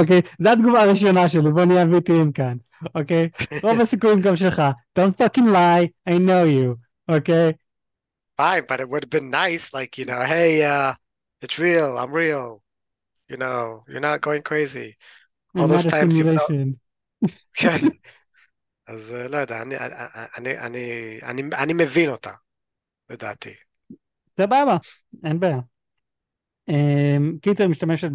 אוקיי, 0.01 0.21
זו 0.43 0.49
התגובה 0.53 0.83
הראשונה 0.83 1.29
שלי, 1.29 1.51
בוא 1.55 1.65
נהיה 1.65 1.83
אמיתיים 1.83 2.33
כאן, 2.33 2.57
אוקיי? 2.95 3.29
רוב 3.63 3.81
הסיכויים 3.81 4.21
גם 4.21 4.37
שלך. 4.37 4.63
Don't 4.99 5.23
fucking 5.23 5.47
lie, 5.47 5.89
I 6.09 6.13
know 6.13 6.47
you, 6.47 6.77
אוקיי? 7.09 7.53
Fine, 8.41 8.65
but 8.69 8.81
it 8.81 8.89
would 8.89 9.03
have 9.05 9.11
been 9.11 9.31
nice, 9.31 9.75
like, 9.75 9.99
you 9.99 10.07
know, 10.07 10.23
hey, 10.23 10.63
uh, 10.65 10.93
it's 11.43 11.59
real, 11.59 11.99
I'm 11.99 12.13
real. 12.13 12.63
You 13.29 13.37
know, 13.37 13.85
you're 13.89 14.07
not 14.11 14.21
going 14.21 14.43
crazy. 14.43 14.97
All 15.57 15.69
those 15.69 15.87
times 15.87 16.17
you 16.17 16.25
felt... 16.25 16.53
כן. 17.53 17.79
אז 18.87 19.15
לא 19.29 19.37
יודע, 19.37 19.63
אני, 19.63 19.75
אני, 20.37 20.59
אני, 20.59 21.19
אני, 21.23 21.43
אני 21.43 21.73
מבין 21.73 22.11
אותה, 22.11 22.33
לדעתי. 23.11 23.55
סבבה, 24.41 24.77
אין 25.25 25.41
בעיה. 25.41 25.59
קיצר 27.43 27.69
משתמשת 27.69 28.11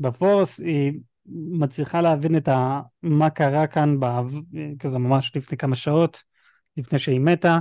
בפורס, 0.00 0.60
היא 0.60 0.92
מצליחה 1.26 2.00
להבין 2.00 2.36
את 2.36 2.48
ה, 2.48 2.80
מה 3.02 3.30
קרה 3.30 3.66
כאן, 3.66 3.96
כזה 4.78 4.98
ממש 4.98 5.36
לפני 5.36 5.58
כמה 5.58 5.76
שעות, 5.76 6.22
לפני 6.76 6.98
שהיא 6.98 7.20
מתה, 7.20 7.58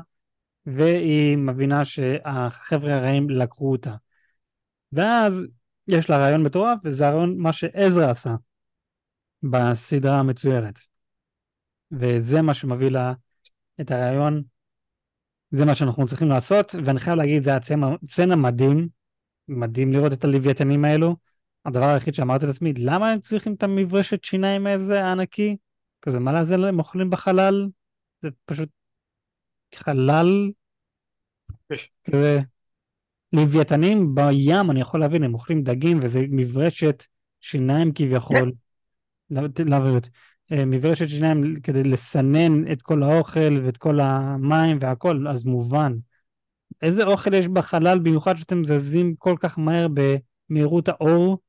והיא 0.65 1.38
מבינה 1.38 1.85
שהחבר'ה 1.85 2.98
הרעים 2.98 3.30
לקחו 3.30 3.72
אותה. 3.72 3.95
ואז 4.91 5.48
יש 5.91 6.09
לה 6.09 6.18
רעיון 6.18 6.43
מטורף, 6.43 6.80
וזה 6.84 7.07
הרעיון 7.07 7.38
מה 7.38 7.53
שעזרא 7.53 8.11
עשה 8.11 8.35
בסדרה 9.43 10.19
המצוירת. 10.19 10.80
וזה 11.91 12.41
מה 12.41 12.53
שמביא 12.53 12.89
לה 12.89 13.13
את 13.81 13.91
הרעיון, 13.91 14.43
זה 15.51 15.65
מה 15.65 15.76
שאנחנו 15.76 16.05
צריכים 16.05 16.27
לעשות, 16.27 16.76
ואני 16.85 16.99
חייב 16.99 17.18
להגיד, 17.18 17.43
זה 17.43 17.51
סצנה 18.07 18.35
מדהים, 18.35 18.88
מדהים 19.47 19.93
לראות 19.93 20.13
את 20.13 20.23
הלוויתנים 20.23 20.85
האלו. 20.85 21.15
הדבר 21.65 21.85
היחיד 21.85 22.13
שאמרתי 22.13 22.45
לעצמי, 22.45 22.73
למה 22.77 23.11
הם 23.11 23.19
צריכים 23.19 23.53
את 23.53 23.63
המברשת 23.63 24.23
שיניים 24.23 24.68
איזה 24.68 25.05
ענקי? 25.05 25.57
כזה, 26.01 26.19
מה 26.19 26.41
לזה 26.41 26.55
הם 26.55 26.80
אוכלים 26.80 27.09
בחלל? 27.09 27.69
זה 28.22 28.30
פשוט 28.45 28.69
חלל 29.76 30.51
כזה. 32.03 32.41
לוויתנים 33.33 34.15
בים, 34.15 34.71
אני 34.71 34.81
יכול 34.81 34.99
להבין, 34.99 35.23
הם 35.23 35.33
אוכלים 35.33 35.63
דגים 35.63 35.99
וזה 36.03 36.25
מברשת 36.29 37.03
שיניים 37.41 37.91
כביכול. 37.95 38.51
לעבוד. 39.65 40.07
אה, 40.51 40.65
מברשת 40.65 41.07
שיניים 41.07 41.61
כדי 41.61 41.83
לסנן 41.83 42.71
את 42.71 42.81
כל 42.81 43.03
האוכל 43.03 43.61
ואת 43.63 43.77
כל 43.77 43.99
המים 43.99 44.77
והכל, 44.81 45.27
אז 45.27 45.45
מובן. 45.45 45.93
איזה 46.81 47.03
אוכל 47.03 47.33
יש 47.33 47.47
בחלל, 47.47 47.99
במיוחד 47.99 48.37
שאתם 48.37 48.63
זזים 48.63 49.15
כל 49.17 49.35
כך 49.39 49.59
מהר 49.59 49.87
במהירות 50.49 50.89
האור? 50.89 51.39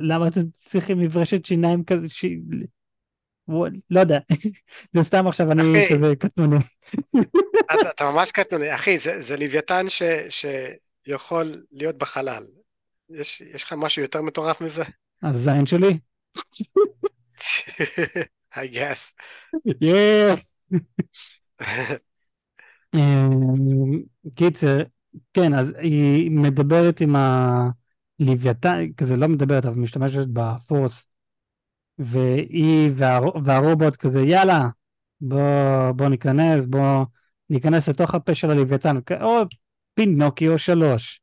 למה 0.00 0.28
אתם 0.28 0.40
צריכים 0.54 0.98
מברשת 0.98 1.44
שיניים 1.44 1.84
כזה, 1.84 2.08
ש... 2.08 2.24
לא 3.90 4.00
יודע, 4.00 4.18
זה 4.94 5.02
סתם 5.02 5.26
עכשיו 5.26 5.52
אני 5.52 5.86
כזה 5.90 6.16
קטנוני. 6.16 6.56
אתה, 7.90 8.10
ממש 8.12 8.30
קטנוני, 8.30 8.74
אחי, 8.74 8.98
זה, 8.98 9.36
לוויתן 9.36 9.86
שיכול 10.28 11.62
להיות 11.72 11.98
בחלל. 11.98 12.46
יש, 13.10 13.42
לך 13.54 13.72
משהו 13.72 14.02
יותר 14.02 14.22
מטורף 14.22 14.60
מזה? 14.60 14.84
הזין 15.22 15.66
שלי. 15.66 15.98
I 18.54 18.66
guess. 18.72 19.14
Yeah. 19.68 20.40
אמ, 22.94 24.02
קיצר, 24.34 24.78
כן, 25.34 25.54
אז 25.54 25.72
היא 25.78 26.30
מדברת 26.30 27.00
עם, 27.00 27.16
ה... 27.16 27.68
לוויתן 28.18 28.92
כזה 28.96 29.16
לא 29.16 29.28
מדברת, 29.28 29.66
אבל 29.66 29.74
משתמשת 29.74 30.26
בפורס, 30.32 31.06
והיא 31.98 32.90
והר, 32.96 33.22
והרובוט 33.44 33.96
כזה, 33.96 34.20
יאללה, 34.20 34.68
בוא, 35.20 35.92
בוא 35.92 36.08
ניכנס, 36.08 36.66
בוא 36.66 37.04
ניכנס 37.50 37.88
לתוך 37.88 38.14
הפה 38.14 38.34
של 38.34 38.50
הלוויתן, 38.50 38.96
או 39.20 39.42
פינוקיו 39.94 40.58
שלוש. 40.58 41.20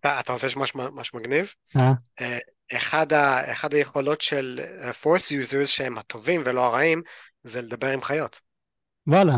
אתה 0.00 0.20
אתה 0.20 0.32
רוצה 0.32 0.46
משהו 0.56 0.80
משהו 0.94 1.18
מגניב? 1.18 1.54
אה? 1.76 1.92
אה, 2.20 2.38
אחד, 2.76 3.12
ה, 3.12 3.52
אחד 3.52 3.74
היכולות 3.74 4.20
של 4.20 4.60
אה, 4.80 4.90
force 4.90 5.52
users 5.52 5.66
שהם 5.66 5.98
הטובים 5.98 6.42
ולא 6.44 6.66
הרעים 6.66 7.02
זה 7.44 7.62
לדבר 7.62 7.92
עם 7.92 8.02
חיות. 8.02 8.40
וואלה, 9.06 9.36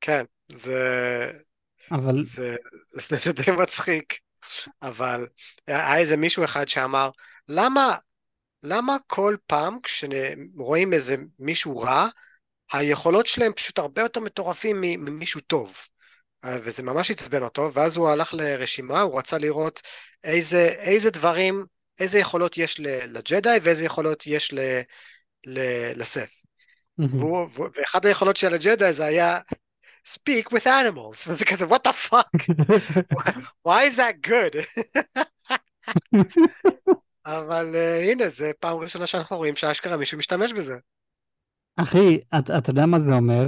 כן, 0.00 0.24
זה, 0.52 1.32
אבל 1.90 2.24
זה, 2.24 2.56
זה, 2.88 3.16
זה 3.16 3.32
די 3.32 3.50
מצחיק, 3.50 4.18
אבל 4.82 5.26
היה 5.66 5.98
איזה 5.98 6.16
מישהו 6.16 6.44
אחד 6.44 6.68
שאמר, 6.68 7.10
למה, 7.48 7.96
למה 8.68 8.96
כל 9.06 9.36
פעם 9.46 9.78
כשרואים 9.82 10.92
איזה 10.92 11.16
מישהו 11.38 11.78
רע, 11.78 12.08
היכולות 12.72 13.26
שלהם 13.26 13.52
פשוט 13.52 13.78
הרבה 13.78 14.02
יותר 14.02 14.20
מטורפים 14.20 14.80
ממישהו 14.80 15.40
טוב. 15.40 15.76
אה, 16.44 16.58
וזה 16.62 16.82
ממש 16.82 17.10
עצבן 17.10 17.42
אותו, 17.42 17.70
ואז 17.74 17.96
הוא 17.96 18.08
הלך 18.08 18.34
לרשימה, 18.34 19.00
הוא 19.00 19.18
רצה 19.18 19.38
לראות 19.38 19.82
איזה, 20.24 20.68
איזה 20.78 21.10
דברים, 21.10 21.64
איזה 21.98 22.18
יכולות 22.18 22.58
יש 22.58 22.80
לג'די 22.80 23.58
ואיזה 23.62 23.84
יכולות 23.84 24.26
יש 24.26 24.52
ל, 24.52 24.58
ל, 25.46 25.60
לסת. 26.00 26.28
והוא, 26.98 27.48
ואחד 27.54 28.06
היכולות 28.06 28.36
של 28.36 28.54
הג'די 28.54 28.92
זה 28.92 29.04
היה 29.04 29.38
speak 30.08 30.44
with 30.54 30.66
animals, 30.66 31.28
וזה 31.28 31.44
כזה 31.44 31.66
what 31.66 31.88
the 31.88 31.92
fuck, 32.10 32.46
why 33.68 33.84
is 33.84 33.96
that 33.96 34.20
good? 34.20 34.56
אבל 37.26 37.74
uh, 37.74 38.10
הנה, 38.10 38.28
זה 38.28 38.50
פעם 38.60 38.76
ראשונה 38.76 39.06
שאנחנו 39.06 39.36
רואים 39.36 39.56
שאשכרה 39.56 39.96
מישהו 39.96 40.18
משתמש 40.18 40.52
בזה. 40.52 40.76
אחי, 41.76 42.18
אתה 42.38 42.58
את 42.58 42.68
יודע 42.68 42.86
מה 42.86 43.00
זה 43.00 43.06
אומר? 43.12 43.46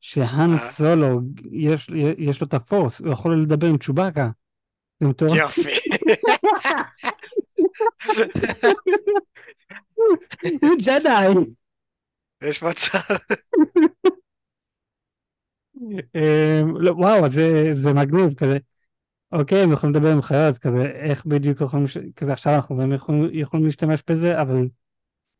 שהאן 0.00 0.50
אה? 0.52 0.58
סולו, 0.58 1.20
יש, 1.52 1.90
יש 2.18 2.40
לו 2.40 2.46
את 2.46 2.54
הפורס, 2.54 3.00
הוא 3.00 3.12
יכול 3.12 3.42
לדבר 3.42 3.66
עם 3.66 3.78
צ'ובאקה. 3.78 4.30
זה 5.00 5.08
מטורף. 5.08 5.38
יופי. 5.38 5.70
הוא 10.62 10.70
ג'די. 10.78 11.08
יש 12.42 12.62
מצב. 12.62 12.98
אמ, 16.14 16.76
לא, 16.76 16.92
וואו, 16.92 17.28
זה 17.74 17.92
מגניב 17.94 18.34
כזה. 18.34 18.58
אוקיי, 19.32 19.62
הם 19.62 19.72
יכולים 19.72 19.94
לדבר 19.94 20.12
עם 20.12 20.22
חיות, 20.22 20.58
כזה, 20.58 20.86
איך 20.86 21.26
בדיוק 21.26 21.60
יכולים, 21.60 21.86
כזה 22.16 22.32
עכשיו 22.32 22.54
אנחנו 22.54 22.94
יכולים, 22.94 23.30
יכולים 23.32 23.66
להשתמש 23.66 24.02
בזה, 24.10 24.40
אבל 24.40 24.68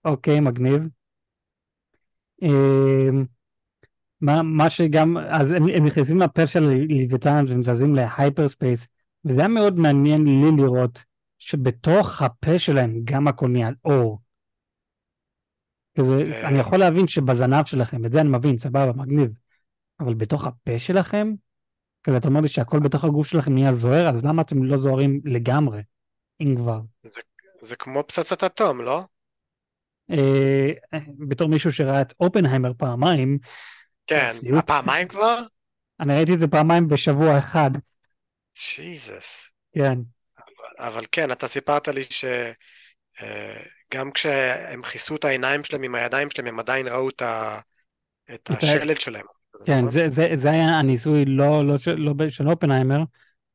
אוקיי, 0.04 0.40
מגניב. 0.40 0.82
אמ, 2.42 3.24
מה, 4.20 4.42
מה 4.42 4.70
שגם, 4.70 5.16
אז 5.16 5.50
הם, 5.50 5.68
הם 5.76 5.86
נכנסים 5.86 6.18
לפה 6.18 6.46
של 6.46 6.60
לוויתן 6.88 7.44
והם 7.48 7.62
זזים 7.62 7.94
ל 7.94 8.48
hyperspace, 8.48 8.86
וזה 9.24 9.40
היה 9.40 9.48
מאוד 9.48 9.78
מעניין 9.78 10.24
לי 10.24 10.62
לראות 10.62 11.04
שבתוך 11.38 12.22
הפה 12.22 12.58
שלהם 12.58 13.00
גם 13.04 13.28
הכל 13.28 13.48
נהיה 13.48 13.70
אור. 13.84 14.20
כזה, 15.98 16.30
אה. 16.32 16.48
אני 16.48 16.58
יכול 16.58 16.78
להבין 16.78 17.06
שבזנב 17.06 17.64
שלכם, 17.64 18.04
את 18.04 18.12
זה 18.12 18.20
אני 18.20 18.28
מבין, 18.28 18.58
סבבה, 18.58 18.92
מגניב. 18.92 19.30
אבל 20.00 20.14
בתוך 20.14 20.46
הפה 20.46 20.78
שלכם, 20.78 21.32
כזה 22.04 22.16
אתה 22.16 22.28
אומר 22.28 22.40
לי 22.40 22.48
שהכל 22.48 22.78
בתוך 22.78 23.04
הגוף 23.04 23.26
שלכם 23.26 23.54
נהיה 23.54 23.74
זוהר, 23.74 24.08
אז 24.08 24.24
למה 24.24 24.42
אתם 24.42 24.64
לא 24.64 24.78
זוהרים 24.78 25.20
לגמרי, 25.24 25.82
אם 26.40 26.54
כבר? 26.56 26.80
זה, 27.02 27.20
זה 27.60 27.76
כמו 27.76 28.02
פצצת 28.06 28.44
אטום, 28.44 28.80
לא? 28.80 29.02
אה, 30.10 30.70
בתור 31.28 31.48
מישהו 31.48 31.72
שראה 31.72 32.00
את 32.00 32.14
אופנהיימר 32.20 32.72
פעמיים, 32.78 33.38
כן, 34.06 34.32
הפעמיים 34.58 35.08
כבר? 35.08 35.42
אני 36.00 36.14
ראיתי 36.14 36.34
את 36.34 36.40
זה 36.40 36.48
פעמיים 36.48 36.88
בשבוע 36.88 37.38
אחד. 37.38 37.70
ג'יזוס. 38.76 39.50
כן. 39.72 39.98
אבל, 40.38 40.88
אבל 40.88 41.04
כן, 41.12 41.32
אתה 41.32 41.48
סיפרת 41.48 41.88
לי 41.88 42.02
שגם 42.04 44.08
uh, 44.08 44.12
כשהם 44.14 44.82
כיסו 44.82 45.16
את 45.16 45.24
העיניים 45.24 45.64
שלהם 45.64 45.82
עם 45.82 45.94
הידיים 45.94 46.30
שלהם, 46.30 46.48
הם 46.48 46.58
עדיין 46.58 46.88
ראו 46.88 47.08
את, 47.08 47.22
ה, 47.22 47.60
את 48.34 48.50
השלד 48.50 49.00
שלהם. 49.00 49.26
כן? 49.66 49.90
זה, 49.90 50.08
זה, 50.08 50.30
זה 50.34 50.50
היה 50.50 50.78
הניסוי 50.78 51.24
לא, 51.24 51.66
לא, 51.66 51.78
של, 51.78 51.94
לא 51.94 52.28
של 52.28 52.48
אופנהיימר, 52.48 53.02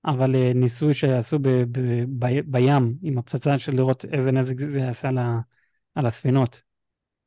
אבל 0.06 0.36
אה, 0.36 0.52
ניסוי 0.56 0.94
שעשו 0.94 1.40
ב, 1.40 1.48
ב, 1.48 1.80
ב, 2.20 2.40
בים 2.46 2.98
עם 3.02 3.18
הפצצה 3.18 3.60
של 3.60 3.76
לראות 3.76 4.06
איזה 4.06 4.32
נזק 4.32 4.56
זה 4.68 4.80
יעשה 4.80 5.08
על, 5.08 5.18
ה, 5.18 5.40
על 5.96 6.06
הספינות. 6.06 6.62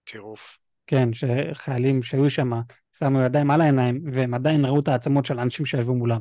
טירוף. 0.04 0.58
כן, 0.86 1.08
שחיילים 1.12 2.02
שהיו 2.02 2.30
שם 2.30 2.50
שמו 2.98 3.20
ידיים 3.20 3.50
על 3.50 3.60
העיניים, 3.60 4.02
והם 4.12 4.34
עדיין 4.34 4.64
ראו 4.64 4.80
את 4.80 4.88
העצמות 4.88 5.24
של 5.24 5.38
האנשים 5.38 5.66
שישבו 5.66 5.94
מולם. 5.94 6.20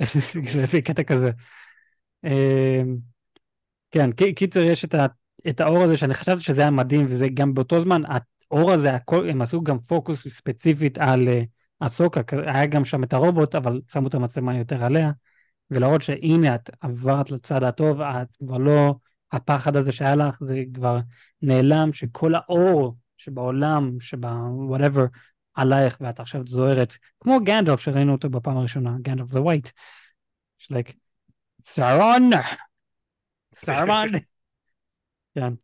זה 0.52 0.62
לפי 0.62 0.82
קטע 0.82 1.02
כזה. 1.02 1.30
אמ, 2.24 2.96
כן, 3.90 4.10
קיצר 4.12 4.60
יש 4.60 4.84
את, 4.84 4.94
ה, 4.94 5.06
את 5.48 5.60
האור 5.60 5.82
הזה 5.82 5.96
שאני 5.96 6.14
חשבתי 6.14 6.40
שזה 6.40 6.60
היה 6.60 6.70
מדהים, 6.70 7.06
וזה 7.08 7.28
גם 7.34 7.54
באותו 7.54 7.80
זמן, 7.80 8.02
האור 8.50 8.72
הזה, 8.72 8.94
הכל, 8.94 9.28
הם 9.28 9.42
עשו 9.42 9.62
גם 9.62 9.78
פוקוס 9.78 10.28
ספציפית 10.28 10.98
על 10.98 11.28
הסוקה, 11.80 12.20
אה, 12.32 12.54
היה 12.54 12.66
גם 12.66 12.84
שם 12.84 13.04
את 13.04 13.12
הרובוט, 13.12 13.54
אבל 13.54 13.80
שמו 13.92 14.08
את 14.08 14.14
המצלמה 14.14 14.58
יותר 14.58 14.84
עליה, 14.84 15.10
ולהראות 15.70 16.02
שהנה 16.02 16.54
את 16.54 16.70
עברת 16.80 17.30
לצד 17.30 17.62
הטוב, 17.62 18.00
את 18.00 18.36
כבר 18.38 18.58
לא, 18.58 18.94
הפחד 19.32 19.76
הזה 19.76 19.92
שהיה 19.92 20.16
לך, 20.16 20.36
זה 20.40 20.62
כבר 20.74 20.98
נעלם, 21.42 21.92
שכל 21.92 22.34
האור 22.34 22.96
שבעולם, 23.16 24.00
שב-whatever, 24.00 25.18
עלייך 25.54 25.96
ואת 26.00 26.20
עכשיו 26.20 26.46
זוהרת, 26.46 26.96
כמו 27.20 27.38
גנדלף 27.44 27.80
שראינו 27.80 28.12
אותו 28.12 28.30
בפעם 28.30 28.56
הראשונה, 28.56 28.96
גנדלף 29.02 29.30
the 29.30 29.38
white. 29.38 29.70
It's 30.60 30.72
like, 30.72 30.92
סרון, 31.64 32.30
סרון. 33.54 34.08
כן. 35.34 35.54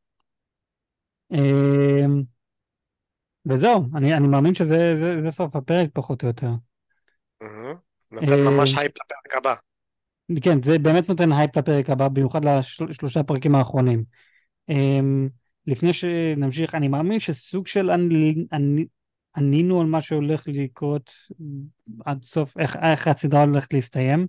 וזהו, 3.47 3.87
אני, 3.95 4.15
אני 4.15 4.29
מאמין 4.29 4.55
שזה 4.55 4.97
זה, 5.01 5.23
זה 5.23 5.31
סוף 5.31 5.57
הפרק 5.57 5.91
פחות 5.93 6.23
או 6.23 6.29
יותר. 6.29 6.51
נותן 8.11 8.41
ממש 8.45 8.75
הייפ 8.79 8.93
לפרק 8.97 9.37
הבא. 9.37 9.55
כן, 10.43 10.63
זה 10.63 10.79
באמת 10.79 11.09
נותן 11.09 11.33
הייפ 11.33 11.57
לפרק 11.57 11.91
הבא, 11.91 12.09
במיוחד 12.09 12.41
לשלושה 12.89 13.21
הפרקים 13.21 13.55
האחרונים. 13.55 14.05
אמ, 14.69 15.29
לפני 15.67 15.93
שנמשיך, 15.93 16.75
אני 16.75 16.89
מאמין 16.89 17.21
שסוג 17.21 17.67
של 17.67 17.91
ענינו 19.37 19.81
על 19.81 19.87
מה 19.87 20.01
שהולך 20.01 20.49
לקרות 20.49 21.11
עד 22.05 22.25
סוף, 22.25 22.59
איך, 22.59 22.77
איך 22.77 23.09
הסדרה 23.09 23.43
הולכת 23.43 23.73
להסתיים 23.73 24.27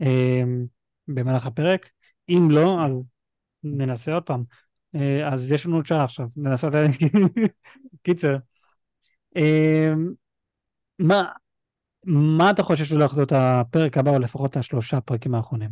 אמ, 0.00 0.64
במהלך 1.08 1.46
הפרק. 1.46 1.90
אם 2.28 2.48
לא, 2.50 2.84
אז 2.84 2.92
ננסה 3.64 4.14
עוד 4.14 4.22
פעם. 4.22 4.44
אה, 4.94 5.28
אז 5.32 5.52
יש 5.52 5.66
לנו 5.66 5.76
עוד 5.76 5.86
שעה 5.86 6.04
עכשיו, 6.04 6.26
לנסות... 6.36 6.72
קיצר. 8.02 8.36
אמ, 9.36 10.12
מה, 10.98 11.32
מה 12.04 12.50
אתה 12.50 12.62
חושב 12.62 12.84
שהולך 12.84 13.14
להיות 13.16 13.32
הפרק 13.32 13.98
הבא, 13.98 14.10
או 14.10 14.18
לפחות 14.18 14.56
השלושה 14.56 15.00
פרקים 15.00 15.34
האחרונים? 15.34 15.70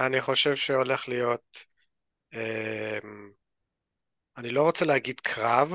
אני 0.00 0.20
חושב 0.20 0.54
שהולך 0.54 1.08
להיות 1.08 1.66
אמ, 2.34 3.30
אני 4.36 4.48
לא 4.48 4.62
רוצה 4.62 4.84
להגיד 4.84 5.20
קרב, 5.20 5.72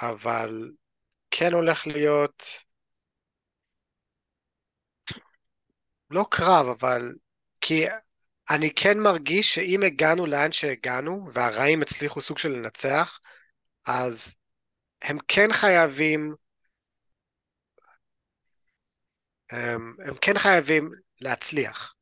אבל 0.00 0.50
כן 1.30 1.52
הולך 1.52 1.86
להיות, 1.86 2.42
לא 6.10 6.24
קרב, 6.30 6.66
אבל 6.66 7.14
כי 7.60 7.84
אני 8.50 8.74
כן 8.74 8.98
מרגיש 8.98 9.54
שאם 9.54 9.82
הגענו 9.82 10.26
לאן 10.26 10.52
שהגענו, 10.52 11.28
והרעים 11.32 11.82
הצליחו 11.82 12.20
סוג 12.20 12.38
של 12.38 12.48
לנצח, 12.48 13.20
אז 13.86 14.34
הם 15.02 15.18
כן 15.28 15.52
חייבים, 15.52 16.34
הם, 19.50 19.96
הם 20.04 20.14
כן 20.20 20.38
חייבים 20.38 20.90
להצליח. 21.20 21.94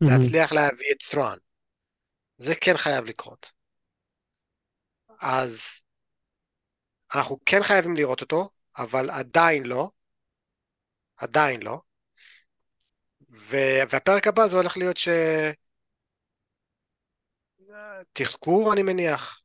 להצליח 0.00 0.52
להביא 0.52 0.86
את 0.92 0.96
ת'רון. 1.10 1.38
זה 2.36 2.54
כן 2.54 2.76
חייב 2.76 3.04
לקרות. 3.04 3.52
אז 5.20 5.84
אנחנו 7.14 7.38
כן 7.46 7.62
חייבים 7.62 7.96
לראות 7.96 8.20
אותו, 8.20 8.50
אבל 8.78 9.10
עדיין 9.10 9.66
לא. 9.66 9.90
עדיין 11.16 11.62
לא. 11.62 11.80
והפרק 13.28 14.26
הבא 14.26 14.46
זה 14.46 14.56
הולך 14.56 14.76
להיות 14.76 14.96
ש... 14.96 15.08
תחקור 18.12 18.72
אני 18.72 18.82
מניח. 18.82 19.40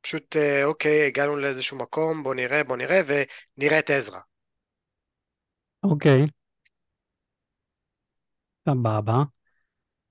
פשוט 0.00 0.36
אה, 0.36 0.64
אוקיי, 0.64 1.06
הגענו 1.06 1.36
לאיזשהו 1.36 1.78
מקום, 1.78 2.22
בוא 2.22 2.34
נראה, 2.34 2.64
בוא 2.64 2.76
נראה, 2.76 3.00
ונראה 3.06 3.78
את 3.78 3.90
עזרא. 3.90 4.20
אוקיי. 5.82 6.26
סבבה. 8.68 9.22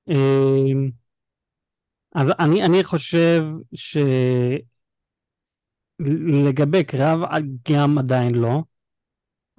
אמ, 0.10 0.90
אז 2.16 2.28
אני, 2.40 2.66
אני 2.66 2.84
חושב 2.84 3.42
שלגבי 6.00 6.84
קרב 6.84 7.20
גם 7.72 7.98
עדיין 7.98 8.36
לא. 8.36 8.64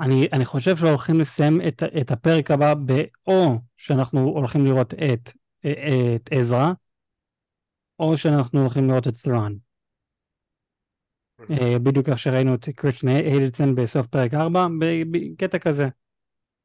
אני, 0.00 0.28
אני 0.32 0.44
חושב 0.44 0.76
שהולכים 0.76 1.20
לסיים 1.20 1.60
את, 1.68 1.82
את 2.00 2.10
הפרק 2.10 2.50
הבא 2.50 2.74
באו 2.74 3.58
שאנחנו 3.76 4.20
הולכים 4.20 4.64
לראות 4.64 4.94
את, 4.94 5.32
את 5.60 6.28
עזרא, 6.30 6.72
או 8.02 8.16
שאנחנו 8.16 8.60
הולכים 8.60 8.88
לראות 8.88 9.08
את 9.08 9.16
סרן. 9.16 9.52
אה, 11.50 11.78
בדיוק 11.78 12.08
איך 12.08 12.18
שראינו 12.18 12.54
את 12.54 12.68
קריסטן 12.68 13.08
היילסון 13.08 13.74
בסוף 13.74 14.06
פרק 14.06 14.34
4, 14.34 14.66
בקטע 15.10 15.58
כזה. 15.58 15.88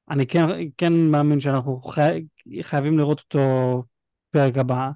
אני 0.09 0.27
כן, 0.27 0.45
כן 0.77 0.93
מאמין 0.93 1.39
שאנחנו 1.39 1.81
חי, 1.81 2.25
חייבים 2.61 2.97
לראות 2.97 3.19
אותו 3.19 3.83
פרק 4.31 4.57
הבא, 4.57 4.89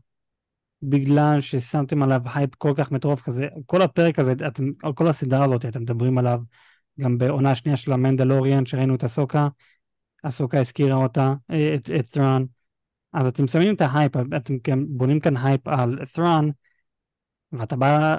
בגלל 0.84 1.42
ששמתם 1.42 2.04
עליו 2.04 2.22
הייפ 2.36 2.56
כל 2.56 2.74
כך 2.78 2.92
מטורף 2.92 3.22
כזה. 3.22 3.48
כל 3.66 3.82
הפרק 3.82 4.20
הזה, 4.20 4.34
אתם, 4.48 4.72
כל 4.96 5.08
הסדרה 5.08 5.46
הזאת, 5.46 5.66
אתם 5.66 5.82
מדברים 5.82 6.18
עליו 6.18 6.40
גם 7.00 7.18
בעונה 7.18 7.52
השנייה 7.52 7.78
של 7.78 7.92
המנדלוריאן, 7.92 8.66
שראינו 8.66 8.96
את 8.96 9.04
אסוקה, 9.03 9.48
אסוקה 10.24 10.60
הזכירה 10.60 10.96
אותה, 10.96 11.34
אה, 11.52 11.76
את, 11.76 11.90
את 12.00 12.06
ת'ראן. 12.12 12.44
אז 13.14 13.28
אתם 13.28 13.48
שמים 13.48 13.76
את 13.76 13.82
ההייפ, 13.82 14.12
אתם 14.38 14.58
בונים 14.88 15.20
כאן 15.20 15.38
הייפ 15.38 15.68
על 15.68 16.00
ת'ראן, 16.14 16.50
ואתה 17.52 17.76
בא 17.76 18.18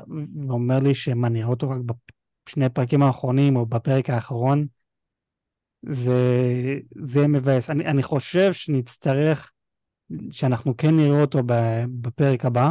ואומר 0.48 0.78
לי 0.78 0.94
שמה, 0.94 1.28
נראה 1.28 1.48
אותו 1.48 1.70
רק 1.70 1.78
בשני 2.46 2.64
הפרקים 2.64 3.02
האחרונים 3.02 3.56
או 3.56 3.66
בפרק 3.66 4.10
האחרון, 4.10 4.66
זה, 5.82 6.22
זה 7.06 7.26
מבאס. 7.26 7.70
אני, 7.70 7.84
אני 7.86 8.02
חושב 8.02 8.52
שנצטרך, 8.52 9.52
שאנחנו 10.30 10.76
כן 10.76 10.96
נראה 10.96 11.20
אותו 11.20 11.38
בפרק 12.00 12.44
הבא, 12.44 12.70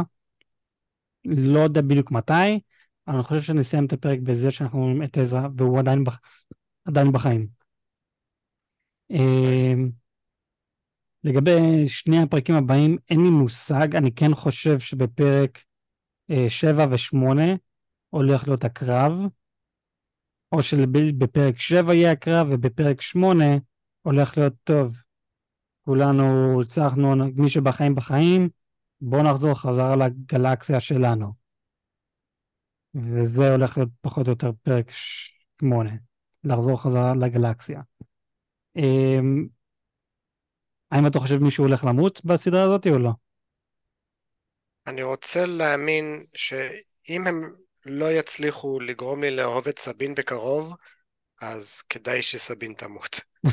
לא 1.24 1.58
יודע 1.60 1.80
בדיוק 1.80 2.10
מתי, 2.10 2.60
אבל 3.06 3.14
אני 3.14 3.22
חושב 3.22 3.40
שנסיים 3.40 3.86
את 3.86 3.92
הפרק 3.92 4.18
בזה 4.18 4.50
שאנחנו 4.50 4.80
רואים 4.80 5.02
את 5.02 5.18
עזרא, 5.18 5.48
והוא 5.56 5.78
עדיין, 5.78 6.04
בח... 6.04 6.20
עדיין 6.84 7.12
בחיים. 7.12 7.46
Nice. 9.12 10.01
אמ, 11.24 11.30
לגבי 11.30 11.88
שני 11.88 12.22
הפרקים 12.22 12.54
הבאים, 12.54 12.96
אין 13.10 13.20
לי 13.20 13.30
מושג, 13.30 13.96
אני 13.96 14.12
כן 14.12 14.34
חושב 14.34 14.78
שבפרק 14.78 15.58
אה, 16.30 16.46
שבע 16.48 16.86
ושמונה 16.90 17.54
הולך 18.08 18.48
להיות 18.48 18.64
הקרב, 18.64 19.12
או 20.52 20.62
שבפרק 20.62 21.58
שבע 21.58 21.94
יהיה 21.94 22.12
הקרב 22.12 22.46
ובפרק 22.50 23.00
שמונה 23.00 23.56
הולך 24.02 24.38
להיות 24.38 24.54
טוב. 24.64 24.96
כולנו 25.84 26.60
הצלחנו, 26.62 27.14
מי 27.36 27.50
שבחיים 27.50 27.94
בחיים, 27.94 28.48
בואו 29.00 29.22
נחזור 29.22 29.54
חזרה 29.54 29.96
לגלקסיה 29.96 30.80
שלנו. 30.80 31.32
וזה 32.94 33.50
הולך 33.50 33.78
להיות 33.78 33.90
פחות 34.00 34.26
או 34.26 34.32
יותר 34.32 34.50
פרק 34.62 34.90
שמונה, 34.90 35.92
לחזור 36.44 36.82
חזרה 36.82 37.14
לגלקסיה. 37.14 37.80
האם 40.92 41.06
אתה 41.06 41.18
חושב 41.18 41.36
מישהו 41.36 41.64
הולך 41.64 41.84
למות 41.84 42.24
בסדרה 42.24 42.62
הזאת 42.62 42.86
או 42.86 42.98
לא? 42.98 43.10
אני 44.86 45.02
רוצה 45.02 45.46
להאמין 45.46 46.24
שאם 46.34 47.26
הם 47.26 47.54
לא 47.86 48.12
יצליחו 48.12 48.80
לגרום 48.80 49.22
לי 49.22 49.30
לאהוב 49.30 49.68
את 49.68 49.78
סבין 49.78 50.14
בקרוב, 50.14 50.76
אז 51.40 51.82
כדאי 51.82 52.22
שסבין 52.22 52.74
תמות. 52.74 53.20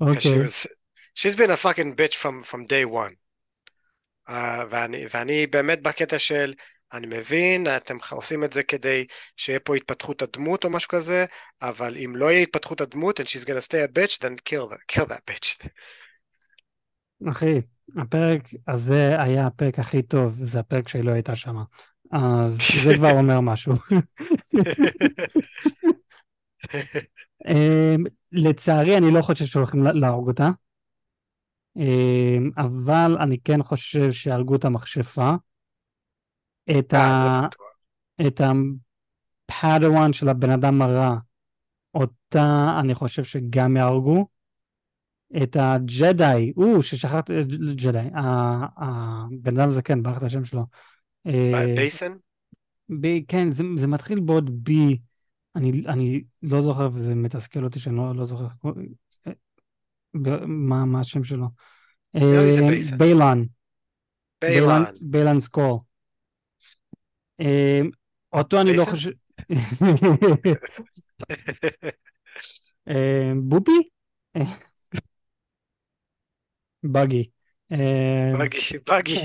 אוקיי. 0.00 0.44
She's 1.14 1.34
been 1.34 1.50
a 1.50 1.56
fucking 1.56 1.94
bitch 1.96 2.14
from, 2.14 2.42
from 2.44 2.66
day 2.66 2.84
one. 2.84 3.14
Uh, 4.28 4.32
ואני, 4.70 5.04
ואני 5.14 5.46
באמת 5.46 5.82
בקטע 5.82 6.18
של, 6.18 6.54
אני 6.92 7.06
מבין, 7.06 7.66
אתם 7.76 7.96
עושים 8.10 8.44
את 8.44 8.52
זה 8.52 8.62
כדי 8.62 9.06
שיהיה 9.36 9.60
פה 9.60 9.76
התפתחות 9.76 10.22
הדמות 10.22 10.64
או 10.64 10.70
משהו 10.70 10.88
כזה, 10.88 11.24
אבל 11.62 11.96
אם 11.96 12.12
לא 12.16 12.26
יהיה 12.30 12.42
התפתחות 12.42 12.80
הדמות 12.80 13.20
and 13.20 13.24
she's 13.24 13.44
gonna 13.44 13.66
stay 13.68 13.84
a 13.84 13.98
bitch, 13.98 14.18
then 14.18 14.36
kill, 14.44 14.68
that, 14.72 14.96
kill 14.96 15.06
that 15.06 15.30
bitch. 15.30 15.68
אחי, 17.30 17.60
הפרק 17.96 18.42
הזה 18.68 19.22
היה 19.22 19.46
הפרק 19.46 19.78
הכי 19.78 20.02
טוב, 20.02 20.40
זה 20.44 20.60
הפרק 20.60 20.88
שהיא 20.88 21.04
לא 21.04 21.10
הייתה 21.10 21.36
שם. 21.36 21.56
אז 22.12 22.58
זה 22.84 22.94
כבר 22.94 23.10
אומר 23.10 23.40
משהו. 23.40 23.72
אמ, 27.48 28.04
לצערי, 28.32 28.96
אני 28.96 29.10
לא 29.10 29.22
חושב 29.22 29.44
שהולכים 29.44 29.82
להרוג 29.82 30.28
אותה, 30.28 30.50
אמ, 31.76 32.50
אבל 32.56 33.16
אני 33.20 33.38
כן 33.44 33.62
חושב 33.62 34.12
שהרגו 34.12 34.56
את 34.56 34.64
המכשפה. 34.64 35.32
את 36.70 36.94
אה, 36.94 37.00
ה... 37.00 37.48
את 38.26 38.40
הפאדוואן 38.40 40.12
של 40.12 40.28
הבן 40.28 40.50
אדם 40.50 40.82
הרע, 40.82 41.16
אותה 41.94 42.76
אני 42.80 42.94
חושב 42.94 43.24
שגם 43.24 43.76
יהרגו. 43.76 44.26
את 45.42 45.56
הג'די, 45.60 46.52
או, 46.56 46.82
ששכחתי, 46.82 47.32
ג'די, 47.74 48.08
הבן 48.14 49.58
אדם 49.58 49.68
הזה 49.68 49.82
כן, 49.82 50.02
ברח 50.02 50.18
את 50.18 50.22
השם 50.22 50.44
שלו. 50.44 50.64
אה, 51.26 51.74
בייסן? 51.76 52.12
ב, 53.00 53.06
כן, 53.28 53.52
זה, 53.52 53.64
זה 53.76 53.86
מתחיל 53.86 54.20
בעוד 54.20 54.64
בי, 54.64 54.98
אני, 55.56 55.82
אני 55.86 56.22
לא 56.42 56.62
זוכר 56.62 56.88
וזה 56.92 57.14
מתסכל 57.14 57.64
אותי 57.64 57.80
שאני 57.80 57.96
לא, 57.96 58.14
לא 58.14 58.24
זוכר 58.24 58.46
אה, 59.26 59.32
מה, 60.46 60.84
מה 60.84 61.00
השם 61.00 61.24
שלו. 61.24 61.46
ביילן. 62.98 63.44
ביילן. 64.40 64.82
ביילן 65.00 65.40
סקול. 65.40 65.78
אותו 68.32 68.60
אני 68.60 68.76
לא 68.76 68.84
חושב... 68.84 69.10
בופי? 73.48 73.88
בגי. 76.84 77.28
בגי, 78.38 78.58
בגי. 78.88 79.20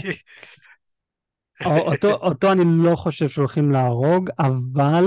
אותו, 1.66 2.12
אותו 2.12 2.52
אני 2.52 2.62
לא 2.84 2.96
חושב 2.96 3.30
שהולכים 3.30 3.72
להרוג, 3.72 4.30
אבל 4.40 5.04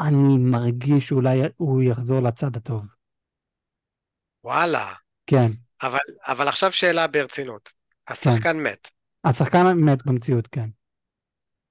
אני 0.00 0.38
מרגיש 0.50 1.08
שאולי 1.08 1.38
הוא 1.56 1.82
יחזור 1.82 2.20
לצד 2.20 2.56
הטוב. 2.56 2.84
וואלה. 4.44 4.94
כן. 5.26 5.46
אבל, 5.82 5.98
אבל 6.26 6.48
עכשיו 6.48 6.72
שאלה 6.72 7.06
ברצינות. 7.06 7.72
השחקן 8.08 8.40
כן. 8.42 8.62
מת. 8.62 8.90
השחקן 9.24 9.72
מת 9.76 10.06
במציאות, 10.06 10.46
כן. 10.46 10.68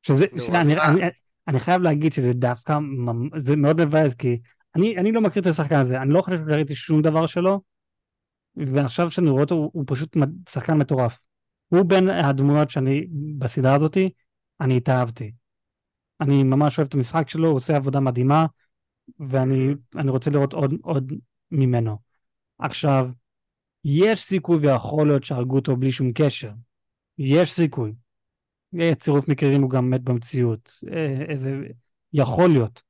שזה, 0.02 0.26
נו, 0.34 0.42
שני, 0.42 0.62
אני, 0.62 0.82
אני, 0.82 1.02
אני 1.48 1.60
חייב 1.60 1.82
להגיד 1.82 2.14
שזה 2.14 2.34
דווקא, 2.34 2.78
זה 3.38 3.56
מאוד 3.56 3.86
מבאס, 3.86 4.14
כי 4.14 4.40
אני, 4.76 4.98
אני 4.98 5.12
לא 5.12 5.22
מכיר 5.22 5.42
את 5.42 5.48
השחקן 5.48 5.80
הזה, 5.80 6.02
אני 6.02 6.14
לא 6.14 6.22
חושב 6.22 6.38
שראיתי 6.50 6.76
שום 6.76 7.02
דבר 7.02 7.26
שלו, 7.26 7.62
ועכשיו 8.56 9.12
שאני 9.12 9.30
רואה 9.30 9.44
אותו 9.44 9.56
הוא, 9.56 9.70
הוא 9.74 9.84
פשוט 9.88 10.18
שחקן 10.50 10.74
מטורף. 10.74 11.20
הוא 11.68 11.86
בין 11.86 12.10
הדמויות 12.10 12.70
שאני 12.70 13.08
בסדרה 13.38 13.76
הזאתי, 13.76 14.10
אני 14.62 14.78
התאהבתי. 14.78 15.32
אני 16.22 16.44
ממש 16.44 16.78
אוהב 16.78 16.88
את 16.88 16.94
המשחק 16.94 17.30
שלו, 17.30 17.48
הוא 17.48 17.58
עושה 17.58 17.76
עבודה 17.76 18.00
מדהימה, 18.00 18.46
ואני 19.20 19.76
רוצה 20.08 20.32
לראות 20.32 20.54
עוד, 20.54 20.74
עוד 20.82 21.14
ממנו. 21.52 21.98
עכשיו, 22.60 23.10
יש 23.84 24.24
סיכוי 24.24 24.58
ויכול 24.58 25.08
להיות 25.08 25.24
שהרגו 25.24 25.56
אותו 25.56 25.78
בלי 25.78 25.92
שום 25.92 26.12
קשר. 26.16 26.52
יש 27.18 27.54
סיכוי. 27.54 27.94
צירוף 29.00 29.28
מקרים 29.28 29.62
הוא 29.62 29.70
גם 29.70 29.90
מת 29.90 30.02
במציאות. 30.02 30.72
אה, 30.94 31.26
איזה... 31.30 31.68
יכול 32.14 32.50
להיות. 32.50 32.82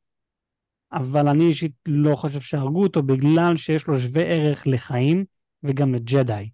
אבל 0.92 1.28
אני 1.28 1.44
אישית 1.44 1.72
לא 1.86 2.16
חושב 2.16 2.42
שהרגו 2.42 2.84
אותו 2.84 3.04
בגלל 3.04 3.58
שיש 3.58 3.88
לו 3.88 4.00
שווה 4.00 4.24
ערך 4.24 4.64
לחיים 4.68 5.26
וגם 5.64 5.96
לג'די. 5.96 6.50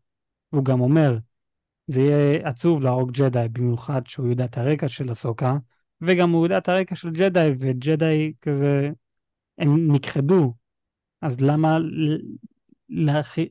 הוא 0.49 0.65
גם 0.65 0.81
אומר, 0.81 1.17
זה 1.87 2.01
יהיה 2.01 2.49
עצוב 2.49 2.81
להרוג 2.81 3.11
ג'די, 3.11 3.45
במיוחד 3.51 4.01
שהוא 4.07 4.27
יודע 4.27 4.45
את 4.45 4.57
הרקע 4.57 4.87
של 4.87 5.09
הסוקה, 5.09 5.57
וגם 6.01 6.29
הוא 6.29 6.45
יודע 6.45 6.57
את 6.57 6.69
הרקע 6.69 6.95
של 6.95 7.09
ג'די, 7.11 7.51
וג'די 7.59 8.33
כזה, 8.41 8.89
הם 9.57 9.95
נכחדו, 9.95 10.53
אז 11.21 11.41
למה 11.41 11.77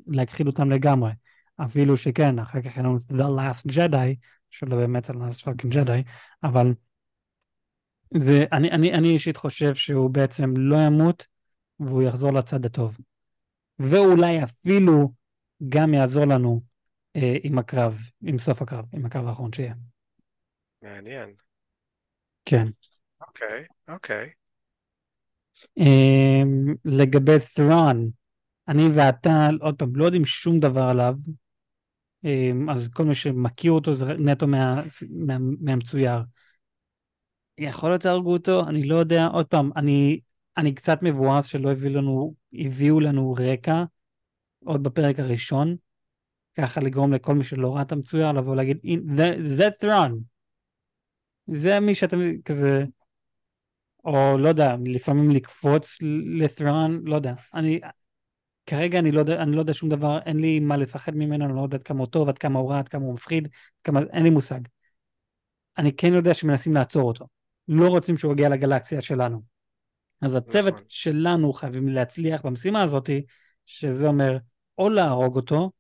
להכחיד 0.07 0.47
אותם 0.47 0.71
לגמרי? 0.71 1.11
אפילו 1.57 1.97
שכן, 1.97 2.39
אחר 2.39 2.63
כך 2.63 2.77
היה 2.77 2.85
לנו 2.87 2.99
The 3.13 3.39
Last 3.39 3.73
Jedi, 3.73 4.15
שלא 4.53 4.77
באמת 4.77 5.11
The 5.11 5.15
Last 5.15 5.45
fucking 5.45 5.73
Jedi, 5.73 6.11
אבל 6.45 6.75
זה, 8.19 8.45
אני, 8.53 8.71
אני, 8.71 8.93
אני 8.93 9.09
אישית 9.09 9.37
חושב 9.37 9.75
שהוא 9.75 10.11
בעצם 10.11 10.55
לא 10.57 10.77
ימות, 10.77 11.27
והוא 11.81 12.03
יחזור 12.03 12.33
לצד 12.33 12.65
הטוב. 12.65 12.99
ואולי 13.79 14.45
אפילו 14.45 15.13
גם 15.69 15.95
יעזור 15.95 16.25
לנו 16.25 16.61
אה, 17.17 17.37
עם 17.43 17.59
הקרב, 17.59 18.01
עם 18.23 18.39
סוף 18.39 18.63
הקרב, 18.63 18.85
עם 18.93 19.07
הקרב 19.07 19.27
האחרון 19.27 19.53
שיהיה. 19.53 19.75
מעניין. 20.83 21.35
כן. 22.45 22.65
אוקיי, 23.21 23.65
אוקיי. 23.89 24.31
אה, 25.79 26.43
לגבי 26.85 27.37
ת'ראן, 27.55 28.07
אני 28.69 28.83
ואתה, 28.95 29.49
עוד 29.61 29.79
פעם, 29.79 29.97
לא 29.97 30.05
יודעים 30.05 30.25
שום 30.25 30.61
דבר 30.61 30.83
עליו, 30.83 31.15
אמ, 31.29 31.42
אז 32.71 32.89
כל 32.89 33.05
מי 33.05 33.15
שמכיר 33.15 33.73
אותו 33.73 33.95
זה 33.95 34.07
נטו 34.07 34.47
מה, 34.47 34.83
מה, 35.11 35.37
מהמצויר. 35.61 36.21
יכול 37.59 37.91
להיות 37.91 38.03
שהרגו 38.03 38.33
אותו, 38.33 38.69
אני 38.69 38.87
לא 38.87 38.97
יודע. 38.97 39.27
עוד 39.27 39.47
פעם, 39.47 39.71
אני, 39.77 40.21
אני 40.57 40.75
קצת 40.75 40.99
מבואס 41.03 41.47
שלא 41.47 41.73
הביאו 41.73 41.95
לנו, 41.95 42.35
הביאו 42.53 43.01
לנו 43.01 43.35
רקע 43.39 43.85
עוד 44.65 44.83
בפרק 44.83 45.21
הראשון, 45.21 45.77
ככה 46.59 46.81
לגרום 46.81 47.13
לכל 47.13 47.35
מי 47.35 47.45
שלא 47.45 47.75
ראה 47.75 47.83
את 47.83 47.93
המצויר 47.93 48.33
לבוא 48.33 48.57
להגיד, 48.57 48.79
that's 49.59 49.85
wrong. 49.85 50.13
זה 51.47 51.81
מי 51.81 51.95
שאתם 51.95 52.19
כזה, 52.45 52.85
או 54.05 54.39
לא 54.39 54.49
יודע, 54.49 54.77
לפעמים 54.85 55.31
לקפוץ 55.31 55.99
לת'ראן, 56.41 57.01
לא 57.05 57.17
יודע. 57.17 57.35
אני, 57.55 57.81
כרגע 58.67 58.99
אני 58.99 59.13
לא, 59.13 59.21
יודע, 59.21 59.43
אני 59.43 59.57
לא 59.57 59.61
יודע 59.61 59.75
שום 59.75 59.89
דבר, 59.89 60.19
אין 60.27 60.41
לי 60.41 60.61
מה 60.61 60.77
לפחד 60.77 61.15
ממנו, 61.15 61.45
אני 61.45 61.57
לא 61.57 61.61
יודע 61.61 61.77
עד 61.77 61.83
כמה 61.83 61.99
הוא 61.99 62.07
טוב, 62.07 62.29
עד 62.29 62.39
כמה 62.39 62.59
הוא 62.59 62.71
רע, 62.71 62.79
עד 62.79 62.89
כמה 62.89 63.05
הוא 63.05 63.15
מפחיד, 63.15 63.49
כמה, 63.85 64.01
אין 64.13 64.23
לי 64.23 64.31
מושג. 64.31 64.61
אני 65.79 65.97
כן 65.97 66.15
יודע 66.15 66.35
שמנסים 66.35 66.75
לעצור 66.75 67.09
אותו. 67.09 67.27
לא 67.69 67.89
רוצים 67.89 68.19
שהוא 68.19 68.33
יגיע 68.33 68.49
לגלקסיה 68.49 69.03
שלנו. 69.03 69.43
אז 70.21 70.35
הצוות 70.35 70.75
נכון. 70.75 70.87
שלנו 70.89 71.53
חייבים 71.53 71.89
להצליח 71.89 72.43
במשימה 72.47 72.83
הזאת, 72.83 73.11
שזה 73.67 74.07
אומר 74.07 74.39
או 74.79 74.91
להרוג 74.91 75.37
אותו, 75.37 75.71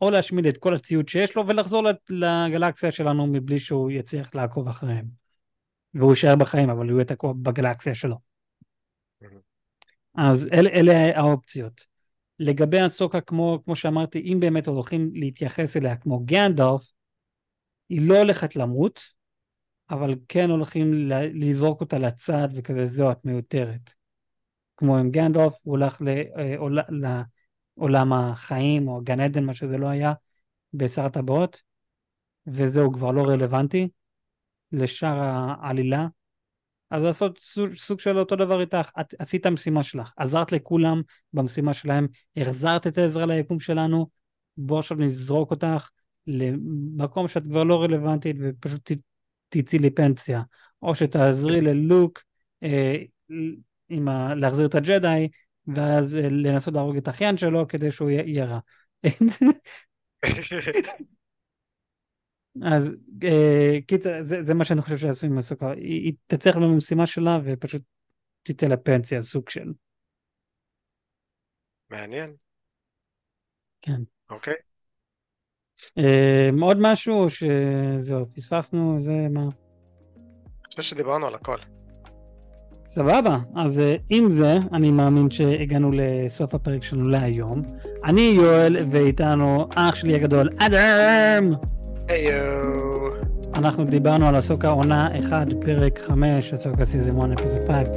או 0.00 0.10
להשמיד 0.10 0.46
את 0.46 0.58
כל 0.58 0.74
הציוד 0.74 1.08
שיש 1.08 1.36
לו 1.36 1.46
ולחזור 1.46 1.82
לגלקסיה 2.08 2.92
שלנו 2.92 3.26
מבלי 3.26 3.58
שהוא 3.58 3.90
יצליח 3.90 4.34
לעקוב 4.34 4.68
אחריהם. 4.68 5.06
והוא 5.94 6.10
יישאר 6.10 6.36
בחיים, 6.36 6.70
אבל 6.70 6.88
הוא 6.88 6.98
יהיה 6.98 7.04
תקוע 7.04 7.32
בגלקסיה 7.42 7.94
שלו. 7.94 8.16
אז 10.14 10.48
אל, 10.52 10.68
אלה 10.68 11.18
האופציות. 11.18 11.95
לגבי 12.38 12.80
הסוקה, 12.80 13.20
כמו, 13.20 13.58
כמו 13.64 13.76
שאמרתי, 13.76 14.18
אם 14.18 14.40
באמת 14.40 14.66
הולכים 14.66 15.10
להתייחס 15.14 15.76
אליה 15.76 15.96
כמו 15.96 16.20
גנדלף, 16.24 16.92
היא 17.88 18.08
לא 18.08 18.18
הולכת 18.18 18.56
למות, 18.56 19.00
אבל 19.90 20.14
כן 20.28 20.50
הולכים 20.50 20.92
לזרוק 21.34 21.80
אותה 21.80 21.98
לצד 21.98 22.48
וכזה, 22.54 22.86
זהו, 22.86 23.10
את 23.10 23.24
מיותרת. 23.24 23.92
כמו 24.76 24.96
עם 24.96 25.10
גנדלף, 25.10 25.52
הוא 25.62 25.78
הולך 25.78 26.02
לעולם 27.76 28.12
החיים, 28.12 28.88
או 28.88 29.00
גן 29.04 29.20
עדן, 29.20 29.44
מה 29.44 29.54
שזה 29.54 29.78
לא 29.78 29.88
היה, 29.88 30.12
בשר 30.72 31.06
הטבעות, 31.06 31.62
וזהו, 32.46 32.92
כבר 32.92 33.10
לא 33.10 33.22
רלוונטי 33.22 33.88
לשאר 34.72 35.16
העלילה. 35.22 36.06
אז 36.90 37.02
לעשות 37.02 37.38
סוג, 37.38 37.74
סוג 37.74 38.00
של 38.00 38.18
אותו 38.18 38.36
דבר 38.36 38.60
איתך, 38.60 38.90
את 39.00 39.14
עשית 39.18 39.46
משימה 39.46 39.82
שלך, 39.82 40.12
עזרת 40.16 40.52
לכולם 40.52 41.02
במשימה 41.32 41.74
שלהם, 41.74 42.06
החזרת 42.36 42.86
את 42.86 42.98
העזרה 42.98 43.26
ליקום 43.26 43.60
שלנו, 43.60 44.06
בוא 44.56 44.78
עכשיו 44.78 44.96
נזרוק 44.96 45.50
אותך 45.50 45.88
למקום 46.26 47.28
שאת 47.28 47.42
כבר 47.42 47.64
לא 47.64 47.82
רלוונטית 47.82 48.36
ופשוט 48.40 48.90
תצאי 49.48 49.78
לפנסיה, 49.78 50.42
או 50.82 50.94
שתעזרי 50.94 51.60
ללוק 51.60 52.22
אה, 52.62 52.96
עם 53.88 54.08
ה... 54.08 54.34
להחזיר 54.34 54.66
את 54.66 54.74
הג'די, 54.74 55.28
ואז 55.66 56.16
אה, 56.16 56.28
לנסות 56.30 56.74
להרוג 56.74 56.96
את 56.96 57.08
האחיין 57.08 57.36
שלו 57.36 57.68
כדי 57.68 57.90
שהוא 57.90 58.10
יהיה 58.10 58.44
רע. 58.44 58.58
אז 62.62 62.96
אה, 63.24 63.78
קיצר, 63.86 64.22
זה, 64.22 64.42
זה 64.42 64.54
מה 64.54 64.64
שאני 64.64 64.82
חושב 64.82 64.96
שעשו 64.96 65.26
עם 65.26 65.38
הסוכר. 65.38 65.70
היא, 65.70 66.02
היא 66.02 66.12
תצליח 66.26 66.56
במשימה 66.56 67.06
שלה 67.06 67.38
ופשוט 67.44 67.82
תצא 68.42 68.66
לפנסיה, 68.66 69.22
סוג 69.22 69.48
של. 69.48 69.72
מעניין. 71.90 72.30
כן. 73.82 74.00
אוקיי. 74.30 74.54
אה, 75.98 76.50
עוד 76.62 76.76
משהו 76.80 77.14
או 77.14 77.30
שזהו, 77.30 78.26
פספסנו, 78.34 79.00
זה 79.00 79.26
מה? 79.30 79.42
אני 79.42 79.50
חושב 80.70 80.82
שדיברנו 80.82 81.26
על 81.26 81.34
הכל. 81.34 81.56
סבבה, 82.86 83.38
אז 83.56 83.78
אה, 83.78 83.96
עם 84.10 84.30
זה, 84.30 84.54
אני 84.72 84.90
מאמין 84.90 85.30
שהגענו 85.30 85.90
לסוף 85.94 86.54
הפרק 86.54 86.82
שלנו 86.82 87.08
להיום. 87.08 87.62
אני 88.04 88.32
יואל, 88.36 88.76
ואיתנו 88.90 89.68
אח 89.74 89.94
שלי 89.94 90.14
הגדול, 90.14 90.48
אדם! 90.58 91.75
היו. 92.08 92.96
אנחנו 93.54 93.84
דיברנו 93.84 94.28
על 94.28 94.34
הסוקה 94.34 94.68
עונה 94.68 95.08
1, 95.20 95.46
פרק 95.60 96.00
5, 96.06 96.52
הסוקה 96.52 96.84
סיזם 96.84 97.20
1, 97.20 97.28
אפיזוד 97.38 97.60
5. 97.68 97.88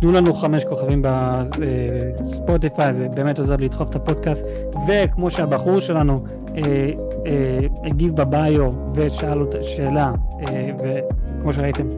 תנו 0.00 0.12
לנו 0.12 0.34
חמש 0.34 0.64
כוכבים 0.64 1.02
בספוטיפיי, 1.02 2.92
זה 2.92 3.08
באמת 3.08 3.38
עוזר 3.38 3.56
לדחוף 3.58 3.90
את 3.90 3.96
הפודקאסט. 3.96 4.46
וכמו 4.88 5.30
שהבחור 5.30 5.80
שלנו 5.80 6.24
אה, 6.56 6.90
אה, 7.26 7.58
הגיב 7.84 8.16
בביו 8.16 8.70
ושאל 8.94 9.40
אותה 9.40 9.62
שאלה, 9.62 10.12
אה, 10.40 10.70
וכמו 11.38 11.52
שראיתם, 11.52 11.88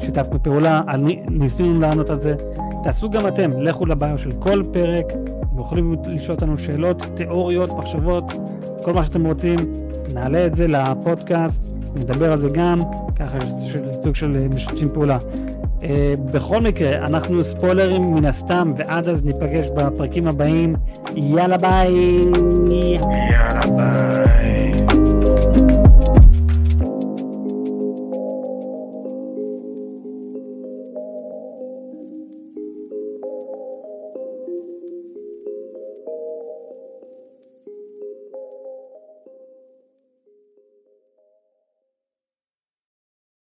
שיתפנו 0.00 0.42
פעולה, 0.42 0.80
ניסינו 1.30 1.80
לענות 1.80 2.10
על 2.10 2.20
זה. 2.20 2.34
תעשו 2.84 3.10
גם 3.10 3.26
אתם, 3.26 3.62
לכו 3.62 3.86
לביו 3.86 4.18
של 4.18 4.32
כל 4.38 4.62
פרק, 4.72 5.06
אתם 5.52 5.60
יכולים 5.60 5.94
לשאול 6.06 6.34
אותנו 6.34 6.58
שאלות, 6.58 7.02
תיאוריות, 7.14 7.72
מחשבות, 7.72 8.32
כל 8.82 8.92
מה 8.92 9.04
שאתם 9.04 9.26
רוצים. 9.26 9.87
נעלה 10.14 10.46
את 10.46 10.54
זה 10.54 10.66
לפודקאסט, 10.68 11.62
נדבר 11.94 12.32
על 12.32 12.38
זה 12.38 12.48
גם, 12.48 12.80
ככה 13.16 13.38
של 13.72 13.88
סוג 14.04 14.14
של 14.14 14.48
משתפים 14.54 14.88
פעולה. 14.94 15.18
Uh, 15.80 15.84
בכל 16.32 16.60
מקרה, 16.60 17.06
אנחנו 17.06 17.44
ספוילרים 17.44 18.14
מן 18.14 18.24
הסתם, 18.24 18.72
ועד 18.76 19.08
אז 19.08 19.24
ניפגש 19.24 19.66
בפרקים 19.76 20.26
הבאים. 20.26 20.76
יאללה 21.16 21.58
ביי! 21.58 21.94
יאללה 23.30 23.66
ביי. 23.76 25.07